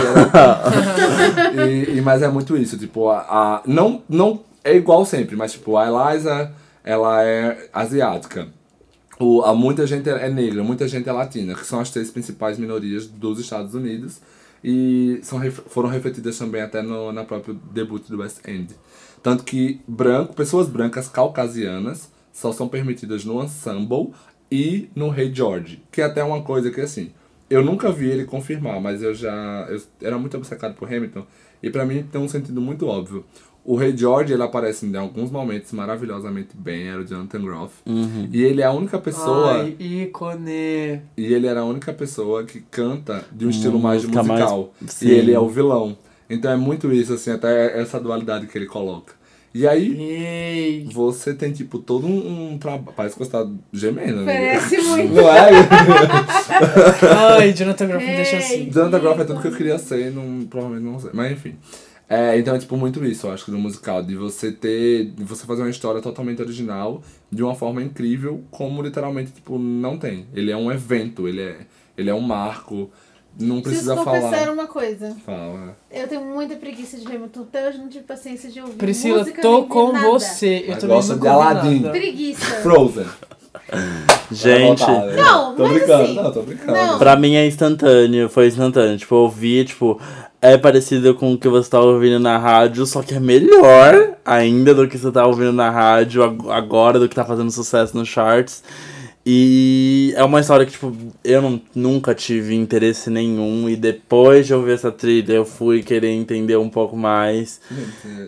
e, 1.68 1.96
e- 1.96 2.00
mas 2.02 2.22
é 2.22 2.28
muito 2.28 2.56
isso, 2.56 2.76
tipo, 2.76 3.08
a, 3.08 3.18
a- 3.20 3.62
não, 3.66 4.02
não 4.08 4.40
é 4.64 4.76
igual 4.76 5.04
sempre, 5.04 5.36
mas 5.36 5.52
tipo, 5.52 5.76
a 5.76 5.86
Eliza, 5.86 6.52
ela 6.84 7.22
é 7.22 7.68
asiática. 7.72 8.48
O, 9.18 9.42
a, 9.42 9.54
muita 9.54 9.86
gente 9.86 10.08
é 10.08 10.28
negra, 10.28 10.62
muita 10.62 10.86
gente 10.86 11.08
é 11.08 11.12
latina, 11.12 11.54
que 11.54 11.66
são 11.66 11.80
as 11.80 11.90
três 11.90 12.10
principais 12.10 12.58
minorias 12.58 13.06
dos 13.06 13.40
Estados 13.40 13.74
Unidos 13.74 14.20
e 14.62 15.18
são, 15.22 15.40
foram 15.50 15.88
refletidas 15.88 16.38
também 16.38 16.62
até 16.62 16.82
no, 16.82 17.12
na 17.12 17.24
próprio 17.24 17.54
debut 17.72 18.08
do 18.08 18.18
West 18.18 18.46
End. 18.46 18.74
Tanto 19.22 19.44
que 19.44 19.80
branco, 19.86 20.34
pessoas 20.34 20.68
brancas 20.68 21.08
caucasianas 21.08 22.10
só 22.32 22.52
são 22.52 22.68
permitidas 22.68 23.24
no 23.24 23.42
ensemble 23.42 24.12
e 24.50 24.88
no 24.94 25.08
Rei 25.08 25.34
George, 25.34 25.82
que 25.90 26.00
é 26.00 26.04
até 26.04 26.22
uma 26.22 26.42
coisa 26.42 26.70
que 26.70 26.80
assim, 26.80 27.12
eu 27.50 27.64
nunca 27.64 27.90
vi 27.90 28.08
ele 28.08 28.24
confirmar, 28.24 28.80
mas 28.80 29.02
eu 29.02 29.14
já 29.14 29.66
eu 29.68 29.80
era 30.00 30.18
muito 30.18 30.36
obcecado 30.36 30.74
por 30.74 30.92
Hamilton 30.92 31.26
e 31.62 31.70
pra 31.70 31.84
mim 31.84 32.04
tem 32.04 32.20
um 32.20 32.28
sentido 32.28 32.60
muito 32.60 32.86
óbvio. 32.86 33.24
O 33.70 33.76
Rei 33.76 33.94
George, 33.94 34.32
ele 34.32 34.42
aparece 34.42 34.86
em 34.86 34.96
alguns 34.96 35.30
momentos 35.30 35.72
maravilhosamente 35.72 36.50
bem, 36.54 36.88
era 36.88 37.02
o 37.02 37.04
Jonathan 37.06 37.40
Groff. 37.42 37.74
E 38.32 38.42
ele 38.42 38.62
é 38.62 38.64
a 38.64 38.72
única 38.72 38.98
pessoa. 38.98 39.60
Ai, 39.60 39.76
ícone. 39.78 41.02
E 41.16 41.34
ele 41.34 41.46
era 41.46 41.60
a 41.60 41.64
única 41.64 41.92
pessoa 41.92 42.44
que 42.44 42.62
canta 42.70 43.24
de 43.30 43.44
um 43.46 43.50
estilo 43.50 43.78
mais 43.78 44.02
Música 44.04 44.22
mais- 44.22 44.40
musical. 44.40 44.72
sim. 44.86 45.08
E 45.08 45.10
ele 45.10 45.32
é 45.34 45.38
o 45.38 45.48
vilão. 45.48 45.98
Então 46.30 46.50
é 46.50 46.56
muito 46.56 46.90
isso, 46.92 47.12
assim, 47.12 47.30
até 47.30 47.78
essa 47.78 48.00
dualidade 48.00 48.46
que 48.46 48.56
ele 48.56 48.64
coloca. 48.66 49.12
E 49.54 49.66
aí, 49.66 49.94
Ei. 49.98 50.88
você 50.92 51.34
tem, 51.34 51.52
tipo, 51.52 51.78
todo 51.78 52.06
um, 52.06 52.52
um 52.52 52.58
trabalho. 52.58 52.92
Parece 52.96 53.16
que 53.16 53.24
você 53.24 53.30
tá 53.30 53.46
gemendo, 53.72 54.22
né? 54.22 54.34
Parece 54.54 54.76
muito. 54.88 55.14
Não 55.14 55.28
é? 55.28 55.50
Ai, 57.38 57.52
Jonathan 57.52 57.86
Groff 57.86 58.04
me 58.06 58.16
deixa 58.16 58.36
assim. 58.38 58.70
Jonathan 58.70 59.00
Groff 59.00 59.20
é 59.20 59.24
tudo 59.24 59.40
que 59.40 59.48
eu 59.48 59.52
queria 59.56 59.78
ser, 59.78 60.10
não, 60.12 60.46
provavelmente 60.46 60.84
não 60.90 60.98
sei. 61.00 61.10
Mas 61.12 61.32
enfim. 61.32 61.54
É, 62.08 62.38
então 62.38 62.54
é 62.54 62.58
tipo 62.58 62.74
muito 62.76 63.04
isso, 63.04 63.26
eu 63.26 63.32
acho 63.32 63.44
que 63.44 63.50
no 63.50 63.58
musical, 63.58 64.02
de 64.02 64.16
você 64.16 64.50
ter. 64.50 65.04
de 65.10 65.24
você 65.24 65.44
fazer 65.44 65.60
uma 65.62 65.68
história 65.70 66.00
totalmente 66.00 66.40
original 66.40 67.02
de 67.30 67.42
uma 67.42 67.54
forma 67.54 67.82
incrível, 67.82 68.42
como 68.50 68.80
literalmente, 68.80 69.30
tipo, 69.32 69.58
não 69.58 69.98
tem. 69.98 70.26
Ele 70.34 70.50
é 70.50 70.56
um 70.56 70.72
evento, 70.72 71.28
ele 71.28 71.42
é, 71.42 71.58
ele 71.98 72.08
é 72.08 72.14
um 72.14 72.20
marco. 72.20 72.90
Não 73.38 73.60
Preciso 73.60 73.94
precisa 73.94 73.96
confessar 74.04 74.38
falar. 74.40 74.52
uma 74.52 74.66
coisa. 74.66 75.14
Fala. 75.24 75.76
Eu 75.92 76.08
tenho 76.08 76.22
muita 76.24 76.56
preguiça 76.56 76.96
de 76.96 77.06
Hamilton. 77.06 77.42
Até 77.42 77.68
hoje 77.68 77.78
não 77.78 77.88
tive 77.88 78.04
paciência 78.04 78.50
de 78.50 78.60
ouvir 78.60 78.72
Priscila, 78.74 79.18
música 79.18 79.40
tô 79.42 79.52
nem 79.52 79.62
ver 79.62 79.68
com 79.68 79.92
nada. 79.92 80.06
você. 80.08 80.64
Eu 80.66 80.68
Mas 80.70 80.78
também 80.80 81.00
nunca 81.02 81.16
de 81.20 81.28
Aladdin. 81.28 81.80
nada. 81.80 81.90
Preguiça. 81.90 82.44
Frozen. 82.62 83.06
Gente. 84.32 84.82
Não, 85.16 85.54
tô 85.54 85.62
mas 85.64 85.72
brincando. 85.72 86.02
assim, 86.02 86.14
não, 86.14 86.32
tô 86.32 86.42
brincando. 86.42 86.72
não. 86.72 86.98
pra 86.98 87.16
mim 87.16 87.34
é 87.36 87.46
instantâneo, 87.46 88.28
foi 88.28 88.46
instantâneo. 88.48 88.96
Tipo, 88.98 89.14
eu 89.14 89.18
ouvi, 89.20 89.64
tipo, 89.64 90.00
é 90.40 90.56
parecido 90.56 91.14
com 91.14 91.32
o 91.32 91.38
que 91.38 91.48
você 91.48 91.68
tá 91.70 91.80
ouvindo 91.80 92.18
na 92.20 92.38
rádio, 92.38 92.86
só 92.86 93.02
que 93.02 93.14
é 93.14 93.20
melhor 93.20 94.16
ainda 94.24 94.74
do 94.74 94.86
que 94.88 94.96
você 94.98 95.10
tá 95.10 95.26
ouvindo 95.26 95.52
na 95.52 95.70
rádio 95.70 96.22
ag- 96.22 96.50
agora, 96.50 96.98
do 96.98 97.08
que 97.08 97.14
tá 97.14 97.24
fazendo 97.24 97.50
sucesso 97.50 97.96
nos 97.96 98.08
charts. 98.08 98.62
E 99.30 100.14
é 100.16 100.24
uma 100.24 100.40
história 100.40 100.64
que, 100.64 100.72
tipo, 100.72 100.90
eu 101.22 101.42
não, 101.42 101.60
nunca 101.74 102.14
tive 102.14 102.54
interesse 102.54 103.10
nenhum. 103.10 103.68
E 103.68 103.76
depois 103.76 104.46
de 104.46 104.54
ouvir 104.54 104.72
essa 104.72 104.90
trilha, 104.90 105.34
eu 105.34 105.44
fui 105.44 105.82
querer 105.82 106.12
entender 106.12 106.56
um 106.56 106.70
pouco 106.70 106.96
mais. 106.96 107.60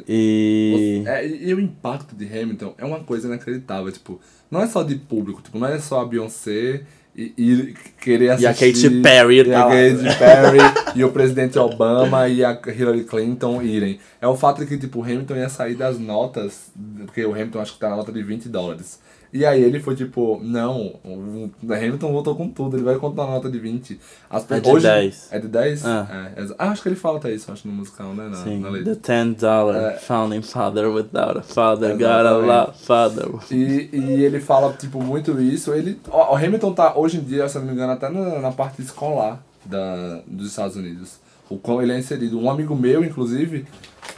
E. 0.06 1.02
É, 1.06 1.26
e 1.26 1.54
o 1.54 1.60
impacto 1.60 2.14
de 2.14 2.26
Hamilton 2.26 2.74
é 2.76 2.84
uma 2.84 3.00
coisa 3.00 3.28
inacreditável, 3.28 3.90
tipo, 3.90 4.20
não 4.50 4.60
é 4.60 4.66
só 4.66 4.82
de 4.82 4.96
público, 4.96 5.40
tipo, 5.40 5.58
não 5.58 5.68
é 5.68 5.78
só 5.78 6.00
a 6.00 6.04
Beyoncé 6.04 6.82
e, 7.20 7.34
e 7.36 7.74
querer 8.00 8.38
E 8.40 8.46
a 8.46 8.50
assistir... 8.50 8.90
Katy 8.90 9.02
Perry 9.02 9.40
e 9.40 9.44
tá 9.44 9.60
a 9.60 9.64
lá. 9.66 9.70
Katy 9.70 10.18
Perry 10.18 10.58
e 10.96 11.04
o 11.04 11.10
presidente 11.10 11.58
Obama 11.58 12.28
e 12.28 12.44
a 12.44 12.58
Hillary 12.66 13.04
Clinton 13.04 13.60
irem. 13.60 14.00
É 14.20 14.26
o 14.26 14.36
fato 14.36 14.60
de 14.60 14.66
que, 14.66 14.78
tipo, 14.78 15.00
o 15.00 15.02
Hamilton 15.02 15.36
ia 15.36 15.48
sair 15.48 15.74
das 15.74 15.98
notas, 15.98 16.72
porque 17.04 17.24
o 17.24 17.32
Hamilton 17.32 17.60
acho 17.60 17.74
que 17.74 17.78
tá 17.78 17.90
na 17.90 17.96
nota 17.96 18.12
de 18.12 18.22
20 18.22 18.48
dólares. 18.48 18.98
E 19.32 19.46
aí 19.46 19.62
ele 19.62 19.78
foi 19.78 19.94
tipo, 19.94 20.40
não, 20.42 20.94
o 21.04 21.50
Hamilton 21.72 22.10
voltou 22.12 22.34
com 22.34 22.48
tudo, 22.48 22.76
ele 22.76 22.82
vai 22.82 22.96
continuar 22.96 23.26
na 23.26 23.32
nota 23.34 23.48
de 23.48 23.60
20. 23.60 24.00
As 24.28 24.50
É 24.50 24.58
de 24.58 24.68
hoje- 24.68 24.86
10. 24.86 25.28
É 25.30 25.38
de 25.38 25.46
10? 25.46 25.86
Ah. 25.86 26.32
É, 26.36 26.42
exa- 26.42 26.54
ah, 26.58 26.70
acho 26.70 26.82
que 26.82 26.88
ele 26.88 26.96
fala 26.96 27.18
até 27.18 27.32
isso, 27.32 27.52
acho, 27.52 27.68
no 27.68 27.72
musical, 27.72 28.12
né? 28.12 28.28
Na, 28.28 28.36
Sim, 28.36 28.58
na 28.58 28.68
the 28.70 28.76
letra. 28.78 28.96
ten 28.96 29.32
dollar 29.32 29.92
É. 29.92 29.98
founding 29.98 30.42
father 30.42 30.88
without 30.90 31.38
a 31.38 31.42
father, 31.42 31.92
got 31.96 32.26
a 32.26 32.36
lot 32.38 32.76
father. 32.84 33.28
E, 33.52 33.88
e 33.92 34.24
ele 34.24 34.40
fala, 34.40 34.72
tipo, 34.72 35.00
muito 35.00 35.40
isso. 35.40 35.72
Ele, 35.72 35.96
o 36.08 36.34
Hamilton 36.34 36.72
tá, 36.72 36.98
hoje 36.98 37.18
em 37.18 37.22
dia, 37.22 37.48
se 37.48 37.56
eu 37.56 37.60
não 37.60 37.68
me 37.68 37.74
engano, 37.74 37.92
até 37.92 38.08
na, 38.08 38.40
na 38.40 38.50
parte 38.50 38.82
escolar 38.82 39.40
da, 39.64 40.22
dos 40.26 40.48
Estados 40.48 40.74
Unidos. 40.74 41.20
O 41.48 41.56
qual 41.56 41.80
ele 41.80 41.92
é 41.92 41.98
inserido. 41.98 42.36
Um 42.36 42.50
amigo 42.50 42.74
meu, 42.74 43.04
inclusive, 43.04 43.64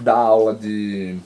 dá 0.00 0.14
aula 0.14 0.54
de... 0.54 1.16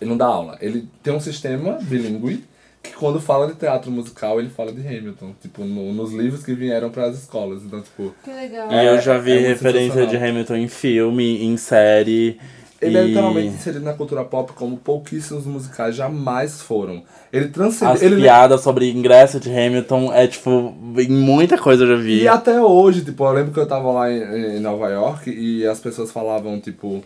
Ele 0.00 0.10
não 0.10 0.16
dá 0.16 0.26
aula. 0.26 0.56
Ele 0.60 0.88
tem 1.02 1.12
um 1.14 1.20
sistema 1.20 1.78
bilíngue 1.82 2.44
que 2.82 2.92
quando 2.92 3.20
fala 3.20 3.46
de 3.46 3.54
teatro 3.54 3.90
musical, 3.90 4.40
ele 4.40 4.48
fala 4.48 4.72
de 4.72 4.80
Hamilton. 4.80 5.32
Tipo, 5.40 5.64
no- 5.64 5.92
nos 5.92 6.12
livros 6.12 6.42
que 6.44 6.54
vieram 6.54 6.90
para 6.90 7.04
as 7.06 7.18
escolas. 7.18 7.62
Então, 7.62 7.80
tipo... 7.80 8.14
Que 8.24 8.30
legal. 8.30 8.70
E 8.70 8.74
É, 8.74 8.88
eu 8.88 9.00
já 9.00 9.18
vi 9.18 9.32
é 9.32 9.34
muito 9.34 9.48
referência 9.48 10.06
de. 10.06 10.16
Hamilton 10.16 10.56
em 10.56 10.68
filme, 10.68 11.44
em 11.44 11.56
série. 11.56 12.38
Ele 12.80 12.94
e 12.94 12.98
é 12.98 13.02
literalmente 13.02 13.48
inserido 13.48 13.84
na 13.84 13.92
cultura 13.92 14.24
pop 14.24 14.52
como 14.54 14.78
pouquíssimos 14.78 15.44
musicais 15.44 15.94
jamais 15.94 16.62
foram. 16.62 17.02
Ele 17.30 17.48
transcende... 17.48 17.92
As 17.92 18.02
ele 18.02 18.16
piadas 18.16 18.62
sobre 18.62 18.90
ingresso 18.90 19.38
de 19.38 19.50
Hamilton 19.50 20.10
é 20.14 20.26
tipo, 20.26 20.74
em 20.96 21.10
muita 21.10 21.58
coisa 21.58 21.84
eu 21.84 21.88
já 21.88 22.02
vi. 22.02 22.22
E 22.22 22.28
até 22.28 22.58
hoje, 22.58 23.04
tipo, 23.04 23.22
eu 23.22 23.32
lembro 23.32 23.52
que 23.52 23.60
eu 23.60 23.66
tava 23.66 23.92
lá 23.92 24.10
em, 24.10 24.56
em 24.56 24.60
Nova 24.60 24.88
York 24.88 25.30
e 25.30 25.66
as 25.66 25.78
pessoas 25.78 26.10
falavam, 26.10 26.58
tipo. 26.58 27.04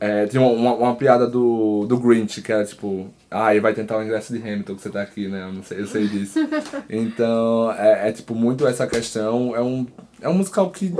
É, 0.00 0.26
tinha 0.26 0.42
uma, 0.42 0.74
uma 0.74 0.96
piada 0.96 1.26
do, 1.26 1.86
do 1.86 1.98
Grinch, 1.98 2.42
que 2.42 2.52
era 2.52 2.64
tipo, 2.64 3.08
ah, 3.30 3.52
ele 3.52 3.60
vai 3.60 3.72
tentar 3.72 3.98
o 3.98 4.02
ingresso 4.02 4.32
de 4.32 4.40
Hamilton, 4.40 4.74
que 4.74 4.82
você 4.82 4.90
tá 4.90 5.02
aqui, 5.02 5.28
né? 5.28 5.44
Eu 5.44 5.52
não 5.52 5.62
sei, 5.62 5.80
eu 5.80 5.86
sei 5.86 6.08
disso. 6.08 6.38
então, 6.90 7.72
é, 7.72 8.08
é, 8.08 8.12
tipo, 8.12 8.34
muito 8.34 8.66
essa 8.66 8.86
questão. 8.86 9.54
É 9.54 9.62
um, 9.62 9.86
é 10.20 10.28
um 10.28 10.34
musical 10.34 10.70
que 10.70 10.94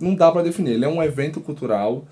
não 0.00 0.14
dá 0.14 0.32
pra 0.32 0.42
definir. 0.42 0.72
Ele 0.72 0.84
é 0.84 0.88
um 0.88 1.02
evento 1.02 1.40
cultural 1.40 2.04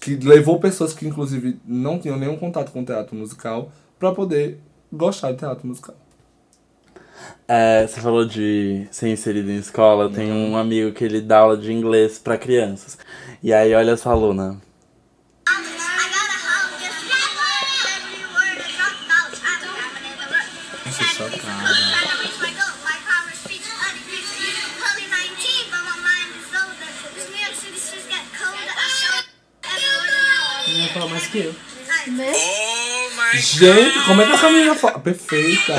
que 0.00 0.16
levou 0.16 0.58
pessoas 0.60 0.92
que, 0.92 1.06
inclusive, 1.06 1.58
não 1.64 1.98
tinham 1.98 2.18
nenhum 2.18 2.36
contato 2.36 2.72
com 2.72 2.84
teatro 2.84 3.16
musical 3.16 3.70
pra 3.98 4.12
poder 4.12 4.58
gostar 4.92 5.32
de 5.32 5.38
teatro 5.38 5.66
musical. 5.66 5.96
É, 7.46 7.86
você 7.86 8.00
falou 8.00 8.24
de 8.24 8.86
ser 8.90 9.08
inserido 9.08 9.50
em 9.50 9.56
escola, 9.56 10.10
tem 10.10 10.30
um 10.30 10.56
amigo 10.56 10.92
que 10.92 11.02
ele 11.02 11.20
dá 11.20 11.38
aula 11.38 11.56
de 11.56 11.72
inglês 11.72 12.18
pra 12.18 12.36
crianças. 12.36 12.98
E 13.42 13.52
aí, 13.52 13.74
olha 13.74 13.92
essa 13.92 14.10
aluna. 14.10 14.67
Eu. 31.34 31.54
Né? 32.12 32.32
Gente, 33.34 34.04
como 34.06 34.22
é 34.22 34.26
que 34.26 34.32
essa 34.32 34.50
menina 34.50 34.74
fala? 34.74 34.98
Perfeita! 34.98 35.72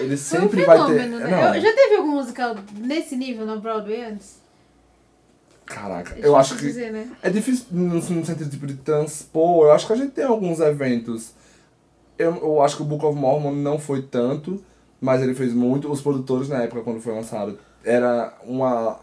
Ele 0.00 0.16
Foi 0.16 0.38
um 0.38 0.42
sempre 0.42 0.64
vai 0.64 0.76
ter. 0.78 0.84
fenômeno, 1.00 1.18
né? 1.20 1.30
Não, 1.30 1.54
Eu- 1.54 1.60
Já 1.62 1.72
teve 1.72 1.94
algum 1.96 2.10
musical 2.12 2.56
nesse 2.76 3.16
nível 3.16 3.46
na 3.46 3.56
Broadway 3.56 4.04
antes? 4.04 4.42
caraca, 5.64 6.14
É 6.20 6.26
eu 6.26 6.36
acho 6.36 6.56
que. 6.56 6.66
dizer, 6.66 6.92
né? 6.92 7.08
É 7.22 7.30
difícil 7.30 7.66
no, 7.70 7.94
no 7.94 8.02
sentido 8.26 8.50
tipo, 8.50 8.66
de 8.66 8.74
transpor. 8.74 9.66
Eu 9.66 9.72
acho 9.72 9.86
que 9.86 9.92
a 9.92 9.96
gente 9.96 10.10
tem 10.12 10.24
alguns 10.24 10.60
eventos. 10.60 11.32
Eu, 12.18 12.36
eu 12.36 12.62
acho 12.62 12.76
que 12.76 12.82
o 12.82 12.84
Book 12.84 13.04
of 13.06 13.18
Mormon 13.18 13.52
não 13.52 13.78
foi 13.78 14.02
tanto, 14.02 14.62
mas 15.00 15.22
ele 15.22 15.34
fez 15.34 15.54
muito. 15.54 15.90
Os 15.90 16.02
produtores 16.02 16.48
na 16.48 16.62
época, 16.62 16.82
quando 16.82 17.00
foi 17.00 17.14
lançado, 17.14 17.58
era 17.82 18.34
uma, 18.44 19.00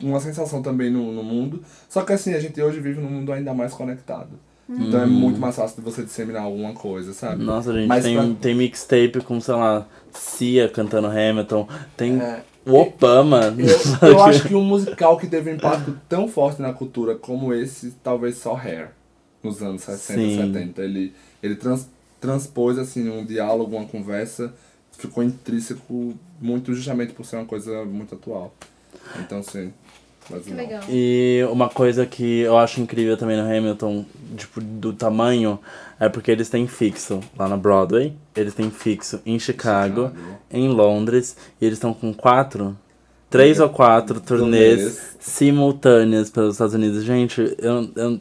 uma 0.00 0.20
sensação 0.20 0.62
também 0.62 0.90
no, 0.90 1.10
no 1.12 1.22
mundo. 1.24 1.64
Só 1.88 2.02
que 2.02 2.12
assim, 2.12 2.34
a 2.34 2.40
gente 2.40 2.60
hoje 2.62 2.78
vive 2.78 3.00
num 3.00 3.10
mundo 3.10 3.32
ainda 3.32 3.52
mais 3.52 3.72
conectado. 3.74 4.38
Então 4.68 5.00
é 5.00 5.06
muito 5.06 5.38
mais 5.38 5.54
fácil 5.54 5.76
de 5.76 5.82
você 5.82 6.02
disseminar 6.02 6.42
alguma 6.42 6.72
coisa, 6.72 7.12
sabe? 7.12 7.42
Nossa, 7.44 7.72
gente, 7.72 7.86
Mas 7.86 8.02
tem, 8.04 8.16
pra- 8.16 8.34
tem 8.40 8.54
mixtape 8.54 9.20
com, 9.22 9.40
sei 9.40 9.54
lá, 9.54 9.86
Cia 10.12 10.68
cantando 10.68 11.06
Hamilton, 11.06 11.68
tem 11.96 12.20
É. 12.20 12.42
o 12.66 12.74
Obama. 12.74 13.54
Eu, 14.02 14.08
eu 14.08 14.22
acho 14.24 14.48
que 14.48 14.54
um 14.56 14.64
musical 14.64 15.16
que 15.18 15.28
teve 15.28 15.50
um 15.52 15.54
impacto 15.54 15.96
tão 16.08 16.26
forte 16.26 16.60
na 16.60 16.72
cultura 16.72 17.14
como 17.14 17.54
esse, 17.54 17.92
talvez 18.02 18.38
só 18.38 18.56
Hair, 18.56 18.88
nos 19.42 19.62
anos 19.62 19.82
60, 19.82 20.20
Sim. 20.20 20.36
70. 20.52 20.82
Ele, 20.82 21.14
ele 21.40 21.54
trans, 21.54 21.88
transpôs 22.20 22.76
assim, 22.76 23.08
um 23.08 23.24
diálogo, 23.24 23.76
uma 23.76 23.86
conversa, 23.86 24.52
ficou 24.90 25.22
intrínseco 25.22 26.14
muito 26.40 26.74
justamente 26.74 27.12
por 27.12 27.24
ser 27.24 27.36
uma 27.36 27.44
coisa 27.44 27.84
muito 27.84 28.16
atual. 28.16 28.52
Então, 29.20 29.42
sim. 29.44 29.72
Mas 30.30 30.44
Que 30.44 30.50
não. 30.50 30.56
legal. 30.56 30.80
E 30.88 31.46
uma 31.50 31.68
coisa 31.68 32.04
que 32.06 32.40
eu 32.40 32.58
acho 32.58 32.80
incrível 32.80 33.16
também 33.16 33.36
no 33.36 33.42
Hamilton, 33.44 34.04
tipo, 34.36 34.60
do 34.60 34.92
tamanho, 34.92 35.58
é 36.00 36.08
porque 36.08 36.30
eles 36.30 36.48
têm 36.48 36.66
fixo 36.66 37.20
lá 37.38 37.48
na 37.48 37.56
Broadway, 37.56 38.12
eles 38.34 38.54
têm 38.54 38.70
fixo 38.70 39.20
em 39.24 39.38
Chicago, 39.38 40.08
Chicago. 40.08 40.38
em 40.50 40.68
Londres, 40.68 41.36
e 41.60 41.64
eles 41.64 41.78
estão 41.78 41.94
com 41.94 42.12
quatro, 42.12 42.76
três 43.30 43.60
ou 43.60 43.68
quatro 43.68 44.20
turnês 44.20 44.76
Turnês. 44.80 45.16
simultâneas 45.20 46.30
pelos 46.30 46.54
Estados 46.54 46.74
Unidos. 46.74 47.04
Gente, 47.04 47.56
eu, 47.58 47.88
eu, 47.96 48.20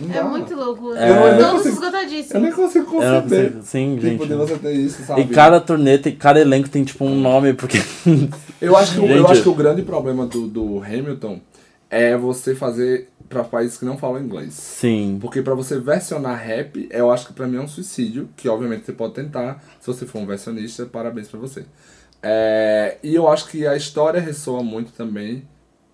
Não 0.00 0.10
É 0.10 0.14
dá. 0.14 0.24
muito 0.24 0.54
louco. 0.54 0.94
É. 0.94 1.10
Eu 1.10 1.14
não- 1.14 1.26
eu 1.28 1.36
Todos 1.38 1.52
consigo- 1.62 1.74
esgotadíssimos. 1.74 2.30
Eu 2.34 2.40
nem 2.40 2.52
consigo 2.52 2.86
conceber. 2.86 3.22
consigo. 3.52 3.62
Sim, 3.64 3.94
Tipo, 3.96 4.06
gente. 4.06 4.26
de 4.28 4.34
você 4.34 4.58
ter 4.58 4.72
isso, 4.72 5.02
sabe? 5.04 5.20
E 5.22 5.26
cada 5.28 5.60
turnê, 5.60 5.98
tem, 5.98 6.14
cada 6.14 6.40
elenco 6.40 6.68
tem 6.68 6.84
tipo 6.84 7.04
um 7.04 7.14
nome, 7.20 7.54
porque. 7.54 7.78
Eu 8.60 8.76
acho 8.76 8.94
que, 8.94 9.00
o- 9.00 9.06
eu 9.06 9.18
Gente. 9.18 9.30
acho 9.32 9.42
que 9.44 9.48
o 9.48 9.54
grande 9.54 9.82
problema 9.82 10.26
do, 10.26 10.46
do 10.48 10.82
Hamilton 10.82 11.40
é 11.88 12.16
você 12.16 12.54
fazer 12.56 13.08
pra 13.28 13.44
países 13.44 13.76
que 13.78 13.84
não 13.84 13.96
falam 13.96 14.20
inglês. 14.20 14.52
Sim. 14.54 15.16
Porque 15.20 15.40
pra 15.42 15.54
você 15.54 15.78
versionar 15.78 16.36
rap, 16.42 16.88
eu 16.90 17.10
acho 17.10 17.26
que 17.28 17.32
pra 17.32 17.46
mim 17.46 17.56
é 17.58 17.60
um 17.60 17.68
suicídio, 17.68 18.28
que 18.36 18.48
obviamente 18.48 18.84
você 18.84 18.92
pode 18.92 19.14
tentar, 19.14 19.62
se 19.80 19.86
você 19.86 20.04
for 20.06 20.18
um 20.20 20.26
versionista, 20.26 20.84
parabéns 20.86 21.28
pra 21.28 21.38
você. 21.38 21.64
É, 22.22 22.96
e 23.02 23.14
eu 23.14 23.28
acho 23.28 23.48
que 23.48 23.66
a 23.66 23.76
história 23.76 24.20
ressoa 24.20 24.62
muito 24.62 24.90
também 24.92 25.44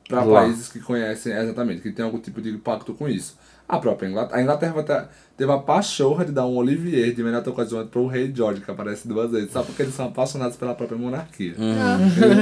para 0.09 0.23
países 0.25 0.69
que 0.69 0.81
conhecem 0.81 1.33
exatamente, 1.35 1.81
que 1.83 1.93
tem 1.93 2.05
algum 2.05 2.19
tipo 2.19 2.41
de 2.41 2.51
impacto 2.51 2.95
com 2.95 3.09
isso. 3.09 3.37
A 3.69 3.79
própria 3.79 4.09
Inglaterra, 4.09 4.39
a 4.39 4.43
Inglaterra 4.43 4.83
ter- 4.83 5.05
teve 5.39 5.51
a 5.53 5.57
pachorra 5.59 6.25
de 6.25 6.33
dar 6.33 6.47
um 6.47 6.57
Olivier 6.57 7.15
de 7.15 7.23
melhor 7.23 7.47
ocasião 7.49 7.87
pro 7.87 8.07
rei 8.07 8.31
George, 8.35 8.61
que 8.61 8.71
aparece 8.71 9.09
duas 9.09 9.31
vezes, 9.31 9.51
só 9.53 9.63
porque 9.63 9.83
eles 9.83 9.95
são 9.95 10.07
apaixonados 10.07 10.57
pela 10.57 10.75
própria 10.75 10.99
monarquia. 10.99 11.55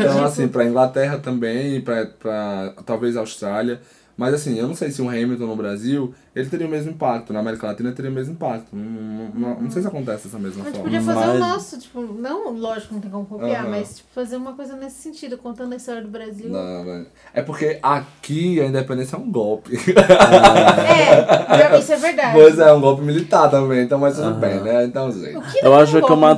Então, 0.01 0.25
assim, 0.25 0.49
pra 0.49 0.65
Inglaterra 0.65 1.19
também, 1.19 1.81
pra 1.81 2.75
talvez 2.85 3.17
Austrália. 3.17 3.81
Mas 4.17 4.35
assim, 4.35 4.59
eu 4.59 4.69
não 4.69 4.75
sei 4.75 4.91
se 4.91 5.01
um 5.01 5.09
Hamilton 5.09 5.47
no 5.47 5.57
Brasil, 5.57 6.15
ele 6.37 6.49
teria 6.49 6.67
o 6.67 6.71
mesmo 6.71 6.91
impacto. 6.93 7.33
Na 7.33 7.41
América 7.41 7.67
Latina 7.67 7.93
teria 7.93 8.11
o 8.11 8.15
mesmo 8.15 8.35
impacto. 8.35 8.69
Não, 8.75 9.31
não, 9.35 9.61
não 9.63 9.71
sei 9.71 9.81
se 9.83 9.89
acontece 9.89 10.25
dessa 10.29 10.39
mesma 10.39 10.63
A 10.63 10.67
gente 10.67 10.75
forma. 10.77 10.85
podia 10.85 11.01
fazer 11.01 11.27
Mas- 11.27 11.37
o 11.37 11.39
nosso, 11.39 11.79
tipo, 11.79 12.01
não, 12.03 12.51
lógico, 12.53 12.95
não 12.95 13.01
tem 13.01 13.11
como 13.11 13.25
copiar, 13.25 13.63
Aham. 13.63 13.71
mas 13.71 13.97
tipo, 13.97 14.09
fazer 14.15 14.37
uma 14.37 14.53
coisa 14.53 14.77
nesse 14.77 14.97
sentido, 15.03 15.39
contando 15.39 15.73
a 15.73 15.77
história 15.77 16.03
do 16.03 16.09
Brasil. 16.09 16.49
Não, 16.51 16.85
não. 16.85 17.07
É 17.33 17.43
porque 17.43 17.79
aqui 17.83 18.61
a 18.61 18.67
independência 18.67 19.17
é 19.17 19.19
um 19.19 19.31
golpe. 19.31 19.73
É, 20.93 21.79
isso 21.79 21.93
é 21.93 21.97
verdade. 21.97 22.33
pois 22.35 22.59
é, 22.59 22.69
é 22.69 22.73
um 22.73 22.81
golpe 22.81 23.03
militar 23.03 23.51
também, 23.51 23.83
então 23.85 23.99
mas 23.99 24.17
tudo 24.17 24.35
bem, 24.35 24.61
né? 24.61 24.85
Então, 24.85 25.11
gente. 25.11 25.37
O 25.37 25.43
que 25.43 25.65
Eu 25.65 25.75
é 25.75 25.83
acho 25.83 25.99
um 25.99 26.03
que 26.03 26.13
uma-? 26.13 26.37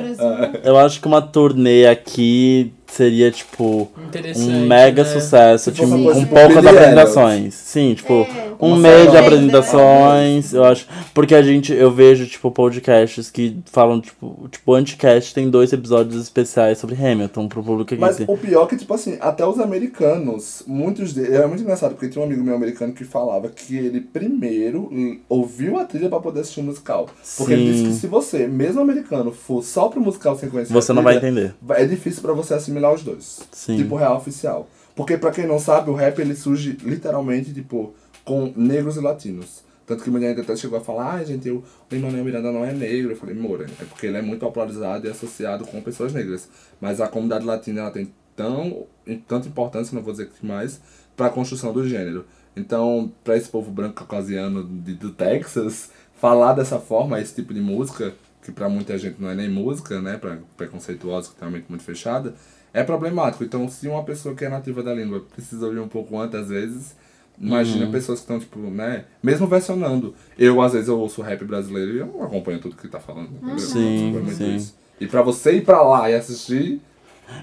Eu 0.63 0.79
acho 0.79 1.01
que 1.01 1.07
uma 1.07 1.23
turnê 1.23 1.87
aqui 1.87 2.73
seria, 2.95 3.31
tipo, 3.31 3.91
um 4.37 4.67
mega 4.67 5.03
né? 5.03 5.09
sucesso, 5.09 5.73
tipo, 5.73 5.89
coisa 5.89 6.13
com 6.13 6.21
tipo 6.21 6.35
poucas 6.35 6.67
apresentações. 6.67 7.55
Sim, 7.55 7.95
tipo, 7.95 8.13
É, 8.13 8.53
um 8.61 8.69
uma 8.69 8.77
mês 8.79 9.11
de 9.11 9.17
apresentações, 9.17 10.53
eu 10.53 10.65
acho. 10.65 10.87
Porque 11.13 11.35
a 11.35 11.43
gente, 11.43 11.73
eu 11.73 11.91
vejo, 11.91 12.27
tipo, 12.27 12.51
podcasts 12.51 13.31
que 13.31 13.57
falam, 13.67 14.01
tipo, 14.01 14.49
tipo, 14.51 14.73
o 14.73 14.75
Anticast 14.75 15.35
tem 15.35 15.51
dois 15.51 15.73
episódios 15.73 16.21
especiais 16.23 16.79
sobre 16.79 16.95
Hamilton 16.95 17.49
pro 17.49 17.63
público 17.63 17.95
aqui. 17.95 18.01
Mas 18.01 18.21
o 18.21 18.37
pior 18.37 18.65
é 18.65 18.67
que, 18.69 18.77
tipo 18.77 18.95
assim, 18.95 19.19
até 19.21 19.45
os 19.47 19.59
americanos, 19.59 20.63
muitos 20.67 21.13
deles. 21.13 21.33
Era 21.33 21.49
muito 21.49 21.63
engraçado, 21.63 21.93
porque 21.93 22.09
tinha 22.09 22.23
um 22.23 22.27
amigo 22.27 22.43
meu 22.43 22.55
americano 22.55 22.93
que 22.93 23.05
falava 23.05 23.49
que 23.49 23.77
ele 23.77 24.01
primeiro 24.01 24.91
ouviu 25.29 25.79
a 25.79 25.85
trilha 25.85 26.09
pra 26.09 26.21
poder 26.21 26.41
assistir 26.41 26.61
o 26.61 26.65
musical. 26.65 27.09
Porque 27.37 27.53
ele 27.53 27.67
Sim. 27.67 27.73
disse 27.73 27.85
que 27.85 27.95
se 28.01 28.07
você, 28.07 28.47
mesmo 28.47 28.81
americano, 28.81 29.33
for 29.33 29.63
só 29.63 29.89
pro 29.89 30.01
musical 30.01 30.39
sem 30.39 30.49
conhecer 30.49 30.73
Você 30.73 30.93
a 30.93 30.95
não 30.95 31.03
vai 31.03 31.19
trilha, 31.19 31.31
entender. 31.31 31.55
É 31.71 31.85
difícil 31.85 32.23
pra 32.23 32.33
você 32.33 32.55
assimilar 32.55 32.84
os 32.93 33.03
dois. 33.03 33.41
Sim. 33.53 33.77
Tipo 33.77 33.97
real 33.97 34.17
oficial. 34.17 34.69
Porque 34.95 35.17
pra 35.17 35.31
quem 35.31 35.47
não 35.47 35.59
sabe, 35.59 35.91
o 35.91 35.95
rap 35.95 36.19
ele 36.21 36.35
surge 36.35 36.79
literalmente, 36.83 37.53
tipo, 37.53 37.95
com 38.25 38.53
negros 38.57 38.97
e 38.97 39.01
latinos. 39.01 39.65
Tanto 39.87 40.03
que 40.03 40.11
gente 40.11 40.41
até 40.41 40.57
chegou 40.57 40.79
a 40.79 40.81
falar, 40.81 41.15
ah, 41.15 41.25
gente, 41.25 41.51
o 41.51 41.63
Emmanuel 41.93 42.25
Miranda 42.25 42.51
não 42.51 42.65
é 42.65 42.73
negro. 42.73 43.13
Eu 43.13 43.17
falei, 43.17 43.35
Moura, 43.35 43.67
é 43.81 43.85
porque 43.85 44.07
ele 44.07 44.17
é 44.17 44.23
muito 44.23 44.41
popularizado 44.41 45.07
e 45.07 45.11
associado 45.11 45.67
com 45.67 45.81
pessoas 45.83 46.13
negras. 46.13 46.49
Mas 46.81 47.01
a 47.01 47.09
comunidade 47.09 47.45
latina 47.45 47.83
ela 47.83 47.91
tem 47.91 48.11
tão, 48.35 48.87
tanta 49.29 49.47
importância, 49.47 49.95
não 49.95 50.03
vou 50.03 50.13
dizer 50.13 50.29
que 50.29 50.45
mais, 50.47 50.81
pra 51.15 51.29
construção 51.29 51.73
do 51.73 51.87
gênero. 51.87 52.25
Então, 52.57 53.13
pra 53.23 53.37
esse 53.37 53.49
povo 53.49 53.71
branco 53.71 53.95
caucasiano 53.95 54.65
de, 54.65 54.95
do 54.95 55.11
Texas, 55.11 55.91
falar 56.17 56.55
dessa 56.55 56.79
forma, 56.79 57.21
esse 57.21 57.35
tipo 57.35 57.53
de 57.53 57.61
música, 57.61 58.15
que 58.43 58.53
pra 58.53 58.69
muita 58.69 58.97
gente 58.97 59.21
não 59.21 59.29
é 59.29 59.35
nem 59.35 59.51
música, 59.51 60.01
né, 60.01 60.17
pra 60.17 60.39
preconceituosos, 60.57 61.33
que 61.33 61.43
uma 61.43 61.51
mente 61.51 61.67
muito 61.69 61.85
fechada, 61.85 62.35
é 62.75 62.83
problemático. 62.85 63.43
Então, 63.45 63.67
se 63.69 63.89
uma 63.89 64.03
pessoa 64.05 64.35
que 64.35 64.45
é 64.45 64.49
nativa 64.51 64.83
da 64.83 64.93
língua 64.93 65.25
precisa 65.35 65.65
ouvir 65.67 65.79
um 65.79 65.89
pouco 65.89 66.19
antes, 66.19 66.35
às 66.39 66.49
vezes, 66.49 66.95
imagina 67.41 67.87
pessoas 67.91 68.19
que 68.19 68.25
estão, 68.25 68.39
tipo, 68.39 68.59
né, 68.59 69.05
mesmo 69.23 69.47
versionando. 69.47 70.15
Eu, 70.39 70.61
às 70.61 70.73
vezes, 70.73 70.89
eu 70.89 70.99
ouço 70.99 71.23
rap 71.23 71.45
brasileiro 71.45 71.93
e 71.93 71.99
eu 72.01 72.07
não 72.07 72.23
acompanho 72.25 72.59
tudo 72.59 72.77
que 72.77 72.89
tá 72.89 73.01
falando, 73.01 73.31
entendeu? 73.33 73.59
Sim, 73.59 74.13
Tipo, 74.15 74.31
é 74.31 74.35
sim. 74.35 74.57
isso. 74.57 74.77
E 75.01 75.07
pra 75.07 75.23
você 75.23 75.53
ir 75.55 75.65
pra 75.65 75.83
lá 75.83 76.11
e 76.11 76.15
assistir, 76.15 76.81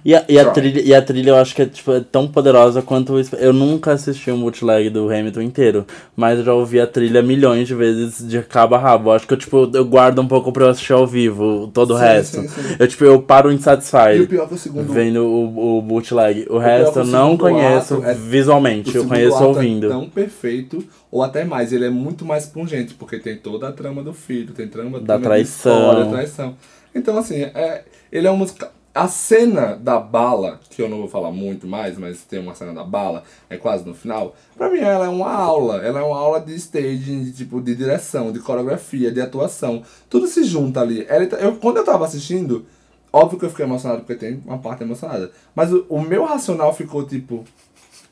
E 0.03 0.15
a, 0.15 0.25
e, 0.27 0.39
a 0.39 0.49
trilha, 0.49 0.81
e 0.81 0.93
a 0.93 1.01
trilha 1.01 1.29
eu 1.31 1.35
acho 1.35 1.55
que 1.55 1.61
é, 1.61 1.65
tipo, 1.65 1.91
é 1.91 1.99
tão 1.99 2.27
poderosa 2.27 2.81
quanto. 2.81 3.13
o 3.13 3.21
Eu 3.37 3.53
nunca 3.53 3.91
assisti 3.91 4.31
um 4.31 4.41
bootleg 4.41 4.89
do 4.89 5.09
Hamilton 5.09 5.41
inteiro, 5.41 5.85
mas 6.15 6.39
eu 6.39 6.45
já 6.45 6.53
ouvi 6.53 6.79
a 6.79 6.87
trilha 6.87 7.21
milhões 7.21 7.67
de 7.67 7.75
vezes 7.75 8.27
de 8.27 8.41
cabo 8.41 8.75
a 8.75 8.77
rabo. 8.79 9.11
Acho 9.11 9.27
que 9.27 9.33
eu, 9.33 9.37
tipo, 9.37 9.69
eu 9.73 9.85
guardo 9.85 10.19
um 10.19 10.27
pouco 10.27 10.51
pra 10.51 10.65
eu 10.65 10.69
assistir 10.69 10.93
ao 10.93 11.05
vivo 11.05 11.69
todo 11.73 11.93
o 11.93 11.97
Sim, 11.97 12.03
resto. 12.03 12.41
sim, 12.41 12.47
sim. 12.47 12.75
Eu, 12.79 12.87
tipo, 12.87 13.03
eu 13.03 13.21
paro 13.21 13.51
e 13.51 13.55
insatisfied 13.55 14.21
o 14.21 14.27
pior 14.27 14.47
é 14.49 14.53
o 14.53 14.57
segundo... 14.57 14.93
vendo 14.93 15.23
o, 15.25 15.77
o 15.77 15.81
bootleg. 15.81 16.43
O 16.43 16.45
pior 16.45 16.59
resto 16.59 16.93
que 16.93 16.99
o 16.99 17.01
eu 17.01 17.05
não 17.05 17.37
conheço 17.37 18.03
é- 18.03 18.13
visualmente, 18.13 18.89
O 18.89 19.01
eu 19.01 19.05
conheço 19.07 19.43
ouvindo. 19.43 19.87
É 19.87 19.89
tão 19.89 20.09
perfeito, 20.09 20.83
ou 21.11 21.23
até 21.23 21.43
mais, 21.43 21.71
ele 21.71 21.85
é 21.85 21.89
muito 21.89 22.25
mais 22.25 22.45
pungente, 22.45 22.93
porque 22.93 23.19
tem 23.19 23.37
toda 23.37 23.67
a 23.67 23.71
trama 23.71 24.03
do 24.03 24.13
filho, 24.13 24.53
tem 24.53 24.67
trama 24.67 24.99
Da 24.99 25.05
trama 25.05 25.23
traição. 25.23 25.91
História, 25.91 26.05
traição. 26.05 26.55
Então, 26.93 27.17
assim, 27.17 27.41
é, 27.43 27.83
ele 28.11 28.27
é 28.27 28.31
um 28.31 28.37
musical. 28.37 28.71
A 28.93 29.07
cena 29.07 29.75
da 29.75 29.99
bala, 29.99 30.59
que 30.69 30.81
eu 30.81 30.89
não 30.89 30.97
vou 30.97 31.07
falar 31.07 31.31
muito 31.31 31.65
mais, 31.65 31.97
mas 31.97 32.23
tem 32.23 32.39
uma 32.39 32.53
cena 32.53 32.73
da 32.73 32.83
bala, 32.83 33.23
é 33.49 33.55
quase 33.55 33.85
no 33.85 33.93
final. 33.93 34.35
Pra 34.57 34.69
mim, 34.69 34.79
ela 34.79 35.05
é 35.05 35.09
uma 35.09 35.31
aula. 35.31 35.77
Ela 35.77 36.01
é 36.01 36.03
uma 36.03 36.17
aula 36.17 36.41
de 36.41 36.53
staging, 36.55 37.23
de, 37.23 37.31
tipo, 37.31 37.61
de 37.61 37.73
direção, 37.73 38.33
de 38.33 38.39
coreografia, 38.39 39.09
de 39.09 39.21
atuação. 39.21 39.81
Tudo 40.09 40.27
se 40.27 40.43
junta 40.43 40.81
ali. 40.81 41.05
Ela, 41.07 41.23
eu, 41.23 41.55
quando 41.55 41.77
eu 41.77 41.85
tava 41.85 42.05
assistindo, 42.05 42.65
óbvio 43.13 43.39
que 43.39 43.45
eu 43.45 43.49
fiquei 43.49 43.65
emocionado, 43.65 44.01
porque 44.01 44.15
tem 44.15 44.41
uma 44.45 44.57
parte 44.57 44.83
emocionada. 44.83 45.31
Mas 45.55 45.71
o, 45.71 45.85
o 45.87 46.01
meu 46.01 46.25
racional 46.25 46.73
ficou 46.75 47.05
tipo 47.05 47.45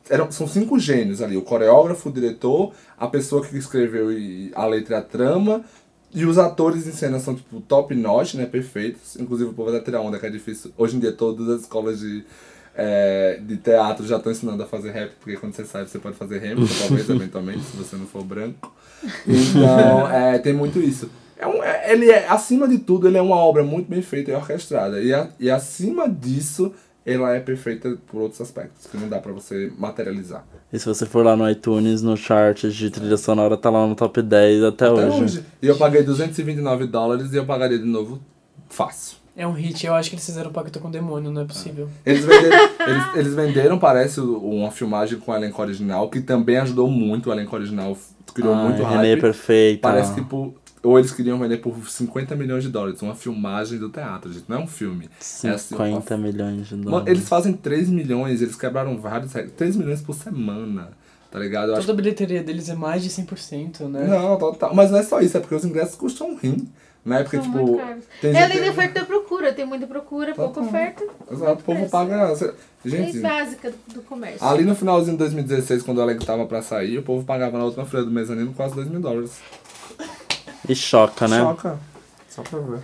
eram, 0.09 0.31
são 0.31 0.47
cinco 0.47 0.79
gênios 0.79 1.21
ali: 1.21 1.37
o 1.37 1.41
coreógrafo, 1.41 2.09
o 2.09 2.11
diretor, 2.11 2.73
a 2.97 3.07
pessoa 3.07 3.45
que 3.45 3.55
escreveu 3.55 4.07
a 4.55 4.65
letra 4.65 4.95
e 4.95 4.99
a 4.99 5.01
trama. 5.01 5.63
E 6.13 6.25
os 6.25 6.37
atores 6.37 6.87
em 6.87 6.91
cena 6.91 7.19
são, 7.19 7.35
tipo, 7.35 7.61
top 7.61 7.93
notch, 7.95 8.33
né? 8.35 8.45
Perfeitos. 8.45 9.15
Inclusive, 9.17 9.51
o 9.51 9.53
povo 9.53 9.71
vai 9.71 9.79
tirar 9.81 10.01
onda, 10.01 10.17
que 10.19 10.25
é 10.25 10.29
difícil. 10.29 10.71
Hoje 10.77 10.95
em 10.97 10.99
dia, 10.99 11.11
todas 11.11 11.47
as 11.49 11.61
escolas 11.61 11.99
de, 11.99 12.23
é, 12.75 13.39
de 13.41 13.57
teatro 13.57 14.05
já 14.07 14.17
estão 14.17 14.31
ensinando 14.31 14.63
a 14.63 14.65
fazer 14.65 14.91
rap, 14.91 15.11
porque 15.19 15.37
quando 15.37 15.53
você 15.53 15.65
sabe, 15.65 15.89
você 15.89 15.99
pode 15.99 16.15
fazer 16.15 16.37
Hamilton, 16.37 16.73
talvez, 16.87 17.09
eventualmente, 17.09 17.61
se 17.61 17.77
você 17.77 17.95
não 17.95 18.05
for 18.07 18.23
branco. 18.23 18.73
Então, 19.27 20.09
é, 20.11 20.37
tem 20.39 20.51
muito 20.53 20.79
isso. 20.79 21.09
É 21.37 21.47
um, 21.47 21.63
é- 21.63 21.93
ele 21.93 22.09
é, 22.11 22.27
acima 22.27 22.67
de 22.67 22.79
tudo, 22.79 23.07
ele 23.07 23.17
é 23.17 23.21
uma 23.21 23.37
obra 23.37 23.63
muito 23.63 23.87
bem 23.89 24.01
feita 24.01 24.31
e 24.31 24.33
orquestrada. 24.35 24.99
E, 25.01 25.13
a- 25.13 25.29
e 25.39 25.49
acima 25.49 26.09
disso, 26.09 26.73
ela 27.05 27.33
é 27.35 27.39
perfeita 27.39 27.97
por 28.11 28.21
outros 28.21 28.39
aspectos, 28.41 28.85
que 28.87 28.97
não 28.97 29.07
dá 29.09 29.19
pra 29.19 29.31
você 29.31 29.71
materializar. 29.77 30.45
E 30.71 30.77
se 30.77 30.85
você 30.85 31.05
for 31.05 31.25
lá 31.25 31.35
no 31.35 31.49
iTunes, 31.49 32.01
no 32.01 32.15
chart 32.15 32.65
de 32.65 32.89
trilha 32.89 33.17
sonora, 33.17 33.57
tá 33.57 33.69
lá 33.69 33.87
no 33.87 33.95
top 33.95 34.21
10 34.21 34.63
até, 34.63 34.85
Até 34.87 35.07
hoje. 35.07 35.23
hoje. 35.23 35.43
E 35.61 35.67
eu 35.67 35.75
paguei 35.77 36.03
229 36.03 36.85
dólares 36.87 37.33
e 37.33 37.37
eu 37.37 37.45
pagaria 37.45 37.79
de 37.79 37.85
novo 37.85 38.19
fácil. 38.69 39.17
É 39.35 39.47
um 39.47 39.53
hit, 39.53 39.85
eu 39.85 39.93
acho 39.93 40.09
que 40.09 40.15
eles 40.15 40.25
fizeram 40.25 40.51
pacto 40.51 40.79
com 40.81 40.89
o 40.89 40.91
demônio, 40.91 41.31
não 41.31 41.41
é 41.43 41.45
possível. 41.45 41.87
Eles 42.05 42.25
venderam, 42.25 42.57
eles, 42.85 43.15
eles 43.15 43.33
venderam, 43.33 43.79
parece, 43.79 44.19
uma 44.19 44.69
filmagem 44.69 45.17
com 45.17 45.31
o 45.31 45.35
elenco 45.35 45.61
original, 45.61 46.09
que 46.09 46.19
também 46.19 46.57
ajudou 46.57 46.89
muito. 46.89 47.29
O 47.29 47.33
elenco 47.33 47.55
original 47.55 47.97
criou 48.33 48.53
Ai, 48.53 48.67
muito 48.67 48.83
Renê 48.83 49.07
hype. 49.11 49.21
perfeita. 49.21 49.81
Parece 49.87 50.13
que 50.13 50.21
por, 50.21 50.53
ou 50.83 50.97
eles 50.97 51.11
queriam 51.11 51.37
vender 51.39 51.57
por 51.57 51.75
50 51.89 52.35
milhões 52.35 52.63
de 52.63 52.69
dólares, 52.69 53.01
uma 53.01 53.15
filmagem 53.15 53.77
do 53.79 53.89
teatro, 53.89 54.31
gente. 54.31 54.45
Não 54.47 54.57
é 54.57 54.59
um 54.61 54.67
filme. 54.67 55.05
É 55.05 55.09
assim, 55.19 55.47
uma- 55.49 55.57
50 55.57 56.17
milhões 56.17 56.67
de 56.67 56.75
Mano, 56.75 56.89
dólares. 56.91 57.07
eles 57.15 57.27
fazem 57.29 57.53
3 57.53 57.89
milhões, 57.89 58.41
eles 58.41 58.55
quebraram 58.55 58.97
vários 58.99 59.33
recordes. 59.33 59.55
3 59.57 59.75
milhões 59.75 60.01
por 60.01 60.13
semana, 60.15 60.89
tá 61.31 61.37
ligado? 61.39 61.69
Eu 61.69 61.73
acho 61.75 61.81
Toda 61.87 61.93
a 61.93 62.01
bilheteria 62.01 62.41
deles 62.43 62.69
é 62.69 62.75
mais 62.75 63.03
de 63.03 63.09
100%, 63.09 63.87
né? 63.89 64.05
Não, 64.07 64.37
total. 64.37 64.73
Mas 64.73 64.89
não 64.91 64.99
é 64.99 65.03
só 65.03 65.19
isso, 65.21 65.35
é 65.37 65.39
porque 65.39 65.55
os 65.55 65.65
ingressos 65.65 65.95
custam 65.95 66.29
um 66.31 66.35
rim. 66.37 66.67
Né? 67.05 67.23
Porque, 67.23 67.37
São 67.37 67.45
tipo. 67.45 67.79
tem 68.21 68.31
É 68.35 68.43
a 68.43 68.47
gente- 68.47 68.57
lei 68.57 68.65
da 68.65 68.71
oferta 68.71 68.99
e 68.99 69.01
da 69.01 69.07
procura. 69.07 69.53
Tem 69.53 69.65
muita 69.65 69.87
procura, 69.87 70.35
pouca 70.35 70.55
Total. 70.55 70.67
oferta. 70.69 71.03
Exato, 71.31 71.61
o 71.61 71.63
povo 71.63 71.77
preço. 71.79 71.91
paga. 71.91 72.33
Lei 72.83 73.05
Gente, 73.05 73.19
básica 73.19 73.73
do 73.93 74.01
comércio. 74.01 74.45
ali 74.45 74.65
no 74.65 74.75
finalzinho 74.75 75.13
de 75.13 75.17
2016, 75.19 75.81
quando 75.81 75.99
o 75.99 76.01
elenco 76.01 76.25
tava 76.25 76.45
pra 76.45 76.61
sair, 76.61 76.97
o 76.97 77.01
povo 77.01 77.25
pagava 77.25 77.57
na 77.57 77.63
última 77.63 77.85
feira 77.85 78.05
do 78.05 78.11
mezanino 78.11 78.53
quase 78.53 78.75
2 78.75 78.89
mil 78.89 78.99
dólares. 78.99 79.31
E 80.69 80.75
choca, 80.75 81.27
né? 81.27 81.39
Choca. 81.39 81.79
Só 82.29 82.41
pra 82.43 82.59
ver. 82.59 82.79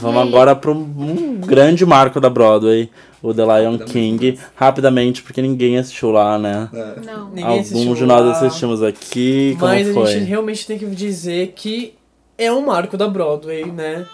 Vamos 0.00 0.22
agora 0.22 0.54
para 0.54 0.70
um 0.70 1.40
grande 1.40 1.84
marco 1.84 2.20
da 2.20 2.30
Broadway, 2.30 2.88
o 3.20 3.34
The 3.34 3.42
Lion 3.42 3.78
King. 3.78 4.38
Rapidamente, 4.54 5.22
porque 5.22 5.42
ninguém 5.42 5.76
assistiu 5.78 6.10
lá, 6.12 6.38
né? 6.38 6.68
Não. 7.04 7.30
Ninguém 7.30 7.58
assistiu 7.60 7.78
Alguns 7.80 7.98
de 7.98 8.04
nós 8.06 8.24
lá. 8.24 8.32
assistimos 8.32 8.82
aqui. 8.82 9.56
Como 9.58 9.72
Mas 9.72 9.88
a 9.90 9.92
foi? 9.94 10.06
gente 10.12 10.24
realmente 10.24 10.66
tem 10.66 10.78
que 10.78 10.86
dizer 10.86 11.52
que 11.56 11.94
é 12.38 12.52
um 12.52 12.64
marco 12.64 12.96
da 12.96 13.08
Broadway, 13.08 13.64
né? 13.64 14.06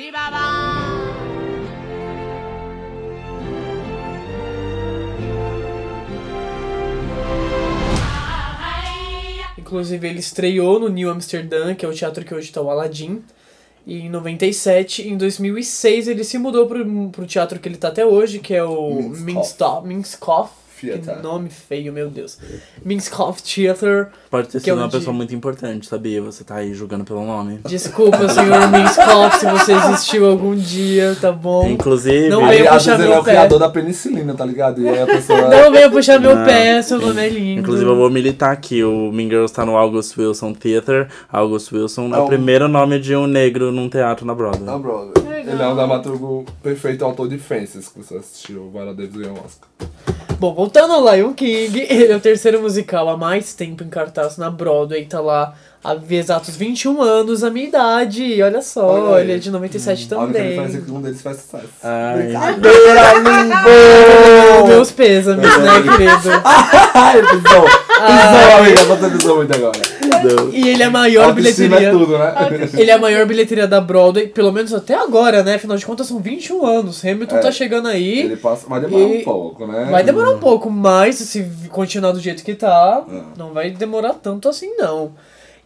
Inclusive, 0.00 0.67
ele 9.76 10.18
estreou 10.18 10.78
no 10.78 10.88
New 10.88 11.10
Amsterdam, 11.10 11.74
que 11.74 11.84
é 11.84 11.88
o 11.88 11.94
teatro 11.94 12.24
que 12.24 12.34
hoje 12.34 12.48
está 12.48 12.60
o 12.60 12.70
Aladdin. 12.70 13.22
E 13.86 14.00
em 14.00 14.10
97, 14.10 15.08
em 15.08 15.16
2006, 15.16 16.08
ele 16.08 16.22
se 16.22 16.36
mudou 16.36 16.66
pro, 16.66 17.08
pro 17.10 17.26
teatro 17.26 17.58
que 17.58 17.68
ele 17.68 17.76
tá 17.76 17.88
até 17.88 18.04
hoje, 18.04 18.38
que 18.38 18.54
é 18.54 18.62
o 18.62 19.00
Minskoff. 19.00 19.86
Minskoff. 19.86 20.52
Theater. 20.80 21.16
Que 21.16 21.22
nome 21.22 21.48
feio, 21.50 21.92
meu 21.92 22.08
Deus. 22.10 22.38
Minskoff 22.84 23.42
Theater. 23.42 24.08
Pode 24.30 24.48
ter 24.48 24.60
Que 24.60 24.70
é 24.70 24.72
sido 24.72 24.82
uma 24.82 24.88
pessoa 24.88 25.12
muito 25.14 25.34
importante, 25.34 25.86
sabia? 25.86 26.20
Você 26.22 26.44
tá 26.44 26.56
aí 26.56 26.74
julgando 26.74 27.04
pelo 27.04 27.24
nome. 27.24 27.60
Desculpa, 27.66 28.28
senhor 28.28 28.68
Minskoff, 28.70 29.38
se 29.38 29.46
você 29.46 29.72
existiu 29.72 30.26
algum 30.26 30.54
dia, 30.54 31.16
tá 31.20 31.32
bom? 31.32 31.68
Inclusive, 31.68 32.28
Não 32.28 32.46
veio 32.46 32.68
às 32.68 32.74
puxar 32.74 32.96
vezes 32.96 33.04
ele 33.04 33.12
é 33.12 33.14
meu 33.14 33.20
o 33.20 33.24
criador 33.24 33.58
da 33.58 33.68
penicilina, 33.68 34.34
tá 34.34 34.44
ligado? 34.44 34.80
E 34.82 34.88
aí 34.88 35.02
a 35.02 35.06
pessoa... 35.06 35.48
Não 35.48 35.70
venha 35.72 35.90
puxar 35.90 36.20
meu 36.20 36.34
Não. 36.36 36.44
pé, 36.44 36.80
seu 36.82 37.00
nome 37.00 37.20
é 37.24 37.28
lindo. 37.28 37.60
Inclusive, 37.60 37.88
eu 37.90 37.96
vou 37.96 38.10
militar 38.10 38.52
aqui. 38.52 38.82
O 38.84 39.10
Mean 39.12 39.28
Girls 39.28 39.52
tá 39.52 39.64
no 39.64 39.76
August 39.76 40.16
Wilson 40.16 40.52
Theater. 40.52 41.08
August 41.32 41.72
Wilson 41.72 42.08
é 42.12 42.16
É 42.16 42.18
o 42.18 42.24
um- 42.24 42.28
primeiro 42.28 42.68
nome 42.68 42.98
de 43.00 43.14
um 43.16 43.26
negro 43.26 43.72
num 43.72 43.88
teatro 43.88 44.24
na 44.26 44.34
Broadway. 44.34 44.64
Não, 44.64 44.80
brother. 44.80 45.22
Legal. 45.28 45.54
Ele 45.54 45.62
é 45.62 45.68
um 45.68 45.74
dramaturgo 45.76 46.44
perfeito, 46.62 47.04
autor 47.04 47.28
de 47.28 47.38
Fences, 47.38 47.88
que 47.88 47.98
você 48.02 48.16
assistiu. 48.16 48.64
O 48.66 48.70
Viola 48.70 48.92
Davis 48.94 49.14
ganhou 49.16 49.36
Oscar. 49.44 49.68
Bom, 50.38 50.54
voltando 50.68 50.92
ao 50.92 51.14
Lion 51.14 51.32
King, 51.32 51.80
ele 51.88 52.12
é 52.12 52.16
o 52.16 52.20
terceiro 52.20 52.60
musical 52.60 53.08
há 53.08 53.16
mais 53.16 53.54
tempo 53.54 53.82
em 53.82 53.88
cartaz 53.88 54.36
na 54.36 54.50
Broadway, 54.50 55.06
tá 55.06 55.18
lá 55.18 55.54
há 55.82 55.96
exatos 56.10 56.56
21 56.56 57.00
anos, 57.00 57.42
a 57.44 57.50
minha 57.50 57.66
idade, 57.68 58.42
olha 58.42 58.60
só, 58.62 58.86
Olha 59.12 59.22
ele 59.22 59.32
é 59.34 59.38
de 59.38 59.50
97 59.50 60.12
A 60.12 60.18
única 60.18 60.38
também. 60.38 60.58
é 60.58 60.80
que 60.80 60.90
um 60.90 61.00
deles 61.00 61.22
faz 61.22 61.38
sucesso. 61.38 61.64
Ai. 61.82 62.22
Brincadeira! 62.22 63.02
Meus 64.66 64.90
pêsames, 64.90 65.44
né, 65.44 65.82
querido? 65.82 66.30
Ai, 66.94 67.20
pisou! 67.22 67.64
Pisou, 67.98 68.58
amiga, 68.58 68.84
você 68.84 69.10
pisou 69.10 69.36
muito 69.36 69.54
agora. 69.54 69.78
Deus. 70.22 70.52
E 70.54 70.68
ele 70.68 70.82
é 70.82 70.86
a 70.86 70.90
maior 70.90 71.28
Autoestima 71.28 71.76
bilheteria. 71.76 71.88
é 71.88 71.90
tudo, 71.92 72.18
né? 72.18 72.70
Ele 72.76 72.90
é 72.90 72.94
a 72.94 72.98
maior 72.98 73.26
bilheteria 73.26 73.66
da 73.68 73.80
Broadway, 73.80 74.26
pelo 74.28 74.52
menos 74.52 74.72
até 74.74 74.94
agora, 74.94 75.42
né? 75.44 75.54
Afinal 75.56 75.76
de 75.76 75.86
contas, 75.86 76.06
são 76.08 76.18
21 76.18 76.64
anos. 76.66 77.04
Hamilton 77.04 77.36
É. 77.36 77.40
tá 77.40 77.52
chegando 77.52 77.88
aí. 77.88 78.20
Ele 78.20 78.36
passa... 78.36 78.66
Vai 78.68 78.80
demorar 78.80 79.04
E- 79.14 79.18
um 79.20 79.24
pouco, 79.24 79.66
né? 79.66 79.88
Vai 79.90 80.02
demorar 80.02 80.30
um 80.32 80.38
pouco, 80.38 80.70
mas 80.70 81.16
se 81.16 81.44
continuar 81.70 82.12
do 82.12 82.20
jeito 82.20 82.42
que 82.44 82.54
tá, 82.54 83.02
É. 83.10 83.20
não 83.36 83.52
vai 83.52 83.70
demorar 83.70 84.14
tanto 84.14 84.48
assim, 84.48 84.74
não. 84.76 85.12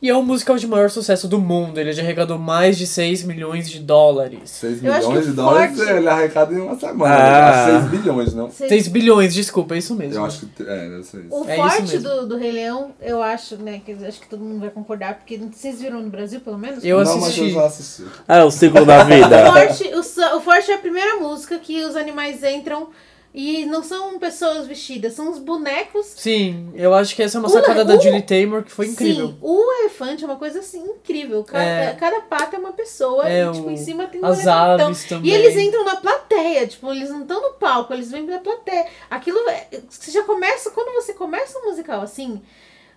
E 0.03 0.09
é 0.11 0.17
o 0.17 0.23
musical 0.23 0.57
de 0.57 0.67
maior 0.67 0.91
sucesso 0.91 1.29
do 1.29 1.39
mundo. 1.39 1.79
Ele 1.79 1.93
já 1.93 2.03
arrecadou 2.03 2.37
mais 2.37 2.77
de 2.77 2.89
6 2.89 3.23
milhões 3.23 3.71
de 3.71 3.79
dólares. 3.79 4.51
6 4.51 4.83
Eu 4.83 4.93
acho 4.93 5.07
milhões 5.07 5.25
que 5.27 5.31
de 5.31 5.37
dólares 5.37 5.77
forte- 5.77 5.93
ele 5.93 6.09
arrecada 6.09 6.53
em 6.53 6.59
uma 6.61 6.77
semana. 6.77 7.15
Ah. 7.15 7.81
6 7.81 7.85
bilhões, 8.03 8.35
não? 8.35 8.51
Vocês- 8.51 8.69
6 8.69 8.89
bilhões, 8.89 9.33
desculpa, 9.33 9.77
é 9.77 9.79
isso 9.79 9.95
mesmo. 9.95 10.17
Eu 10.17 10.25
acho 10.25 10.45
que... 10.47 10.63
É, 10.65 10.89
deve 10.91 11.05
ser 11.05 11.21
isso. 11.21 11.29
O 11.31 11.49
É 11.49 11.55
isso 11.57 11.63
forte 11.69 11.83
mesmo. 11.83 12.01
do, 12.03 12.27
do 12.27 12.37
Rei 12.37 12.51
Leão, 12.51 12.91
eu 13.01 13.23
acho, 13.23 13.55
né? 13.59 13.81
Que 13.87 13.93
acho 14.05 14.21
que 14.21 14.27
todo 14.29 14.41
mundo 14.45 14.59
vai 14.59 14.71
concordar, 14.71 15.15
porque 15.15 15.39
vocês 15.39 15.81
viram 15.81 16.01
no 16.03 16.11
Brasil, 16.11 16.41
pelo 16.41 16.59
menos? 16.59 16.85
Eu 16.85 16.99
não, 17.05 17.05
mas 17.15 17.23
assisti. 17.25 17.41
eu 17.43 17.51
já 17.51 17.65
assisti. 17.67 18.05
É 18.27 18.43
o 18.43 18.51
ciclo 18.51 18.85
da 18.85 19.03
O 19.05 19.07
vida. 19.07 19.53
forte, 19.53 19.85
o, 19.95 20.03
sa- 20.03 20.35
o 20.35 20.41
forte 20.41 20.69
é 20.71 20.75
a 20.75 20.79
primeira 20.79 21.17
música 21.21 21.57
que 21.61 21.85
os 21.85 21.95
animais 21.95 22.43
entram 22.43 22.89
e 23.35 23.65
não 23.67 23.83
são 23.83 24.19
pessoas 24.19 24.67
vestidas, 24.67 25.15
são 25.15 25.31
os 25.31 25.39
bonecos. 25.39 26.07
Sim, 26.17 26.71
eu 26.75 26.93
acho 26.95 27.15
que 27.17 27.23
essa 27.23 27.39
é 27.39 27.41
uma 27.41 27.49
O- 27.49 27.51
sacada 27.53 27.85
da 27.85 27.95
o- 27.97 28.01
Julie 28.01 28.21
Taymor 28.23 28.63
que 28.63 28.71
foi 28.71 28.87
incrível. 28.89 29.29
Sim, 29.29 29.39
o 29.41 29.73
elefante 29.81 30.23
é 30.23 30.27
uma 30.27 30.37
coisa 30.37 30.59
assim 30.59 30.81
incrível. 30.83 31.43
Cada, 31.45 31.65
É. 31.65 31.95
cada 31.95 32.21
pata 32.23 32.57
é 32.57 32.59
uma 32.59 32.73
pessoa 32.73 33.29
É, 33.29 33.45
e 33.47 33.53
tipo, 33.53 33.71
em 33.71 33.77
cima 33.77 34.07
tem 34.07 34.21
um 34.21 34.27
as 34.27 34.41
elefantão. 34.41 34.87
aves 34.89 35.05
também. 35.05 35.31
E 35.31 35.35
eles 35.35 35.57
entram 35.57 35.85
na 35.85 35.97
plateia, 35.97 36.67
tipo, 36.67 36.91
eles 36.93 37.09
não 37.11 37.23
estão 37.23 37.41
no 37.41 37.55
palco, 37.55 37.93
eles 37.95 38.11
vêm 38.11 38.27
pra 38.27 38.39
plateia. 38.39 38.87
Aquilo 39.11 39.39
é- 39.49 39.67
você 39.89 40.11
já 40.11 40.23
começa, 40.25 40.71
quando 40.71 40.93
você 40.95 41.13
começa 41.15 41.59
um 41.59 41.71
musical 41.71 42.03
assim, 42.03 42.43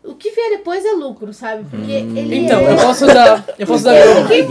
o 0.08 0.16
que 0.16 0.30
vier 0.32 0.52
depois 0.52 0.86
é 0.86 0.92
lucro, 0.92 1.34
sabe? 1.34 1.64
Porque 1.70 1.92
ele 1.92 2.36
Então, 2.38 2.60
é... 2.60 2.74
eu 2.74 2.78
posso 2.78 3.06
dar. 3.08 3.44
Eu 3.58 3.68
posso 3.68 3.84
dar. 3.84 3.94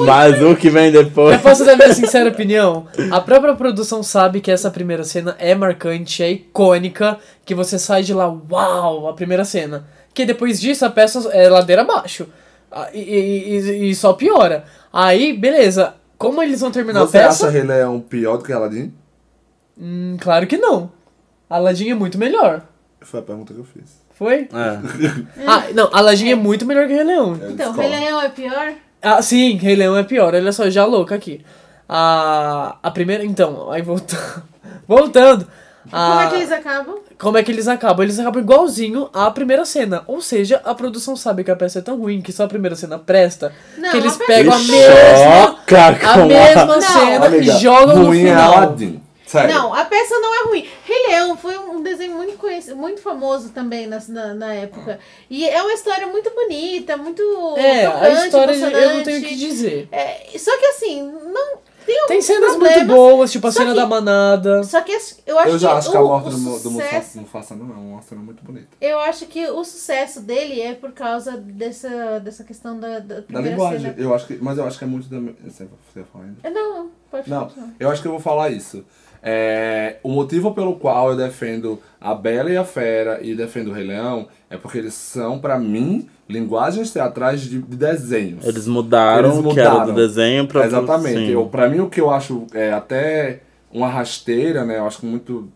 Mas 0.06 0.42
o 0.42 0.54
que 0.56 0.68
vem 0.70 0.90
depois. 0.92 1.34
Eu 1.34 1.40
posso 1.40 1.64
dar 1.64 1.76
minha 1.76 1.92
sincera 1.94 2.28
opinião? 2.30 2.86
A 3.10 3.20
própria 3.20 3.54
produção 3.54 4.02
sabe 4.02 4.40
que 4.40 4.50
essa 4.50 4.70
primeira 4.70 5.04
cena 5.04 5.36
é 5.38 5.54
marcante, 5.54 6.22
é 6.22 6.30
icônica, 6.30 7.18
que 7.44 7.54
você 7.54 7.78
sai 7.78 8.02
de 8.02 8.12
lá, 8.14 8.28
uau, 8.50 9.08
a 9.08 9.12
primeira 9.14 9.44
cena. 9.44 9.86
Que 10.12 10.24
depois 10.24 10.60
disso 10.60 10.84
a 10.84 10.90
peça 10.90 11.28
é 11.32 11.48
ladeira 11.48 11.82
abaixo. 11.82 12.26
Ah, 12.70 12.88
E, 12.92 12.98
e- 13.00 13.58
e- 13.58 13.90
e 13.90 13.94
só 13.94 14.12
piora. 14.12 14.64
Aí, 14.92 15.32
beleza. 15.32 15.94
Como 16.18 16.42
eles 16.42 16.60
vão 16.60 16.70
terminar 16.70 17.00
Você 17.00 17.18
a 17.18 17.26
peça? 17.28 17.46
acha 17.46 17.52
Rei 17.52 17.62
Leão 17.64 18.00
pior 18.00 18.36
do 18.36 18.44
que 18.44 18.52
Aladdin? 18.52 18.92
Hum, 19.80 20.16
claro 20.20 20.46
que 20.46 20.56
não. 20.56 20.90
Aladdin 21.50 21.90
é 21.90 21.94
muito 21.94 22.16
melhor. 22.18 22.62
Foi 23.00 23.20
a 23.20 23.22
pergunta 23.22 23.52
que 23.52 23.58
eu 23.60 23.64
fiz. 23.64 24.03
Foi? 24.14 24.48
É. 24.52 24.78
Ah, 25.46 25.64
não, 25.74 25.88
Aladdin 25.92 26.30
é 26.30 26.34
muito 26.34 26.64
melhor 26.64 26.86
que 26.86 26.94
Rei 26.94 27.04
Leão. 27.04 27.36
Eu 27.40 27.50
Então. 27.50 27.72
Rei 27.72 27.88
Leão 27.88 28.20
é 28.22 28.28
pior? 28.28 28.72
Ah, 29.02 29.20
sim, 29.20 29.56
Rei 29.56 29.74
Leão 29.76 29.96
é 29.96 30.02
pior. 30.02 30.34
Olha 30.34 30.52
só, 30.52 30.70
já 30.70 30.84
louca 30.84 31.14
aqui. 31.14 31.44
A, 31.88 32.76
a 32.82 32.90
primeira. 32.90 33.24
Então, 33.24 33.70
aí 33.70 33.82
voltando. 33.82 34.42
voltando. 34.88 35.46
Como 35.90 36.00
a- 36.18 36.24
é 36.24 36.28
que 36.28 36.34
eles 36.36 36.50
acabam? 36.52 36.94
como 37.18 37.36
é 37.38 37.42
que 37.42 37.52
eles 37.52 37.68
acabam? 37.68 38.02
Eles 38.04 38.18
acabam 38.18 38.42
igualzinho 38.42 39.10
à 39.12 39.30
primeira 39.30 39.64
cena. 39.66 40.02
Ou 40.06 40.22
seja, 40.22 40.60
a 40.64 40.74
produção 40.74 41.14
sabe 41.14 41.44
que 41.44 41.50
a 41.50 41.56
peça 41.56 41.80
é 41.80 41.82
tão 41.82 41.98
ruim 41.98 42.22
que 42.22 42.32
só 42.32 42.44
a 42.44 42.48
primeira 42.48 42.74
cena 42.74 42.98
presta. 42.98 43.52
Não, 43.76 43.90
que 43.90 43.96
eles 43.98 44.16
pegam 44.16 44.54
a 44.54 44.58
Me 44.58 44.66
mesma. 44.70 45.46
choca 45.46 45.86
A 46.12 46.16
mesma 46.24 46.80
cena 46.80 47.26
Amiga, 47.26 47.44
e 47.44 47.60
jogam 47.60 47.96
no 47.98 48.06
ruim 48.06 48.24
é 48.24 48.28
final. 48.28 48.52
Aladdin. 48.54 49.00
Sério. 49.40 49.54
Não, 49.54 49.74
a 49.74 49.84
peça 49.84 50.18
não 50.20 50.34
é 50.34 50.48
ruim. 50.48 50.68
Rei 50.84 51.06
Leão 51.08 51.36
foi 51.36 51.58
um 51.58 51.82
desenho 51.82 52.14
muito 52.14 52.36
conhecido, 52.38 52.76
muito 52.76 53.00
famoso 53.02 53.50
também 53.50 53.86
na, 53.86 54.00
na, 54.08 54.34
na 54.34 54.54
época. 54.54 54.98
E 55.28 55.48
é 55.48 55.60
uma 55.62 55.72
história 55.72 56.06
muito 56.06 56.30
bonita, 56.30 56.96
muito 56.96 57.22
É, 57.56 57.86
a 57.86 58.24
história 58.26 58.52
eu 58.54 58.94
não 58.96 59.02
tenho 59.04 59.18
o 59.20 59.22
que 59.24 59.36
dizer. 59.36 59.88
É, 59.92 60.26
só 60.38 60.56
que 60.58 60.66
assim, 60.66 61.02
não 61.02 61.58
tem 61.86 62.06
Tem 62.06 62.22
cenas 62.22 62.52
problemas, 62.52 62.76
muito 62.78 62.94
boas, 62.96 63.30
tipo 63.30 63.46
a 63.46 63.52
só 63.52 63.58
cena 63.58 63.72
que- 63.74 63.80
da 63.80 63.86
manada. 63.86 64.62
Só 64.64 64.80
que 64.80 64.92
as- 64.92 65.18
eu 65.26 65.38
acho 65.38 65.50
Eu 65.50 65.58
já 65.58 65.68
que 65.72 65.78
acho 65.78 65.90
que 65.90 65.96
a 65.98 66.00
o, 66.00 66.08
morte 66.08 66.28
o 66.28 66.30
do, 66.30 66.38
Mu- 66.38 66.58
do 66.60 66.70
Mufasa, 66.70 66.90
sucesso, 66.94 67.18
Mufasa 67.20 67.54
não 67.56 67.70
é 67.74 67.78
uma 67.78 68.00
cena 68.02 68.22
muito 68.22 68.42
bonita. 68.42 68.68
eu 68.80 68.98
acho 69.00 69.26
que 69.26 69.46
o 69.50 69.62
sucesso 69.62 70.22
dele 70.22 70.62
é 70.62 70.72
por 70.74 70.92
causa 70.92 71.36
dessa, 71.36 72.20
dessa 72.20 72.42
questão 72.42 72.80
da, 72.80 73.00
da 73.00 73.20
Da 73.28 73.40
linguagem. 73.40 73.80
cena. 73.80 73.94
Eu 73.98 74.14
acho 74.14 74.26
que, 74.26 74.38
mas 74.40 74.56
eu 74.56 74.64
acho 74.66 74.78
que 74.78 74.84
é 74.84 74.86
muito 74.86 75.08
da. 75.10 75.18
Você 75.46 75.68
ia 75.96 76.04
falar 76.10 76.24
ainda? 76.24 76.50
Não, 76.50 76.74
não, 76.78 76.90
pode 77.10 77.28
Não, 77.28 77.44
continuar. 77.44 77.68
eu 77.78 77.90
acho 77.90 78.00
que 78.00 78.08
eu 78.08 78.12
vou 78.12 78.20
falar 78.20 78.48
isso. 78.48 78.82
É, 79.26 79.96
o 80.02 80.10
motivo 80.10 80.52
pelo 80.52 80.74
qual 80.76 81.10
eu 81.10 81.16
defendo 81.16 81.80
a 81.98 82.14
Bela 82.14 82.50
e 82.50 82.56
a 82.58 82.64
Fera 82.64 83.20
e 83.22 83.34
defendo 83.34 83.68
o 83.68 83.72
Rei 83.72 83.86
Leão 83.86 84.28
é 84.50 84.58
porque 84.58 84.76
eles 84.76 84.92
são, 84.92 85.38
pra 85.38 85.58
mim, 85.58 86.06
linguagens 86.28 86.90
teatrais 86.92 87.40
de, 87.40 87.62
de 87.62 87.76
desenhos. 87.76 88.44
Eles 88.46 88.66
mudaram 88.66 89.30
Eles 89.32 89.38
o 89.38 89.54
que 89.54 89.60
era 89.60 89.70
do 89.70 89.76
mudaram. 89.78 89.94
desenho 89.94 90.46
pra 90.46 90.66
Exatamente. 90.66 91.16
sim. 91.26 91.30
Eu, 91.30 91.46
pra 91.46 91.70
mim, 91.70 91.80
o 91.80 91.88
que 91.88 92.00
eu 92.02 92.10
acho 92.10 92.46
é 92.52 92.70
até 92.72 93.40
uma 93.72 93.88
rasteira, 93.88 94.64
né? 94.64 94.78
Eu 94.78 94.86
acho 94.86 94.98
que 95.00 95.06
muito. 95.06 95.48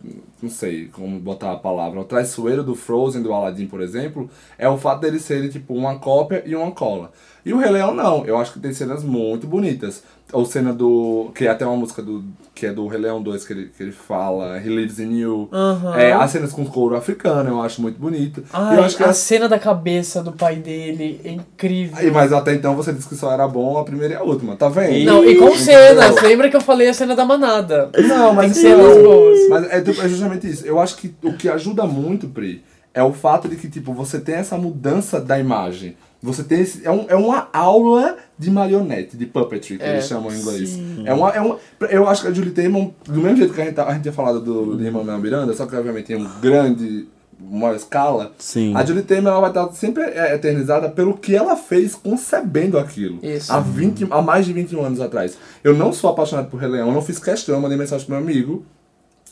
Não 0.42 0.48
sei 0.48 0.86
como 0.86 1.18
botar 1.20 1.52
a 1.52 1.56
palavra. 1.56 2.00
O 2.00 2.04
traiçoeiro 2.04 2.64
do 2.64 2.74
Frozen, 2.74 3.22
do 3.22 3.32
Aladdin, 3.32 3.66
por 3.66 3.80
exemplo, 3.82 4.30
é 4.56 4.68
o 4.68 4.78
fato 4.78 5.02
deles 5.02 5.22
serem 5.22 5.48
tipo 5.50 5.74
uma 5.74 5.98
cópia 5.98 6.42
e 6.46 6.56
uma 6.56 6.70
cola. 6.70 7.12
E 7.44 7.52
o 7.52 7.58
Rei 7.58 7.70
Leão 7.70 7.94
não. 7.94 8.24
Eu 8.24 8.38
acho 8.38 8.52
que 8.54 8.60
tem 8.60 8.72
cenas 8.72 9.04
muito 9.04 9.46
bonitas. 9.46 10.02
Ou 10.32 10.44
cena 10.44 10.72
do. 10.72 11.30
Que 11.34 11.46
é 11.46 11.48
até 11.50 11.64
uma 11.66 11.76
música 11.76 12.02
do. 12.02 12.22
Que 12.54 12.66
é 12.66 12.72
do 12.72 12.86
Rei 12.88 13.00
Leão 13.00 13.22
2 13.22 13.46
que 13.46 13.52
ele, 13.52 13.70
que 13.74 13.82
ele 13.82 13.92
fala 13.92 14.58
He 14.58 14.68
Lives 14.68 14.98
in 14.98 15.16
You. 15.16 15.48
Aham. 15.52 15.96
É, 15.96 16.12
as 16.12 16.30
cenas 16.32 16.52
com 16.52 16.66
couro 16.66 16.96
africano 16.96 17.48
eu 17.50 17.62
acho 17.62 17.80
muito 17.80 17.98
bonito. 17.98 18.42
Ai, 18.52 18.76
eu 18.76 18.82
acho 18.82 18.96
que 18.96 19.04
a 19.04 19.12
cena 19.12 19.48
da 19.48 19.58
cabeça 19.58 20.22
do 20.22 20.32
pai 20.32 20.56
dele 20.56 21.20
é 21.24 21.30
incrível. 21.30 21.96
Aí, 21.96 22.10
mas 22.10 22.32
até 22.32 22.52
então 22.54 22.74
você 22.74 22.92
disse 22.92 23.08
que 23.08 23.14
só 23.14 23.32
era 23.32 23.46
bom 23.46 23.78
a 23.78 23.84
primeira 23.84 24.14
e 24.14 24.16
a 24.16 24.22
última, 24.22 24.56
tá 24.56 24.68
vendo? 24.68 25.04
Não, 25.06 25.24
e 25.24 25.36
com 25.36 25.54
cenas. 25.54 26.20
Lembra 26.20 26.50
que 26.50 26.56
eu 26.56 26.60
falei 26.60 26.88
a 26.88 26.94
cena 26.94 27.14
da 27.14 27.24
manada? 27.24 27.90
Não, 27.96 28.34
mas 28.34 28.52
Tem 28.54 28.62
cenas 28.62 28.96
eu- 28.96 29.02
boas. 29.04 29.38
Mas 29.48 29.70
é, 29.70 29.80
tipo, 29.80 30.02
é 30.02 30.08
justamente 30.08 30.50
isso. 30.50 30.66
Eu 30.66 30.78
acho 30.80 30.96
que 30.96 31.14
o 31.22 31.32
que 31.34 31.48
ajuda 31.48 31.84
muito, 31.86 32.26
Pri, 32.28 32.62
é 32.92 33.02
o 33.02 33.12
fato 33.12 33.48
de 33.48 33.54
que, 33.56 33.68
tipo, 33.68 33.94
você 33.94 34.18
tem 34.18 34.34
essa 34.34 34.58
mudança 34.58 35.20
da 35.20 35.38
imagem. 35.38 35.96
Você 36.22 36.42
tem 36.42 36.60
esse. 36.60 36.84
É, 36.84 36.90
um, 36.90 37.06
é 37.08 37.14
uma 37.14 37.48
aula 37.52 38.16
de 38.36 38.50
marionete, 38.50 39.16
de 39.16 39.24
puppetry, 39.26 39.78
que 39.78 39.82
É, 39.84 39.92
eles 39.94 40.06
chamam 40.06 40.32
em 40.32 40.38
inglês. 40.38 40.78
É 41.04 41.12
uma, 41.14 41.30
é 41.30 41.40
uma. 41.40 41.58
Eu 41.90 42.08
acho 42.08 42.22
que 42.22 42.28
a 42.28 42.32
Julie 42.32 42.50
Taymor, 42.50 42.90
do 43.04 43.20
mesmo 43.20 43.36
jeito 43.36 43.54
que 43.54 43.60
a 43.60 43.64
gente, 43.64 43.74
tá- 43.74 43.86
a 43.86 43.92
gente 43.92 44.02
tinha 44.02 44.12
falado 44.12 44.40
do, 44.40 44.76
do 44.76 44.84
Irmão 44.84 45.04
Miranda, 45.18 45.52
só 45.54 45.64
que 45.66 45.76
obviamente 45.76 46.06
tem 46.06 46.16
um 46.16 46.28
grande. 46.40 47.06
maior 47.40 47.76
escala. 47.76 48.32
Sim. 48.36 48.74
A 48.74 48.84
Julie 48.84 49.04
Taymor 49.04 49.30
ela 49.30 49.40
vai 49.42 49.50
estar 49.50 49.72
sempre 49.72 50.02
é, 50.02 50.34
eternizada 50.34 50.88
pelo 50.88 51.16
que 51.16 51.36
ela 51.36 51.54
fez 51.56 51.94
concebendo 51.94 52.76
aquilo. 52.76 53.20
Isso. 53.22 53.52
Há, 53.52 53.60
20, 53.60 54.08
há 54.10 54.20
mais 54.20 54.44
de 54.44 54.52
21 54.52 54.84
anos 54.84 55.00
atrás. 55.00 55.38
Eu 55.62 55.72
não 55.72 55.92
sou 55.92 56.10
apaixonado 56.10 56.50
por 56.50 56.58
Rei 56.58 56.68
Leão, 56.68 56.88
eu 56.88 56.94
não 56.94 57.00
fiz 57.00 57.20
questão, 57.20 57.54
eu 57.54 57.60
mandei 57.60 57.78
mensagem 57.78 58.04
pro 58.06 58.16
meu 58.16 58.24
amigo. 58.24 58.66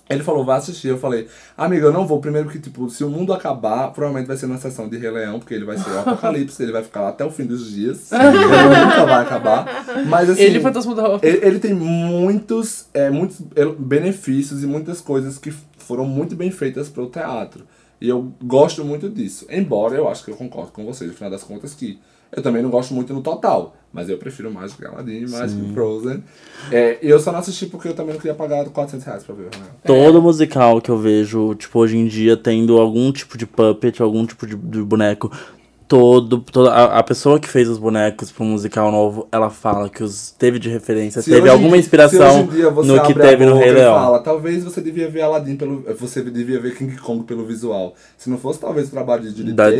Ele 0.08 0.22
falou, 0.22 0.44
vai 0.44 0.58
assistir. 0.58 0.88
Eu 0.88 0.98
falei, 0.98 1.26
amigo, 1.56 1.86
eu 1.86 1.92
não 1.92 2.06
vou. 2.06 2.20
Primeiro 2.20 2.48
que, 2.48 2.60
tipo, 2.60 2.88
se 2.88 3.02
o 3.02 3.10
mundo 3.10 3.32
acabar, 3.32 3.90
provavelmente 3.92 4.28
vai 4.28 4.36
ser 4.36 4.46
na 4.46 4.56
sessão 4.56 4.88
de 4.88 4.96
Rei 4.96 5.10
Leão, 5.10 5.40
porque 5.40 5.52
ele 5.52 5.64
vai 5.64 5.76
ser 5.76 5.90
o 5.90 5.98
apocalipse, 5.98 6.62
ele 6.62 6.70
vai 6.70 6.84
ficar 6.84 7.00
lá 7.00 7.08
até 7.08 7.24
o 7.24 7.30
fim 7.30 7.44
dos 7.44 7.68
dias. 7.72 8.10
ele 8.14 8.84
nunca 8.84 9.04
vai 9.04 9.22
acabar. 9.22 9.84
Mas 10.06 10.30
assim. 10.30 10.42
Ele, 10.42 10.60
Fantasma 10.60 10.94
da. 10.94 11.18
Ele, 11.22 11.38
ele 11.44 11.58
tem 11.58 11.74
muitos, 11.74 12.86
é, 12.94 13.10
muitos 13.10 13.40
el- 13.56 13.74
benefícios 13.74 14.62
e 14.62 14.66
muitas 14.66 15.00
coisas 15.00 15.38
que 15.38 15.52
foram 15.78 16.04
muito 16.06 16.36
bem 16.36 16.50
feitas 16.50 16.88
para 16.88 17.02
o 17.02 17.06
teatro. 17.08 17.64
E 18.00 18.08
eu 18.08 18.32
gosto 18.44 18.84
muito 18.84 19.08
disso. 19.08 19.46
Embora 19.50 19.94
eu 19.96 20.08
acho 20.08 20.24
que 20.24 20.30
eu 20.30 20.36
concordo 20.36 20.70
com 20.70 20.84
vocês, 20.84 21.10
no 21.10 21.16
final 21.16 21.30
das 21.30 21.42
contas, 21.42 21.74
que 21.74 21.98
eu 22.30 22.42
também 22.42 22.62
não 22.62 22.70
gosto 22.70 22.92
muito 22.92 23.12
no 23.14 23.22
total. 23.22 23.74
Mas 23.96 24.10
eu 24.10 24.18
prefiro 24.18 24.52
Aladdin 24.88 25.22
e 25.22 25.26
Mágico 25.26 25.62
que 25.62 25.72
Frozen. 25.72 26.22
É, 26.70 26.98
eu 27.00 27.18
só 27.18 27.32
não 27.32 27.38
assisti 27.38 27.64
porque 27.64 27.88
eu 27.88 27.94
também 27.94 28.12
não 28.12 28.20
queria 28.20 28.34
pagar 28.34 28.62
400 28.66 29.06
reais 29.06 29.24
pra 29.24 29.34
ver 29.34 29.44
o 29.44 29.50
Real. 29.50 29.70
Todo 29.86 30.20
musical 30.20 30.82
que 30.82 30.90
eu 30.90 30.98
vejo, 30.98 31.54
tipo, 31.54 31.78
hoje 31.78 31.96
em 31.96 32.06
dia, 32.06 32.36
tendo 32.36 32.78
algum 32.78 33.10
tipo 33.10 33.38
de 33.38 33.46
puppet, 33.46 34.02
algum 34.02 34.26
tipo 34.26 34.46
de, 34.46 34.54
de 34.54 34.82
boneco, 34.82 35.32
todo, 35.88 36.38
toda 36.40 36.72
a, 36.72 36.98
a 36.98 37.02
pessoa 37.02 37.38
que 37.38 37.48
fez 37.48 37.68
os 37.68 37.78
bonecos 37.78 38.32
pro 38.32 38.44
musical 38.44 38.90
novo, 38.90 39.28
ela 39.30 39.50
fala 39.50 39.88
que 39.88 40.02
os 40.02 40.32
teve 40.32 40.58
de 40.58 40.68
referência, 40.68 41.22
Se 41.22 41.30
teve 41.30 41.42
hoje- 41.42 41.50
alguma 41.50 41.76
inspiração 41.76 42.44
no 42.84 43.02
que 43.02 43.14
teve 43.14 43.46
no 43.46 43.56
Rei 43.56 43.70
Leão. 43.72 43.94
Fala, 43.94 44.18
talvez 44.18 44.64
você 44.64 44.80
devia 44.80 45.08
ver 45.08 45.22
Aladdin 45.22 45.56
pelo. 45.56 45.84
Você 45.98 46.22
devia 46.22 46.60
ver 46.60 46.76
King 46.76 46.96
Kong 46.96 47.24
pelo 47.24 47.44
visual. 47.44 47.94
Se 48.18 48.28
não 48.28 48.38
fosse 48.38 48.58
talvez 48.60 48.88
o 48.88 48.90
trabalho 48.90 49.22
de 49.22 49.28
Judy 49.36 49.52
Da- 49.52 49.70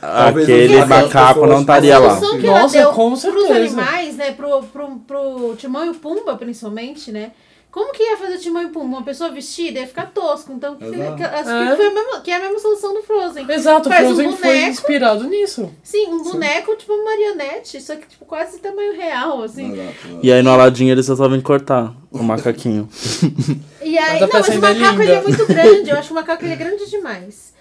talvez 0.00 0.48
aquele 0.48 0.84
macaco 0.84 1.46
não 1.46 1.60
estaria 1.60 1.98
lá. 1.98 2.16
que 2.20 2.46
Nossa, 2.46 2.78
ela 2.78 2.84
deu 2.86 2.92
com 2.92 3.08
pros 3.10 3.20
certeza. 3.20 3.54
animais, 3.54 4.16
né? 4.16 4.30
Pro, 4.32 4.62
pro, 4.64 4.88
pro 5.06 5.54
Timão 5.56 5.84
e 5.86 5.90
o 5.90 5.94
Pumba, 5.94 6.36
principalmente, 6.36 7.10
né? 7.10 7.32
Como 7.76 7.92
que 7.92 8.02
ia 8.02 8.16
fazer 8.16 8.38
Timão 8.38 8.62
e 8.62 8.68
Pumba? 8.68 8.86
Uma 8.96 9.02
pessoa 9.02 9.30
vestida 9.30 9.80
ia 9.80 9.86
ficar 9.86 10.06
tosco. 10.06 10.50
Então, 10.50 10.76
que, 10.76 10.90
que- 10.90 11.22
acho 11.22 11.50
É. 11.50 11.70
que, 11.70 11.76
foi 11.76 11.86
a 11.88 11.90
mesma, 11.90 12.20
que 12.22 12.30
é 12.30 12.36
a 12.36 12.40
mesma 12.40 12.58
solução 12.58 12.94
do 12.94 13.02
Frozen. 13.02 13.44
Exato, 13.50 13.90
Faz 13.90 14.06
Frozen 14.06 14.28
um 14.28 14.32
foi 14.32 14.48
boneco, 14.48 14.70
inspirado 14.70 15.24
nisso. 15.24 15.70
Sim, 15.82 16.06
um 16.06 16.22
boneco, 16.22 16.74
tipo 16.74 16.94
uma 16.94 17.04
marionete, 17.04 17.78
só 17.82 17.94
que 17.96 18.06
tipo 18.08 18.24
quase 18.24 18.60
tamanho 18.60 18.96
real, 18.96 19.42
assim. 19.42 19.74
Exato, 19.74 19.88
exato. 20.08 20.20
E 20.22 20.32
aí 20.32 20.42
no 20.42 20.50
Aladdin 20.52 20.88
eles 20.88 21.06
resolvem 21.06 21.38
cortar 21.42 21.92
o 22.10 22.22
macaquinho. 22.22 22.88
E 23.82 23.98
aí, 23.98 24.20
não, 24.20 24.28
mas 24.32 24.48
o 24.48 24.52
é 24.52 24.56
macaco 24.58 25.02
ele 25.02 25.12
é 25.12 25.20
muito 25.22 25.46
grande. 25.46 25.90
Eu 25.90 25.98
acho 25.98 26.08
que 26.08 26.12
o 26.12 26.16
macaco 26.16 26.44
ele 26.46 26.54
é 26.54 26.56
grande 26.56 26.88
demais 26.88 27.52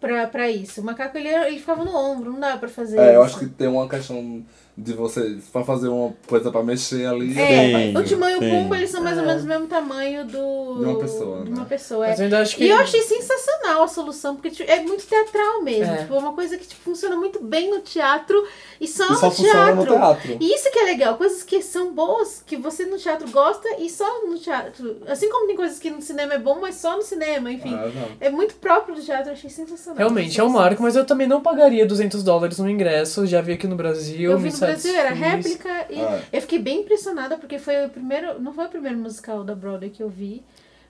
pra, 0.00 0.26
pra 0.28 0.48
isso. 0.48 0.80
O 0.80 0.84
macaco 0.84 1.18
ele, 1.18 1.28
ele 1.28 1.58
ficava 1.58 1.84
no 1.84 1.96
ombro, 1.96 2.30
não 2.32 2.38
dá 2.38 2.56
pra 2.56 2.68
fazer 2.68 2.96
É, 2.98 3.16
eu 3.16 3.24
isso. 3.24 3.36
acho 3.36 3.38
que 3.40 3.46
tem 3.46 3.66
uma 3.66 3.88
questão 3.88 4.44
de 4.76 4.92
você, 4.92 5.38
pra 5.52 5.62
fazer 5.62 5.86
uma 5.88 6.12
coisa 6.26 6.50
pra 6.50 6.62
mexer 6.62 7.06
ali. 7.06 7.38
É, 7.38 7.92
Sim, 7.92 7.96
o 7.96 8.02
Timão 8.02 8.28
e 8.28 8.36
o. 8.36 8.40
Pumba, 8.40 8.76
eles 8.76 8.90
são 8.90 9.02
mais 9.02 9.16
ou 9.16 9.24
menos 9.24 9.42
do 9.42 9.48
mesmo 9.48 9.66
tamanho 9.68 10.24
do... 10.24 10.78
De 10.78 10.84
uma 10.84 10.98
pessoa, 10.98 11.44
De 11.44 11.50
né? 11.50 11.56
uma 11.56 11.64
pessoa, 11.64 12.06
é. 12.06 12.08
Mas 12.10 12.18
eu 12.18 12.24
ainda 12.24 12.40
acho 12.40 12.56
que. 12.56 12.64
E 12.64 12.68
eu 12.70 12.76
achei 12.78 13.00
sensacional 13.02 13.84
a 13.84 13.88
solução, 13.88 14.34
porque 14.34 14.50
tipo, 14.50 14.68
é 14.68 14.80
muito 14.80 15.06
teatral 15.06 15.62
mesmo. 15.62 15.92
É. 15.94 15.98
Tipo, 15.98 16.14
é 16.14 16.18
uma 16.18 16.32
coisa 16.32 16.58
que 16.58 16.66
tipo, 16.66 16.80
funciona 16.82 17.14
muito 17.14 17.40
bem 17.40 17.70
no 17.70 17.80
teatro 17.82 18.44
e 18.80 18.88
só, 18.88 19.04
E 19.12 19.14
só 19.14 19.28
no 19.28 19.34
teatro. 19.34 19.76
no 19.76 19.86
teatro. 19.86 20.36
E 20.40 20.54
isso 20.54 20.70
que 20.72 20.78
é 20.80 20.84
legal, 20.84 21.16
coisas 21.16 21.44
que 21.44 21.62
são 21.62 21.92
boas, 21.94 22.42
que 22.44 22.56
você 22.56 22.84
no 22.84 22.98
teatro 22.98 23.30
gosta 23.30 23.68
e 23.78 23.88
só 23.88 24.26
no 24.26 24.36
teatro. 24.38 24.96
Assim 25.06 25.28
como 25.30 25.46
tem 25.46 25.54
coisas 25.54 25.78
que 25.78 25.88
no 25.88 26.02
cinema 26.02 26.34
é 26.34 26.38
bom, 26.38 26.58
mas 26.60 26.74
só 26.74 26.96
no 26.96 27.02
cinema, 27.02 27.50
enfim. 27.52 27.72
Ah. 27.72 28.08
É 28.20 28.28
muito 28.28 28.56
próprio 28.56 28.96
do 28.96 29.00
teatro, 29.00 29.28
eu 29.28 29.34
achei 29.34 29.48
sensacional. 29.50 29.98
Realmente, 29.98 30.40
é 30.40 30.42
um 30.42 30.48
marco, 30.48 30.82
mas 30.82 30.96
eu 30.96 31.04
também 31.04 31.28
não 31.28 31.40
pagaria 31.40 31.86
200 31.86 32.24
dólares 32.24 32.58
no 32.58 32.68
ingresso. 32.68 33.24
Já 33.24 33.40
vi 33.40 33.52
aqui 33.52 33.68
no 33.68 33.76
Brasil. 33.76 34.32
Eu 34.32 34.38
vi 34.38 34.50
no 34.50 34.63
Brasil, 34.66 34.94
era 34.96 35.08
satisfiz. 35.16 35.32
réplica 35.32 35.86
e 35.90 36.00
Ah. 36.00 36.20
eu 36.32 36.40
fiquei 36.40 36.58
bem 36.58 36.80
impressionada 36.80 37.36
porque 37.38 37.58
foi 37.58 37.84
o 37.86 37.88
primeiro. 37.88 38.40
Não 38.40 38.52
foi 38.52 38.64
o 38.66 38.68
primeiro 38.68 38.98
musical 38.98 39.44
da 39.44 39.54
Broadway 39.54 39.90
que 39.90 40.02
eu 40.02 40.08
vi, 40.08 40.42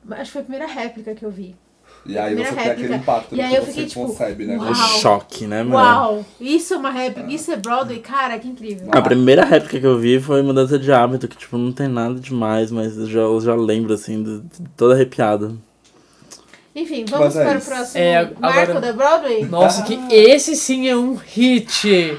mas 0.04 0.20
acho 0.20 0.26
que 0.28 0.32
foi 0.32 0.40
a 0.42 0.44
primeira 0.44 0.66
réplica 0.66 1.14
que 1.14 1.24
eu 1.24 1.30
vi. 1.30 1.54
E 2.06 2.18
aí 2.18 2.34
Primeira 2.34 2.50
você 2.50 2.56
tem 2.56 2.70
aquele 2.70 2.88
réplica. 2.88 3.02
impacto 3.02 3.34
E 3.34 3.40
aí 3.40 3.50
que 3.50 3.56
eu 3.56 3.60
você 3.62 3.66
fiquei, 3.70 3.86
tipo, 3.86 4.06
concebe, 4.06 4.46
né? 4.46 4.56
uau. 4.56 4.70
O 4.70 4.74
choque, 4.74 5.46
né, 5.46 5.62
mano? 5.62 5.74
Uau! 5.76 6.24
Isso 6.40 6.74
é 6.74 6.76
uma 6.76 6.90
réplica, 6.90 7.30
isso 7.30 7.52
é 7.52 7.56
Broadway, 7.56 7.98
cara, 8.00 8.38
que 8.38 8.48
incrível. 8.48 8.88
A 8.90 9.00
primeira 9.02 9.44
réplica 9.44 9.78
que 9.78 9.86
eu 9.86 9.98
vi 9.98 10.18
foi 10.20 10.42
mudança 10.42 10.78
de 10.78 10.90
hábito, 10.92 11.28
que 11.28 11.36
tipo, 11.36 11.56
não 11.56 11.72
tem 11.72 11.86
nada 11.88 12.14
demais, 12.18 12.70
mas 12.70 12.96
eu 12.96 13.06
já, 13.06 13.20
eu 13.20 13.40
já 13.40 13.54
lembro, 13.54 13.92
assim, 13.94 14.22
de, 14.22 14.40
de 14.40 14.68
todo 14.76 14.92
arrepiado. 14.92 15.58
Enfim, 16.74 17.04
vamos 17.08 17.36
é 17.36 17.44
para 17.44 17.54
o 17.54 17.58
isso. 17.58 17.68
próximo 17.70 18.02
É, 18.02 18.22
marco 18.24 18.44
agora- 18.44 18.80
da 18.80 18.92
Broadway? 18.92 19.44
Nossa, 19.44 19.82
que 19.84 19.98
esse 20.10 20.56
sim 20.56 20.88
é 20.88 20.96
um 20.96 21.14
hit. 21.14 22.18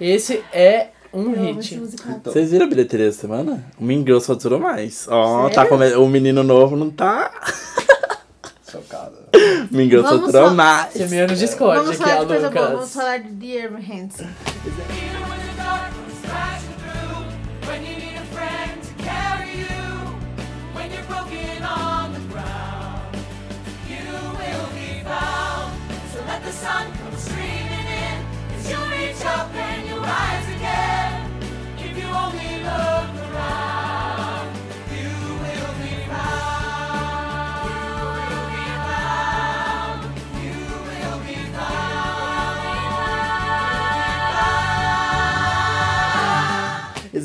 Esse 0.00 0.44
é 0.52 0.88
um 1.16 1.32
Eu 1.32 1.54
hit. 1.54 1.76
musical. 1.78 2.20
Vocês 2.24 2.50
viram 2.50 2.66
a 2.66 2.68
bilheteria 2.68 3.08
essa 3.08 3.20
semana? 3.22 3.64
O 3.80 3.84
Mean 3.84 4.00
Girls 4.00 4.26
faturou 4.26 4.58
mais. 4.60 5.06
Ó, 5.08 5.42
Sério? 5.42 5.54
tá 5.54 5.66
come... 5.66 5.94
o 5.94 6.06
menino 6.08 6.42
novo 6.42 6.76
não 6.76 6.90
tá. 6.90 7.30
Chocada. 8.70 9.12
Mean 9.70 9.88
Girls 9.88 10.08
Vamos 10.08 10.26
faturou 10.26 10.48
só- 10.50 10.54
mais. 10.54 10.96
É 11.12 11.26
no 11.26 11.34
Discord 11.34 11.78
Vamos 11.80 12.00
aqui, 12.00 12.02
falar 12.10 12.20
a 12.20 12.24
de 12.24 12.26
boa, 12.26 12.50
vamos 12.50 12.72
Lucas. 12.72 12.92
falar 12.94 13.18
de 13.18 13.30
Dear 13.30 13.72
Hansen. 13.76 14.26
The 14.26 15.62
dark 15.62 15.92
comes 15.94 16.20
crashing 16.22 16.76
through, 16.82 17.68
when 17.68 17.80
you 17.82 17.96
need 17.96 18.16
a 18.18 18.24
friend 18.34 18.82
to 18.82 18.92
carry 19.02 19.50
you, 19.60 19.86
when 20.74 20.90
you're 20.92 21.06
broken 21.08 21.62
on 21.64 22.12
the 22.12 22.20
ground, 22.32 23.16
you 23.88 24.04
will 24.38 24.68
be 24.74 25.02
found. 25.04 25.72
So 26.12 26.18
let 26.26 26.42
the 26.44 26.52
sun 26.52 26.86
come 27.00 27.16
streaming 27.16 27.86
in, 27.86 28.18
as 28.56 28.70
you 28.70 28.78
reach 28.90 29.24
up 29.24 29.48
and 29.54 29.86
you 29.88 29.96
rise 30.00 30.48
again. 30.56 31.05
You 32.06 32.12
only 32.14 32.62
look 32.62 33.10
around, 33.34 33.95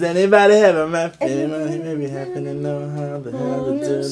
Is 0.02 0.07
anybody 0.07 0.56
ever 0.56 0.88
my 0.88 1.11
Anybody 1.22 1.78
maybe 1.78 2.10
happen 2.10 2.44
to 2.45 2.56
know 2.56 2.90
how 2.90 3.19
the 3.19 3.30
hell 3.30 3.65
to 3.65 3.73
do 3.73 4.02
this? 4.02 4.11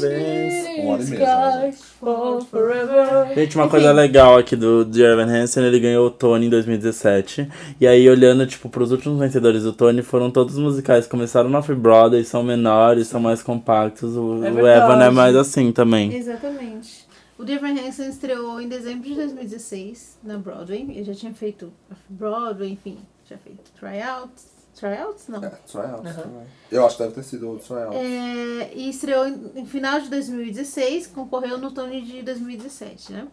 Gente, 3.34 3.56
uma 3.56 3.68
coisa 3.68 3.92
legal 3.92 4.38
aqui 4.38 4.56
do 4.56 4.86
Dear 4.86 5.14
Evan 5.14 5.32
Hansen, 5.32 5.66
ele 5.66 5.80
ganhou 5.80 6.06
o 6.06 6.12
Tony 6.12 6.46
em 6.46 6.50
2017. 6.52 7.50
E 7.82 7.88
aí, 7.88 8.08
olhando, 8.08 8.46
tipo, 8.46 8.70
pros 8.70 8.92
últimos 8.92 9.18
vencedores 9.18 9.64
do 9.64 9.74
Tony, 9.74 10.04
foram 10.04 10.30
todos 10.30 10.60
musicais 10.60 11.06
que 11.06 11.12
começaram 11.12 11.50
na 11.50 11.64
Free 11.64 11.76
Broadway, 11.76 12.24
são 12.24 12.44
menores, 12.44 13.08
são 13.08 13.20
mais 13.20 13.42
compactos. 13.42 14.16
O, 14.16 14.46
É 14.46 14.52
o 14.52 14.68
Evan 14.68 15.04
é 15.04 15.10
mais 15.10 15.36
assim 15.36 15.72
também. 15.72 16.14
Exatamente. 16.14 17.04
O 17.36 17.44
Dear 17.44 17.64
Evan 17.64 17.82
Hansen 17.82 18.10
estreou 18.10 18.62
em 18.62 18.70
dezembro 18.70 19.10
de 19.10 19.16
2016 19.16 20.20
na 20.24 20.38
Broadway. 20.38 20.86
Ele 20.88 21.04
já 21.04 21.16
tinha 21.16 21.34
feito 21.34 21.74
a 21.90 21.96
Broadway, 22.08 22.74
enfim, 22.74 23.00
já 23.28 23.38
feito 23.40 23.72
tryouts. 23.80 24.59
Tryouts? 24.80 25.28
Não. 25.28 25.44
É, 25.44 25.50
tryouts 25.50 26.16
também. 26.16 26.44
Eu 26.72 26.86
acho 26.86 26.96
que 26.98 27.04
deve 27.04 27.16
ter 27.16 27.24
sido 27.24 27.52
o 27.52 27.58
tryout. 27.60 27.96
É, 27.96 28.72
e 28.74 28.90
estreou 28.90 29.28
em, 29.28 29.52
em 29.56 29.66
final 29.66 30.00
de 30.00 30.10
2016, 30.10 31.08
concorreu 31.08 31.58
no 31.58 31.72
Tony 31.72 32.02
de 32.02 32.22
2017, 32.22 33.14
né? 33.14 33.28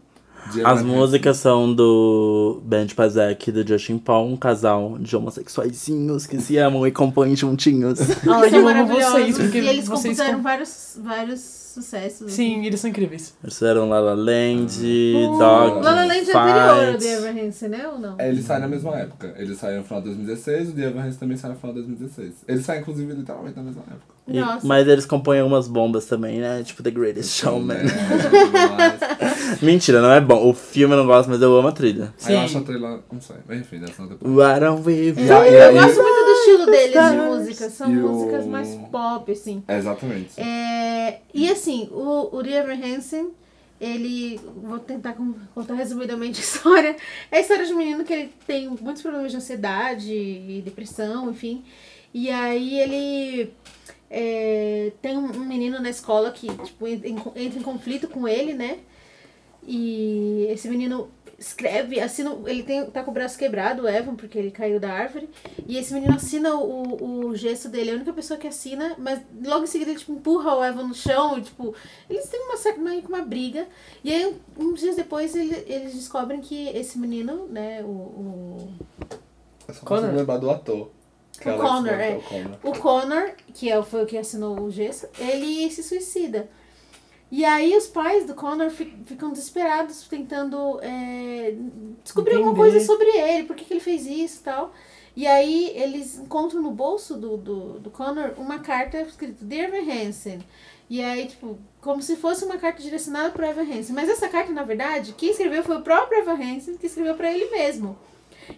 As 0.64 0.82
músicas 0.82 1.38
são 1.38 1.72
do 1.74 2.60
Band 2.64 2.88
Pazek 2.94 3.48
e 3.48 3.52
do 3.52 3.66
Justin 3.66 3.98
Paul, 3.98 4.28
um 4.28 4.36
casal 4.36 4.96
de 4.98 5.16
homossexuaizinhos 5.16 6.26
que 6.26 6.40
se 6.40 6.56
amam 6.58 6.86
e 6.86 6.92
compõem 6.92 7.34
juntinhos. 7.34 7.98
São 7.98 8.44
eu 8.44 8.68
amo 8.68 8.86
vocês, 8.86 9.38
porque 9.38 9.58
e 9.58 9.68
eles 9.68 9.88
vocês... 9.88 10.16
compuseram 10.16 10.38
com- 10.38 10.42
vários, 10.42 10.98
vários 11.02 11.65
sucessos. 11.76 12.32
Sim, 12.32 12.64
eles 12.64 12.80
são 12.80 12.90
incríveis. 12.90 13.34
Eles 13.42 13.54
fizeram 13.54 13.88
La 13.88 14.00
La 14.00 14.14
Land, 14.14 14.72
O 15.14 15.38
Dog, 15.38 15.84
La 15.84 15.94
La 15.94 16.04
Land 16.06 16.14
é 16.14 16.18
anterior 16.20 16.92
ao. 16.92 16.98
The 16.98 17.12
Evan 17.12 17.40
Hansen, 17.46 17.68
né? 17.68 17.88
Ou 17.88 17.98
não? 17.98 18.14
É, 18.18 18.28
Eles 18.28 18.44
saem 18.44 18.60
na 18.60 18.68
mesma 18.68 18.96
época. 18.98 19.34
Eles 19.38 19.58
saíram 19.58 19.78
no 19.78 19.84
final 19.84 20.00
de 20.00 20.06
2016, 20.08 20.70
o 20.70 20.72
The 20.72 20.82
Evan 20.82 21.00
Hansen 21.02 21.18
também 21.20 21.36
saiu 21.36 21.54
no 21.54 21.60
final 21.60 21.74
de 21.74 21.82
2016. 21.82 22.32
Eles 22.48 22.64
saem, 22.66 22.80
inclusive, 22.80 23.12
literalmente 23.12 23.56
na 23.56 23.62
mesma 23.62 23.82
época. 23.82 24.16
E- 24.28 24.66
mas 24.66 24.88
eles 24.88 25.06
compõem 25.06 25.38
algumas 25.38 25.68
bombas 25.68 26.04
também, 26.06 26.40
né? 26.40 26.60
Tipo 26.64 26.82
The 26.82 26.90
Greatest 26.90 27.30
Showman. 27.40 27.76
Mas- 28.76 29.60
Mentira, 29.62 30.00
não 30.02 30.10
é 30.10 30.20
bom. 30.20 30.48
O 30.50 30.52
filme 30.54 30.94
eu 30.94 30.98
não 30.98 31.06
gosto, 31.06 31.28
mas 31.28 31.40
eu 31.40 31.56
amo 31.56 31.68
a 31.68 31.72
trilha. 31.72 32.12
Aí 32.24 32.34
eu 32.34 32.38
Sim. 32.40 32.44
acho 32.44 32.58
a 32.58 32.60
trilha, 32.62 32.98
não 33.12 33.20
sei. 33.20 33.36
Mas 33.46 33.60
enfim, 33.60 33.78
dessa 33.78 34.02
depois. 34.06 34.32
Why 34.32 34.60
don't 34.60 34.82
we 34.84 34.92
a- 35.10 35.48
e 35.48 35.54
Eu 35.54 35.72
gosto 35.74 36.02
muito 36.02 36.25
estilo 36.50 36.66
deles 36.66 37.10
de 37.10 37.16
música. 37.16 37.70
São 37.70 37.92
E 37.92 37.98
o- 38.02 38.08
músicas 38.08 38.46
mais 38.46 38.74
pop, 38.90 39.30
assim. 39.32 39.62
É, 39.68 39.76
exatamente. 39.78 40.40
É, 40.40 41.20
e 41.34 41.50
assim, 41.50 41.88
o, 41.92 42.36
o 42.36 42.46
Evan 42.46 42.74
Hansen, 42.84 43.28
ele. 43.80 44.40
Vou 44.62 44.78
tentar 44.78 45.12
con- 45.14 45.34
contar 45.54 45.74
resumidamente 45.74 46.40
a 46.40 46.42
história. 46.44 46.96
É 47.30 47.38
a 47.38 47.40
história 47.40 47.66
de 47.66 47.72
um 47.72 47.76
menino 47.78 48.04
que 48.04 48.12
ele 48.12 48.32
tem 48.46 48.68
muitos 48.68 49.02
problemas 49.02 49.30
de 49.30 49.36
ansiedade 49.36 50.12
e 50.12 50.62
depressão, 50.64 51.30
enfim. 51.30 51.64
E 52.14 52.30
aí 52.30 52.78
ele. 52.78 53.52
é, 54.10 54.92
tem 55.02 55.16
um, 55.18 55.28
menino 55.44 55.80
na 55.80 55.90
escola 55.90 56.30
que 56.30 56.46
tipo, 56.64 56.86
entra 56.86 57.58
em 57.58 57.62
conflito 57.62 58.08
com 58.08 58.26
ele, 58.26 58.54
né? 58.54 58.78
E 59.66 60.46
esse 60.50 60.68
menino 60.68 61.10
escreve, 61.38 62.00
assina. 62.00 62.36
Ele 62.46 62.62
tem, 62.62 62.86
tá 62.90 63.02
com 63.02 63.10
o 63.10 63.14
braço 63.14 63.36
quebrado, 63.38 63.82
o 63.82 63.88
Evan, 63.88 64.14
porque 64.16 64.38
ele 64.38 64.50
caiu 64.50 64.80
da 64.80 64.90
árvore. 64.92 65.28
E 65.66 65.76
esse 65.76 65.92
menino 65.92 66.14
assina 66.14 66.54
o, 66.54 67.26
o 67.28 67.36
gesto 67.36 67.68
dele, 67.68 67.90
é 67.90 67.92
a 67.92 67.96
única 67.96 68.12
pessoa 68.12 68.38
que 68.38 68.46
assina, 68.48 68.94
mas 68.98 69.20
logo 69.44 69.64
em 69.64 69.66
seguida 69.66 69.90
ele 69.90 69.98
tipo, 70.00 70.12
empurra 70.12 70.54
o 70.56 70.64
Evan 70.64 70.84
no 70.88 70.94
chão. 70.94 71.38
E, 71.38 71.42
tipo, 71.42 71.74
eles 72.08 72.28
têm 72.28 72.40
uma 72.42 72.56
certa 72.56 72.80
meio 72.80 73.02
que 73.02 73.08
uma 73.08 73.22
briga. 73.22 73.66
E 74.02 74.12
aí, 74.12 74.36
uns 74.58 74.80
dias 74.80 74.96
depois, 74.96 75.34
ele- 75.36 75.64
eles 75.66 75.94
descobrem 75.94 76.40
que 76.40 76.68
esse 76.68 76.98
menino, 76.98 77.46
né, 77.48 77.82
o- 77.82 77.86
o 77.86 78.68
Eu 79.68 79.74
só 79.74 79.80
Connor? 79.84 80.02
consigo 80.02 80.18
lembrar 80.18 80.38
do 80.38 80.50
ator. 80.50 80.90
O 81.38 81.42
Connor, 81.58 81.92
é. 81.92 82.16
o 82.16 82.22
Connor. 82.22 82.58
O 82.64 82.72
Connor, 82.72 83.30
que 83.52 83.70
é, 83.70 83.78
o- 83.78 83.82
foi 83.82 84.02
o 84.02 84.06
que 84.06 84.16
assinou 84.16 84.58
o 84.58 84.70
gesso, 84.70 85.06
ele 85.18 85.70
se 85.70 85.82
suicida. 85.82 86.48
E 87.30 87.44
aí 87.44 87.76
os 87.76 87.86
pais 87.88 88.24
do 88.24 88.34
Connor 88.34 88.70
fi- 88.70 88.96
ficam 89.04 89.30
desesperados, 89.32 90.06
tentando 90.08 90.78
é, 90.80 91.54
descobrir 92.04 92.34
alguma 92.36 92.52
Entender. 92.52 92.70
coisa 92.72 92.86
sobre 92.86 93.08
ele, 93.08 93.44
por 93.46 93.56
que, 93.56 93.64
que 93.64 93.72
ele 93.74 93.80
fez 93.80 94.06
isso 94.06 94.40
e 94.40 94.44
tal. 94.44 94.72
E 95.16 95.26
aí 95.26 95.72
eles 95.74 96.18
encontram 96.18 96.62
no 96.62 96.70
bolso 96.70 97.16
do, 97.16 97.36
do, 97.36 97.78
do 97.80 97.90
Connor 97.90 98.34
uma 98.36 98.58
carta 98.60 99.00
escrita 99.00 99.44
Dear 99.44 99.74
Evan 99.74 99.90
Hansen. 99.90 100.38
E 100.88 101.02
aí, 101.02 101.26
tipo, 101.26 101.58
como 101.80 102.00
se 102.00 102.14
fosse 102.14 102.44
uma 102.44 102.58
carta 102.58 102.80
direcionada 102.80 103.30
pro 103.30 103.44
Evan 103.44 103.62
Hansen. 103.62 103.94
Mas 103.94 104.08
essa 104.08 104.28
carta, 104.28 104.52
na 104.52 104.62
verdade, 104.62 105.14
quem 105.18 105.30
escreveu 105.30 105.64
foi 105.64 105.78
o 105.78 105.82
próprio 105.82 106.18
Evan 106.20 106.34
Hansen, 106.40 106.76
que 106.76 106.86
escreveu 106.86 107.14
pra 107.14 107.32
ele 107.32 107.50
mesmo. 107.50 107.98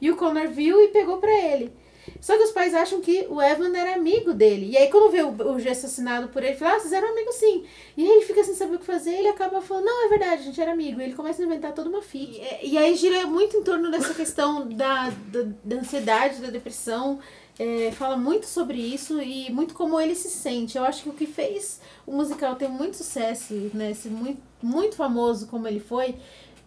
E 0.01 0.11
o 0.11 0.17
Connor 0.17 0.49
viu 0.49 0.83
e 0.83 0.89
pegou 0.89 1.17
pra 1.17 1.31
ele. 1.33 1.73
Só 2.21 2.37
que 2.37 2.45
os 2.45 2.51
pais 2.51 2.75
acham 2.75 3.01
que 3.01 3.27
o 3.29 3.41
Evan 3.41 3.77
era 3.77 3.95
amigo 3.95 4.33
dele. 4.33 4.71
E 4.71 4.77
aí, 4.77 4.89
quando 4.89 5.11
vê 5.11 5.23
o, 5.23 5.53
o 5.53 5.61
gesto 5.61 5.87
assinado 5.87 6.29
por 6.29 6.43
ele, 6.43 6.57
fala, 6.57 6.77
ah, 6.77 6.81
vocês 6.81 6.93
eram 6.93 7.11
amigos 7.11 7.35
sim. 7.37 7.65
E 7.97 8.05
aí 8.05 8.11
ele 8.17 8.25
fica 8.25 8.43
sem 8.45 8.55
saber 8.55 8.77
o 8.77 8.79
que 8.79 8.85
fazer, 8.85 9.13
ele 9.13 9.29
acaba 9.29 9.61
falando, 9.61 9.87
não, 9.87 10.07
é 10.07 10.09
verdade, 10.09 10.43
a 10.43 10.45
gente 10.45 10.61
era 10.61 10.73
amigo. 10.73 11.01
E 11.01 11.05
ele 11.05 11.15
começa 11.15 11.43
a 11.43 11.45
inventar 11.45 11.73
toda 11.73 11.89
uma 11.89 12.03
fic. 12.03 12.41
E, 12.63 12.73
e 12.73 12.79
aí 12.79 12.95
gira 12.95 13.27
muito 13.27 13.57
em 13.57 13.63
torno 13.63 13.91
dessa 13.91 14.15
questão 14.15 14.69
da, 14.69 15.11
da, 15.11 15.47
da 15.65 15.77
ansiedade, 15.77 16.41
da 16.41 16.51
depressão. 16.51 17.19
É, 17.59 17.91
fala 17.91 18.17
muito 18.17 18.47
sobre 18.47 18.79
isso 18.79 19.21
e 19.21 19.51
muito 19.51 19.75
como 19.75 20.01
ele 20.01 20.15
se 20.15 20.31
sente. 20.31 20.79
Eu 20.79 20.85
acho 20.85 21.03
que 21.03 21.09
o 21.09 21.13
que 21.13 21.27
fez 21.27 21.81
o 22.07 22.13
musical 22.13 22.55
ter 22.55 22.69
muito 22.69 22.97
sucesso, 22.97 23.53
né, 23.75 23.93
ser 23.95 24.11
muito, 24.11 24.41
muito 24.63 24.95
famoso 24.95 25.49
como 25.49 25.67
ele 25.67 25.81
foi, 25.81 26.15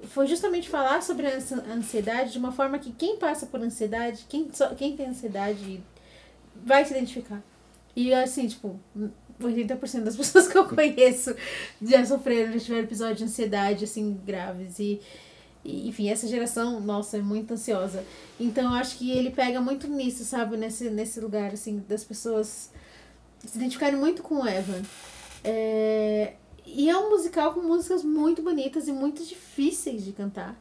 foi 0.07 0.27
justamente 0.27 0.69
falar 0.69 1.01
sobre 1.01 1.27
a 1.27 1.35
ansi- 1.35 1.53
ansiedade 1.69 2.31
de 2.31 2.37
uma 2.37 2.51
forma 2.51 2.79
que 2.79 2.91
quem 2.91 3.17
passa 3.17 3.45
por 3.45 3.59
ansiedade, 3.61 4.25
quem, 4.29 4.49
só- 4.53 4.73
quem 4.75 4.95
tem 4.95 5.07
ansiedade, 5.07 5.81
vai 6.55 6.83
se 6.85 6.91
identificar. 6.91 7.41
E 7.95 8.13
assim, 8.13 8.47
tipo, 8.47 8.79
80% 9.41 10.03
das 10.03 10.15
pessoas 10.17 10.47
que 10.47 10.57
eu 10.57 10.65
conheço 10.65 11.35
já 11.81 12.05
sofreram, 12.05 12.53
já 12.53 12.59
tiveram 12.59 12.83
episódios 12.83 13.17
de 13.19 13.23
ansiedade, 13.25 13.83
assim, 13.85 14.19
graves. 14.25 14.79
E, 14.79 15.01
e, 15.63 15.87
enfim, 15.87 16.09
essa 16.09 16.27
geração, 16.27 16.79
nossa, 16.79 17.17
é 17.17 17.21
muito 17.21 17.53
ansiosa. 17.53 18.03
Então 18.39 18.63
eu 18.65 18.79
acho 18.79 18.97
que 18.97 19.11
ele 19.11 19.29
pega 19.31 19.61
muito 19.61 19.87
nisso, 19.87 20.23
sabe? 20.25 20.57
Nesse, 20.57 20.89
nesse 20.89 21.19
lugar, 21.19 21.53
assim, 21.53 21.83
das 21.87 22.03
pessoas 22.03 22.71
se 23.45 23.57
identificarem 23.57 23.97
muito 23.97 24.21
com 24.23 24.41
o 24.41 24.47
Evan. 24.47 24.81
É, 25.43 26.33
E 26.73 26.89
é 26.89 26.97
um 26.97 27.09
musical 27.09 27.53
com 27.53 27.61
músicas 27.61 28.03
muito 28.03 28.41
bonitas 28.41 28.87
e 28.87 28.91
muito 28.91 29.23
difíceis 29.23 30.03
de 30.03 30.11
cantar. 30.11 30.59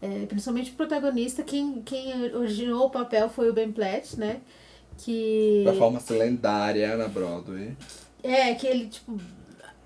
É, 0.00 0.26
principalmente 0.26 0.72
o 0.72 0.74
protagonista, 0.74 1.42
quem, 1.42 1.80
quem 1.82 2.34
originou 2.34 2.86
o 2.86 2.90
papel 2.90 3.28
foi 3.28 3.48
o 3.48 3.52
Ben 3.52 3.70
Platt, 3.70 4.16
né? 4.18 4.40
Que. 4.98 5.62
Performance 5.64 6.12
lendária 6.12 6.96
na 6.96 7.08
Broadway. 7.08 7.76
É, 8.22 8.54
que 8.54 8.66
ele, 8.66 8.86
tipo, 8.88 9.18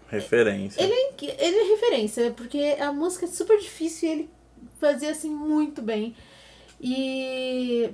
Referência. 0.09 0.81
ele 0.83 0.93
é, 0.93 1.15
ele 1.21 1.57
é 1.57 1.71
referência, 1.71 2.31
porque 2.37 2.77
a 2.81 2.93
música 2.93 3.27
é 3.27 3.29
super 3.29 3.59
difícil 3.59 4.09
e 4.09 4.13
ele 4.13 4.31
fazia 4.79 5.11
assim 5.11 5.31
muito 5.31 5.83
bem. 5.83 6.15
E 6.81 7.91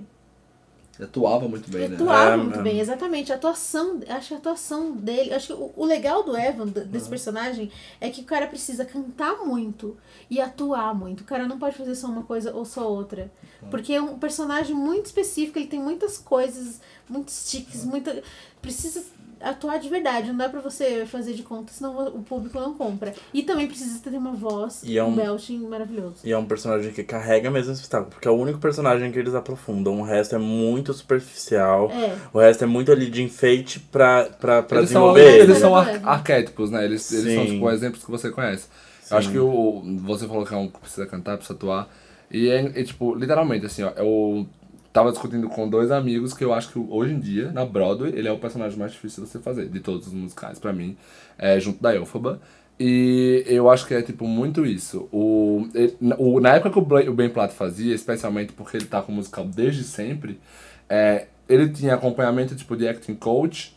Atuava 1.01 1.49
muito 1.49 1.71
bem, 1.71 1.89
né? 1.89 1.97
atuava 1.97 2.33
É, 2.33 2.37
muito 2.37 2.59
é. 2.59 2.63
bem, 2.63 2.79
exatamente. 2.81 3.33
A 3.33 3.37
atuação, 3.37 4.01
acho 4.09 4.29
que 4.29 4.35
a 4.35 4.37
atuação 4.37 4.93
dele, 4.93 5.33
acho 5.33 5.49
que 5.49 5.53
o, 5.55 5.73
o 5.77 5.85
legal 5.85 6.23
do 6.23 6.37
Evan, 6.37 6.67
desse 6.67 7.09
personagem, 7.09 7.71
é 8.01 8.11
que 8.11 8.21
o 8.21 8.25
cara 8.25 8.47
precisa 8.47 8.85
cantar 8.85 9.39
muito 9.45 9.97
e 10.31 10.41
atuar 10.41 10.95
muito. 10.95 11.23
O 11.23 11.25
cara 11.25 11.47
não 11.49 11.59
pode 11.59 11.77
fazer 11.77 11.95
só 11.95 12.09
uma 12.09 12.23
coisa 12.25 12.55
ou 12.55 12.65
só 12.65 12.89
outra. 12.89 13.33
Porque 13.71 13.95
é 13.95 14.03
um 14.03 14.19
personagem 14.19 14.75
muito 14.75 15.07
específico, 15.07 15.59
ele 15.59 15.67
tem 15.69 15.81
muitas 15.81 16.19
coisas, 16.19 16.81
muitos 17.09 17.51
tiques, 17.51 17.85
muita. 17.85 18.23
Precisa 18.61 19.03
atuar 19.43 19.79
de 19.79 19.89
verdade, 19.89 20.29
não 20.29 20.37
dá 20.37 20.49
pra 20.49 20.61
você 20.61 21.05
fazer 21.07 21.35
de 21.35 21.43
conta, 21.43 21.73
senão 21.73 22.07
o 22.09 22.23
público 22.23 22.59
não 22.61 22.75
compra. 22.75 23.13
E 23.35 23.43
também 23.43 23.67
precisa 23.67 23.99
ter 24.03 24.17
uma 24.17 24.33
voz, 24.33 24.83
E 24.85 24.97
é 24.99 25.05
um 25.05 25.09
um- 25.09 25.15
belting 25.17 25.59
maravilhoso. 25.67 26.17
E 26.25 26.33
é 26.33 26.39
um 26.39 26.45
personagem 26.45 26.93
que 26.93 27.03
carrega 27.03 27.51
mesmo 27.51 27.73
esse 27.73 27.83
espetáculo, 27.83 28.11
porque 28.13 28.27
é 28.29 28.31
o 28.31 28.35
único 28.37 28.59
personagem 28.59 29.11
que 29.13 29.19
eles 29.19 29.35
aprofundam. 29.35 30.01
O 30.01 30.03
resto 30.05 30.35
é 30.35 30.39
muito 30.39 30.93
superficial. 30.95 31.91
É. 31.91 32.17
O 32.33 32.39
resto 32.41 32.65
é 32.65 32.67
muito 32.67 32.91
ali 32.93 33.11
de 33.11 33.23
enfeite 33.23 33.81
pra, 33.81 34.25
pra, 34.25 34.63
pra 34.63 34.79
eles 34.79 34.91
são, 34.91 35.13
desenvolver 35.13 35.35
eles 35.39 35.51
ele. 35.51 35.59
são 35.59 35.77
ar- 35.77 36.01
arquétipos, 36.05 36.71
né? 36.71 36.85
Eles, 36.85 37.11
eles 37.13 37.35
são, 37.35 37.47
tipo, 37.47 37.71
exemplos 37.71 38.05
que 38.05 38.11
você 38.11 38.31
conhece. 38.31 38.69
Sim. 39.03 39.15
Eu 39.15 39.19
acho 39.19 39.31
que 39.31 39.39
o, 39.39 39.83
você 39.99 40.27
falou 40.27 40.45
que 40.47 40.55
é 40.55 40.57
um 40.57 40.69
que 40.69 40.79
precisa 40.79 41.07
cantar, 41.07 41.37
precisa 41.37 41.57
atuar. 41.57 41.89
E 42.31 42.49
é, 42.49 42.81
é, 42.81 42.83
tipo, 42.85 43.15
literalmente, 43.15 43.67
assim, 43.67 43.83
ó, 43.83 43.91
eu 43.97 44.47
tava 44.93 45.11
discutindo 45.11 45.49
com 45.49 45.69
dois 45.69 45.91
amigos 45.91 46.35
que 46.35 46.45
eu 46.45 46.53
acho 46.53 46.71
que 46.73 46.79
hoje 46.79 47.15
em 47.15 47.21
dia, 47.21 47.51
na 47.53 47.65
Broadway, 47.65 48.13
ele 48.15 48.29
é 48.29 48.33
o 48.33 48.39
personagem 48.39 48.79
mais 48.79 48.93
difícil 48.93 49.25
de 49.25 49.31
você 49.31 49.39
fazer, 49.39 49.69
de 49.69 49.81
todos 49.81 50.07
os 50.07 50.13
musicais, 50.13 50.59
pra 50.59 50.73
mim, 50.73 50.97
é, 51.39 51.59
junto 51.61 51.83
da 51.83 51.95
Elphaba. 51.95 52.41
E 52.79 53.45
eu 53.47 53.71
acho 53.71 53.87
que 53.87 53.95
é, 53.95 54.03
tipo, 54.03 54.27
muito 54.27 54.67
isso. 54.67 55.09
O, 55.13 55.69
ele- 55.75 55.97
o, 56.19 56.41
na 56.41 56.55
época 56.57 56.71
que 56.73 57.09
o, 57.09 57.15
Ben 57.15 57.31
Platt 57.31 57.53
fazia, 57.55 57.95
especialmente 57.95 58.53
porque 58.53 58.77
ele 58.77 58.87
tá 58.87 59.01
com 59.03 59.13
o 59.13 59.15
musical 59.15 59.45
desde 59.47 59.85
sempre, 59.85 60.41
é, 60.89 61.27
ele 61.49 61.69
tinha 61.71 61.95
acompanhamento, 61.95 62.55
tipo, 62.57 62.77
de 62.77 62.89
acting 62.89 63.15
coach, 63.15 63.75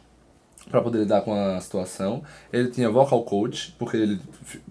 pra 0.70 0.82
poder 0.82 1.00
lidar 1.00 1.22
com 1.22 1.34
a 1.34 1.60
situação. 1.60 2.24
Ele 2.52 2.70
tinha 2.70 2.90
vocal 2.90 3.24
coach, 3.24 3.74
porque 3.78 3.98
ele 3.98 4.20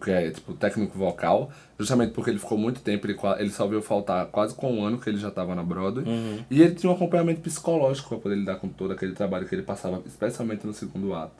é 0.07 0.31
tipo 0.31 0.53
técnico 0.55 0.99
vocal, 0.99 1.51
justamente 1.79 2.13
porque 2.13 2.31
ele 2.31 2.39
ficou 2.39 2.57
muito 2.57 2.81
tempo, 2.81 3.07
ele, 3.07 3.19
ele 3.39 3.51
só 3.51 3.67
veio 3.67 3.83
faltar 3.83 4.27
quase 4.27 4.55
com 4.55 4.73
um 4.73 4.85
ano 4.85 4.99
que 4.99 5.09
ele 5.11 5.19
já 5.19 5.29
estava 5.29 5.55
na 5.55 5.63
Broadway. 5.63 6.05
E 6.51 6.63
ele 6.63 6.75
tinha 6.75 6.91
um 6.91 6.95
acompanhamento 6.95 7.41
psicológico 7.41 8.09
pra 8.11 8.19
poder 8.19 8.37
lidar 8.37 8.57
com 8.57 8.69
todo 8.69 8.93
aquele 8.93 9.13
trabalho 9.13 9.47
que 9.47 9.55
ele 9.55 9.63
passava, 9.63 10.01
especialmente 10.07 10.67
no 10.67 10.73
segundo 10.73 11.15
ato. 11.15 11.33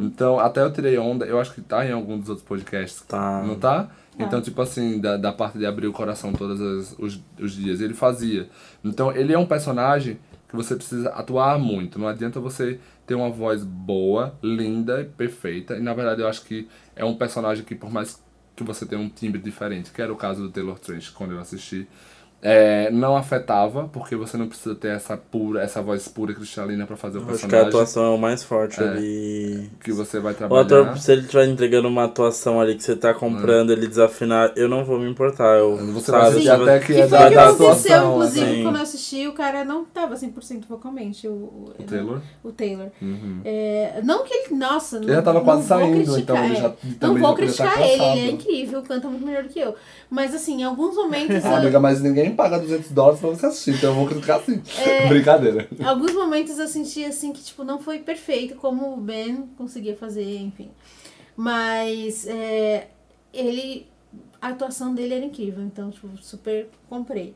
Então, 0.00 0.38
até 0.38 0.60
eu 0.62 0.72
tirei 0.72 0.96
onda, 0.98 1.24
eu 1.26 1.40
acho 1.40 1.52
que 1.54 1.60
tá 1.60 1.86
em 1.86 1.92
algum 1.92 2.18
dos 2.18 2.28
outros 2.28 2.46
podcasts. 2.46 3.02
Tá. 3.02 3.42
Não 3.42 3.56
tá? 3.56 3.90
Então, 4.18 4.40
tipo 4.42 4.60
assim, 4.60 5.00
da, 5.00 5.16
da 5.16 5.32
parte 5.32 5.56
de 5.58 5.64
abrir 5.64 5.86
o 5.86 5.92
coração 5.92 6.32
todos 6.34 6.60
as- 6.60 6.98
os, 6.98 7.20
os 7.40 7.52
dias, 7.52 7.80
ele 7.80 7.94
fazia. 7.94 8.48
Então, 8.84 9.10
ele 9.10 9.32
é 9.32 9.38
um 9.38 9.46
personagem 9.46 10.18
que 10.48 10.54
você 10.54 10.76
precisa 10.76 11.08
atuar 11.10 11.58
muito. 11.58 11.98
Não 11.98 12.06
adianta 12.06 12.38
você 12.38 12.78
ter 13.06 13.14
uma 13.14 13.30
voz 13.30 13.64
boa, 13.64 14.34
linda 14.42 15.00
e 15.00 15.04
perfeita. 15.04 15.76
E, 15.76 15.80
na 15.80 15.94
verdade, 15.94 16.20
eu 16.20 16.28
acho 16.28 16.44
que 16.44 16.68
é 16.94 17.02
um 17.04 17.14
personagem 17.16 17.64
que, 17.64 17.74
por 17.74 17.90
mais 17.90 18.22
que 18.54 18.62
você 18.62 18.84
tenha 18.86 19.00
um 19.00 19.08
timbre 19.08 19.40
diferente, 19.40 19.90
que 19.90 20.02
era 20.02 20.12
o 20.12 20.16
caso 20.16 20.42
do 20.42 20.50
Taylor 20.50 20.78
Trench 20.78 21.12
quando 21.12 21.32
eu 21.32 21.40
assisti, 21.40 21.86
é, 22.44 22.90
não 22.90 23.16
afetava, 23.16 23.88
porque 23.92 24.16
você 24.16 24.36
não 24.36 24.48
precisa 24.48 24.74
ter 24.74 24.88
essa 24.88 25.16
pura, 25.16 25.62
essa 25.62 25.80
voz 25.80 26.08
pura 26.08 26.34
cristalina 26.34 26.84
pra 26.86 26.96
fazer 26.96 27.18
o 27.18 27.20
Acho 27.20 27.28
que 27.28 27.34
a 27.34 27.38
personagem 27.38 27.68
atuação 27.68 28.04
é 28.04 28.08
o 28.10 28.18
mais 28.18 28.42
forte 28.42 28.82
É. 28.82 28.84
ali. 28.88 29.70
que 29.80 29.92
você 29.92 30.18
vai 30.18 30.32
O 30.32 30.36
trabalhar. 30.36 30.62
ator, 30.62 30.98
se 30.98 31.12
ele 31.12 31.20
estiver 31.22 31.46
entregando 31.46 31.86
uma 31.86 32.04
atuação 32.04 32.60
ali 32.60 32.74
que 32.74 32.82
você 32.82 32.96
tá 32.96 33.14
comprando, 33.14 33.70
ele 33.72 33.86
desafinar, 33.86 34.52
eu 34.56 34.68
não 34.68 34.84
vou 34.84 34.98
me 34.98 35.08
importar. 35.08 35.58
Eu, 35.58 35.76
Você 35.92 36.10
sabe, 36.10 36.30
vai 36.30 36.40
tipo, 36.40 36.62
até 36.62 36.78
que 36.80 36.86
Que 36.86 37.00
é 37.00 37.08
foi 37.08 37.18
da, 37.18 37.26
o 37.26 37.28
que 37.28 37.34
da 37.36 37.44
aconteceu, 37.48 37.68
atuação. 37.96 38.10
inclusive, 38.16 38.44
assim. 38.50 38.62
quando 38.64 38.76
eu 38.76 38.82
assisti, 38.82 39.28
o 39.28 39.32
cara 39.32 39.64
não 39.64 39.84
tava 39.84 40.16
100% 40.16 40.64
vocalmente. 40.68 41.28
O, 41.28 41.30
o, 41.32 41.72
O 41.78 41.82
Taylor? 41.84 42.20
O 42.42 42.50
Taylor. 42.52 42.88
É, 43.44 44.00
não 44.04 44.24
que 44.24 44.34
ele. 44.34 44.54
Nossa, 44.56 44.96
Ele 44.98 45.12
já 45.12 45.22
tava 45.22 45.40
quase 45.42 45.66
saindo, 45.66 45.92
criticar, 45.94 46.20
então 46.20 46.44
ele 46.44 46.56
já- 46.56 46.66
é. 46.68 46.72
Não 46.84 46.94
também 46.98 47.22
vou 47.22 47.30
já 47.30 47.36
criticar 47.36 47.80
ele, 47.82 48.02
ele 48.02 48.20
é 48.20 48.30
incrível, 48.30 48.82
canta 48.82 49.08
muito 49.08 49.24
melhor 49.24 49.44
do 49.44 49.48
que 49.48 49.58
eu. 49.60 49.74
Mas 50.10 50.34
assim, 50.34 50.60
em 50.60 50.64
alguns 50.64 50.94
momentos. 50.96 51.44
Ah, 51.44 51.48
eu- 51.50 51.56
amiga, 51.56 51.80
mas 51.80 52.00
ninguém 52.00 52.31
paga 52.34 52.58
200 52.58 52.90
dólares 52.92 53.20
pra 53.20 53.30
você 53.30 53.46
assistir, 53.46 53.74
então 53.74 53.90
eu 53.90 53.96
vou 53.96 54.06
criticar 54.06 54.40
assim. 54.40 54.62
É. 54.78 55.08
Brincadeira. 55.08 55.68
alguns 55.84 56.12
momentos 56.12 56.58
eu 56.58 56.68
senti 56.68 57.04
assim 57.04 57.32
que, 57.32 57.42
tipo, 57.42 57.64
não 57.64 57.78
foi 57.78 57.98
perfeito 57.98 58.56
como 58.56 58.94
o 58.94 58.96
Ben 58.96 59.48
conseguia 59.56 59.96
fazer, 59.96 60.38
enfim. 60.38 60.70
Mas 61.36 62.26
é, 62.26 62.88
ele. 63.32 63.86
A 64.40 64.48
atuação 64.48 64.92
dele 64.92 65.14
era 65.14 65.24
incrível, 65.24 65.62
então, 65.62 65.90
tipo, 65.90 66.08
super 66.20 66.68
comprei. 66.88 67.34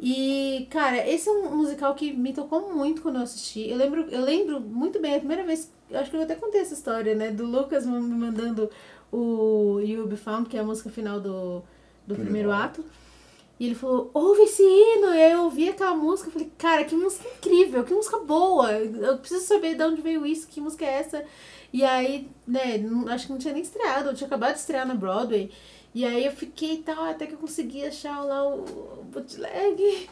E, 0.00 0.66
cara, 0.70 1.06
esse 1.08 1.28
é 1.28 1.32
um 1.32 1.56
musical 1.56 1.94
que 1.94 2.12
me 2.12 2.32
tocou 2.32 2.74
muito 2.74 3.02
quando 3.02 3.16
eu 3.16 3.22
assisti. 3.22 3.68
Eu 3.68 3.76
lembro, 3.76 4.02
eu 4.10 4.22
lembro 4.22 4.60
muito 4.60 5.00
bem, 5.00 5.14
a 5.14 5.18
primeira 5.18 5.44
vez, 5.44 5.70
eu 5.90 5.98
acho 5.98 6.10
que 6.10 6.16
eu 6.16 6.22
até 6.22 6.34
contei 6.34 6.60
essa 6.60 6.74
história, 6.74 7.14
né? 7.14 7.30
Do 7.30 7.46
Lucas 7.46 7.86
me 7.86 8.00
mandando 8.00 8.70
o 9.12 9.80
You 9.80 10.00
Will 10.00 10.08
Be 10.08 10.16
Found, 10.16 10.48
que 10.48 10.56
é 10.56 10.60
a 10.60 10.64
música 10.64 10.90
final 10.90 11.20
do, 11.20 11.62
do 12.06 12.14
primeiro 12.14 12.50
ato. 12.52 12.84
E 13.58 13.66
ele 13.66 13.74
falou, 13.74 14.10
ouve 14.12 14.42
esse 14.42 14.62
hino! 14.62 15.14
E 15.14 15.22
aí 15.22 15.32
eu 15.32 15.44
ouvi 15.44 15.68
aquela 15.68 15.94
música 15.94 16.28
e 16.28 16.32
falei, 16.32 16.52
cara, 16.58 16.84
que 16.84 16.94
música 16.94 17.26
incrível, 17.38 17.84
que 17.84 17.94
música 17.94 18.18
boa! 18.18 18.72
Eu 18.72 19.16
preciso 19.18 19.46
saber 19.46 19.74
de 19.74 19.82
onde 19.82 20.02
veio 20.02 20.26
isso, 20.26 20.46
que 20.46 20.60
música 20.60 20.84
é 20.84 20.98
essa. 20.98 21.24
E 21.72 21.82
aí, 21.84 22.28
né, 22.46 22.74
acho 23.08 23.26
que 23.26 23.32
não 23.32 23.38
tinha 23.38 23.54
nem 23.54 23.62
estreado, 23.62 24.10
eu 24.10 24.14
tinha 24.14 24.26
acabado 24.26 24.52
de 24.52 24.60
estrear 24.60 24.86
na 24.86 24.94
Broadway. 24.94 25.50
E 25.94 26.04
aí 26.04 26.26
eu 26.26 26.32
fiquei 26.32 26.74
e 26.74 26.82
tal, 26.82 27.04
até 27.04 27.26
que 27.26 27.32
eu 27.32 27.38
consegui 27.38 27.82
achar 27.86 28.20
lá 28.22 28.46
o, 28.46 29.02
bootleg. 29.04 30.10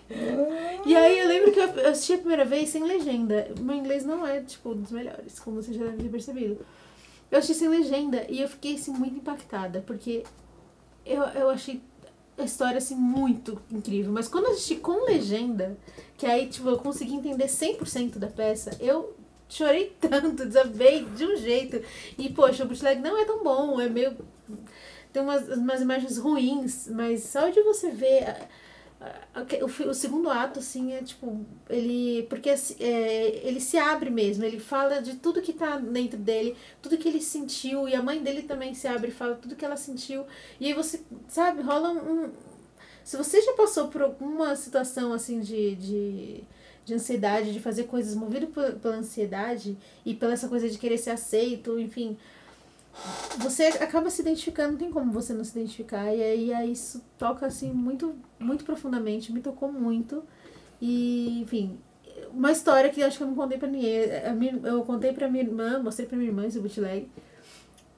E 0.86 0.96
aí 0.96 1.18
eu 1.18 1.28
lembro 1.28 1.52
que 1.52 1.60
eu 1.60 1.68
eu 1.68 1.90
assisti 1.90 2.14
a 2.14 2.18
primeira 2.18 2.46
vez 2.46 2.70
sem 2.70 2.82
legenda. 2.82 3.50
Meu 3.60 3.76
inglês 3.76 4.02
não 4.02 4.26
é, 4.26 4.40
tipo, 4.40 4.74
dos 4.74 4.90
melhores, 4.90 5.38
como 5.38 5.62
você 5.62 5.74
já 5.74 5.84
deve 5.84 6.04
ter 6.04 6.08
percebido. 6.08 6.64
Eu 7.30 7.38
assisti 7.38 7.58
sem 7.58 7.68
legenda 7.68 8.24
e 8.30 8.40
eu 8.40 8.48
fiquei, 8.48 8.76
assim, 8.76 8.92
muito 8.92 9.16
impactada, 9.16 9.84
porque 9.86 10.24
eu, 11.04 11.22
eu 11.22 11.50
achei 11.50 11.82
história, 12.42 12.78
assim, 12.78 12.96
muito 12.96 13.60
incrível. 13.70 14.12
Mas 14.12 14.26
quando 14.26 14.46
eu 14.46 14.52
assisti 14.52 14.76
com 14.76 15.04
legenda, 15.04 15.76
que 16.16 16.26
aí, 16.26 16.46
tipo, 16.48 16.68
eu 16.68 16.78
consegui 16.78 17.14
entender 17.14 17.46
100% 17.46 18.18
da 18.18 18.26
peça, 18.26 18.76
eu 18.80 19.14
chorei 19.48 19.94
tanto, 20.00 20.44
desabei 20.44 21.04
de 21.04 21.24
um 21.24 21.36
jeito. 21.36 21.80
E, 22.18 22.28
poxa, 22.30 22.64
o 22.64 22.66
bootleg 22.66 23.00
não 23.00 23.16
é 23.16 23.24
tão 23.24 23.42
bom, 23.42 23.80
é 23.80 23.88
meio... 23.88 24.16
Tem 25.12 25.22
umas, 25.22 25.46
umas 25.48 25.80
imagens 25.80 26.18
ruins, 26.18 26.88
mas 26.88 27.22
só 27.22 27.48
de 27.48 27.62
você 27.62 27.90
ver 27.90 28.48
o, 29.62 29.68
fi- 29.68 29.84
o 29.84 29.94
segundo 29.94 30.30
ato, 30.30 30.58
assim, 30.60 30.92
é 30.92 31.02
tipo, 31.02 31.44
ele. 31.68 32.24
Porque 32.28 32.50
assim, 32.50 32.76
é, 32.80 33.46
ele 33.46 33.60
se 33.60 33.76
abre 33.78 34.10
mesmo, 34.10 34.44
ele 34.44 34.58
fala 34.60 35.00
de 35.00 35.16
tudo 35.16 35.42
que 35.42 35.52
tá 35.52 35.78
dentro 35.78 36.18
dele, 36.18 36.56
tudo 36.82 36.98
que 36.98 37.08
ele 37.08 37.20
sentiu, 37.20 37.88
e 37.88 37.94
a 37.94 38.02
mãe 38.02 38.22
dele 38.22 38.42
também 38.42 38.74
se 38.74 38.86
abre 38.88 39.08
e 39.08 39.14
fala 39.14 39.34
tudo 39.36 39.56
que 39.56 39.64
ela 39.64 39.76
sentiu. 39.76 40.24
E 40.60 40.66
aí 40.66 40.72
você, 40.74 41.00
sabe, 41.28 41.62
rola 41.62 41.90
um. 41.90 42.30
Se 43.04 43.16
você 43.16 43.40
já 43.42 43.52
passou 43.54 43.88
por 43.88 44.02
alguma 44.02 44.54
situação 44.56 45.12
assim 45.12 45.40
de. 45.40 45.74
de 45.76 46.44
de 46.84 46.92
ansiedade, 46.92 47.54
de 47.54 47.60
fazer 47.60 47.84
coisas 47.84 48.14
movido 48.14 48.46
pela 48.48 48.96
ansiedade 48.96 49.74
e 50.04 50.12
pela 50.14 50.34
essa 50.34 50.48
coisa 50.48 50.68
de 50.68 50.76
querer 50.76 50.98
ser 50.98 51.12
aceito, 51.12 51.78
enfim, 51.78 52.14
você 53.38 53.64
acaba 53.64 54.10
se 54.10 54.22
identificando, 54.22 54.72
não 54.72 54.78
tem 54.78 54.90
como 54.90 55.12
você 55.12 55.32
não 55.34 55.44
se 55.44 55.58
identificar. 55.58 56.14
E 56.14 56.22
aí, 56.22 56.54
aí 56.54 56.72
isso 56.72 57.04
toca 57.18 57.46
assim 57.46 57.72
muito, 57.72 58.14
muito 58.38 58.64
profundamente, 58.64 59.32
me 59.32 59.40
tocou 59.40 59.70
muito. 59.72 60.22
E, 60.80 61.40
enfim, 61.42 61.78
uma 62.32 62.52
história 62.52 62.90
que 62.90 63.02
acho 63.02 63.16
que 63.18 63.22
eu 63.22 63.28
não 63.28 63.34
contei 63.34 63.58
pra 63.58 63.68
ninguém. 63.68 64.04
A 64.26 64.32
minha- 64.32 64.60
eu 64.64 64.82
contei 64.84 65.12
pra 65.12 65.28
minha 65.28 65.44
irmã, 65.44 65.78
mostrei 65.82 66.06
pra 66.06 66.16
minha 66.16 66.30
irmã 66.30 66.46
esse 66.46 66.60
bootleg. 66.60 67.08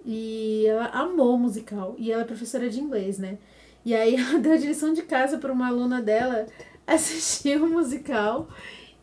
E 0.05 0.65
ela 0.67 0.87
amou 0.87 1.35
o 1.35 1.39
musical. 1.39 1.95
E 1.99 2.13
ela 2.13 2.23
é 2.23 2.25
professora 2.25 2.69
de 2.71 2.81
inglês, 2.81 3.19
né? 3.19 3.39
E 3.85 3.95
aí 3.95 4.15
ela 4.17 4.39
deu 4.39 4.53
a 4.53 4.57
direção 4.57 4.93
de 4.93 5.03
casa 5.03 5.39
pra 5.39 5.53
uma 5.53 5.69
aluna 5.69 6.01
dela 6.01 6.47
assistir 6.87 7.61
o 7.61 7.67
musical 7.69 8.49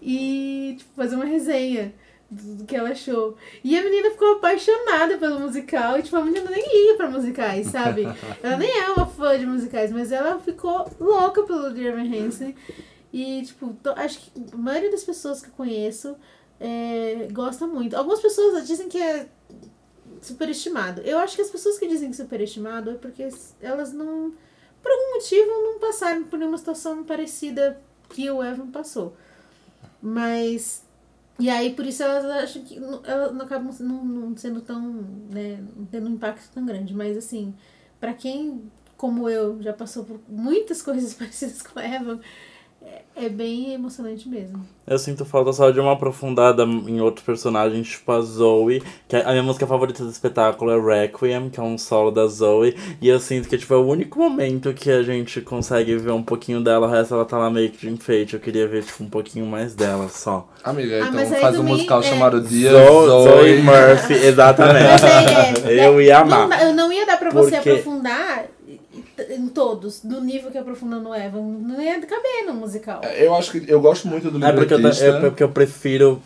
e 0.02 0.76
tipo, 0.78 0.92
fazer 0.96 1.16
uma 1.16 1.26
resenha 1.26 1.94
do 2.34 2.56
do 2.56 2.66
que 2.66 2.76
ela 2.76 2.90
achou. 2.90 3.36
E 3.64 3.78
a 3.78 3.84
menina 3.84 4.12
ficou 4.12 4.34
apaixonada 4.34 5.18
pelo 5.18 5.40
musical. 5.40 5.98
E, 5.98 6.04
tipo, 6.04 6.16
a 6.18 6.24
menina 6.26 6.50
nem 6.50 6.62
liga 6.64 6.98
pra 6.98 7.10
musicais, 7.10 7.68
sabe? 7.68 8.04
ela 8.44 8.58
nem 8.58 8.70
é 8.70 8.90
uma 8.92 9.06
fã 9.06 9.38
de 9.38 9.46
musicais, 9.46 9.92
mas 9.92 10.12
ela 10.12 10.40
ficou 10.40 10.90
louca 11.00 11.44
pelo 11.44 11.70
Dear 11.72 11.98
Evan 12.00 12.16
Hansen. 12.28 12.56
E, 13.12 13.44
tipo, 13.44 13.74
to- 13.84 13.94
acho 13.96 14.20
que 14.20 14.32
a 14.54 14.58
maioria 14.58 14.90
das 14.92 15.04
pessoas 15.04 15.42
que 15.42 15.50
eu 15.50 15.54
conheço 15.54 16.16
é, 16.60 17.28
gosta 17.32 17.68
muito. 17.68 17.96
Algumas 17.96 18.20
pessoas 18.22 18.66
dizem 18.68 18.90
que 18.90 18.98
é 19.02 19.28
superestimado. 20.22 21.02
Eu 21.02 21.18
acho 21.20 21.36
que 21.36 21.42
as 21.42 21.50
pessoas 21.50 21.78
que 21.78 21.88
dizem 21.88 22.10
que 22.10 22.16
é 22.20 22.24
superestimado 22.24 22.92
é 22.92 22.94
porque 22.96 23.28
elas 23.62 23.92
não, 23.94 24.34
por 24.82 24.92
algum 24.92 25.14
motivo, 25.16 25.48
não 25.52 25.80
passaram 25.80 26.24
por 26.24 26.40
nenhuma 26.40 26.58
situação 26.58 27.04
parecida 27.04 27.80
que 28.10 28.30
o 28.32 28.44
Evan 28.44 28.68
passou. 28.72 29.16
Mas. 30.02 30.83
E 31.40 31.50
aí, 31.50 31.74
por 31.74 31.86
isso 31.86 32.04
elas 32.04 32.26
acham 32.26 32.64
que. 32.64 32.78
Elas 32.78 33.34
não 33.34 33.46
acabam 33.46 33.74
não, 33.80 34.06
não 34.06 34.38
sendo 34.38 34.62
tão. 34.62 34.82
né, 35.32 35.64
não 35.76 35.86
tendo 35.86 36.10
um 36.10 36.14
impacto 36.14 36.52
tão 36.54 36.66
grande. 36.66 36.94
Mas, 36.94 37.18
assim, 37.18 37.54
pra 38.00 38.14
quem, 38.14 38.72
como 38.98 39.30
eu, 39.30 39.62
já 39.62 39.74
passou 39.74 40.06
por 40.06 40.20
muitas 40.28 40.82
coisas 40.84 41.14
parecidas 41.14 41.62
com 41.62 41.80
o 41.80 41.84
Evan, 41.84 42.20
é, 43.16 43.30
bem 43.30 43.74
emocionante 43.74 44.28
mesmo. 44.28 44.66
Eu 44.86 44.98
sinto 45.00 45.24
falta 45.24 45.54
só 45.54 45.70
de 45.72 45.80
uma 45.80 45.94
aprofundada 45.94 46.64
em 46.64 47.00
outros 47.00 47.26
personagens, 47.26 47.88
tipo 47.88 48.12
a 48.12 48.20
Zoe, 48.22 48.84
que 49.08 49.16
a 49.16 49.30
minha 49.32 49.44
música 49.44 49.66
favorita 49.68 50.04
do 50.04 50.10
espetáculo 50.10 50.72
é 50.72 51.02
Requiem, 51.04 51.50
que 51.50 51.60
é 51.60 51.64
um 51.64 51.78
solo 51.78 52.12
da 52.12 52.26
Zoe, 52.28 52.76
e 53.00 53.08
eu 53.08 53.20
sinto 53.20 53.48
que 53.48 53.58
tipo, 53.58 53.74
é 53.74 53.78
o 53.78 53.86
único 53.86 54.20
momento 54.20 54.74
que 54.74 54.90
a 54.92 55.02
gente 55.04 55.40
consegue 55.42 55.96
ver 55.96 56.12
um 56.12 56.24
pouquinho 56.24 56.60
dela, 56.62 56.88
o 56.88 56.90
resto 56.90 57.14
ela 57.14 57.24
tá 57.24 57.38
lá 57.38 57.50
meio 57.50 57.70
que 57.70 57.78
de 57.78 57.90
enfeite. 57.94 58.34
Eu 58.34 58.40
queria 58.42 58.68
ver 58.68 58.84
tipo, 58.84 59.04
um 59.04 59.10
pouquinho 59.10 59.46
mais 59.46 59.74
dela 59.76 60.10
só. 60.10 60.50
Amiga, 60.64 61.06
Ah, 61.06 61.10
então 61.10 61.40
faz 61.40 61.58
um 61.60 61.64
musical 61.64 62.00
é- 62.00 62.04
chamado 62.04 62.42
Dia 62.42 62.72
Zoe, 62.72 63.08
Zoe. 63.08 63.30
Zoe 63.30 63.62
Murphy, 63.62 64.14
exatamente. 64.26 64.86
Mas 65.04 65.66
é, 65.66 65.74
é, 65.80 65.88
eu 65.88 66.02
ia 66.02 66.26
não 66.26 66.44
amar. 66.44 66.50
dá- 66.50 66.64
eu 66.66 66.74
não 66.74 66.92
ia 66.92 67.06
dar 67.06 67.18
pra 67.18 67.30
você 67.30 67.52
Porque- 67.56 67.70
aprofundar 67.70 68.46
em 69.30 69.48
todos, 69.48 70.02
do 70.02 70.22
nível 70.22 70.50
que 70.52 70.58
aprofunda 70.58 70.98
no 71.00 71.14
Evan. 71.14 71.42
Não 71.42 71.82
ia 71.82 72.00
caber 72.02 72.46
no 72.48 72.54
musical. 72.54 73.02
Eu 73.04 73.34
acho 73.36 73.52
que 73.52 73.70
eu 73.72 73.80
gosto 73.82 74.08
muito 74.08 74.30
do 74.32 74.44
É 74.44 74.52
porque 74.52 74.74
eu, 74.74 74.88
é 74.88 75.20
porque 75.20 75.44
eu 75.44 75.50
prefiro 75.50 76.22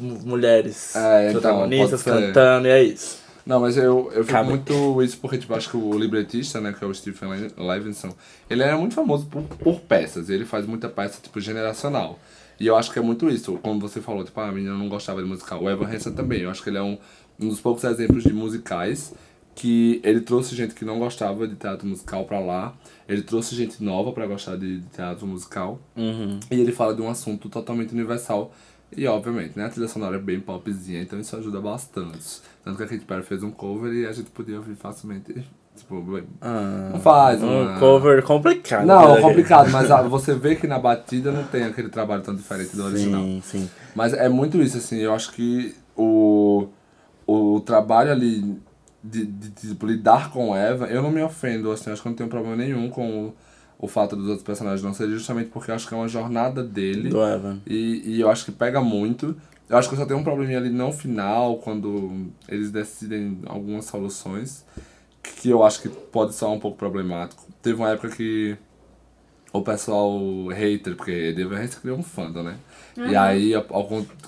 mu- 0.00 0.18
mulheres 0.24 0.94
É, 0.96 1.28
então, 1.30 1.40
protagonistas 1.40 2.00
ser. 2.00 2.10
cantando, 2.10 2.66
e 2.66 2.70
é 2.70 2.82
isso. 2.82 3.20
Não, 3.44 3.58
mas 3.60 3.76
eu, 3.76 4.10
eu 4.14 4.22
fico 4.22 4.26
Cabe. 4.26 4.48
muito 4.50 5.02
isso 5.02 5.18
porque, 5.18 5.38
tipo, 5.38 5.54
acho 5.54 5.70
que 5.70 5.76
o 5.76 5.98
libretista, 5.98 6.60
né, 6.60 6.74
que 6.76 6.84
é 6.84 6.86
o 6.86 6.94
Stephen 6.94 7.28
Le- 7.30 7.52
Levinson, 7.56 8.14
ele 8.48 8.62
é 8.62 8.74
muito 8.76 8.94
famoso 8.94 9.26
por, 9.26 9.42
por 9.42 9.80
peças. 9.80 10.28
Ele 10.30 10.44
faz 10.44 10.66
muita 10.66 10.88
peça, 10.88 11.18
tipo, 11.22 11.40
generacional. 11.40 12.18
E 12.60 12.66
eu 12.66 12.76
acho 12.76 12.92
que 12.92 12.98
é 12.98 13.02
muito 13.02 13.28
isso. 13.28 13.58
Como 13.62 13.80
você 13.80 14.00
falou, 14.00 14.22
tipo, 14.24 14.38
ah, 14.40 14.48
a 14.48 14.52
menina 14.52 14.74
não 14.76 14.88
gostava 14.88 15.22
de 15.22 15.26
musical. 15.28 15.62
O 15.62 15.68
Evan 15.70 15.86
Hansen 15.86 16.12
também. 16.12 16.42
Eu 16.42 16.50
acho 16.50 16.62
que 16.62 16.68
ele 16.68 16.76
é 16.78 16.82
um, 16.82 16.98
um 17.40 17.48
dos 17.48 17.60
poucos 17.60 17.82
exemplos 17.84 18.22
de 18.22 18.32
musicais 18.32 19.12
que 19.60 20.00
ele 20.02 20.22
trouxe 20.22 20.56
gente 20.56 20.74
que 20.74 20.86
não 20.86 20.98
gostava 20.98 21.46
de 21.46 21.54
teatro 21.54 21.86
musical 21.86 22.24
pra 22.24 22.40
lá. 22.40 22.72
Ele 23.06 23.20
trouxe 23.20 23.54
gente 23.54 23.84
nova 23.84 24.10
pra 24.10 24.26
gostar 24.26 24.56
de, 24.56 24.78
de 24.78 24.86
teatro 24.86 25.26
musical. 25.26 25.78
Uhum. 25.94 26.40
E 26.50 26.58
ele 26.58 26.72
fala 26.72 26.94
de 26.94 27.02
um 27.02 27.10
assunto 27.10 27.50
totalmente 27.50 27.92
universal. 27.92 28.54
E, 28.96 29.06
obviamente, 29.06 29.58
né, 29.58 29.66
a 29.66 29.68
trilha 29.68 29.86
sonora 29.86 30.16
é 30.16 30.18
bem 30.18 30.40
popzinha, 30.40 31.02
então 31.02 31.20
isso 31.20 31.36
ajuda 31.36 31.60
bastante. 31.60 32.40
Tanto 32.64 32.78
que 32.78 32.84
a 32.84 32.86
Katy 32.86 33.04
Perry 33.04 33.22
fez 33.22 33.42
um 33.42 33.50
cover 33.50 33.92
e 33.92 34.06
a 34.06 34.12
gente 34.12 34.30
podia 34.30 34.56
ouvir 34.56 34.76
facilmente. 34.76 35.34
Tipo, 35.76 36.04
Ah, 36.42 36.90
não 36.92 37.00
faz 37.00 37.42
um 37.42 37.62
uma... 37.62 37.78
cover 37.78 38.22
complicado. 38.22 38.84
Não, 38.84 39.14
né? 39.14 39.20
complicado, 39.20 39.70
mas 39.70 39.90
ah, 39.90 40.02
você 40.02 40.34
vê 40.34 40.54
que 40.56 40.66
na 40.66 40.78
batida 40.78 41.30
não 41.30 41.44
tem 41.44 41.62
aquele 41.62 41.88
trabalho 41.88 42.22
tão 42.22 42.34
diferente 42.34 42.76
do 42.76 42.84
original. 42.84 43.22
Sim, 43.22 43.40
sim. 43.42 43.70
Mas 43.94 44.12
é 44.12 44.28
muito 44.28 44.60
isso, 44.60 44.76
assim, 44.76 44.98
eu 44.98 45.14
acho 45.14 45.32
que 45.32 45.74
o, 45.96 46.66
o 47.26 47.60
trabalho 47.60 48.10
ali 48.10 48.60
de, 49.02 49.24
de, 49.24 49.48
de, 49.48 49.68
tipo, 49.68 49.86
lidar 49.86 50.30
com 50.30 50.54
Eva, 50.54 50.86
eu 50.86 51.02
não 51.02 51.10
me 51.10 51.22
ofendo, 51.22 51.70
assim, 51.70 51.90
acho 51.90 52.02
que 52.02 52.08
eu 52.08 52.10
não 52.10 52.16
tenho 52.16 52.28
problema 52.28 52.56
nenhum 52.56 52.88
com 52.90 53.26
o, 53.26 53.34
o 53.78 53.88
fato 53.88 54.14
dos 54.14 54.26
outros 54.26 54.44
personagens 54.44 54.82
não 54.82 54.92
serem, 54.92 55.14
justamente 55.14 55.50
porque 55.50 55.70
eu 55.70 55.74
acho 55.74 55.88
que 55.88 55.94
é 55.94 55.96
uma 55.96 56.08
jornada 56.08 56.62
dele. 56.62 57.08
Do 57.08 57.22
Evan. 57.22 57.60
E, 57.66 58.02
e 58.04 58.20
eu 58.20 58.30
acho 58.30 58.44
que 58.44 58.52
pega 58.52 58.80
muito. 58.80 59.36
Eu 59.68 59.76
acho 59.78 59.88
que 59.88 59.94
eu 59.94 59.98
só 59.98 60.04
tenho 60.04 60.18
um 60.18 60.24
probleminha 60.24 60.58
ali 60.58 60.68
no 60.68 60.92
final, 60.92 61.56
quando 61.58 62.26
eles 62.48 62.70
decidem 62.70 63.38
algumas 63.46 63.84
soluções, 63.84 64.64
que 65.22 65.48
eu 65.48 65.62
acho 65.62 65.80
que 65.80 65.88
pode 65.88 66.34
ser 66.34 66.44
um 66.46 66.58
pouco 66.58 66.76
problemático. 66.76 67.44
Teve 67.62 67.78
uma 67.78 67.90
época 67.90 68.10
que 68.10 68.56
o 69.52 69.62
pessoal 69.62 70.18
hater, 70.48 70.96
porque 70.96 71.34
Harris 71.50 71.74
criou 71.76 71.98
um 71.98 72.02
fandom, 72.02 72.42
né? 72.42 72.56
E 73.08 73.16
aí, 73.16 73.54
ao- 73.54 73.64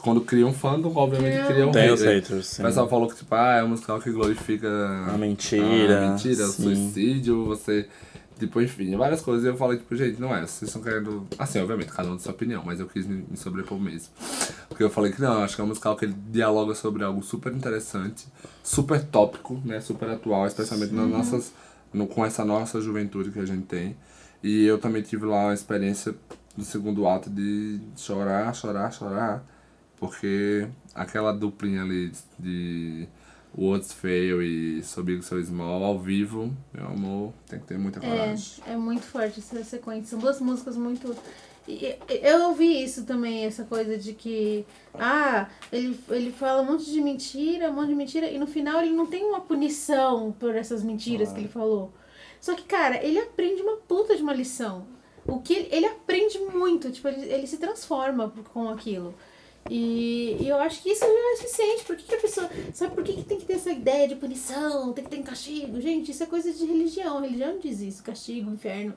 quando 0.01 0.20
cria 0.20 0.47
um 0.47 0.53
fandom, 0.53 0.93
obviamente 0.94 1.47
cria 1.47 1.66
um 1.66 1.73
Tem 1.73 1.82
hater. 1.82 1.94
os 1.94 2.03
haters, 2.03 2.47
sim. 2.47 2.62
O 2.62 2.66
pessoal 2.66 2.89
falou 2.89 3.09
que, 3.09 3.16
tipo, 3.16 3.35
ah, 3.35 3.57
é 3.59 3.65
um 3.65 3.69
musical 3.69 4.01
que 4.01 4.11
glorifica 4.11 4.69
A 5.12 5.19
mentira, 5.19 6.07
a 6.07 6.11
mentira, 6.12 6.44
o 6.44 6.49
sim. 6.49 6.62
suicídio, 6.62 7.44
você. 7.44 7.89
Tipo, 8.39 8.61
enfim, 8.61 8.97
várias 8.97 9.20
coisas. 9.20 9.44
E 9.44 9.49
eu 9.49 9.57
falei, 9.57 9.78
tipo, 9.78 9.94
gente, 9.94 10.20
não 10.20 10.35
é. 10.35 10.40
Vocês 10.40 10.62
estão 10.62 10.82
querendo. 10.82 11.24
Assim, 11.39 11.61
obviamente, 11.61 11.93
cada 11.93 12.09
um 12.09 12.12
tem 12.12 12.20
sua 12.20 12.32
opinião, 12.32 12.62
mas 12.66 12.81
eu 12.81 12.86
quis 12.86 13.07
me, 13.07 13.24
me 13.31 13.36
sobrepor 13.36 13.78
mesmo. 13.78 14.09
Porque 14.69 14.82
eu 14.82 14.90
falei 14.90 15.12
que 15.12 15.20
não, 15.20 15.35
eu 15.35 15.40
acho 15.44 15.55
que 15.55 15.61
é 15.61 15.65
um 15.65 15.69
musical 15.69 15.94
que 15.94 16.07
ele 16.07 16.15
dialoga 16.31 16.74
sobre 16.74 17.05
algo 17.05 17.23
super 17.23 17.53
interessante, 17.53 18.27
super 18.65 19.01
tópico, 19.05 19.61
né? 19.65 19.81
Super 19.81 20.09
atual, 20.11 20.47
especialmente 20.47 20.93
nas 20.93 21.09
nossas. 21.09 21.53
No, 21.94 22.07
com 22.07 22.24
essa 22.24 22.43
nossa 22.44 22.81
juventude 22.81 23.31
que 23.31 23.39
a 23.39 23.44
gente 23.44 23.65
tem. 23.66 23.94
E 24.43 24.65
eu 24.65 24.78
também 24.78 25.03
tive 25.03 25.24
lá 25.27 25.44
uma 25.44 25.55
experiência 25.55 26.12
no 26.57 26.65
segundo 26.65 27.07
ato 27.07 27.31
de 27.31 27.81
chorar, 27.97 28.55
chorar, 28.55 28.93
chorar. 28.93 29.45
Porque 29.97 30.69
aquela 30.95 31.33
duplinha 31.33 31.83
ali 31.83 32.12
de 32.39 33.09
What's 33.57 33.93
Fail 33.93 34.43
e 34.43 34.83
So 34.83 35.03
Big 35.03 35.23
So 35.23 35.41
Small 35.41 35.85
ao 35.85 35.99
vivo, 35.99 36.53
meu 36.73 36.87
amor, 36.87 37.33
tem 37.47 37.61
que 37.61 37.66
ter 37.66 37.79
muita 37.79 38.01
coragem. 38.01 38.65
É, 38.66 38.73
é 38.73 38.77
muito 38.77 39.05
forte 39.05 39.41
essa 39.41 39.62
sequência. 39.62 40.11
São 40.11 40.19
duas 40.19 40.41
músicas 40.41 40.77
muito. 40.77 41.15
Eu 41.69 42.49
ouvi 42.49 42.83
isso 42.83 43.05
também, 43.05 43.45
essa 43.45 43.65
coisa 43.65 43.97
de 43.97 44.12
que. 44.15 44.66
Ah, 44.95 45.49
ele, 45.70 45.99
ele 46.11 46.33
fala 46.33 46.62
um 46.62 46.73
monte 46.73 46.91
de 46.91 47.01
mentira, 47.01 47.70
um 47.70 47.74
monte 47.74 47.89
de 47.89 47.95
mentira, 47.95 48.27
e 48.29 48.39
no 48.39 48.47
final 48.47 48.81
ele 48.83 48.93
não 48.93 49.07
tem 49.07 49.24
uma 49.24 49.41
punição 49.41 50.33
por 50.33 50.57
essas 50.57 50.83
mentiras 50.83 51.33
que 51.33 51.39
ele 51.39 51.49
falou. 51.49 51.93
Só 52.41 52.57
que, 52.57 52.65
cara, 52.65 53.01
ele 53.05 53.20
aprende 53.20 53.62
uma 53.62 53.77
puta 53.77 54.16
de 54.16 54.23
uma 54.23 54.33
lição. 54.33 54.85
O 55.27 55.40
que 55.40 55.55
ele, 55.55 55.69
ele 55.70 55.86
aprende 55.86 56.39
muito, 56.39 56.90
tipo, 56.90 57.09
ele, 57.09 57.32
ele 57.32 57.47
se 57.47 57.59
transforma 57.59 58.32
com 58.53 58.69
aquilo. 58.69 59.15
E, 59.70 60.36
e 60.40 60.49
eu 60.49 60.57
acho 60.59 60.82
que 60.82 60.90
isso 60.90 61.05
já 61.05 61.07
é 61.07 61.36
suficiente. 61.36 61.85
Por 61.85 61.97
que, 61.97 62.05
que 62.05 62.15
a 62.15 62.19
pessoa. 62.19 62.51
Sabe 62.74 62.94
por 62.94 63.05
que, 63.05 63.12
que 63.15 63.24
tem 63.24 63.39
que 63.39 63.44
ter 63.44 63.55
essa 63.55 63.70
ideia 63.70 64.09
de 64.09 64.16
punição? 64.16 64.93
Tem 64.93 65.05
que 65.05 65.11
ter 65.11 65.20
um 65.20 65.23
castigo? 65.23 65.81
Gente, 65.81 66.11
isso 66.11 66.23
é 66.23 66.27
coisa 66.27 66.53
de 66.53 66.65
religião. 66.65 67.19
A 67.19 67.20
religião 67.20 67.59
diz 67.59 67.81
isso: 67.81 68.03
castigo, 68.03 68.51
inferno. 68.51 68.94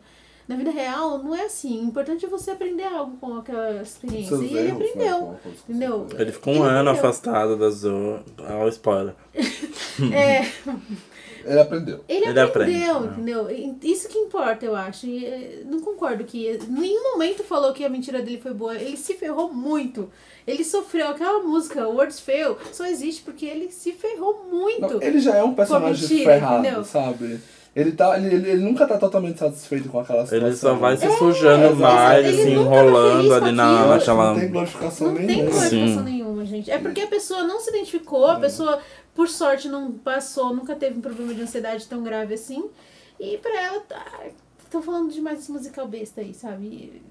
Na 0.47 0.55
vida 0.55 0.69
real, 0.69 1.23
não 1.23 1.33
é 1.33 1.45
assim. 1.45 1.79
O 1.81 1.87
importante 1.87 2.23
é 2.25 2.29
você 2.29 2.51
aprender 2.51 2.83
algo 2.83 3.17
com 3.17 3.37
aquela 3.37 3.81
experiência. 3.81 4.37
Seus 4.37 4.41
E 4.51 4.55
ele 4.55 4.71
né, 4.71 4.71
aprendeu. 4.71 5.39
Entendeu? 5.67 6.07
Ele 6.17 6.31
ficou 6.31 6.53
um 6.53 6.61
ano 6.61 6.89
aprendeu. 6.89 6.93
afastado 6.93 7.57
da 7.57 7.69
Zoe. 7.69 8.19
Olha 8.39 8.65
o 8.65 8.69
spoiler. 8.69 9.15
É, 10.13 10.41
Ele 11.45 11.59
aprendeu. 11.59 11.99
ele, 12.07 12.25
Ele 12.27 12.39
aprende, 12.39 12.75
aprendeu, 12.83 12.99
né? 13.01 13.13
entendeu? 13.13 13.77
Isso 13.83 14.07
que 14.09 14.17
importa, 14.17 14.65
eu 14.65 14.75
acho. 14.75 15.05
E, 15.05 15.25
eh, 15.25 15.61
não 15.65 15.79
concordo 15.79 16.23
que. 16.23 16.47
Em 16.47 16.71
nenhum 16.71 17.11
momento 17.13 17.43
falou 17.43 17.71
que 17.73 17.83
a 17.85 17.89
mentira 17.89 18.21
dele 18.21 18.39
foi 18.41 18.53
boa. 18.53 18.75
Ele 18.75 18.97
se 18.97 19.13
ferrou 19.13 19.53
muito. 19.53 20.09
Ele 20.47 20.63
sofreu. 20.63 21.07
Aquela 21.09 21.41
música, 21.43 21.87
Words 21.87 22.19
Fail, 22.19 22.57
só 22.71 22.85
existe 22.85 23.21
porque 23.23 23.45
ele 23.45 23.71
se 23.71 23.91
ferrou 23.91 24.45
muito. 24.51 24.81
Não, 24.95 25.01
ele 25.01 25.19
já 25.19 25.35
é 25.35 25.43
um 25.43 25.53
personagem 25.53 26.01
mentira, 26.09 26.33
ferrado, 26.33 26.59
entendeu? 26.65 26.83
sabe? 26.83 27.39
Ele, 27.75 27.91
tá, 27.91 28.17
ele, 28.17 28.33
ele, 28.33 28.49
ele 28.51 28.63
nunca 28.63 28.87
tá 28.87 28.97
totalmente 28.97 29.37
satisfeito 29.37 29.89
com 29.89 29.99
aquela 29.99 30.23
situação. 30.25 30.47
Ele 30.47 30.55
só 30.55 30.73
vai 30.75 30.95
se 30.95 31.05
É, 31.05 31.09
sujando 31.17 31.65
exato. 31.65 31.75
mais, 31.81 32.25
Ele 32.25 32.55
nunca 32.55 32.69
tá 32.69 32.75
enrolando 32.77 33.33
ali 33.33 33.51
na, 33.51 33.85
naquela. 33.87 34.31
Não 34.31 34.39
tem 34.39 34.49
glorificação 34.49 35.07
Não 35.09 35.15
tem 35.17 35.25
nenhuma. 35.25 35.51
glorificação 35.51 35.97
Sim. 35.97 36.03
Gente. 36.43 36.69
É 36.71 36.77
porque 36.79 37.01
a 37.01 37.07
pessoa 37.07 37.43
não 37.43 37.59
se 37.61 37.69
identificou, 37.69 38.25
a 38.25 38.39
pessoa, 38.39 38.79
por 39.13 39.29
sorte, 39.29 39.69
não 39.69 39.91
passou, 39.93 40.53
nunca 40.53 40.75
teve 40.75 40.97
um 40.97 41.01
problema 41.01 41.33
de 41.33 41.41
ansiedade 41.43 41.87
tão 41.87 42.03
grave 42.03 42.33
assim. 42.33 42.65
E 43.19 43.37
pra 43.37 43.61
ela, 43.61 43.79
tá. 43.81 44.03
Tô 44.71 44.81
falando 44.81 45.13
demais 45.13 45.37
desse 45.37 45.51
musical 45.51 45.87
besta 45.87 46.19
aí, 46.19 46.33
sabe? 46.33 47.01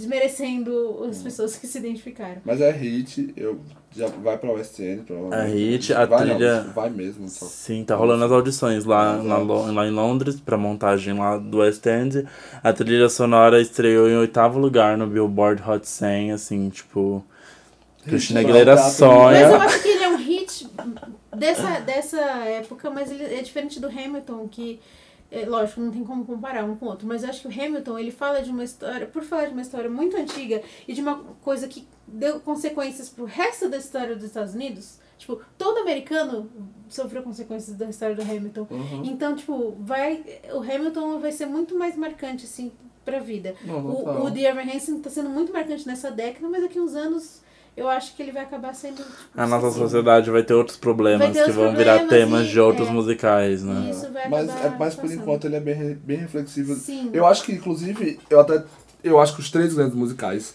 Desmerecendo 0.00 1.04
as 1.10 1.20
pessoas 1.22 1.56
que 1.56 1.66
se 1.66 1.76
identificaram. 1.78 2.40
Mas 2.44 2.60
é 2.60 2.70
hit, 2.70 3.32
eu 3.36 3.60
já 3.94 4.06
vai 4.06 4.38
pra 4.38 4.52
West 4.52 4.78
End, 4.78 5.02
provavelmente. 5.02 5.50
É 5.50 5.54
hit, 5.54 5.92
a 5.92 6.06
vai, 6.06 6.24
trilha- 6.26 6.62
Não, 6.62 6.72
vai 6.72 6.88
mesmo. 6.88 7.28
Só. 7.28 7.44
Sim, 7.46 7.84
tá 7.84 7.94
rolando 7.96 8.24
as 8.24 8.32
audições 8.32 8.84
lá, 8.86 9.16
lá, 9.20 9.36
lo- 9.38 9.70
lá 9.72 9.86
em 9.86 9.90
Londres, 9.90 10.40
pra 10.40 10.56
montagem 10.56 11.12
lá 11.18 11.36
do 11.36 11.58
West 11.58 11.84
End. 11.86 12.26
A 12.62 12.72
trilha 12.72 13.08
sonora 13.10 13.60
estreou 13.60 14.08
em 14.08 14.16
oitavo 14.16 14.58
lugar 14.58 14.96
no 14.96 15.06
Billboard 15.06 15.62
Hot 15.68 15.86
100, 15.86 16.32
assim, 16.32 16.70
tipo... 16.70 17.22
Cristina 18.04 18.40
Aguilera 18.40 18.74
pra- 18.74 18.82
Mas 18.84 19.00
eu 19.00 19.06
sonha. 19.08 19.56
acho 19.58 19.82
que 19.82 19.88
ele 19.88 20.04
é 20.04 20.08
um 20.08 20.16
hit 20.16 20.68
dessa, 21.36 21.80
dessa 21.80 22.20
época, 22.20 22.90
mas 22.90 23.10
ele 23.10 23.24
é 23.24 23.42
diferente 23.42 23.78
do 23.80 23.88
Hamilton, 23.88 24.48
que, 24.48 24.80
é, 25.30 25.44
lógico, 25.46 25.80
não 25.80 25.90
tem 25.92 26.02
como 26.04 26.24
comparar 26.24 26.64
um 26.64 26.76
com 26.76 26.86
o 26.86 26.88
outro, 26.88 27.06
mas 27.06 27.22
eu 27.22 27.28
acho 27.30 27.42
que 27.42 27.48
o 27.48 27.50
Hamilton, 27.64 27.98
ele 27.98 28.10
fala 28.10 28.40
de 28.42 28.50
uma 28.50 28.64
história, 28.64 29.06
por 29.06 29.22
falar 29.22 29.46
de 29.46 29.52
uma 29.52 29.62
história 29.62 29.88
muito 29.90 30.16
antiga 30.16 30.62
e 30.88 30.92
de 30.92 31.00
uma 31.00 31.16
coisa 31.42 31.68
que 31.68 31.86
deu 32.06 32.40
consequências 32.40 33.08
pro 33.08 33.24
resto 33.24 33.68
da 33.68 33.76
história 33.76 34.14
dos 34.16 34.24
Estados 34.24 34.54
Unidos, 34.54 34.98
tipo, 35.18 35.40
todo 35.58 35.78
americano 35.78 36.50
sofreu 36.88 37.22
consequências 37.22 37.76
da 37.76 37.86
história 37.88 38.16
do 38.16 38.22
Hamilton. 38.22 38.66
Então, 39.04 39.36
tipo, 39.36 39.76
vai, 39.78 40.24
o 40.54 40.58
Hamilton 40.60 41.20
vai 41.20 41.30
ser 41.32 41.46
muito 41.46 41.78
mais 41.78 41.96
marcante, 41.96 42.46
assim, 42.46 42.72
pra 43.04 43.18
vida. 43.20 43.54
Não, 43.64 43.78
O, 43.86 44.24
o 44.26 44.30
The 44.30 44.40
Evan 44.40 44.62
Hansen 44.74 44.98
tá 45.00 45.10
sendo 45.10 45.28
muito 45.28 45.52
marcante 45.52 45.86
nessa 45.86 46.10
década, 46.10 46.48
mas 46.48 46.62
daqui 46.62 46.80
uns 46.80 46.94
anos 46.94 47.42
eu 47.80 47.88
acho 47.88 48.14
que 48.14 48.22
ele 48.22 48.32
vai 48.32 48.42
acabar 48.42 48.74
sendo. 48.74 48.96
Tipo, 48.96 49.08
A 49.36 49.46
nossa 49.46 49.66
esquecido. 49.68 49.82
sociedade 49.84 50.30
vai 50.30 50.42
ter 50.42 50.54
outros 50.54 50.76
problemas 50.76 51.32
ter 51.32 51.44
que 51.46 51.50
vão 51.50 51.74
virar 51.74 51.98
problemas 52.00 52.08
temas 52.28 52.46
e- 52.46 52.50
de 52.50 52.60
outros 52.60 52.88
é. 52.88 52.92
musicais, 52.92 53.62
né? 53.64 53.90
Isso 53.90 54.12
vai 54.12 54.28
Mas, 54.28 54.48
acabar 54.50 54.66
é, 54.74 54.78
mas 54.78 54.94
por 54.94 55.10
enquanto 55.10 55.44
ele 55.46 55.56
é 55.56 55.60
bem, 55.60 55.94
bem 55.94 56.18
reflexivo. 56.18 56.74
Sim. 56.74 57.10
Eu 57.12 57.26
acho 57.26 57.42
que, 57.44 57.52
inclusive, 57.52 58.18
eu 58.28 58.40
até. 58.40 58.62
Eu 59.02 59.18
acho 59.20 59.34
que 59.34 59.40
os 59.40 59.50
três 59.50 59.72
grandes 59.74 59.94
musicais 59.94 60.54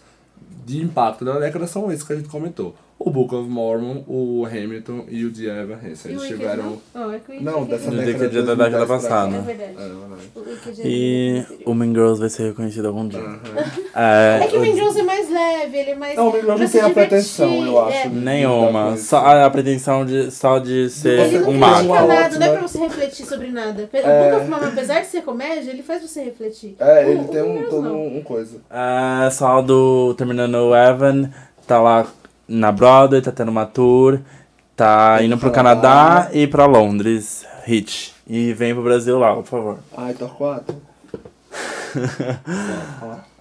de 0.66 0.82
impacto 0.82 1.24
da 1.26 1.40
década 1.40 1.68
são 1.68 1.92
esses 1.92 2.06
que 2.06 2.14
a 2.14 2.16
gente 2.16 2.30
comentou. 2.30 2.76
O 2.98 3.12
Book 3.12 3.36
of 3.36 3.48
Mormon, 3.50 4.04
o 4.08 4.46
Hamilton 4.46 5.04
e 5.10 5.26
o 5.26 5.32
The 5.32 5.44
Evan 5.44 5.76
Hansen. 5.76 6.12
Eles 6.14 6.24
tiveram. 6.28 6.64
não? 6.94 7.08
Oh, 7.08 7.12
é 7.12 7.20
que 7.20 7.30
o 7.30 7.34
Wicked 7.34 7.44
Não, 7.44 7.62
é 7.64 7.66
dessa 7.66 7.92
década, 7.92 8.26
é 8.26 8.30
da 8.30 8.56
2010 8.56 8.58
década 8.58 8.86
passada. 8.88 9.36
É 9.36 9.42
verdade. 9.42 9.72
É, 9.74 9.78
verdade. 9.78 10.82
É 10.82 10.88
E 10.88 11.46
o 11.66 11.74
Mean 11.74 11.94
Girls 11.94 12.20
vai 12.22 12.30
ser 12.30 12.44
reconhecido 12.48 12.88
algum 12.88 13.06
dia. 13.08 13.20
É 13.94 14.40
É, 14.44 14.48
que 14.48 14.56
o 14.58 14.62
Mean 14.62 14.74
Girls 14.76 14.98
é 14.98 15.04
mais 15.04 15.30
leve, 15.30 15.78
ele 15.78 15.92
é 15.92 15.96
mais. 15.96 16.16
Não, 16.16 16.30
o 16.30 16.32
Mean 16.32 16.42
Girls 16.42 16.64
não 16.64 16.70
tem 16.70 16.82
a 16.82 16.90
pretensão, 16.90 17.66
eu 17.66 17.80
acho. 17.86 17.98
é. 17.98 18.10
nenhuma. 18.10 18.98
Só 18.98 19.18
a, 19.18 19.46
a 19.46 19.50
pretensão 19.50 20.06
de, 20.06 20.32
só 20.32 20.58
de 20.58 20.90
ser 20.90 21.20
Ele 21.20 21.40
não 21.40 21.50
um 21.50 21.58
mago. 21.58 21.86
uma 21.86 22.02
nada, 22.02 22.40
não 22.40 22.48
é 22.48 22.50
pra 22.54 22.62
você 22.62 22.80
refletir 22.80 23.26
sobre 23.26 23.52
nada. 23.52 23.84
O. 23.84 23.88
Book 23.88 24.42
of 24.42 24.50
Mormon, 24.50 24.68
apesar 24.70 25.02
de 25.02 25.08
ser 25.08 25.22
comédia, 25.22 25.70
ele 25.70 25.84
faz 25.84 26.02
você 26.02 26.24
refletir. 26.24 26.76
É, 26.80 27.12
ele 27.12 27.20
o 27.22 27.28
tem 27.28 27.42
um, 27.42 27.64
todo 27.70 27.82
não. 27.84 27.98
um, 27.98 28.18
um 28.18 28.24
coisa. 28.24 28.62
É, 28.70 29.30
só 29.32 29.62
do 29.62 30.14
Terminando 30.16 30.56
o 30.56 30.76
Evan, 30.76 31.30
tá 31.68 31.82
lá 31.82 32.08
na 32.48 32.72
Broadway, 32.72 33.22
tá 33.22 33.32
tendo 33.32 33.50
uma 33.50 33.66
tour, 33.66 34.20
tá 34.76 35.18
Indo 35.20 35.26
indo 35.34 35.38
pro 35.38 35.52
Canadá 35.52 35.94
lá. 35.94 36.30
e 36.34 36.46
pra 36.48 36.66
Londres, 36.66 37.46
hit. 37.66 38.14
E 38.28 38.54
vem 38.54 38.74
pro 38.74 38.84
Brasil 38.84 39.18
lá, 39.20 39.34
por 39.36 39.46
favor. 39.46 39.80
Ai, 39.96 40.14
Torquato. 40.14 40.76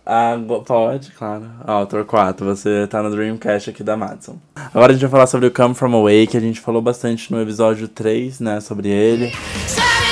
Ah, 0.06 0.36
go- 0.36 0.60
pode, 0.64 1.10
claro. 1.12 1.44
Ó, 1.66 1.86
Torquato, 1.86 2.44
você 2.44 2.86
tá 2.86 3.02
no 3.02 3.10
Dreamcast 3.10 3.70
aqui 3.70 3.82
da 3.82 3.97
Madison. 3.97 4.36
Agora 4.55 4.90
a 4.90 4.94
gente 4.94 5.02
vai 5.02 5.10
falar 5.10 5.26
sobre 5.26 5.47
o 5.47 5.51
Come 5.51 5.74
From 5.74 5.94
Away, 5.94 6.26
que 6.26 6.36
a 6.36 6.40
gente 6.40 6.60
falou 6.60 6.82
bastante 6.82 7.32
no 7.32 7.40
episódio 7.40 7.89
3, 7.89 8.40
né, 8.40 8.60
sobre 8.60 8.89
ele. 8.89 9.32
Suddenly 9.66 10.03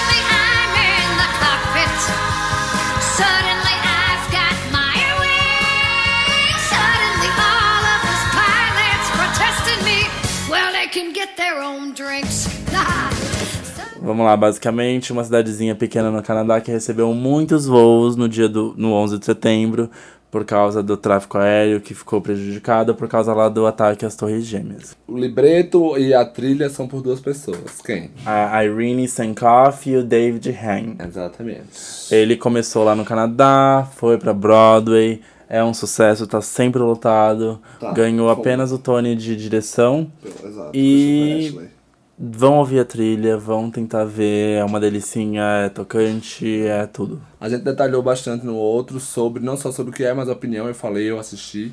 Vamos 14.05 14.27
lá, 14.27 14.37
basicamente, 14.37 15.13
uma 15.13 15.23
cidadezinha 15.23 15.77
pequena 15.77 16.11
no 16.11 16.23
Canadá 16.23 16.61
que 16.61 16.73
recebeu 16.73 17.13
muitos 17.15 17.67
voos 17.67 18.17
no 18.17 18.29
dia 18.29 18.49
do 18.49 18.75
no 18.77 18.93
11 18.93 19.19
de 19.19 19.25
setembro 19.25 19.89
por 20.29 20.45
causa 20.45 20.83
do 20.83 20.97
tráfego 20.97 21.39
aéreo 21.39 21.81
que 21.81 21.95
ficou 21.95 22.21
prejudicado 22.21 22.95
por 22.95 23.07
causa 23.07 23.33
lá 23.35 23.49
do 23.49 23.65
ataque 23.67 24.05
às 24.05 24.17
Torres 24.17 24.45
Gêmeas. 24.45 24.97
O 25.07 25.17
libreto 25.17 25.97
e 25.97 26.13
a 26.15 26.25
trilha 26.25 26.69
são 26.69 26.89
por 26.89 27.01
duas 27.03 27.21
pessoas. 27.21 27.81
Quem? 27.85 28.11
A 28.27 28.65
Irene 28.65 29.07
Sankoff 29.07 29.89
e 29.89 29.97
o 29.97 30.03
David 30.03 30.49
Hein. 30.49 30.97
Exatamente. 31.07 31.69
Ele 32.11 32.35
começou 32.37 32.83
lá 32.83 32.97
no 32.97 33.05
Canadá, 33.05 33.87
foi 33.95 34.17
pra 34.19 34.33
Broadway, 34.33 35.21
é 35.49 35.63
um 35.63 35.75
sucesso, 35.75 36.27
tá 36.27 36.41
sempre 36.41 36.81
lotado, 36.81 37.61
Tá, 37.79 37.93
ganhou 37.93 38.31
apenas 38.31 38.73
o 38.73 38.79
Tony 38.79 39.15
de 39.15 39.37
direção. 39.37 40.11
Exato. 40.25 40.71
E-. 40.73 41.72
Vão 42.25 42.59
ouvir 42.59 42.79
a 42.79 42.85
trilha, 42.85 43.37
vão 43.37 43.69
tentar 43.69 44.05
ver, 44.05 44.59
é 44.59 44.65
uma 44.65 44.79
delicinha, 44.79 45.43
é 45.65 45.69
tocante, 45.69 46.63
é 46.65 46.87
tudo. 46.87 47.21
A 47.41 47.49
gente 47.49 47.63
detalhou 47.65 48.01
bastante 48.01 48.47
no 48.47 48.55
outro 48.55 49.01
sobre, 49.01 49.43
não 49.43 49.57
só 49.57 49.73
sobre 49.73 49.91
o 49.91 49.95
que 49.95 50.05
é, 50.05 50.15
mas 50.15 50.29
a 50.29 50.33
opinião. 50.33 50.69
Eu 50.69 50.75
falei, 50.75 51.11
eu 51.11 51.19
assisti. 51.19 51.73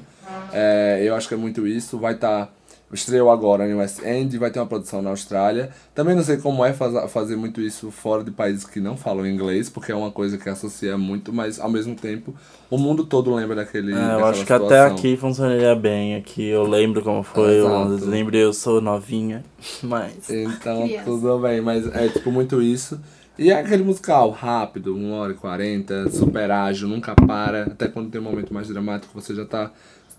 É, 0.52 1.02
eu 1.04 1.14
acho 1.14 1.28
que 1.28 1.36
é 1.36 1.38
muito 1.38 1.68
isso. 1.68 2.00
Vai 2.00 2.16
estar. 2.16 2.52
Estreou 2.92 3.30
agora 3.30 3.68
em 3.70 3.74
West 3.74 4.00
End, 4.04 4.38
vai 4.38 4.50
ter 4.52 4.60
uma 4.60 4.66
produção 4.66 5.02
na 5.02 5.10
Austrália. 5.12 5.70
Também 5.94 6.16
não 6.16 6.24
sei 6.24 6.38
como 6.38 6.66
é 6.66 6.74
faz, 6.74 7.12
fazer 7.12 7.36
muito 7.36 7.62
isso 7.62 7.92
fora 7.92 8.24
de 8.24 8.32
países 8.32 8.66
que 8.66 8.80
não 8.80 8.98
falam 8.98 9.28
inglês, 9.28 9.70
porque 9.70 9.92
é 9.92 9.96
uma 9.96 10.12
coisa 10.12 10.38
que 10.38 10.50
associa 10.50 10.98
muito, 10.98 11.32
mas 11.32 11.60
ao 11.60 11.70
mesmo 11.70 11.96
tempo 11.96 12.34
o 12.70 12.78
mundo 12.78 13.04
todo 13.06 13.34
lembra 13.34 13.56
daquele. 13.58 13.94
É, 13.94 14.14
eu 14.16 14.26
acho 14.26 14.46
que 14.46 14.54
até 14.54 14.64
situação. 14.66 14.96
aqui 14.96 15.18
funcionaria 15.18 15.76
bem. 15.76 16.16
Aqui 16.16 16.48
eu 16.48 16.64
lembro 16.64 17.02
como 17.04 17.24
foi, 17.24 17.60
eu 17.60 17.88
lembro 18.08 18.36
eu 18.36 18.54
sou 18.54 18.82
novinha, 18.82 19.44
mas. 19.84 20.30
Então, 20.30 20.84
Criança. 20.88 21.06
tudo 21.06 21.40
bem, 21.40 21.62
mas 21.62 21.88
é 21.96 22.08
tipo 22.10 22.32
muito 22.32 22.62
isso. 22.62 23.00
E 23.38 23.52
é 23.52 23.54
aquele 23.60 23.84
musical 23.84 24.32
rápido, 24.32 24.94
1 24.98 25.14
hora 25.14 25.32
e 25.32 25.36
40, 25.36 26.10
super 26.10 26.52
ágil, 26.52 26.90
nunca 26.90 27.16
para. 27.16 27.64
Até 27.64 27.88
quando 27.88 28.10
tem 28.10 28.20
um 28.20 28.24
momento 28.26 28.54
mais 28.54 28.68
dramático, 28.68 29.14
você 29.14 29.34
já 29.34 29.46
tá. 29.46 29.72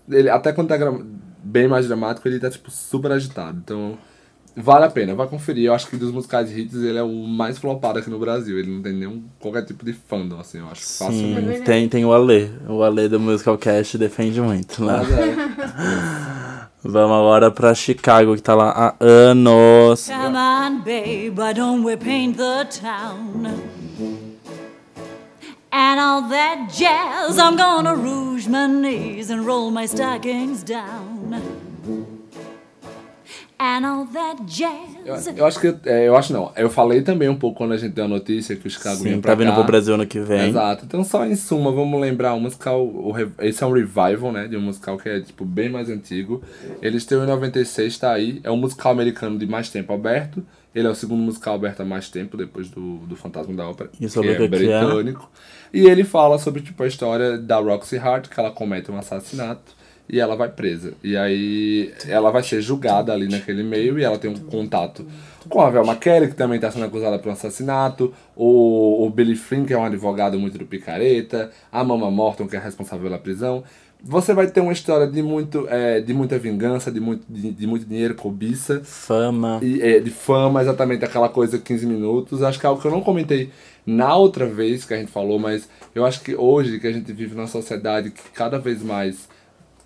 Ele, 0.09 0.27
até 0.27 0.51
quando 0.51 0.69
tá 0.69 0.77
gra- 0.77 0.99
bem 1.43 1.67
mais 1.67 1.87
dramático, 1.87 2.27
ele 2.27 2.39
tá 2.39 2.49
tipo 2.49 2.69
super 2.71 3.11
agitado. 3.11 3.59
Então, 3.63 3.97
vale 4.55 4.85
a 4.85 4.89
pena, 4.89 5.15
vai 5.15 5.27
conferir. 5.27 5.65
Eu 5.65 5.73
acho 5.73 5.87
que 5.87 5.97
dos 5.97 6.11
musicais 6.11 6.55
hits 6.55 6.75
ele 6.75 6.97
é 6.97 7.03
o 7.03 7.27
mais 7.27 7.57
flopado 7.57 7.99
aqui 7.99 8.09
no 8.09 8.19
Brasil. 8.19 8.57
Ele 8.59 8.71
não 8.71 8.81
tem 8.81 8.93
nenhum 8.93 9.23
qualquer 9.39 9.65
tipo 9.65 9.83
de 9.85 9.93
fandom, 9.93 10.39
assim, 10.39 10.59
eu 10.59 10.67
acho. 10.69 10.81
Sim, 10.83 11.05
Facilmente. 11.05 11.41
verdade. 11.41 11.63
tem, 11.65 11.89
tem 11.89 12.05
o 12.05 12.13
Alê. 12.13 12.49
O 12.67 12.83
Alê 12.83 13.07
do 13.07 13.19
Musical 13.19 13.57
Cast 13.57 13.97
defende 13.97 14.39
muito, 14.41 14.83
né? 14.83 14.97
Mas 14.97 15.11
é. 15.11 16.71
Vamos 16.83 17.15
agora 17.15 17.51
pra 17.51 17.75
Chicago, 17.75 18.35
que 18.35 18.41
tá 18.41 18.55
lá 18.55 18.71
há 18.71 18.95
anos. 18.99 20.07
Come 20.09 20.35
on, 20.35 20.79
babe, 20.79 21.29
why 21.39 21.53
don't 21.53 21.85
we 21.85 21.95
paint 21.95 22.37
the 22.37 22.65
town? 22.65 24.30
And 25.73 25.99
all 25.99 26.23
that 26.29 26.67
jazz, 26.77 27.37
I'm 27.37 27.55
gonna 27.55 27.95
rouge 27.95 28.47
my 28.47 28.67
knees 28.67 29.29
and 29.31 29.45
roll 29.45 29.71
my 29.71 29.85
stockings 29.85 30.63
down. 30.63 31.41
And 33.63 33.85
all 33.85 34.05
that 34.07 34.39
Eu, 35.05 35.15
jazz. 35.15 35.27
eu 35.37 35.45
acho 35.45 35.59
que. 35.59 35.67
é, 35.85 36.07
eu 36.07 36.15
acho 36.17 36.33
não. 36.33 36.51
Eu 36.57 36.67
falei 36.69 37.03
também 37.03 37.29
um 37.29 37.35
pouco 37.35 37.59
quando 37.59 37.73
a 37.73 37.77
gente 37.77 37.91
deu 37.93 38.05
a 38.05 38.07
notícia 38.07 38.55
que 38.55 38.65
o 38.67 38.69
Chicago 38.69 38.97
Sim, 38.97 39.03
vinha 39.03 39.15
tá 39.17 39.21
pra 39.21 39.35
vindo 39.35 39.49
cá. 39.49 39.53
pro 39.55 39.63
Brasil 39.63 39.93
ano 39.93 40.05
que 40.07 40.19
vem. 40.19 40.49
Exato. 40.49 40.83
Então, 40.83 41.03
só 41.03 41.23
em 41.25 41.35
suma, 41.35 41.71
vamos 41.71 42.01
lembrar, 42.01 42.33
o 42.33 42.39
musical, 42.39 42.83
o 42.83 43.13
esse 43.39 43.63
é 43.63 43.67
um 43.67 43.71
revival, 43.71 44.31
né, 44.31 44.47
de 44.47 44.57
um 44.57 44.61
musical 44.61 44.97
que 44.97 45.07
é, 45.07 45.21
tipo, 45.21 45.45
bem 45.45 45.69
mais 45.69 45.89
antigo. 45.91 46.41
Ele 46.81 46.97
estreou 46.97 47.23
em 47.23 47.27
96, 47.27 47.97
tá 47.99 48.11
aí. 48.11 48.41
É 48.43 48.49
um 48.49 48.57
musical 48.57 48.91
americano 48.91 49.37
de 49.37 49.45
mais 49.45 49.69
tempo 49.69 49.93
aberto. 49.93 50.43
Ele 50.73 50.87
é 50.87 50.89
o 50.89 50.95
segundo 50.95 51.21
musical 51.21 51.53
aberto 51.53 51.81
há 51.81 51.85
mais 51.85 52.09
tempo, 52.09 52.35
depois 52.37 52.67
do, 52.69 52.97
do 52.99 53.15
Fantasma 53.15 53.53
da 53.53 53.69
Ópera, 53.69 53.91
sobre 54.09 54.33
que 54.35 54.41
o 54.41 54.45
é 54.45 54.47
que 54.47 54.57
que 54.57 54.71
é? 54.71 54.79
britânico. 54.79 55.29
E 55.73 55.85
ele 55.85 56.03
fala 56.03 56.37
sobre, 56.37 56.61
tipo, 56.61 56.83
a 56.83 56.87
história 56.87 57.37
da 57.37 57.57
Roxy 57.59 57.97
Hart, 57.97 58.27
que 58.27 58.39
ela 58.39 58.51
comete 58.51 58.91
um 58.91 58.97
assassinato. 58.97 59.79
E 60.09 60.19
ela 60.19 60.35
vai 60.35 60.49
presa. 60.49 60.93
E 61.01 61.15
aí 61.15 61.93
ela 62.05 62.31
vai 62.31 62.43
ser 62.43 62.61
julgada 62.61 63.13
ali 63.13 63.29
naquele 63.29 63.63
meio 63.63 63.97
e 63.97 64.03
ela 64.03 64.17
tem 64.17 64.29
um 64.29 64.35
contato 64.37 65.05
com 65.47 65.61
a 65.61 65.69
Velma 65.69 65.95
Kelly, 65.95 66.27
que 66.27 66.35
também 66.35 66.57
está 66.57 66.69
sendo 66.69 66.85
acusada 66.85 67.17
por 67.17 67.29
um 67.29 67.31
assassinato, 67.31 68.13
o, 68.35 69.05
o 69.05 69.09
Billy 69.09 69.35
Flynn, 69.37 69.63
que 69.63 69.73
é 69.73 69.77
um 69.77 69.85
advogado 69.85 70.37
muito 70.37 70.57
do 70.57 70.65
picareta, 70.65 71.49
a 71.71 71.81
Mama 71.83 72.11
Morton, 72.11 72.45
que 72.45 72.57
é 72.57 72.59
responsável 72.59 73.05
pela 73.05 73.17
prisão. 73.17 73.63
você 74.03 74.33
vai 74.33 74.47
ter 74.47 74.59
uma 74.59 74.73
história 74.73 75.07
de, 75.07 75.21
muito, 75.23 75.65
é, 75.69 76.01
de 76.01 76.13
muita 76.13 76.37
vingança, 76.37 76.91
de 76.91 76.99
muito, 76.99 77.23
de, 77.29 77.51
de 77.51 77.65
muito 77.67 77.85
dinheiro, 77.85 78.15
cobiça, 78.15 78.81
Fama. 78.83 79.59
e, 79.63 79.81
é, 79.81 79.99
de 79.99 80.09
fama, 80.09 80.61
exatamente 80.61 81.05
aquela 81.05 81.29
coisa 81.29 81.57
15 81.57 81.85
minutos. 81.85 82.43
Acho 82.43 82.59
que 82.59 82.65
é 82.65 82.69
algo 82.69 82.81
que 82.81 82.87
eu 82.87 82.91
não 82.91 83.01
comentei 83.01 83.49
na 83.85 84.15
outra 84.15 84.45
vez 84.45 84.85
que 84.85 84.93
a 84.93 84.97
gente 84.97 85.11
falou, 85.11 85.39
mas 85.39 85.67
eu 85.93 86.05
acho 86.05 86.21
que 86.21 86.35
hoje 86.35 86.79
que 86.79 86.87
a 86.87 86.91
gente 86.91 87.11
vive 87.11 87.35
numa 87.35 87.47
sociedade 87.47 88.11
que 88.11 88.29
cada 88.31 88.59
vez 88.59 88.81
mais 88.81 89.27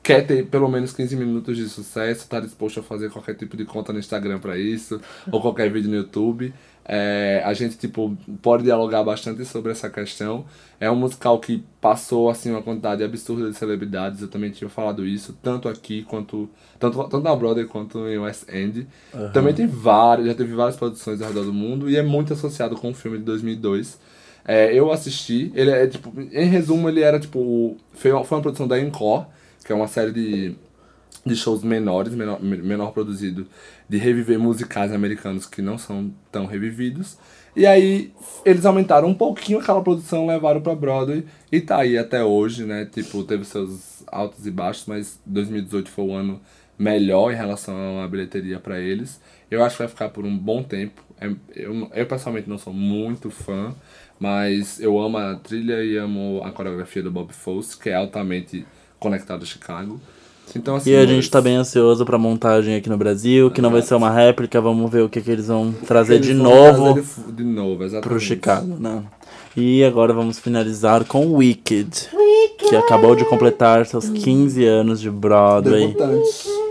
quer 0.06 0.26
ter 0.26 0.46
pelo 0.46 0.70
menos 0.70 0.94
15 0.94 1.16
minutos 1.16 1.58
de 1.58 1.68
sucesso, 1.68 2.30
tá 2.30 2.40
disposto 2.40 2.80
a 2.80 2.84
fazer 2.84 3.10
qualquer 3.10 3.34
tipo 3.36 3.58
de 3.58 3.66
conta 3.66 3.92
no 3.92 3.98
Instagram 3.98 4.38
pra 4.38 4.56
isso, 4.56 5.02
ou 5.32 5.42
qualquer 5.42 5.72
vídeo 5.72 5.90
no 5.90 5.96
YouTube. 5.96 6.54
É, 6.88 7.42
a 7.44 7.52
gente, 7.54 7.78
tipo, 7.78 8.16
pode 8.44 8.64
dialogar 8.64 9.04
bastante 9.04 9.44
sobre 9.44 9.72
essa 9.72 9.90
questão. 9.90 10.46
É 10.80 10.90
um 10.90 10.96
musical 10.96 11.40
que 11.40 11.64
passou, 11.82 12.30
assim, 12.30 12.52
uma 12.52 12.62
quantidade 12.62 13.04
absurda 13.04 13.50
de 13.50 13.58
celebridades. 13.58 14.22
Eu 14.22 14.28
também 14.28 14.52
tinha 14.52 14.70
falado 14.70 15.06
isso, 15.06 15.36
tanto 15.42 15.68
aqui 15.68 16.04
quanto... 16.04 16.48
Tanto, 16.80 16.98
tanto 17.06 17.22
na 17.22 17.36
Broadway 17.36 17.66
quanto 17.66 18.08
em 18.08 18.20
West 18.20 18.44
End. 18.54 18.88
Também 19.34 19.54
tem 19.54 19.66
várias, 19.66 20.28
já 20.28 20.36
teve 20.36 20.54
várias 20.54 20.76
produções 20.76 21.22
ao 21.22 21.30
redor 21.30 21.46
do 21.46 21.54
mundo. 21.54 21.90
E 21.90 21.98
é 21.98 22.04
muito 22.04 22.34
associado 22.34 22.76
com 22.76 22.92
o 22.92 22.94
filme 22.94 23.18
de 23.18 23.24
2002. 23.24 24.00
É, 24.48 24.72
eu 24.72 24.92
assisti, 24.92 25.52
ele 25.56 25.72
é, 25.72 25.88
tipo... 25.88 26.14
Em 26.32 26.46
resumo, 26.46 26.88
ele 26.88 27.02
era, 27.02 27.20
tipo... 27.20 27.78
Foi 27.94 28.12
uma, 28.12 28.24
foi 28.24 28.38
uma 28.38 28.42
produção 28.44 28.68
da 28.68 28.80
Encore, 28.80 29.26
que 29.66 29.72
é 29.72 29.76
uma 29.76 29.88
série 29.88 30.12
de 30.12 30.56
de 31.26 31.36
shows 31.36 31.64
menores, 31.64 32.14
menor, 32.14 32.42
me- 32.42 32.58
menor 32.62 32.92
produzido, 32.92 33.48
de 33.90 33.98
reviver 33.98 34.38
musicais 34.40 34.92
americanos 34.92 35.46
que 35.46 35.62
não 35.62 35.78
são 35.78 36.14
tão 36.32 36.46
revividos. 36.46 37.18
E 37.56 37.66
aí 37.66 38.12
eles 38.44 38.66
aumentaram 38.66 39.08
um 39.08 39.14
pouquinho 39.14 39.60
aquela 39.60 39.82
produção, 39.82 40.28
levaram 40.28 40.62
pra 40.62 40.76
Broadway 40.76 41.26
e 41.52 41.62
tá 41.62 41.78
aí 41.78 41.98
até 41.98 42.24
hoje, 42.24 42.66
né? 42.66 42.86
Tipo, 42.86 43.24
teve 43.24 43.46
seus 43.46 44.04
altos 44.08 44.46
e 44.46 44.52
baixos, 44.52 44.86
mas 44.88 45.20
2018 45.26 45.90
foi 45.90 46.06
o 46.06 46.14
ano 46.14 46.40
melhor 46.78 47.32
em 47.32 47.36
relação 47.36 48.02
à 48.02 48.08
bilheteria 48.08 48.60
pra 48.60 48.80
eles. 48.80 49.20
Eu 49.50 49.64
acho 49.64 49.78
que 49.78 49.84
vai 49.84 49.88
ficar 49.88 50.10
por 50.10 50.26
um 50.26 50.38
bom 50.38 50.62
tempo. 50.62 51.02
É- 51.20 51.32
Eu, 51.56 51.90
eu 51.94 52.06
pessoalmente 52.06 52.50
não 52.50 52.58
sou 52.58 52.74
muito 52.74 53.30
fã, 53.32 53.74
mas 54.20 54.80
eu 54.82 55.00
amo 55.00 55.18
a 55.18 55.36
trilha 55.36 55.82
e 55.84 55.98
amo 55.98 56.42
a 56.44 56.52
coreografia 56.52 57.02
do 57.02 57.10
Bob 57.12 57.32
Fosse, 57.34 57.78
que 57.80 57.90
é 57.90 57.96
altamente 57.96 58.66
conectado 59.00 59.44
a 59.44 59.46
Chicago. 59.46 60.00
Então, 60.56 60.76
assim, 60.76 60.92
E 60.92 60.96
a 60.96 61.06
gente 61.06 61.16
mas- 61.18 61.30
tá 61.30 61.42
bem 61.42 61.56
ansioso 61.58 62.06
pra 62.06 62.18
montagem 62.18 62.76
aqui 62.76 62.90
no 62.90 62.98
Brasil, 62.98 63.52
que 63.52 63.62
não 63.62 63.70
vai 63.72 63.82
ser 63.82 63.96
uma 63.96 64.10
réplica, 64.10 64.60
vamos 64.62 64.90
ver 64.92 65.02
o 65.04 65.10
que, 65.10 65.22
que 65.22 65.32
eles 65.32 65.48
vão 65.48 65.74
trazer 65.86 66.16
Eles 66.16 66.28
de 66.28 66.34
vão 66.34 66.44
novo 66.44 66.94
trazer 66.94 67.08
de, 67.28 67.34
de 67.34 67.44
novo, 67.44 67.84
exatamente. 67.84 68.08
pro 68.10 68.20
Chicago, 68.20 68.76
né? 68.80 69.04
E 69.58 69.84
agora 69.84 70.14
vamos 70.14 70.38
finalizar 70.40 71.06
com 71.06 71.34
Wicked, 71.34 72.10
que 72.70 72.76
acabou 72.76 73.16
de 73.16 73.24
completar 73.26 73.86
seus 73.86 74.10
15 74.10 74.66
anos 74.66 75.00
de 75.00 75.10
Broadway. 75.10 75.88
Debutante. 75.88 76.65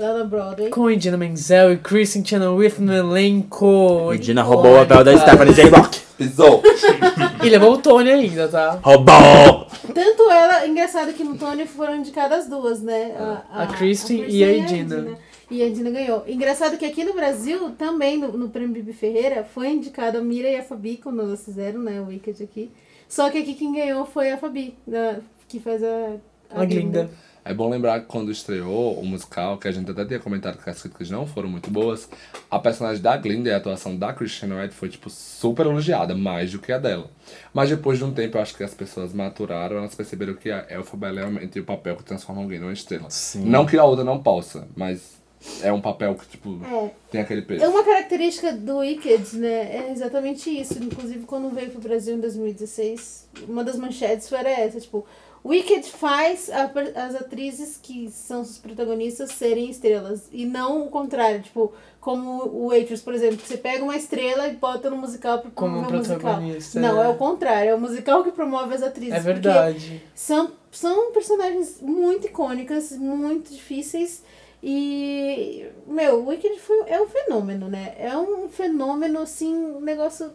Lá 0.00 0.14
na 0.18 0.24
Broadway. 0.24 0.70
Com 0.70 0.90
Idina 0.90 1.16
Menzel 1.16 1.74
e 1.74 1.76
Kristen 1.76 2.24
Chenoweth 2.24 2.78
no 2.78 2.92
elenco. 2.92 4.12
E 4.14 4.18
Dina 4.18 4.42
roubou 4.42 4.72
o 4.74 4.86
papel 4.86 5.04
da 5.04 5.18
Stephanie 5.18 5.54
J. 5.54 5.68
Rock. 5.68 6.00
Pisou. 6.16 6.62
E 7.42 7.48
levou 7.48 7.72
o 7.72 7.78
Tony 7.78 8.10
ainda, 8.10 8.46
tá? 8.48 8.78
Roubou! 8.82 9.66
Tanto 9.94 10.30
ela, 10.30 10.66
engraçado 10.66 11.10
que 11.14 11.24
no 11.24 11.38
Tony 11.38 11.64
foram 11.66 11.96
indicadas 11.96 12.40
as 12.40 12.48
duas, 12.50 12.82
né? 12.82 13.14
A 13.50 13.66
Kristen 13.66 14.26
e 14.28 14.44
a 14.44 14.52
Idina. 14.52 15.16
E 15.50 15.62
a 15.62 15.66
Idina 15.66 15.90
ganhou. 15.90 16.22
Engraçado 16.28 16.76
que 16.76 16.84
aqui 16.84 17.02
no 17.02 17.14
Brasil, 17.14 17.70
também 17.78 18.18
no, 18.18 18.32
no 18.36 18.50
Prêmio 18.50 18.74
Bibi 18.74 18.92
Ferreira, 18.92 19.42
foi 19.42 19.70
indicado 19.70 20.18
a 20.18 20.20
Mira 20.20 20.50
e 20.50 20.56
a 20.56 20.62
Fabi, 20.62 20.98
quando 21.02 21.22
elas 21.22 21.42
fizeram, 21.42 21.80
né? 21.80 21.98
O 21.98 22.08
Wicked 22.08 22.42
aqui. 22.42 22.70
Só 23.08 23.30
que 23.30 23.38
aqui 23.38 23.54
quem 23.54 23.72
ganhou 23.72 24.04
foi 24.04 24.30
a 24.30 24.36
Fabi, 24.36 24.74
da- 24.86 25.16
que 25.48 25.58
faz 25.58 25.82
a. 25.82 26.16
A 26.54 26.64
Glinda. 26.64 27.10
É 27.42 27.54
bom 27.54 27.70
lembrar 27.70 28.00
que 28.00 28.06
quando 28.06 28.30
estreou 28.30 29.00
o 29.00 29.04
musical, 29.04 29.56
que 29.56 29.66
a 29.66 29.72
gente 29.72 29.90
até 29.90 30.04
tinha 30.04 30.20
comentado 30.20 30.62
que 30.62 30.68
as 30.68 30.80
críticas 30.82 31.08
não 31.08 31.26
foram 31.26 31.48
muito 31.48 31.70
boas, 31.70 32.06
a 32.50 32.58
personagem 32.58 33.02
da 33.02 33.16
Glinda 33.16 33.48
e 33.48 33.52
a 33.52 33.56
atuação 33.56 33.96
da 33.96 34.12
Christian 34.12 34.54
White 34.60 34.74
foi, 34.74 34.90
tipo, 34.90 35.08
super 35.08 35.64
elogiada, 35.64 36.14
mais 36.14 36.52
do 36.52 36.58
que 36.58 36.70
a 36.70 36.78
dela. 36.78 37.10
Mas 37.52 37.70
depois 37.70 37.96
de 37.98 38.04
um 38.04 38.12
tempo, 38.12 38.36
eu 38.36 38.42
acho 38.42 38.54
que 38.54 38.62
as 38.62 38.74
pessoas 38.74 39.14
maturaram, 39.14 39.78
elas 39.78 39.94
perceberam 39.94 40.34
que 40.34 40.50
a 40.50 40.66
Elphaba 40.68 41.08
é 41.08 41.12
realmente 41.12 41.58
o 41.58 41.64
papel 41.64 41.96
que 41.96 42.04
transforma 42.04 42.42
alguém 42.42 42.58
numa 42.58 42.74
estrela. 42.74 43.08
Sim. 43.08 43.46
Não 43.46 43.64
que 43.64 43.78
a 43.78 43.84
outra 43.84 44.04
não 44.04 44.22
possa, 44.22 44.68
mas 44.76 45.18
é 45.62 45.72
um 45.72 45.80
papel 45.80 46.14
que, 46.16 46.26
tipo, 46.28 46.60
É. 46.62 46.90
tem 47.10 47.22
aquele 47.22 47.40
peso. 47.40 47.64
É 47.64 47.68
uma 47.68 47.82
característica 47.82 48.52
do 48.52 48.76
Wicked, 48.78 49.36
né? 49.38 49.76
É 49.88 49.90
exatamente 49.90 50.50
isso. 50.50 50.74
Inclusive, 50.78 51.24
quando 51.24 51.48
veio 51.48 51.70
pro 51.70 51.80
Brasil 51.80 52.14
em 52.16 52.20
2016, 52.20 53.28
uma 53.48 53.64
das 53.64 53.76
manchetes 53.76 54.30
era 54.30 54.50
essa, 54.50 54.78
tipo, 54.78 55.06
Wicked 55.44 55.90
faz 55.90 56.50
a 56.50 56.70
as 56.94 57.14
atrizes 57.14 57.78
que 57.82 58.10
são 58.10 58.42
os 58.42 58.58
protagonistas 58.58 59.30
serem 59.32 59.70
estrelas. 59.70 60.28
E 60.30 60.44
não 60.44 60.84
o 60.84 60.90
contrário, 60.90 61.42
tipo, 61.42 61.72
como 62.00 62.44
o 62.44 62.68
Waitress, 62.68 63.02
por 63.02 63.14
exemplo, 63.14 63.38
que 63.38 63.48
você 63.48 63.56
pega 63.56 63.82
uma 63.82 63.96
estrela 63.96 64.48
e 64.48 64.56
bota 64.56 64.90
no 64.90 64.96
musical 64.96 65.38
pra 65.38 65.50
Como 65.50 65.82
promover 65.82 65.94
o 65.94 65.98
musical. 65.98 66.40
Não, 66.74 67.02
é. 67.02 67.06
é 67.06 67.08
o 67.08 67.16
contrário, 67.16 67.70
é 67.70 67.74
o 67.74 67.80
musical 67.80 68.22
que 68.22 68.32
promove 68.32 68.74
as 68.74 68.82
atrizes. 68.82 69.14
É 69.14 69.20
verdade. 69.20 70.02
são, 70.14 70.52
são 70.70 71.12
personagens 71.12 71.80
muito 71.80 72.26
icônicas, 72.26 72.92
muito 72.92 73.50
difíceis. 73.50 74.22
E, 74.62 75.66
meu, 75.86 76.20
o 76.20 76.28
Wicked 76.28 76.58
foi, 76.58 76.82
é 76.86 77.00
um 77.00 77.08
fenômeno, 77.08 77.68
né? 77.68 77.94
É 77.98 78.14
um 78.16 78.46
fenômeno, 78.48 79.20
assim, 79.20 79.54
um 79.54 79.80
negócio 79.80 80.30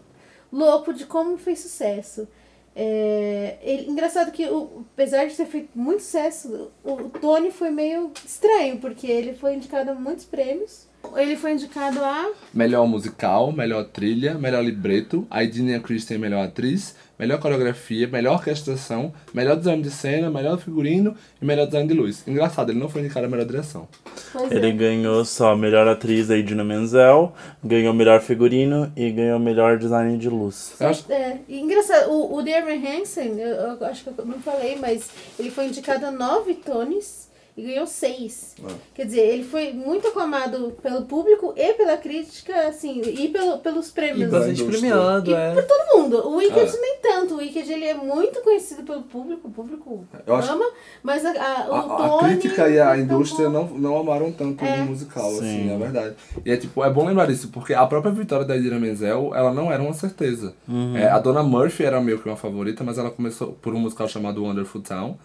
louco 0.52 0.94
de 0.94 1.06
como 1.06 1.38
fez 1.38 1.60
sucesso. 1.60 2.28
É, 2.76 3.58
ele- 3.64 3.90
engraçado 3.90 4.32
que, 4.32 4.46
o, 4.48 4.84
apesar 4.94 5.26
de 5.28 5.36
ter 5.36 5.46
feito 5.46 5.70
muito 5.74 6.04
sucesso, 6.04 6.72
o, 6.84 6.92
o 6.94 7.10
Tony 7.10 7.50
foi 7.52 7.72
meio 7.72 8.12
estranho, 8.26 8.78
porque 8.78 9.08
ele 9.08 9.34
foi 9.34 9.56
indicado 9.56 9.92
a 9.92 9.96
muitos 9.96 10.26
prêmios. 10.26 10.88
Ele 11.16 11.36
foi 11.38 11.54
indicado 11.54 12.04
a. 12.04 12.32
Melhor 12.54 12.88
musical, 12.88 13.52
melhor 13.52 13.86
trilha, 13.86 14.34
melhor 14.34 14.64
libreto, 14.64 15.26
a 15.30 15.44
Idina 15.44 15.80
Christian 15.80 16.18
melhor 16.18 16.44
atriz, 16.44 16.96
melhor 17.18 17.40
coreografia, 17.40 18.08
melhor 18.08 18.34
orquestração, 18.36 19.14
melhor 19.34 19.56
design 19.58 19.82
de 19.82 19.90
cena, 19.90 20.30
melhor 20.30 20.58
figurino 20.58 21.16
e 21.42 21.46
melhor 21.46 21.66
design 21.66 21.88
de 21.88 21.94
luz. 21.94 22.24
Engraçado, 22.28 22.72
ele 22.72 22.80
não 22.80 22.90
foi 22.90 23.02
indicado 23.02 23.26
a 23.26 23.30
melhor 23.30 23.46
direção. 23.46 23.88
Pois 24.34 24.52
Ele 24.52 24.68
é. 24.68 24.72
ganhou 24.72 25.24
só 25.26 25.56
melhor 25.56 25.88
atriz 25.88 26.30
a 26.30 26.38
Idina 26.38 26.64
Menzel, 26.64 27.34
ganhou 27.64 27.94
melhor 27.94 28.22
figurino 28.22 28.92
e 28.96 29.10
ganhou 29.12 29.40
melhor 29.40 29.78
design 29.78 30.18
de 30.18 30.30
luz. 30.30 30.74
Eu 30.80 30.88
acho- 30.90 31.12
É, 31.12 31.38
e 31.48 31.60
engraçado, 31.60 32.10
o, 32.12 32.36
o 32.38 32.42
Darren 32.44 32.82
Hansen, 33.02 33.40
eu, 33.40 33.48
eu 33.80 33.86
acho 33.86 34.04
que 34.04 34.10
eu 34.20 34.26
não 34.26 34.40
falei, 34.40 34.78
mas 34.80 35.10
ele 35.40 35.50
foi 35.52 35.66
indicado 35.68 36.06
a 36.06 36.12
nove 36.12 36.54
Tonys 36.56 37.25
e 37.58 37.62
ganhou 37.64 37.88
seis. 37.88 38.54
Quer 38.94 39.06
dizer, 39.06 39.22
ele 39.22 39.44
foi 39.44 39.72
muito 39.72 40.08
aclamado 40.10 40.76
pelo 40.84 41.04
público 41.04 41.54
e 41.56 41.74
pela 41.74 41.96
crítica, 41.96 42.68
assim, 42.68 43.02
e 43.02 43.30
pelo, 43.30 43.60
pelos 43.60 43.90
E 43.90 43.94
prêmios. 43.94 44.30
bastante 44.30 44.62
indústria. 44.62 44.92
premiado, 44.92 45.32
E 45.32 45.34
é. 45.34 45.54
por 45.54 45.64
todo 45.64 45.98
mundo. 45.98 46.18
O 46.28 46.36
Wicked 46.36 46.76
É. 46.76 46.82
nem 46.82 46.98
tanto. 47.02 47.36
O 47.36 47.38
Wicked 47.38 47.72
ele 47.72 47.86
é 47.86 47.94
muito 47.94 48.42
conhecido 48.42 48.84
pelo 48.84 49.04
público, 49.04 49.48
o 49.48 49.52
público 49.52 50.06
Eu 50.28 50.36
acho- 50.36 50.52
ama, 50.52 50.66
mas 51.02 51.26
a, 51.26 51.30
a, 51.32 51.70
o 51.70 51.74
A, 51.74 51.80
a 51.80 52.10
Tony 52.20 52.38
crítica 52.38 52.68
e 52.70 52.78
a 52.80 52.98
indústria 52.98 53.48
não, 53.50 53.66
não 53.70 53.98
amaram 53.98 54.32
tanto 54.34 54.64
É. 54.66 54.82
o 54.82 54.86
musical, 54.88 55.30
Sim. 55.32 55.38
assim, 55.38 55.72
é 55.74 55.78
verdade. 55.78 56.16
E 56.46 56.52
é 56.52 56.58
tipo, 56.58 56.84
é 56.84 56.90
bom 56.90 57.06
lembrar 57.06 57.30
isso, 57.30 57.48
porque 57.50 57.74
a 57.74 57.86
própria 57.88 58.12
vitória 58.12 58.46
da 58.46 58.58
Idina 58.58 58.78
Menzel, 58.78 59.32
ela 59.34 59.54
não 59.54 59.72
era 59.72 59.82
uma 59.82 59.94
certeza. 59.94 60.54
É, 60.96 61.08
a 61.08 61.20
Dona 61.20 61.42
Murphy 61.42 61.86
era 61.86 62.02
meio 62.02 62.20
que 62.20 62.28
uma 62.28 62.36
favorita, 62.36 62.84
mas 62.84 62.98
ela 62.98 63.10
começou 63.12 63.54
por 63.62 63.74
um 63.74 63.80
musical 63.80 64.10
chamado 64.10 64.44
Wonderful 64.44 64.82
Town. 64.82 65.18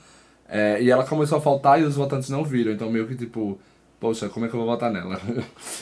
É, 0.50 0.82
e 0.82 0.90
ela 0.90 1.04
começou 1.04 1.38
a 1.38 1.40
faltar 1.40 1.80
e 1.80 1.84
os 1.84 1.94
votantes 1.94 2.28
não 2.28 2.42
viram, 2.42 2.72
então 2.72 2.90
meio 2.90 3.06
que 3.06 3.14
tipo, 3.14 3.56
poxa, 4.00 4.28
como 4.28 4.46
é 4.46 4.48
que 4.48 4.54
eu 4.54 4.58
vou 4.58 4.68
votar 4.68 4.90
nela? 4.90 5.20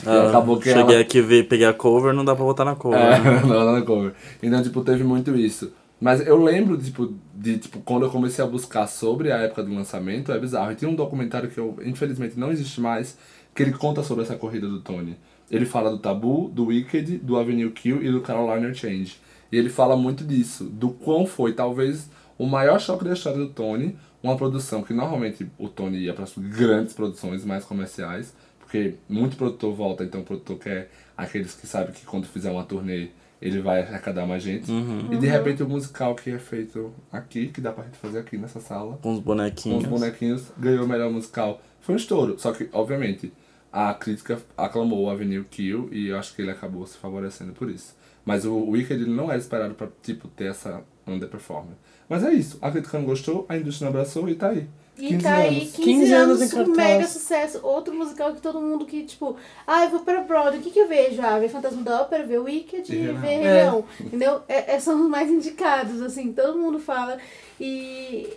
Ah, 0.05 0.29
acabou 0.29 0.59
que 0.59 0.65
cheguei 0.65 0.97
ela... 0.97 1.01
aqui 1.01 1.23
ver, 1.23 1.49
peguei 1.49 1.67
a 1.67 1.73
cover, 1.73 2.13
não 2.13 2.25
dá 2.25 2.37
pra 2.37 2.45
botar 2.45 2.67
na 2.67 2.77
cover. 2.77 2.99
É, 2.99 3.19
né? 3.19 3.41
não, 3.47 3.65
não 3.65 3.73
na 3.73 3.83
cover. 3.83 4.13
Então, 4.43 4.63
tipo, 4.63 4.83
teve 4.83 5.03
muito 5.03 5.35
isso. 5.35 5.73
Mas 6.01 6.25
eu 6.25 6.37
lembro, 6.37 6.77
tipo, 6.77 7.15
de, 7.35 7.59
tipo, 7.59 7.81
quando 7.81 8.05
eu 8.05 8.11
comecei 8.11 8.45
a 8.45 8.47
buscar 8.47 8.87
sobre 8.87 9.33
a 9.33 9.39
época 9.39 9.63
do 9.63 9.75
lançamento, 9.75 10.31
é 10.31 10.39
bizarro. 10.39 10.71
E 10.71 10.75
tinha 10.75 10.91
um 10.91 10.95
documentário 10.95 11.49
que 11.49 11.59
eu, 11.59 11.77
infelizmente, 11.85 12.39
não 12.39 12.53
existe 12.53 12.81
mais, 12.81 13.19
que 13.55 13.63
ele 13.63 13.73
conta 13.73 14.03
sobre 14.03 14.23
essa 14.23 14.37
corrida 14.37 14.69
do 14.69 14.81
Tony. 14.81 15.17
Ele 15.51 15.65
fala 15.65 15.91
do 15.91 15.99
Tabu, 15.99 16.51
do 16.55 16.67
Wicked, 16.67 17.19
do 17.19 17.37
Avenue 17.37 17.71
Q 17.71 18.01
e 18.03 18.11
do 18.13 18.21
Carolina 18.21 18.73
Change. 18.73 19.17
E 19.51 19.57
ele 19.57 19.71
fala 19.71 19.97
muito 19.97 20.25
disso, 20.25 20.65
do 20.65 20.91
quão 20.91 21.27
foi 21.27 21.55
talvez 21.55 22.09
o 22.37 22.47
maior 22.47 22.79
choque 22.79 23.05
da 23.05 23.15
história 23.15 23.39
do 23.39 23.49
Tony, 23.49 23.97
uma 24.23 24.37
produção 24.37 24.83
que 24.83 24.93
normalmente 24.93 25.47
o 25.59 25.69
Tony 25.69 25.99
ia 25.99 26.15
para 26.15 26.27
grandes 26.37 26.93
produções 26.93 27.45
mais 27.45 27.65
comerciais, 27.65 28.35
porque 28.59 28.95
muito 29.09 29.37
produtor 29.37 29.75
volta, 29.75 30.05
então 30.05 30.21
o 30.21 30.25
produtor 30.25 30.59
quer 30.59 30.91
aqueles 31.17 31.55
que 31.55 31.67
sabem 31.67 31.93
que 31.93 32.05
quando 32.05 32.27
fizer 32.27 32.51
uma 32.51 32.65
turnê 32.65 33.09
ele 33.41 33.61
vai 33.61 33.83
arrecadar 33.83 34.27
mais 34.27 34.43
gente. 34.43 34.71
Uhum. 34.71 35.13
E 35.13 35.17
de 35.17 35.27
repente 35.27 35.63
o 35.63 35.69
musical 35.69 36.15
que 36.15 36.31
é 36.31 36.39
feito 36.39 36.93
aqui, 37.11 37.49
que 37.49 37.61
dá 37.61 37.73
pra 37.73 37.85
gente 37.85 37.97
fazer 37.97 38.19
aqui 38.19 38.37
nessa 38.37 38.61
sala, 38.61 38.99
Com 39.01 39.13
os 39.13 39.19
com 39.19 39.25
bonequinhos. 39.25 39.85
os 39.85 39.89
bonequinhos, 39.89 40.43
ganhou 40.59 40.85
o 40.85 40.89
melhor 40.89 41.11
musical. 41.11 41.63
Foi 41.81 41.95
um 41.95 41.99
estouro. 41.99 42.39
Só 42.39 42.53
que, 42.53 42.69
obviamente, 42.73 43.33
a 43.73 43.95
crítica 43.95 44.39
aclamou 44.57 45.05
o 45.05 45.11
Avenue 45.11 45.45
Kill 45.45 45.89
e 45.93 46.09
eu 46.09 46.19
acho 46.19 46.35
que 46.35 46.43
ele 46.43 46.51
acabou 46.51 46.87
se 46.87 46.99
favorecendo 46.99 47.53
por 47.53 47.71
isso. 47.71 47.95
Mas 48.25 48.45
o 48.45 48.55
Wicked 48.71 49.01
ele 49.01 49.11
não 49.11 49.31
era 49.31 49.39
esperado 49.39 49.75
pra, 49.75 49.89
tipo, 50.03 50.29
ter 50.29 50.51
essa 50.51 50.83
underperformance. 51.07 51.79
Mas 52.09 52.25
é 52.25 52.33
isso. 52.33 52.59
A 52.63 52.71
crítica 52.71 52.99
não 52.99 53.05
gostou, 53.05 53.45
a 53.49 53.57
indústria 53.57 53.85
não 53.91 53.91
abraçou 53.99 54.29
e 54.29 54.35
tá 54.35 54.49
aí. 54.49 54.67
E 54.97 55.09
15 55.11 55.23
tá 55.23 55.35
aí, 55.37 55.47
anos. 55.61 55.73
15, 55.73 55.83
15 55.83 56.13
anos, 56.13 56.41
anos 56.41 56.41
em 56.41 56.45
um 56.47 56.59
cartaz. 56.67 56.77
mega 56.77 57.07
sucesso. 57.07 57.61
Outro 57.63 57.95
musical 57.95 58.35
que 58.35 58.41
todo 58.41 58.61
mundo 58.61 58.85
que, 58.85 59.05
tipo, 59.05 59.37
ah, 59.67 59.85
eu 59.85 59.91
vou 59.91 60.01
pra 60.01 60.23
Broadway, 60.23 60.59
o 60.59 60.63
que, 60.63 60.71
que 60.71 60.79
eu 60.81 60.89
vejo? 60.89 61.23
Ah, 61.23 61.39
ver 61.39 61.49
Fantasma 61.49 61.83
da 61.83 62.01
Ópera, 62.03 62.27
ver 62.27 62.39
Wicked 62.39 62.93
E 62.93 63.13
ver 63.13 63.29
É. 63.33 63.39
Leão. 63.55 63.85
Entendeu? 64.01 64.41
É, 64.49 64.75
é- 64.75 64.81
são 64.81 65.01
os 65.05 65.09
mais 65.09 65.31
indicados, 65.31 66.03
assim, 66.03 66.33
todo 66.33 66.59
mundo 66.59 66.81
fala. 66.81 67.19
E 67.61 68.29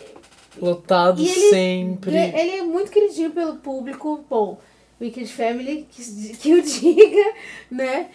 Lotado 0.59 1.21
E 1.21 1.27
ele- 1.29 1.49
sempre. 1.49 2.15
ele, 2.15 2.37
ele 2.39 2.51
é 2.57 2.61
muito 2.61 2.91
queridinho 2.91 3.31
pelo 3.31 3.55
público. 3.55 4.23
Bom, 4.29 4.59
Wicked 4.99 5.31
Family, 5.33 5.87
que, 5.89 6.35
que 6.37 6.53
o 6.53 6.61
diga, 6.61 7.33
né? 7.71 8.09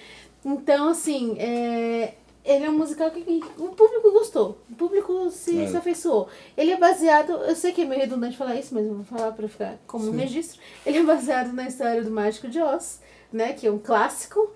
Então, 0.44 0.90
assim, 0.90 1.34
é, 1.40 2.14
ele 2.46 2.64
é 2.64 2.70
um 2.70 2.78
musical 2.78 3.10
que 3.10 3.42
o 3.58 3.68
público 3.70 4.12
gostou. 4.12 4.56
O 4.70 4.74
público 4.76 5.30
se, 5.30 5.60
É. 5.62 5.66
se 5.66 5.76
afeiçoou. 5.76 6.28
Ele 6.56 6.70
é 6.70 6.76
baseado, 6.78 7.32
eu 7.32 7.56
sei 7.56 7.72
que 7.72 7.82
é 7.82 7.84
meio 7.84 8.00
redundante 8.00 8.36
falar 8.36 8.54
isso, 8.54 8.72
mas 8.74 8.86
eu 8.86 8.94
vou 8.94 9.04
falar 9.04 9.32
pra 9.32 9.48
ficar 9.48 9.76
como 9.86 10.08
um 10.08 10.12
registro. 10.16 10.60
Ele 10.86 10.98
é 10.98 11.02
baseado 11.02 11.52
na 11.52 11.66
história 11.66 12.02
do 12.02 12.10
Mágico 12.10 12.48
de 12.48 12.62
Oz, 12.62 13.00
né? 13.32 13.52
Que 13.52 13.66
é 13.66 13.70
um 13.72 13.78
clássico. 13.78 14.50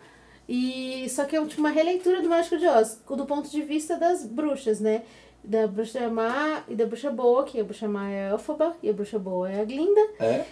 E 0.48 1.06
só 1.10 1.24
que 1.24 1.36
é 1.36 1.44
tipo, 1.44 1.60
uma 1.60 1.70
releitura 1.70 2.22
do 2.22 2.28
Mágico 2.28 2.56
de 2.56 2.66
Oz, 2.66 3.00
do 3.08 3.26
ponto 3.26 3.48
de 3.50 3.62
vista 3.62 3.96
das 3.96 4.24
bruxas, 4.24 4.80
né? 4.80 5.02
Da 5.42 5.66
bruxa 5.66 6.08
má 6.08 6.62
e 6.68 6.74
da 6.74 6.84
bruxa 6.86 7.10
boa, 7.10 7.44
que 7.44 7.58
a 7.58 7.64
bruxa 7.64 7.88
má 7.88 8.10
é 8.10 8.26
a 8.26 8.30
Elphaba 8.32 8.76
e 8.82 8.90
a 8.90 8.92
bruxa 8.92 9.18
boa 9.18 9.50
é 9.50 9.60
a 9.60 9.64
Glinda. 9.64 10.00
É? 10.18 10.44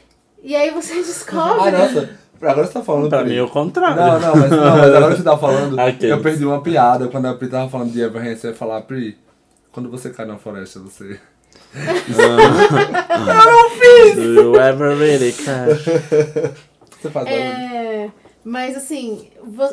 E 0.42 0.54
aí 0.56 0.70
você 0.70 0.94
descobre. 1.02 1.68
Ah, 1.68 1.70
nossa. 1.78 2.10
Agora 2.40 2.66
você 2.66 2.72
tá 2.72 2.82
falando 2.84 3.08
Pra 3.08 3.24
mim 3.24 3.34
é 3.34 3.42
o 3.42 3.48
contrário. 3.48 3.96
Não, 3.96 4.20
não, 4.20 4.36
mas, 4.36 4.50
não, 4.50 4.76
mas 4.78 4.94
agora 4.94 5.16
você 5.16 5.22
tá 5.24 5.36
falando. 5.36 5.76
Aqueles. 5.80 6.10
Eu 6.16 6.22
perdi 6.22 6.44
uma 6.44 6.62
piada 6.62 7.08
quando 7.08 7.26
a 7.26 7.34
Pri 7.34 7.48
tava 7.48 7.68
falando 7.68 7.90
de 7.92 8.00
Everhand. 8.00 8.36
Você 8.36 8.48
ia 8.48 8.54
falar, 8.54 8.80
Pri, 8.82 9.18
quando 9.72 9.90
você 9.90 10.10
cai 10.10 10.24
na 10.24 10.38
floresta, 10.38 10.78
você. 10.78 11.18
Do 14.14 14.22
you 14.22 14.56
ever 14.60 14.96
really 14.96 15.32
cash? 15.32 15.84
Você 17.00 17.10
faz. 17.10 17.26
É, 17.28 18.10
mas 18.44 18.76
assim, 18.76 19.28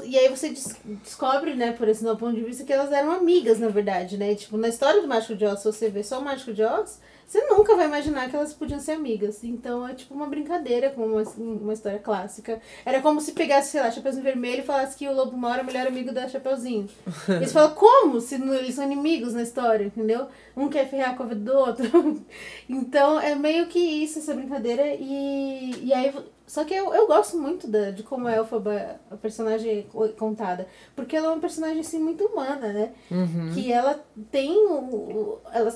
e 0.05 0.17
aí 0.17 0.27
você 0.29 0.49
des- 0.49 0.75
descobre, 1.03 1.53
né, 1.55 1.71
por 1.71 1.87
esse 1.87 2.03
novo 2.03 2.17
ponto 2.19 2.35
de 2.35 2.43
vista, 2.43 2.63
que 2.63 2.73
elas 2.73 2.91
eram 2.91 3.11
amigas, 3.11 3.59
na 3.59 3.69
verdade, 3.69 4.17
né? 4.17 4.35
Tipo, 4.35 4.57
na 4.57 4.67
história 4.67 5.01
do 5.01 5.07
Mágico 5.07 5.35
de 5.35 5.45
Oz, 5.45 5.59
se 5.59 5.65
você 5.65 5.89
vê 5.89 6.03
só 6.03 6.19
o 6.19 6.23
Mágico 6.23 6.53
de 6.53 6.63
Oz, 6.63 6.99
você 7.27 7.43
nunca 7.47 7.75
vai 7.75 7.85
imaginar 7.87 8.29
que 8.29 8.35
elas 8.35 8.53
podiam 8.53 8.79
ser 8.79 8.91
amigas. 8.93 9.43
Então 9.43 9.87
é 9.87 9.93
tipo 9.93 10.13
uma 10.13 10.27
brincadeira 10.27 10.89
com 10.91 11.05
uma, 11.05 11.23
uma 11.37 11.73
história 11.73 11.99
clássica. 11.99 12.61
Era 12.85 13.01
como 13.01 13.19
se 13.19 13.31
pegasse, 13.33 13.71
sei 13.71 13.81
lá, 13.81 13.89
Chapeuzinho 13.91 14.23
Vermelho 14.23 14.59
e 14.61 14.65
falasse 14.65 14.95
que 14.97 15.07
o 15.07 15.13
Lobo 15.13 15.35
Mora 15.37 15.59
é 15.61 15.63
o 15.63 15.65
melhor 15.65 15.87
amigo 15.87 16.11
da 16.13 16.27
Chapeuzinho. 16.27 16.87
Eles 17.27 17.51
falam, 17.51 17.73
como? 17.75 18.21
Se 18.21 18.37
não- 18.37 18.53
eles 18.53 18.75
são 18.75 18.83
inimigos 18.85 19.33
na 19.33 19.41
história, 19.41 19.83
entendeu? 19.85 20.27
Um 20.55 20.69
quer 20.69 20.87
ferrar 20.89 21.15
com 21.17 21.23
a 21.23 21.25
vida 21.25 21.51
do 21.51 21.57
outro. 21.57 22.21
então 22.69 23.19
é 23.19 23.35
meio 23.35 23.67
que 23.67 23.79
isso, 23.79 24.19
essa 24.19 24.33
brincadeira. 24.33 24.83
E, 24.95 25.71
e 25.85 25.93
aí. 25.93 26.13
Só 26.47 26.63
que 26.63 26.75
eu, 26.75 26.93
eu 26.93 27.07
gosto 27.07 27.37
muito 27.39 27.67
da, 27.67 27.89
de 27.89 28.03
como 28.03 28.27
a 28.27 28.35
Elphaba, 28.35 28.99
a 29.09 29.17
personagem 29.17 29.87
co- 29.91 30.09
contada. 30.09 30.67
Porque 30.95 31.15
ela 31.15 31.27
é 31.27 31.29
uma 31.31 31.39
personagem 31.39 31.79
assim 31.79 31.97
muito 31.99 32.23
humana, 32.23 32.71
né? 32.71 32.91
Uhum. 33.09 33.51
Que 33.51 33.71
ela 33.71 33.99
tem 34.31 34.55
o. 34.55 34.73
o- 34.75 35.39
ela, 35.51 35.75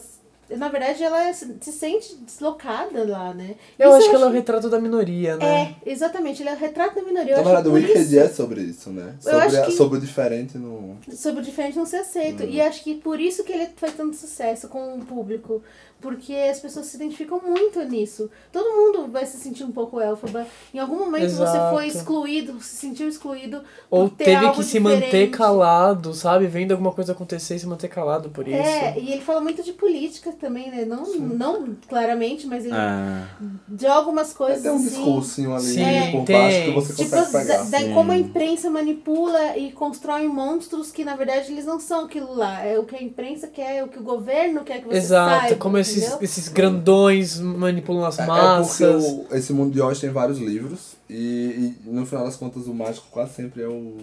na 0.58 0.70
verdade, 0.70 1.04
ela 1.04 1.32
se, 1.34 1.58
se 1.62 1.72
sente 1.72 2.16
deslocada 2.18 3.06
lá, 3.08 3.34
né? 3.34 3.56
Eu 3.78 3.90
Isso 3.90 3.98
acho 4.00 4.10
que 4.10 4.16
ela 4.16 4.26
é 4.26 4.30
o 4.30 4.32
retrato 4.32 4.70
da 4.70 4.80
minoria, 4.80 5.38
né? 5.38 5.76
É, 5.86 5.90
exatamente, 5.92 6.42
ele 6.42 6.50
é 6.50 6.54
o 6.54 6.58
retrato 6.58 6.96
da 6.96 7.02
minoria. 7.04 7.34
Eu 7.34 7.38
Na 7.38 7.44
verdade, 7.44 7.70
o 7.70 7.74
Wicked 7.74 8.00
isso- 8.02 8.20
é 8.20 8.30
sobre 8.30 8.62
isso, 8.62 8.90
né? 8.90 9.16
Sobre, 9.20 9.58
a- 9.58 9.66
que- 9.66 9.72
sobre 9.74 9.98
o 9.98 10.02
diferente 10.02 10.58
no. 10.58 10.98
sobre 11.14 11.42
o 11.42 11.44
diferente 11.46 11.78
não 11.78 11.86
ser 11.86 11.98
aceito. 11.98 12.44
E 12.44 12.60
acho 12.62 12.84
que 12.84 12.96
por 12.96 13.20
isso 13.20 13.44
que 13.44 13.52
ele 13.54 13.68
faz 13.76 13.94
tanto 13.96 14.16
sucesso 14.16 14.68
com 14.68 14.96
o 14.96 15.06
público. 15.06 15.62
Porque 16.02 16.34
as 16.34 16.60
pessoas 16.62 16.86
se 16.86 16.96
identificam 16.96 17.42
muito 17.46 17.82
nisso. 17.84 18.30
Todo 18.54 18.70
mundo 18.74 19.12
vai 19.12 19.26
se 19.26 19.38
sentir 19.38 19.64
um 19.66 19.72
pouco 19.72 20.00
élfaba. 20.00 20.48
Em 20.74 20.80
algum 20.80 20.98
momento 20.98 21.30
você 21.30 21.44
Exato. 21.44 21.76
foi 21.76 21.88
excluído, 21.88 22.62
se 22.62 22.78
sentiu 22.78 23.08
excluído. 23.10 23.62
Ou 23.92 24.08
por 24.08 24.16
ter 24.16 24.24
teve 24.26 24.46
algo 24.46 24.58
que 24.60 24.64
se 24.64 24.80
manter 24.80 25.30
calado, 25.30 26.14
sabe? 26.14 26.48
Vendo 26.48 26.72
alguma 26.72 26.94
coisa 26.94 27.12
acontecer 27.12 27.56
e 27.56 27.60
se 27.60 27.68
manter 27.68 27.90
calado 27.90 28.30
por 28.30 28.48
isso. 28.48 28.58
É, 28.58 28.98
e 28.98 29.12
ele 29.12 29.22
fala 29.22 29.42
muito 29.42 29.62
de 29.62 29.74
política 29.74 30.32
também, 30.32 30.72
né? 30.72 30.86
Não, 30.86 31.04
não 31.18 31.76
claramente, 31.88 32.48
mas 32.48 32.64
ele 32.66 32.76
É. 32.76 33.26
de 33.68 33.86
algumas 33.86 34.32
coisas. 34.32 34.62
Tem 34.64 34.72
um 34.72 34.76
assim, 34.76 34.86
discursinho 34.90 35.54
ali 35.54 35.64
Sim, 35.66 36.12
por 36.14 36.24
tem. 36.24 36.36
baixo 36.38 36.64
que 36.64 36.72
você 36.72 36.94
Tipo, 36.94 37.10
consegue 37.18 37.46
pegar. 37.48 37.64
da, 37.64 37.80
da- 37.80 37.94
como 37.94 38.12
a 38.14 38.18
imprensa 38.18 38.70
manipula 38.70 39.58
e 39.58 39.72
constrói 39.74 40.28
monstros 40.28 40.92
que 40.92 41.04
na 41.04 41.16
verdade 41.16 41.52
eles 41.52 41.66
não 41.66 41.80
são 41.80 42.06
aquilo 42.06 42.34
lá. 42.34 42.64
É 42.64 42.80
o 42.80 42.86
que 42.86 42.96
a 42.96 43.04
imprensa 43.04 43.48
quer, 43.48 43.78
é 43.80 43.84
o 43.84 43.88
que 43.90 44.00
o 44.00 44.04
governo 44.04 44.64
quer 44.64 44.80
que 44.82 44.88
você 44.88 44.98
Exato, 44.98 45.42
saiba. 45.42 45.56
como 45.58 45.78
esses, 45.98 46.22
esses 46.22 46.48
grandões 46.50 47.40
manipulam 47.40 48.06
as 48.06 48.20
É- 48.20 48.24
É 48.24 48.26
massas. 48.28 49.04
porque 49.06 49.34
o- 49.34 49.38
esse 49.38 49.54
mundo 49.54 49.72
de 49.74 49.82
Oz 49.82 50.00
tem 50.00 50.10
vários 50.10 50.40
livros 50.40 50.96
e, 51.10 51.76
e 51.86 51.90
no 51.90 52.06
final 52.06 52.26
das 52.26 52.36
contas 52.36 52.68
o 52.68 52.74
mágico 52.74 53.08
quase 53.12 53.34
sempre 53.34 53.64
é 53.64 53.68
o, 53.68 53.98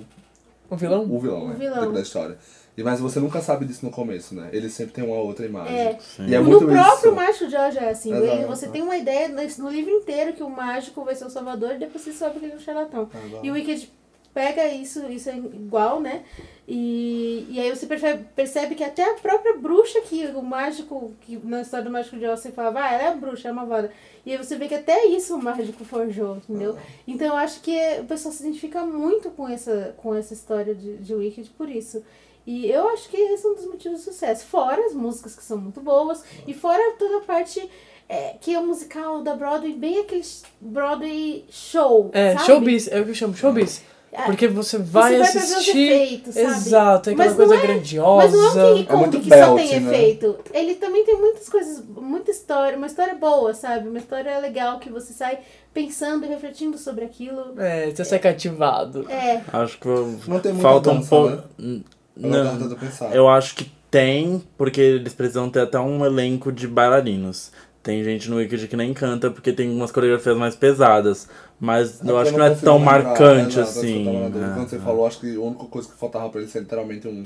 O 0.70 0.76
vilão? 0.76 1.02
o 1.10 1.18
vilão, 1.20 1.44
O 1.44 1.48
né? 1.48 1.56
vilão. 1.58 1.92
Da 1.92 2.00
história. 2.00 2.36
E, 2.76 2.82
mas 2.82 3.00
você 3.00 3.18
nunca 3.18 3.40
sabe 3.40 3.64
disso 3.64 3.86
no 3.86 3.90
começo, 3.90 4.34
né? 4.34 4.50
Ele 4.52 4.68
sempre 4.68 4.92
tem 4.92 5.02
uma 5.02 5.16
outra 5.16 5.46
imagem. 5.46 5.74
É. 5.74 5.98
E 6.28 6.34
é 6.34 6.38
no 6.38 6.44
muito 6.44 6.66
próprio 6.66 7.08
isso. 7.10 7.14
Mágico 7.14 7.46
de 7.48 7.56
Oz 7.56 7.76
é 7.76 7.88
assim. 7.88 8.12
Exato. 8.14 8.46
Você 8.48 8.68
tem 8.68 8.82
uma 8.82 8.96
ideia 8.98 9.28
no 9.28 9.70
livro 9.70 9.90
inteiro 9.92 10.34
que 10.34 10.42
o 10.42 10.50
mágico 10.50 11.02
vai 11.02 11.14
ser 11.14 11.24
o 11.24 11.30
salvador 11.30 11.76
e 11.76 11.78
depois 11.78 12.04
você 12.04 12.12
sabe 12.12 12.38
que 12.38 12.44
ele 12.44 12.52
é 12.52 12.56
um 12.56 12.60
charlatão. 12.60 13.08
Exato. 13.26 13.46
E 13.46 13.50
o 13.50 13.54
Wicked 13.54 13.90
pega 14.36 14.68
isso, 14.68 15.10
isso 15.10 15.30
é 15.30 15.36
igual, 15.38 15.98
né? 15.98 16.22
E, 16.68 17.46
e 17.48 17.58
aí 17.58 17.74
você 17.74 17.86
percebe, 17.86 18.26
percebe 18.36 18.74
que 18.74 18.84
até 18.84 19.02
a 19.02 19.14
própria 19.14 19.56
bruxa 19.56 20.02
que 20.02 20.26
o 20.26 20.42
mágico, 20.42 21.14
que 21.22 21.38
na 21.42 21.62
história 21.62 21.86
do 21.86 21.90
Mágico 21.90 22.18
de 22.18 22.26
Oz 22.26 22.40
você 22.40 22.50
falava, 22.50 22.80
ah, 22.80 22.92
ela 22.92 23.02
é 23.04 23.16
bruxa, 23.16 23.48
é 23.48 23.52
uma 23.52 23.64
vada. 23.64 23.90
E 24.26 24.32
aí 24.32 24.36
você 24.36 24.56
vê 24.56 24.68
que 24.68 24.74
até 24.74 25.06
isso 25.06 25.34
o 25.34 25.42
mágico 25.42 25.82
forjou, 25.86 26.36
entendeu? 26.36 26.76
Então 27.08 27.28
eu 27.28 27.36
acho 27.36 27.62
que 27.62 27.74
o 28.00 28.04
pessoal 28.04 28.34
se 28.34 28.42
identifica 28.42 28.84
muito 28.84 29.30
com 29.30 29.48
essa, 29.48 29.94
com 29.96 30.14
essa 30.14 30.34
história 30.34 30.74
de, 30.74 30.98
de 30.98 31.14
Wicked 31.14 31.48
por 31.56 31.70
isso. 31.70 32.04
E 32.46 32.70
eu 32.70 32.90
acho 32.90 33.08
que 33.08 33.16
esse 33.16 33.46
é 33.46 33.48
um 33.48 33.54
dos 33.54 33.64
motivos 33.64 34.00
de 34.00 34.04
sucesso. 34.04 34.44
Fora 34.44 34.84
as 34.84 34.92
músicas 34.92 35.34
que 35.34 35.42
são 35.42 35.56
muito 35.56 35.80
boas, 35.80 36.22
e 36.46 36.52
fora 36.52 36.94
toda 36.98 37.18
a 37.18 37.20
parte 37.22 37.70
é, 38.06 38.36
que 38.38 38.54
é 38.54 38.58
o 38.58 38.66
musical 38.66 39.22
da 39.22 39.34
Broadway, 39.34 39.72
bem 39.72 40.00
aquele 40.00 40.22
Broadway 40.60 41.46
show. 41.48 42.10
É, 42.12 42.34
sabe? 42.34 42.44
showbiz, 42.44 42.88
é 42.88 43.00
o 43.00 43.04
que 43.04 43.10
eu 43.12 43.14
chamo, 43.14 43.34
showbiz. 43.34 43.82
É. 44.18 44.22
Porque 44.24 44.48
você 44.48 44.78
vai 44.78 45.12
Você 45.12 45.18
vai 45.18 45.30
pra 45.32 45.40
ver 45.40 45.44
os 45.46 45.52
assistir. 45.52 45.92
efeitos, 45.92 46.34
sabe? 46.34 46.46
Exato, 46.46 47.10
é 47.10 47.12
aquela 47.12 47.28
Mas 47.28 47.38
não 47.38 47.46
coisa 47.46 47.62
é- 47.62 47.66
grandiosa. 47.66 48.16
Mas 48.36 48.54
não 48.54 48.60
é 48.60 48.64
um 48.64 48.74
King 48.76 48.80
É 48.80 48.84
Kong 48.86 48.98
muito 49.00 49.20
que 49.20 49.28
só 49.28 49.54
belt, 49.54 49.56
tem 49.68 49.80
né? 49.80 49.92
efeito. 49.94 50.38
Ele 50.54 50.74
também 50.76 51.04
tem 51.04 51.16
muitas 51.20 51.48
coisas, 51.48 51.84
muita 51.96 52.30
história, 52.30 52.78
uma 52.78 52.86
história 52.86 53.14
boa, 53.14 53.52
sabe? 53.52 53.88
Uma 53.88 53.98
história 53.98 54.38
legal 54.38 54.78
que 54.78 54.88
você 54.88 55.12
sai 55.12 55.38
pensando 55.74 56.24
e 56.24 56.28
refletindo 56.28 56.78
sobre 56.78 57.04
aquilo. 57.04 57.54
É, 57.58 57.90
você 57.90 58.04
sai 58.04 58.18
cativado. 58.18 59.04
É, 59.10 59.42
Acho 59.52 59.78
que 59.78 59.88
Não 60.26 60.40
tem 60.40 60.54
falta 60.54 60.90
um 60.90 60.96
dança, 60.96 61.08
pouco. 61.10 61.28
né? 61.58 61.80
Tava 62.22 62.78
Não, 62.98 63.10
eu 63.12 63.28
acho 63.28 63.54
que 63.54 63.70
tem, 63.90 64.42
porque 64.56 64.80
eles 64.80 65.12
precisam 65.12 65.50
ter 65.50 65.60
até 65.60 65.78
um 65.78 66.04
elenco 66.06 66.50
de 66.50 66.66
bailarinos. 66.66 67.52
Tem 67.82 68.02
gente 68.02 68.28
no 68.28 68.36
Wicked 68.36 68.66
que 68.66 68.76
nem 68.76 68.92
canta 68.92 69.30
porque 69.30 69.52
tem 69.52 69.70
umas 69.70 69.92
coreografias 69.92 70.36
mais 70.36 70.56
pesadas. 70.56 71.28
Mas 71.58 72.00
eu 72.06 72.18
É 72.18 72.22
acho 72.22 72.32
porque 72.32 72.32
que 72.32 72.38
não 72.38 72.46
é 72.46 72.54
tão 72.54 72.78
lembrar, 72.78 73.02
marcante 73.02 73.56
é 73.58 73.60
eu 73.60 73.64
assim. 73.64 74.04
na 74.04 74.28
né? 74.28 74.52
Quando 74.56 74.68
você 74.68 74.78
falou, 74.78 75.06
acho 75.06 75.20
que 75.20 75.36
a 75.36 75.40
única 75.40 75.64
coisa 75.64 75.88
que 75.88 75.94
faltava 75.94 76.28
pra 76.28 76.40
ele 76.40 76.50
ser 76.50 76.60
literalmente 76.60 77.08
um, 77.08 77.24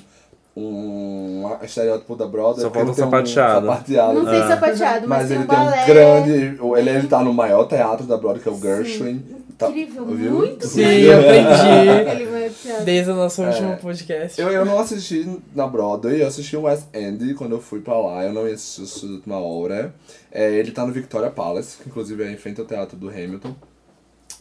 um 0.56 1.44
estereótipo 1.62 2.14
da 2.14 2.26
Broadway. 2.26 2.60
Só 2.62 2.68
é 2.68 2.70
falta 2.70 2.86
tem 2.86 2.94
sapateado. 2.94 3.66
Um 3.66 3.70
sapateado. 3.70 4.14
não 4.14 4.24
tem 4.30 4.40
Ah. 4.40 4.48
sapateado, 4.48 5.08
mas, 5.08 5.18
Mas 5.20 5.28
tem 5.28 5.36
ele 5.36 5.44
um 5.44 5.48
tem 5.48 5.58
balé. 5.58 5.82
um 5.82 5.86
grande. 5.86 6.30
Ele, 6.78 6.90
ele 6.90 7.08
tá 7.08 7.22
no 7.22 7.32
maior 7.34 7.64
teatro 7.66 8.06
da 8.06 8.16
Broadway, 8.16 8.42
que 8.42 8.48
é 8.48 8.52
o 8.52 8.60
Gershwin. 8.60 9.24
Tá- 9.58 9.68
Incrível, 9.68 10.06
viu? 10.06 10.32
muito 10.32 10.66
Sim, 10.66 10.80
eu 10.82 11.18
aprendi. 11.20 12.84
Desde 12.84 13.10
o 13.10 13.14
nosso 13.14 13.42
É. 13.42 13.48
último 13.48 13.76
podcast. 13.76 14.40
Eu, 14.40 14.48
eu 14.50 14.64
não 14.64 14.78
assisti 14.78 15.28
na 15.54 15.66
Broadway, 15.66 16.22
eu 16.22 16.26
assisti 16.28 16.56
o 16.56 16.62
West 16.62 16.84
End 16.94 17.34
quando 17.34 17.52
eu 17.52 17.60
fui 17.60 17.80
pra 17.80 17.98
lá, 17.98 18.24
eu 18.24 18.32
não 18.32 18.46
ia 18.48 18.54
assistir 18.54 19.06
a 19.06 19.10
última 19.10 19.38
hora. 19.38 19.92
É, 20.32 20.50
ele 20.52 20.70
tá 20.70 20.86
no 20.86 20.92
Victoria 20.92 21.30
Palace, 21.30 21.76
que 21.82 21.88
inclusive 21.88 22.22
é 22.22 22.32
em 22.32 22.36
frente 22.36 22.60
ao 22.60 22.66
teatro 22.66 22.96
do 22.96 23.08
Hamilton. 23.10 23.54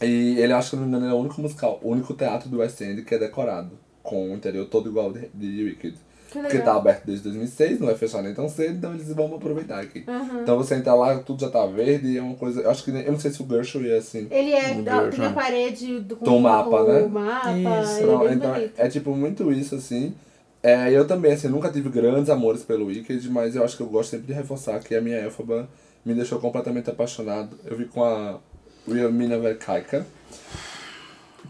E 0.00 0.38
ele, 0.38 0.52
acho 0.52 0.70
que 0.70 0.76
não 0.76 0.82
me 0.84 0.88
engano, 0.88 1.06
é 1.06 1.12
o 1.12 1.16
único 1.18 1.40
musical, 1.40 1.78
o 1.82 1.90
único 1.90 2.14
teatro 2.14 2.48
do 2.48 2.58
West 2.58 2.80
End 2.80 3.02
que 3.02 3.14
é 3.14 3.18
decorado, 3.18 3.70
com 4.02 4.30
o 4.30 4.34
interior 4.34 4.66
todo 4.66 4.88
igual 4.88 5.12
de, 5.12 5.28
de 5.34 5.64
Wicked. 5.64 5.96
Que 6.30 6.38
Porque 6.38 6.58
tá 6.60 6.76
aberto 6.76 7.04
desde 7.06 7.24
2006, 7.24 7.80
não 7.80 7.88
vai 7.88 7.96
fechar 7.96 8.22
nem 8.22 8.32
tão 8.32 8.48
cedo, 8.48 8.76
então 8.76 8.94
eles 8.94 9.12
vão 9.12 9.34
aproveitar 9.34 9.80
aqui. 9.80 10.04
Aham. 10.06 10.42
Então 10.42 10.56
você 10.56 10.76
entra 10.76 10.94
lá, 10.94 11.18
tudo 11.18 11.40
já 11.40 11.50
tá 11.50 11.66
verde, 11.66 12.16
é 12.16 12.22
uma 12.22 12.36
coisa. 12.36 12.60
Eu 12.60 12.70
acho 12.70 12.84
que 12.84 12.90
eu 12.92 13.10
não 13.12 13.18
sei 13.18 13.32
se 13.32 13.42
o 13.42 13.46
Gershwin 13.48 13.88
é 13.88 13.96
assim. 13.98 14.28
Ele 14.30 14.52
é, 14.52 14.70
Um 14.72 14.84
da- 14.84 15.08
tem 15.08 15.24
a 15.26 15.32
parede 15.32 15.98
do, 15.98 16.14
com 16.16 16.24
Do 16.24 16.38
mapa, 16.38 16.84
né? 16.84 17.00
mapa, 17.08 17.50
Isso. 17.50 18.02
é 18.02 18.06
Não, 18.06 18.18
bem 18.20 18.32
então, 18.34 18.52
bonito. 18.54 18.72
é 18.76 18.88
tipo 18.88 19.14
muito 19.16 19.52
isso, 19.52 19.74
assim. 19.74 20.14
É, 20.62 20.92
eu 20.92 21.04
também, 21.06 21.32
assim, 21.32 21.48
nunca 21.48 21.68
tive 21.68 21.88
grandes 21.88 22.30
amores 22.30 22.62
pelo 22.62 22.86
Wicked, 22.86 23.28
mas 23.28 23.56
eu 23.56 23.64
acho 23.64 23.76
que 23.76 23.82
eu 23.82 23.88
gosto 23.88 24.10
sempre 24.10 24.28
de 24.28 24.32
reforçar 24.32 24.78
que 24.78 24.94
a 24.94 25.00
minha 25.00 25.16
Elphaba 25.18 25.68
me 26.04 26.14
deixou 26.14 26.38
completamente 26.38 26.88
apaixonado. 26.88 27.56
Eu 27.64 27.76
vi 27.76 27.86
com 27.86 28.04
a 28.04 28.38
Wilhelmina 28.88 29.38
Verkaika, 29.38 30.06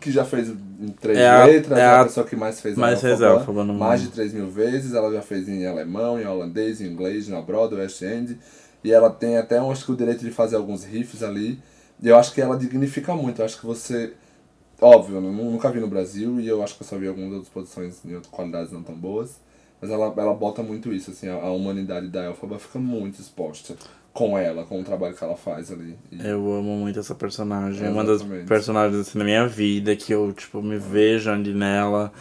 que 0.01 0.11
já 0.11 0.25
fez 0.25 0.49
em 0.49 0.89
três 1.01 1.19
É 1.19 1.45
letras, 1.45 1.79
é 1.79 1.83
é 1.83 1.85
a 1.85 2.01
a- 2.01 2.05
pessoa 2.05 2.27
que 2.27 2.37
mais 2.37 2.61
fez 2.61 2.77
mais 2.77 2.99
a 2.99 3.01
fez 3.03 3.21
Elphaba 3.21 3.65
no 3.65 3.75
mais 3.75 4.01
de 4.01 4.07
mundo. 4.07 4.15
3 4.15 4.33
mil 4.33 4.49
vezes. 4.49 4.95
Ela 4.95 5.13
já 5.13 5.23
fez 5.23 5.49
em 5.49 5.67
alemão, 5.67 6.19
em 6.19 6.27
holandês, 6.27 6.81
em 6.81 6.87
inglês, 6.87 7.29
na 7.29 7.41
Broadway, 7.43 7.83
West 7.83 8.01
End. 8.03 8.39
E 8.83 8.93
ela 8.93 9.11
tem 9.11 9.37
até, 9.37 9.59
acho 9.59 9.85
que 9.85 9.93
o 9.93 9.97
direito 9.97 10.21
de 10.25 10.31
fazer 10.31 10.57
alguns 10.57 10.85
riffs 10.85 11.23
ali. 11.23 11.59
E 12.03 12.09
eu 12.09 12.17
acho 12.17 12.33
que 12.33 12.41
ela 12.41 12.57
dignifica 12.57 13.15
muito. 13.15 13.41
Eu 13.41 13.45
acho 13.45 13.59
que 13.61 13.67
você 13.67 14.13
Óbvio, 14.81 15.17
eu 15.17 15.21
nu- 15.21 15.33
nunca 15.51 15.71
vi 15.71 15.79
no 15.81 15.89
Brasil 15.89 16.41
e 16.41 16.49
eu 16.49 16.63
acho 16.63 16.75
que 16.77 16.83
eu 16.83 16.87
só 16.87 16.97
vi 16.97 17.07
algumas 17.07 17.33
outras 17.33 17.51
produções 17.51 18.01
em 18.05 18.15
outras 18.15 18.33
qualidades 18.33 18.73
não 18.73 18.83
tão 18.83 18.95
boas. 18.95 19.39
Mas 19.81 19.91
ela, 19.91 20.13
ela 20.17 20.35
bota 20.35 20.63
muito 20.63 20.93
isso, 20.93 21.11
assim, 21.11 21.29
a, 21.29 21.35
a 21.35 21.51
humanidade 21.53 22.09
da 22.09 22.25
Elphaba 22.25 22.59
fica 22.59 22.79
muito 22.79 23.21
exposta 23.21 23.75
com 24.13 24.37
ela, 24.37 24.65
com 24.65 24.81
o 24.81 24.85
trabalho 24.85 25.15
que 25.15 25.23
ela 25.25 25.37
faz 25.37 25.71
ali. 25.71 25.97
E- 26.11 26.27
Eu 26.27 26.53
amo 26.53 26.77
muito 26.77 26.99
essa 26.99 27.15
personagem. 27.15 27.87
É 27.87 27.91
uma 27.91 28.05
das 28.05 28.23
personagens 28.47 29.01
assim, 29.01 29.19
da 29.19 29.25
minha 29.25 29.47
vida 29.47 29.95
que 29.97 30.13
eu, 30.13 30.33
tipo, 30.33 30.61
me 30.63 30.79
vejo 30.79 31.31
ali 31.31 31.55
nela. 31.55 32.13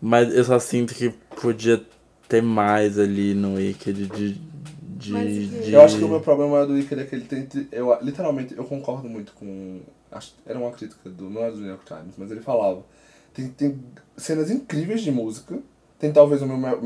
Mas 0.00 0.32
eu 0.34 0.44
só 0.44 0.58
sinto 0.58 0.94
que 0.94 1.10
podia 1.40 1.82
ter 2.28 2.42
mais 2.42 2.98
ali 2.98 3.34
no 3.34 3.54
Wicked 3.54 4.06
de. 4.06 4.34
de, 4.82 5.46
de- 5.48 5.72
Eu 5.74 5.82
acho 5.82 5.98
que 5.98 6.04
o 6.04 6.08
meu 6.08 6.20
problema 6.20 6.66
do 6.66 6.74
Wicked 6.74 7.00
é 7.00 7.04
que 7.04 7.14
ele 7.14 7.24
tem. 7.24 7.48
Eu, 7.72 7.96
literalmente, 8.02 8.54
eu 8.56 8.64
concordo 8.64 9.08
muito 9.08 9.32
com. 9.32 9.80
Acho, 10.12 10.34
era 10.46 10.58
uma 10.58 10.70
crítica 10.70 11.08
do. 11.10 11.28
Não 11.28 11.42
é 11.44 11.50
do 11.50 11.56
New 11.58 11.68
York 11.68 11.84
Times, 11.86 12.14
mas 12.16 12.30
ele 12.30 12.40
falava. 12.40 12.82
Tem, 13.34 13.48
tem 13.48 13.78
cenas 14.16 14.50
incríveis 14.50 15.00
de 15.02 15.10
música. 15.10 15.58
Tem 15.98 16.12
talvez 16.12 16.42
o 16.42 16.46
meu, 16.46 16.56
meu, 16.56 16.80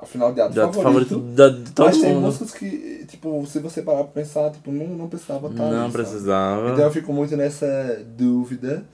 meu 0.00 0.06
f- 0.06 0.12
final 0.12 0.32
de 0.32 0.40
ato 0.40 0.52
de 0.52 0.60
favorito. 0.60 0.82
favorito 0.82 1.18
da, 1.34 1.48
de 1.48 1.70
todo 1.72 1.86
mas 1.86 2.00
tem 2.00 2.14
músicas 2.14 2.52
que, 2.52 3.04
tipo, 3.06 3.46
se 3.46 3.58
você 3.60 3.82
parar 3.82 4.04
pra 4.04 4.12
pensar, 4.22 4.50
tipo, 4.50 4.70
não, 4.70 4.86
não 4.88 5.08
precisava 5.08 5.48
estar 5.48 5.64
Não 5.64 5.84
ali, 5.84 5.92
sabe? 5.92 5.92
precisava. 5.92 6.70
Então 6.70 6.84
eu 6.84 6.90
fico 6.92 7.12
muito 7.12 7.36
nessa 7.36 8.04
dúvida. 8.16 8.84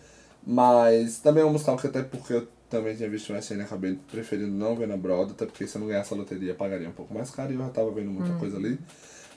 Mas 0.47 1.19
também 1.21 1.43
é 1.43 1.47
um 1.47 1.53
musical 1.53 1.77
que 1.77 1.87
até 1.87 2.03
porque 2.03 2.35
eu 2.35 2.47
também 2.69 2.95
tinha 2.95 3.09
visto 3.09 3.33
essa 3.33 3.55
e 3.55 3.61
acabei 3.63 3.99
preferindo 4.11 4.53
não 4.53 4.77
ver 4.77 4.87
na 4.89 4.97
Broadway, 4.97 5.31
até 5.33 5.47
porque 5.47 5.67
se 5.67 5.77
eu 5.77 5.81
não 5.81 5.89
ganhasse 5.89 6.13
a 6.13 6.17
loteria 6.17 6.55
pagaria 6.55 6.89
um 6.89 6.93
pouco 6.93 7.15
mais 7.15 7.31
caro 7.31 7.51
e 7.53 7.55
eu 7.55 7.61
já 7.61 7.69
tava 7.71 7.91
vendo 7.93 8.11
muita 8.11 8.33
Hum. 8.33 8.39
coisa 8.39 8.59
ali. 8.59 8.79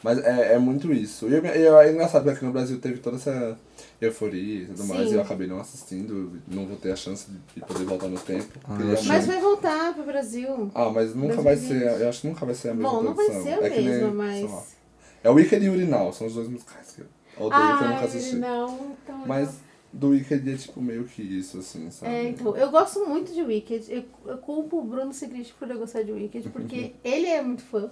Mas 0.04 0.20
é, 0.20 0.54
é 0.54 0.60
muito 0.60 0.92
isso. 0.94 1.28
E, 1.28 1.34
eu, 1.34 1.46
e 1.46 1.62
eu- 1.66 1.80
é 1.80 1.92
engraçado 1.92 2.24
porque 2.24 2.38
aqui 2.38 2.46
no 2.46 2.52
Brasil 2.52 2.80
teve 2.80 3.00
toda 3.00 3.18
essa 3.18 3.58
euforia 4.00 4.64
e 4.64 4.66
tudo 4.68 4.86
mais, 4.86 5.08
Sim. 5.08 5.14
e 5.14 5.18
eu 5.18 5.22
acabei 5.22 5.48
não 5.48 5.60
assistindo, 5.60 6.40
não 6.48 6.66
vou 6.68 6.78
ter 6.78 6.92
a 6.92 6.96
chance 6.96 7.30
de, 7.30 7.38
de 7.56 7.62
poder 7.62 7.84
voltar 7.86 8.08
no 8.08 8.20
tempo. 8.20 8.48
Ah, 8.64 8.78
Mas 9.08 9.26
vai 9.26 9.40
voltar 9.42 9.94
pro 9.94 10.04
Brasil. 10.04 10.70
Ah, 10.76 10.90
mas 10.90 11.16
nunca 11.16 11.42
vai 11.42 11.56
2020. 11.56 11.68
ser, 11.96 12.02
eu 12.04 12.10
acho 12.10 12.22
que 12.22 12.28
nunca 12.28 12.46
vai 12.46 12.56
ser 12.56 12.70
a 12.70 12.74
mesma 12.76 12.90
Bom, 12.92 13.02
não 13.04 13.14
vai 13.16 13.26
produção. 13.26 13.44
ser 13.44 13.64
a 13.64 13.68
é 13.68 13.70
nem, 13.70 13.84
mesma, 13.86 14.08
lá. 14.08 14.14
mas. 14.14 14.78
É 15.24 15.30
o 15.30 15.34
Wicked 15.34 15.66
e 15.66 15.70
Urinal, 15.70 16.14
são 16.14 16.28
os 16.28 16.36
dois 16.36 16.48
musicais 16.48 16.92
que 16.92 17.02
eu 17.02 17.08
odeio 17.46 17.78
que 17.78 17.84
eu 17.84 17.90
nunca 17.90 18.06
assisti. 18.06 18.36
não, 18.36 18.96
então. 19.04 19.24
Mas 19.26 19.60
do 19.92 20.10
Wicked 20.10 20.54
é 20.54 20.56
tipo 20.58 20.80
meio 20.80 21.06
que 21.06 21.22
isso, 21.24 21.58
assim, 21.58 21.90
sabe? 21.90 22.14
É, 22.14 22.30
então, 22.30 22.56
eu 22.56 22.70
gosto 22.70 23.04
muito 23.08 23.34
de 23.34 23.42
Wicked. 23.42 23.92
Eu, 23.92 24.04
eu 24.32 24.38
culpo 24.38 24.78
o 24.78 24.84
Bruno 24.84 25.12
Sigrist 25.12 25.54
por 25.58 25.70
eu 25.70 25.80
gostar 25.80 26.04
de 26.04 26.12
Wicked, 26.12 26.50
porque 26.50 26.94
ele 27.04 27.26
é 27.26 27.42
muito 27.42 27.64
fã. 27.64 27.90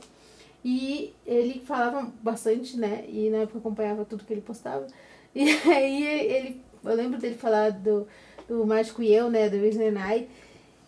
E 0.63 1.13
ele 1.25 1.61
falava 1.65 2.11
bastante, 2.23 2.77
né? 2.77 3.05
E 3.07 3.29
na 3.29 3.37
época 3.39 3.57
eu 3.57 3.59
acompanhava 3.59 4.03
tudo 4.05 4.23
que 4.23 4.33
ele 4.33 4.41
postava. 4.41 4.87
E 5.35 5.51
aí 5.69 6.03
ele. 6.03 6.61
Eu 6.83 6.95
lembro 6.95 7.19
dele 7.19 7.35
falar 7.35 7.71
do, 7.71 8.07
do 8.47 8.65
Mágico 8.65 9.03
e 9.03 9.13
Eu, 9.13 9.29
né? 9.29 9.49
Do 9.49 9.57
Night. 9.91 10.29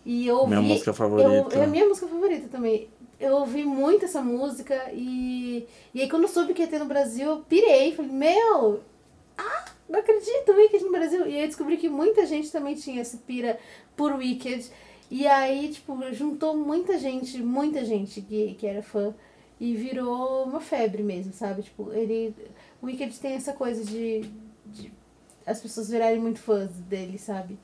E 0.06 0.26
eu 0.26 0.38
ouvi. 0.38 0.56
Minha 0.56 0.62
música 0.62 0.92
favorita. 0.92 1.28
Eu, 1.28 1.60
é 1.60 1.64
a 1.64 1.66
minha 1.66 1.86
música 1.86 2.06
favorita 2.06 2.48
também. 2.48 2.88
Eu 3.20 3.34
ouvi 3.34 3.64
muito 3.64 4.04
essa 4.04 4.22
música 4.22 4.90
e, 4.92 5.66
e 5.92 6.00
aí 6.00 6.08
quando 6.08 6.22
eu 6.22 6.28
soube 6.28 6.54
que 6.54 6.62
ia 6.62 6.68
ter 6.68 6.78
no 6.78 6.86
Brasil, 6.86 7.28
eu 7.28 7.36
pirei. 7.38 7.92
Falei, 7.92 8.10
meu, 8.12 8.80
ah, 9.36 9.64
não 9.88 10.00
acredito, 10.00 10.52
Wicked 10.52 10.84
no 10.84 10.92
Brasil. 10.92 11.26
E 11.26 11.34
aí 11.34 11.40
eu 11.42 11.46
descobri 11.46 11.76
que 11.76 11.88
muita 11.88 12.26
gente 12.26 12.50
também 12.50 12.74
tinha 12.74 13.00
essa 13.00 13.16
pira 13.16 13.58
por 13.96 14.12
Wicked. 14.12 14.70
E 15.10 15.26
aí, 15.26 15.68
tipo, 15.68 15.96
juntou 16.12 16.56
muita 16.56 16.98
gente, 16.98 17.42
muita 17.42 17.84
gente 17.84 18.20
que, 18.20 18.54
que 18.54 18.66
era 18.66 18.82
fã. 18.82 19.14
E 19.60 19.74
virou 19.74 20.44
uma 20.44 20.60
febre 20.60 21.02
mesmo, 21.02 21.32
sabe? 21.32 21.62
Tipo, 21.62 21.92
ele. 21.92 22.34
O 22.82 22.86
Wicked 22.86 23.18
tem 23.18 23.32
essa 23.34 23.52
coisa 23.52 23.84
de, 23.84 24.24
de 24.66 24.92
as 25.46 25.60
pessoas 25.60 25.88
virarem 25.88 26.20
muito 26.20 26.38
fãs 26.38 26.70
dele, 26.88 27.18
sabe? 27.18 27.58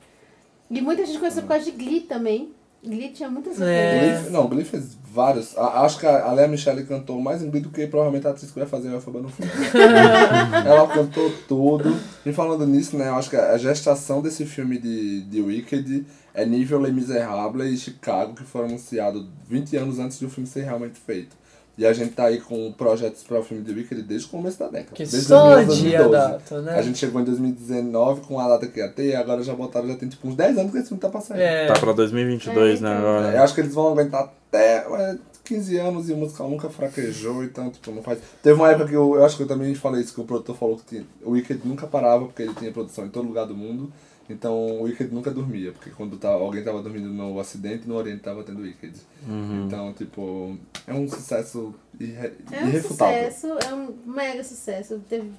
E 0.69 0.81
muita 0.81 1.05
gente 1.05 1.19
conheceu 1.19 1.43
por 1.43 1.49
causa 1.49 1.65
de 1.65 1.71
Glee 1.71 2.01
também. 2.01 2.51
Glee 2.83 3.09
tinha 3.09 3.29
muitas 3.29 3.59
É. 3.61 4.19
Glee, 4.19 4.31
não, 4.31 4.47
Glee 4.47 4.63
fez 4.65 4.95
vários. 5.11 5.57
a- 5.57 5.81
acho 5.85 5.99
que 5.99 6.05
a 6.05 6.31
Lea 6.33 6.47
Michele 6.47 6.83
cantou 6.83 7.19
mais 7.19 7.41
em 7.41 7.49
Glee 7.49 7.61
do 7.61 7.69
que 7.69 7.87
provavelmente 7.87 8.27
a 8.27 8.31
atriz 8.31 8.51
que 8.51 8.59
vai 8.59 8.67
fazer 8.67 8.89
a 8.89 8.93
Elphaba 8.93 9.21
no 9.21 9.29
filme. 9.29 9.51
Ela 10.65 10.87
cantou 10.87 11.31
tudo. 11.47 11.95
E 12.25 12.31
falando 12.33 12.65
nisso, 12.67 12.97
né, 12.97 13.07
eu 13.09 13.15
acho 13.15 13.29
que 13.29 13.35
a 13.35 13.57
gestação 13.57 14.21
desse 14.21 14.45
filme 14.45 14.77
de, 14.77 15.21
de 15.21 15.41
Wicked 15.41 16.05
é 16.33 16.45
nível 16.45 16.79
Les 16.79 16.93
Miserables 16.93 17.73
e 17.73 17.77
Chicago, 17.77 18.33
que 18.35 18.43
foram 18.43 18.67
anunciados 18.67 19.25
20 19.47 19.77
anos 19.77 19.99
antes 19.99 20.19
do 20.19 20.29
filme 20.29 20.47
ser 20.47 20.63
realmente 20.63 20.99
feito. 20.99 21.35
E 21.77 21.85
a 21.85 21.91
gente 21.91 22.13
tá 22.13 22.25
aí 22.25 22.39
com 22.39 22.71
projetos 22.71 23.23
para 23.23 23.39
o 23.39 23.43
filme 23.43 23.61
de 23.63 23.73
Wicked 23.73 24.01
desde 24.03 24.27
o 24.27 24.29
começo 24.29 24.57
da 24.57 24.67
década. 24.67 24.93
Que 24.93 25.03
desde 25.03 25.21
só 25.23 25.55
2011, 25.55 25.87
adia 25.87 26.05
a 26.05 26.07
data, 26.07 26.61
né? 26.61 26.79
A 26.79 26.81
gente 26.81 26.97
chegou 26.97 27.19
em 27.19 27.25
2019 27.25 28.21
com 28.21 28.39
a 28.39 28.47
data 28.47 28.67
que 28.67 28.79
ia 28.79 28.87
ter, 28.87 29.07
e 29.07 29.15
agora 29.15 29.43
já 29.43 29.53
botaram, 29.53 29.87
já 29.87 29.95
tem 29.95 30.07
tipo 30.07 30.27
uns 30.27 30.35
10 30.35 30.57
anos 30.57 30.71
que 30.71 30.77
esse 30.77 30.87
filme 30.87 31.01
tá 31.01 31.09
passando. 31.09 31.37
É. 31.37 31.67
Tá 31.67 31.73
pra 31.73 31.91
2022, 31.91 32.79
né? 32.79 32.89
É, 32.89 32.93
eu 32.93 32.97
Agora. 32.97 33.43
acho 33.43 33.53
que 33.53 33.61
eles 33.61 33.73
vão 33.73 33.89
aguentar 33.89 34.33
até 34.47 34.85
é, 34.87 35.17
15 35.43 35.77
anos 35.77 36.09
e 36.09 36.13
o 36.13 36.17
musical 36.17 36.49
nunca 36.49 36.69
fraquejou, 36.69 37.43
então, 37.43 37.69
tipo, 37.69 37.91
não 37.91 38.01
faz. 38.01 38.19
Teve 38.41 38.55
uma 38.55 38.69
época 38.71 38.87
que 38.87 38.95
eu, 38.95 39.15
eu 39.15 39.25
acho 39.25 39.35
que 39.35 39.43
eu 39.43 39.47
também 39.47 39.75
falei 39.75 40.01
isso, 40.01 40.13
que 40.13 40.21
o 40.21 40.25
produtor 40.25 40.55
falou 40.55 40.77
que 40.77 40.85
tinha, 40.85 41.05
o 41.23 41.31
Wicked 41.31 41.61
nunca 41.65 41.85
parava, 41.87 42.25
porque 42.25 42.43
ele 42.43 42.53
tinha 42.55 42.71
produção 42.71 43.05
em 43.05 43.09
todo 43.09 43.27
lugar 43.27 43.45
do 43.45 43.55
mundo. 43.55 43.91
Então 44.29 44.79
o 44.79 44.83
Wicked 44.83 45.13
nunca 45.13 45.29
dormia, 45.29 45.71
porque 45.71 45.91
quando 45.91 46.17
tá, 46.17 46.29
alguém 46.29 46.63
tava 46.63 46.81
dormindo 46.81 47.09
no 47.09 47.39
Acidente, 47.39 47.87
no 47.87 47.95
Oriente 47.95 48.23
tava 48.23 48.43
tendo 48.43 48.61
Wicked. 48.61 48.99
Uhum. 49.27 49.65
Então, 49.67 49.93
tipo, 49.93 50.57
é 50.87 50.93
um 50.93 51.07
sucesso 51.07 51.73
irre, 51.99 52.31
É 52.51 52.63
um 52.63 52.67
irrefutável. 52.67 53.31
sucesso, 53.31 53.47
é 53.67 53.73
um 53.73 53.93
mega 54.05 54.43
sucesso. 54.43 54.99
Teve 55.07 55.31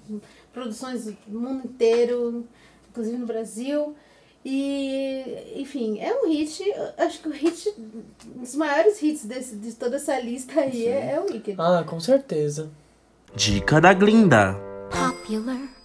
produções 0.53 1.07
no 1.27 1.41
mundo 1.41 1.65
inteiro, 1.67 2.45
inclusive 2.91 3.17
no 3.17 3.27
Brasil. 3.27 3.95
E, 4.45 5.55
enfim, 5.57 5.99
é 5.99 6.15
um 6.15 6.29
hit. 6.29 6.63
Acho 6.97 7.21
que 7.21 7.29
o 7.29 7.33
hit, 7.33 7.69
um 8.37 8.41
dos 8.41 8.55
maiores 8.55 9.03
hits 9.03 9.25
desse, 9.25 9.57
de 9.57 9.73
toda 9.75 9.97
essa 9.97 10.17
lista 10.21 10.61
aí 10.61 10.87
é, 10.87 11.15
é 11.15 11.21
o 11.21 11.25
Wicked. 11.25 11.57
Ah, 11.59 11.83
com 11.85 11.99
certeza. 11.99 12.71
Dica 13.35 13.81
da 13.81 13.93
Glinda. 13.93 14.55
Popular. 14.89 15.76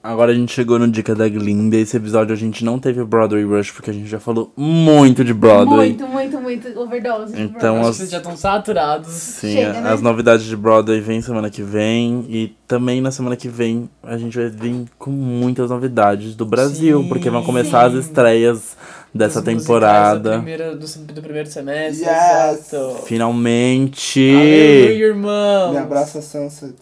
Agora 0.00 0.30
a 0.30 0.34
gente 0.34 0.52
chegou 0.52 0.78
no 0.78 0.86
Dica 0.86 1.12
da 1.14 1.28
Glinda. 1.28 1.76
Esse 1.76 1.96
episódio 1.96 2.32
a 2.32 2.36
gente 2.38 2.64
não 2.64 2.78
teve 2.78 3.02
Broadway 3.04 3.42
Rush, 3.44 3.72
porque 3.72 3.90
a 3.90 3.92
gente 3.92 4.06
já 4.06 4.20
falou 4.20 4.52
muito 4.56 5.24
de 5.24 5.34
Broadway. 5.34 5.88
Muito, 5.88 6.06
muito, 6.06 6.40
muito 6.40 6.80
overdose. 6.80 7.34
de 7.34 7.42
Então, 7.42 7.80
as- 7.80 7.96
vocês 7.96 8.08
já 8.10 8.18
estão 8.18 8.36
saturados. 8.36 9.08
Sim, 9.08 9.54
Chega, 9.54 9.80
né? 9.80 9.90
as 9.92 10.00
novidades 10.00 10.46
de 10.46 10.56
Broadway 10.56 11.00
vêm 11.00 11.20
semana 11.20 11.50
que 11.50 11.62
vem. 11.62 12.24
E 12.28 12.56
também 12.66 13.00
na 13.00 13.10
semana 13.10 13.34
que 13.36 13.48
vem 13.48 13.90
a 14.02 14.16
gente 14.16 14.36
vai 14.38 14.48
vir 14.48 14.84
com 14.98 15.10
muitas 15.10 15.68
novidades 15.68 16.34
do 16.36 16.46
Brasil, 16.46 17.02
Sim, 17.02 17.08
porque 17.08 17.28
vão 17.28 17.42
começar 17.42 17.86
as 17.86 17.92
sim. 17.94 17.98
estrelas 17.98 18.76
dessa 19.12 19.42
Dos 19.42 19.52
temporada. 19.52 20.30
Da 20.30 20.36
primeira, 20.36 20.76
do, 20.76 20.86
do 20.86 21.22
primeiro 21.22 21.48
semestre. 21.50 22.04
Yes! 22.06 22.72
Exato. 22.72 23.02
Finalmente! 23.04 24.20
Aleluia, 24.30 25.06
irmão! 25.06 25.72
Me 25.72 25.78
abraça 25.78 26.22
Sunset. 26.22 26.74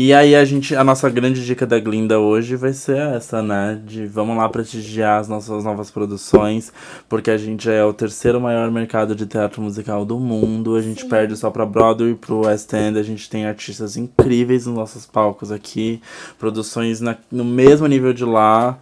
E 0.00 0.14
aí 0.14 0.36
a 0.36 0.44
gente, 0.44 0.76
a 0.76 0.84
nossa 0.84 1.10
grande 1.10 1.44
dica 1.44 1.66
da 1.66 1.76
Glinda 1.80 2.20
hoje 2.20 2.54
vai 2.54 2.72
ser 2.72 2.98
essa, 2.98 3.42
né? 3.42 3.80
De 3.84 4.06
vamos 4.06 4.36
lá 4.36 4.48
prestigiar 4.48 5.18
as 5.18 5.26
nossas 5.28 5.64
novas 5.64 5.90
produções, 5.90 6.72
porque 7.08 7.32
a 7.32 7.36
gente 7.36 7.68
é 7.68 7.84
o 7.84 7.92
terceiro 7.92 8.40
maior 8.40 8.70
mercado 8.70 9.12
de 9.16 9.26
teatro 9.26 9.60
musical 9.60 10.04
do 10.04 10.20
mundo. 10.20 10.76
A 10.76 10.82
gente 10.82 11.04
perde 11.06 11.36
só 11.36 11.50
pra 11.50 11.66
Broadway 11.66 12.12
e 12.12 12.14
pro 12.14 12.46
West 12.46 12.72
End. 12.74 12.96
A 12.96 13.02
gente 13.02 13.28
tem 13.28 13.44
artistas 13.46 13.96
incríveis 13.96 14.66
nos 14.66 14.76
nossos 14.76 15.04
palcos 15.04 15.50
aqui, 15.50 16.00
produções 16.38 17.00
na- 17.00 17.16
no 17.30 17.44
mesmo 17.44 17.88
nível 17.88 18.12
de 18.12 18.24
lá. 18.24 18.78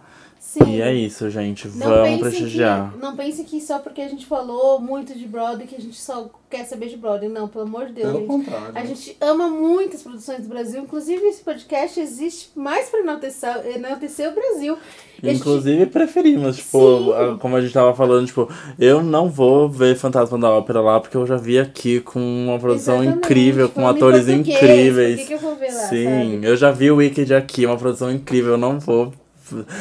E 0.65 0.81
é 0.81 0.93
isso, 0.93 1.29
gente. 1.29 1.67
Não 1.69 1.87
Vamos 1.87 2.19
prestigiar. 2.19 2.91
Que, 2.93 2.99
não 2.99 3.15
pense 3.15 3.43
que 3.43 3.59
só 3.61 3.79
porque 3.79 4.01
a 4.01 4.07
gente 4.07 4.25
falou 4.25 4.79
muito 4.79 5.13
de 5.17 5.27
Broadway 5.27 5.67
que 5.67 5.75
a 5.75 5.79
gente 5.79 5.97
só 5.99 6.29
quer 6.49 6.65
saber 6.65 6.87
de 6.89 6.97
Broadway. 6.97 7.29
Não, 7.29 7.47
pelo 7.47 7.65
amor 7.65 7.87
de 7.87 7.93
Deus. 7.93 8.07
Pelo 8.07 8.19
gente. 8.19 8.27
contrário. 8.27 8.71
A 8.73 8.85
gente 8.85 9.17
ama 9.21 9.47
muitas 9.49 10.01
produções 10.01 10.41
do 10.43 10.49
Brasil. 10.49 10.81
Inclusive, 10.81 11.21
esse 11.27 11.43
podcast 11.43 11.99
existe 11.99 12.49
mais 12.55 12.89
para 12.89 13.01
enaltecer, 13.01 13.65
enaltecer 13.75 14.29
o 14.31 14.33
Brasil. 14.33 14.77
E 15.21 15.27
a 15.27 15.31
gente- 15.31 15.41
Inclusive 15.41 15.85
preferimos, 15.87 16.57
tipo, 16.57 16.79
Sim. 16.79 17.13
a- 17.13 17.37
como 17.39 17.55
a 17.55 17.61
gente 17.61 17.73
tava 17.73 17.93
falando, 17.95 18.27
tipo, 18.27 18.47
eu 18.79 19.01
não 19.01 19.29
vou 19.29 19.67
ver 19.67 19.95
Fantasma 19.95 20.37
da 20.37 20.49
Ópera 20.51 20.79
lá 20.79 20.99
porque 20.99 21.17
eu 21.17 21.25
já 21.25 21.37
vi 21.37 21.57
aqui 21.59 21.99
com 22.01 22.19
uma 22.19 22.59
produção 22.59 22.95
Exatamente, 23.01 23.25
incrível, 23.25 23.69
com 23.69 23.87
atores 23.87 24.27
incríveis. 24.27 25.19
por 25.21 25.27
que 25.27 25.27
que 25.27 25.33
eu 25.33 25.39
vou 25.39 25.55
ver 25.55 25.71
lá, 25.73 25.81
Sim, 25.89 26.05
sabe? 26.05 26.39
eu 26.47 26.55
já 26.55 26.71
vi 26.71 26.91
o 26.91 26.97
Wicked 26.97 27.33
aqui, 27.33 27.65
uma 27.65 27.77
produção 27.77 28.11
incrível, 28.11 28.51
eu 28.51 28.57
não 28.57 28.79
vou. 28.79 29.11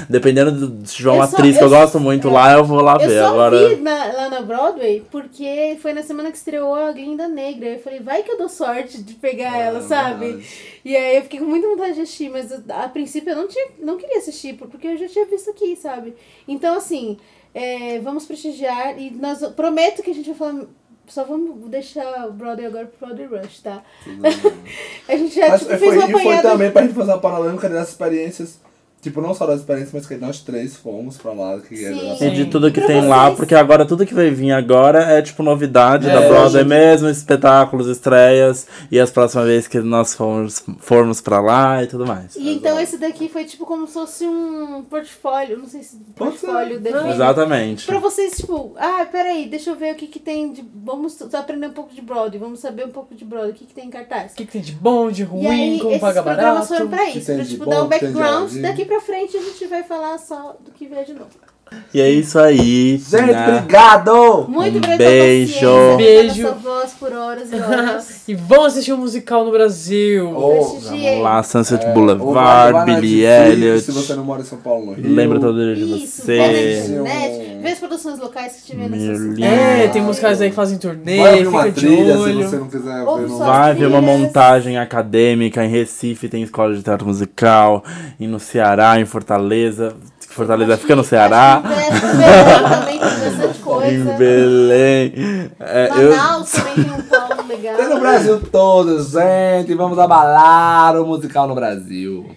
Dependendo 0.08 0.68
de 0.68 0.88
se 0.88 0.96
tiver 0.96 1.10
uma 1.10 1.24
Eu 1.24 1.28
só- 1.28 1.36
atriz 1.36 1.56
que 1.56 1.62
eu 1.62 1.66
eu 1.68 1.70
gosto 1.78 1.98
muito 2.00 2.28
lá, 2.28 2.52
eu 2.52 2.64
vou 2.64 2.80
lá 2.80 2.94
Eu 3.00 3.08
ver. 3.08 3.20
só 3.20 3.28
Agora. 3.28 3.68
vi 3.68 3.76
na- 3.76 4.06
lá 4.12 4.28
na 4.30 4.40
Broadway 4.42 5.04
porque 5.10 5.76
foi 5.80 5.92
na 5.92 6.02
semana 6.02 6.30
que 6.30 6.36
estreou 6.36 6.74
a 6.74 6.92
Glinda 6.92 7.28
Negra. 7.28 7.66
Eu 7.70 7.78
falei, 7.80 8.00
vai 8.00 8.22
que 8.22 8.30
eu 8.30 8.38
dou 8.38 8.48
sorte 8.48 9.02
de 9.02 9.14
pegar 9.14 9.56
ela, 9.58 9.80
sabe? 9.82 10.44
E 10.84 10.96
aí 10.96 11.16
eu 11.16 11.22
fiquei 11.22 11.40
com 11.40 11.46
muita 11.46 11.68
vontade 11.68 11.94
de 11.94 12.00
assistir, 12.02 12.30
mas 12.30 12.50
eu- 12.50 12.62
a 12.70 12.88
princípio 12.88 13.30
eu 13.30 13.36
não, 13.36 13.48
tinha, 13.48 13.66
não 13.80 13.96
queria 13.96 14.18
assistir, 14.18 14.54
porque 14.54 14.86
eu 14.86 14.96
já 14.96 15.08
tinha 15.08 15.26
visto 15.26 15.50
aqui, 15.50 15.74
sabe? 15.76 16.14
Então, 16.46 16.76
assim, 16.76 17.16
é, 17.54 17.98
vamos 18.00 18.24
prestigiar 18.26 18.98
e 19.00 19.10
nós 19.10 19.40
prometo 19.54 20.02
que 20.02 20.10
a 20.10 20.14
gente 20.14 20.30
vai 20.32 20.38
falar. 20.38 20.64
Só 21.08 21.22
vamos 21.22 21.70
deixar 21.70 22.26
o 22.26 22.32
Broadway 22.32 22.66
agora 22.66 22.86
pro 22.86 23.06
Broadway 23.06 23.40
Rush, 23.40 23.60
tá? 23.60 23.80
a 25.08 25.16
gente 25.16 25.36
já 25.36 25.56
tipo, 25.56 25.70
foi, 25.70 25.78
fez 25.78 25.94
uma 25.94 26.08
e 26.08 26.10
foi 26.12 26.20
apanhada. 26.22 26.48
também 26.50 26.70
pra 26.72 26.82
gente 26.82 26.94
fazer 26.94 27.12
uma 27.12 27.20
panorâmica 27.20 27.68
das 27.68 27.90
experiências. 27.90 28.60
Tipo, 29.06 29.20
não 29.20 29.32
só 29.34 29.46
das 29.46 29.60
experiências, 29.60 29.92
mas 29.94 30.06
que 30.06 30.16
nós 30.16 30.40
três 30.40 30.74
fomos 30.76 31.16
pra 31.16 31.32
lá. 31.32 31.60
Que 31.60 31.84
era 31.84 31.94
Sim. 31.94 32.08
nossa- 32.08 32.24
E 32.26 32.30
de 32.32 32.44
tudo 32.46 32.72
que 32.72 32.80
Pra 32.80 32.88
tem 32.88 33.06
lá, 33.06 33.26
vocês- 33.26 33.36
porque 33.36 33.54
agora 33.54 33.84
tudo 33.86 34.04
que 34.04 34.12
vai 34.12 34.30
vir 34.30 34.50
agora 34.50 35.00
é 35.00 35.22
tipo 35.22 35.42
novidade 35.42 36.06
da 36.06 36.20
É, 36.22 36.28
Broadway 36.28 36.62
gente. 36.62 36.68
mesmo, 36.68 37.08
espetáculos, 37.08 37.86
estreias, 37.86 38.66
e 38.90 38.98
as 38.98 39.10
próximas 39.10 39.46
vezes 39.46 39.68
que 39.68 39.78
nós 39.80 40.14
formos, 40.14 40.64
formos 40.80 41.20
pra 41.20 41.40
lá 41.40 41.82
e 41.82 41.86
tudo 41.86 42.04
mais. 42.06 42.34
E 42.36 42.52
então 42.54 42.80
esse 42.80 42.98
daqui 42.98 43.28
foi 43.28 43.44
tipo 43.44 43.64
como 43.64 43.86
se 43.86 43.92
fosse 43.94 44.26
um 44.26 44.82
portfólio, 44.82 45.56
não 45.58 45.66
sei 45.66 45.82
se 45.82 45.96
portfólio 46.16 46.80
define. 46.80 47.10
Exatamente. 47.12 47.86
Pra 47.86 47.98
vocês, 47.98 48.32
tipo, 48.36 48.74
ah, 48.76 49.06
peraí, 49.10 49.46
deixa 49.48 49.70
eu 49.70 49.76
ver 49.76 49.92
o 49.92 49.94
que 49.96 50.06
que 50.08 50.18
tem 50.18 50.52
de. 50.52 50.64
Vamos 50.84 51.16
aprender 51.34 51.68
um 51.68 51.72
pouco 51.72 51.94
de 51.94 52.00
Broadway, 52.00 52.38
vamos 52.40 52.58
saber 52.60 52.84
um 52.86 52.90
pouco 52.90 53.14
de 53.14 53.24
Broadway, 53.24 53.52
o 53.52 53.54
que 53.54 53.66
que 53.66 53.74
tem 53.74 53.86
em 53.86 53.90
cartaz. 53.90 54.32
O 54.32 54.34
que, 54.36 54.44
que 54.46 54.52
tem 54.52 54.62
de 54.62 54.72
bom, 54.72 55.10
de 55.10 55.22
E 55.22 55.24
ruim, 55.24 55.46
aí, 55.46 55.78
como 55.78 55.90
esses 55.90 56.00
paga 56.00 56.22
programas 56.22 56.54
barato? 56.54 56.74
foram 56.74 56.88
pra 56.88 57.10
isso, 57.10 57.32
pra 57.34 57.44
tipo 57.44 57.64
bom, 57.64 57.70
dar 57.70 57.84
um 57.84 57.88
background. 57.88 58.52
Daqui 58.56 58.84
pra 58.84 58.95
frente 59.00 59.36
a 59.36 59.42
gente 59.42 59.66
vai 59.66 59.82
falar 59.82 60.18
só 60.18 60.52
do 60.54 60.72
que 60.72 60.86
vier 60.86 61.04
de 61.04 61.14
novo. 61.14 61.55
E 61.92 62.00
é 62.00 62.08
isso 62.10 62.38
aí. 62.38 62.98
Gente, 62.98 63.32
né? 63.32 63.48
obrigado! 63.58 64.46
Muito 64.48 64.74
Um 64.74 64.78
obrigada 64.78 64.96
beijo. 64.98 65.96
Beijo. 65.96 66.54
voz 66.62 66.92
por 66.92 67.12
horas 67.12 67.50
e 67.52 67.56
horas. 67.56 68.16
E 68.28 68.34
vamos 68.34 68.66
assistir 68.66 68.92
um 68.92 68.96
musical 68.96 69.44
no 69.44 69.52
Brasil. 69.52 70.34
Prestigiem. 70.34 71.22
Lá, 71.22 71.42
Sunset 71.44 71.84
É, 71.84 71.88
ou 71.88 71.94
Boulevard, 71.94 72.72
na 72.78 72.84
Billy 72.84 73.24
Elliot. 73.24 73.80
Se 73.80 73.92
você 73.92 74.14
não 74.14 74.24
mora 74.24 74.42
em 74.42 74.44
São 74.44 74.58
Paulo, 74.58 74.86
no 74.86 74.92
Rio. 74.94 75.14
Lembra 75.14 75.38
todo 75.38 75.54
dia 75.56 75.76
de 75.76 76.04
Isso, 76.04 76.22
você. 76.22 76.82
internet, 76.82 77.58
vê 77.62 77.68
as 77.68 77.78
produções 77.78 78.18
locais 78.18 78.56
que 78.56 78.72
tiver 78.72 78.88
nessa 78.90 79.16
cidade. 79.16 79.44
É, 79.44 79.88
tem 79.88 80.02
musicais 80.02 80.40
aí 80.40 80.50
que 80.50 80.56
fazem 80.56 80.76
turnê, 80.76 81.18
Vai 81.18 81.46
uma 81.46 81.62
fica 81.64 81.72
de 81.72 81.86
trilha 81.86 82.16
se 82.16 82.32
você 82.32 82.56
não 82.56 82.68
quiser 82.68 83.04
ver. 83.04 83.26
Vai 83.38 83.74
ver 83.74 83.86
uma 83.86 84.02
montagem 84.02 84.76
acadêmica 84.76 85.64
em 85.64 85.68
Recife, 85.68 86.28
tem 86.28 86.42
escola 86.42 86.74
de 86.74 86.82
teatro 86.82 87.06
musical, 87.06 87.84
e 88.18 88.26
no 88.26 88.40
Ceará, 88.40 89.00
em 89.00 89.04
Fortaleza. 89.04 89.94
Fortaleza 90.36 90.76
fica 90.76 90.94
no 90.94 91.02
Ceará. 91.02 91.62
Belém 91.64 92.68
também 92.70 92.98
tem 92.98 93.08
bastante 93.08 93.58
Em 93.58 93.62
coisa. 93.62 94.12
Belém. 94.12 95.50
É, 95.60 95.88
eu- 95.96 96.16
Manaus 96.16 96.50
também 96.52 96.74
tem 96.74 96.92
um 96.92 97.02
polo 97.02 97.46
legal. 97.48 97.76
Tem 97.76 97.88
no 97.88 97.98
Brasil 98.00 98.40
todo, 98.52 99.02
gente. 99.02 99.74
Vamos 99.74 99.98
abalar 99.98 101.00
o 101.00 101.06
musical 101.06 101.48
no 101.48 101.54
Brasil. 101.54 102.30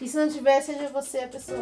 E 0.00 0.08
se 0.08 0.16
não 0.16 0.28
tiver, 0.28 0.60
seja 0.62 0.88
você 0.92 1.18
a 1.18 1.28
pessoa. 1.28 1.58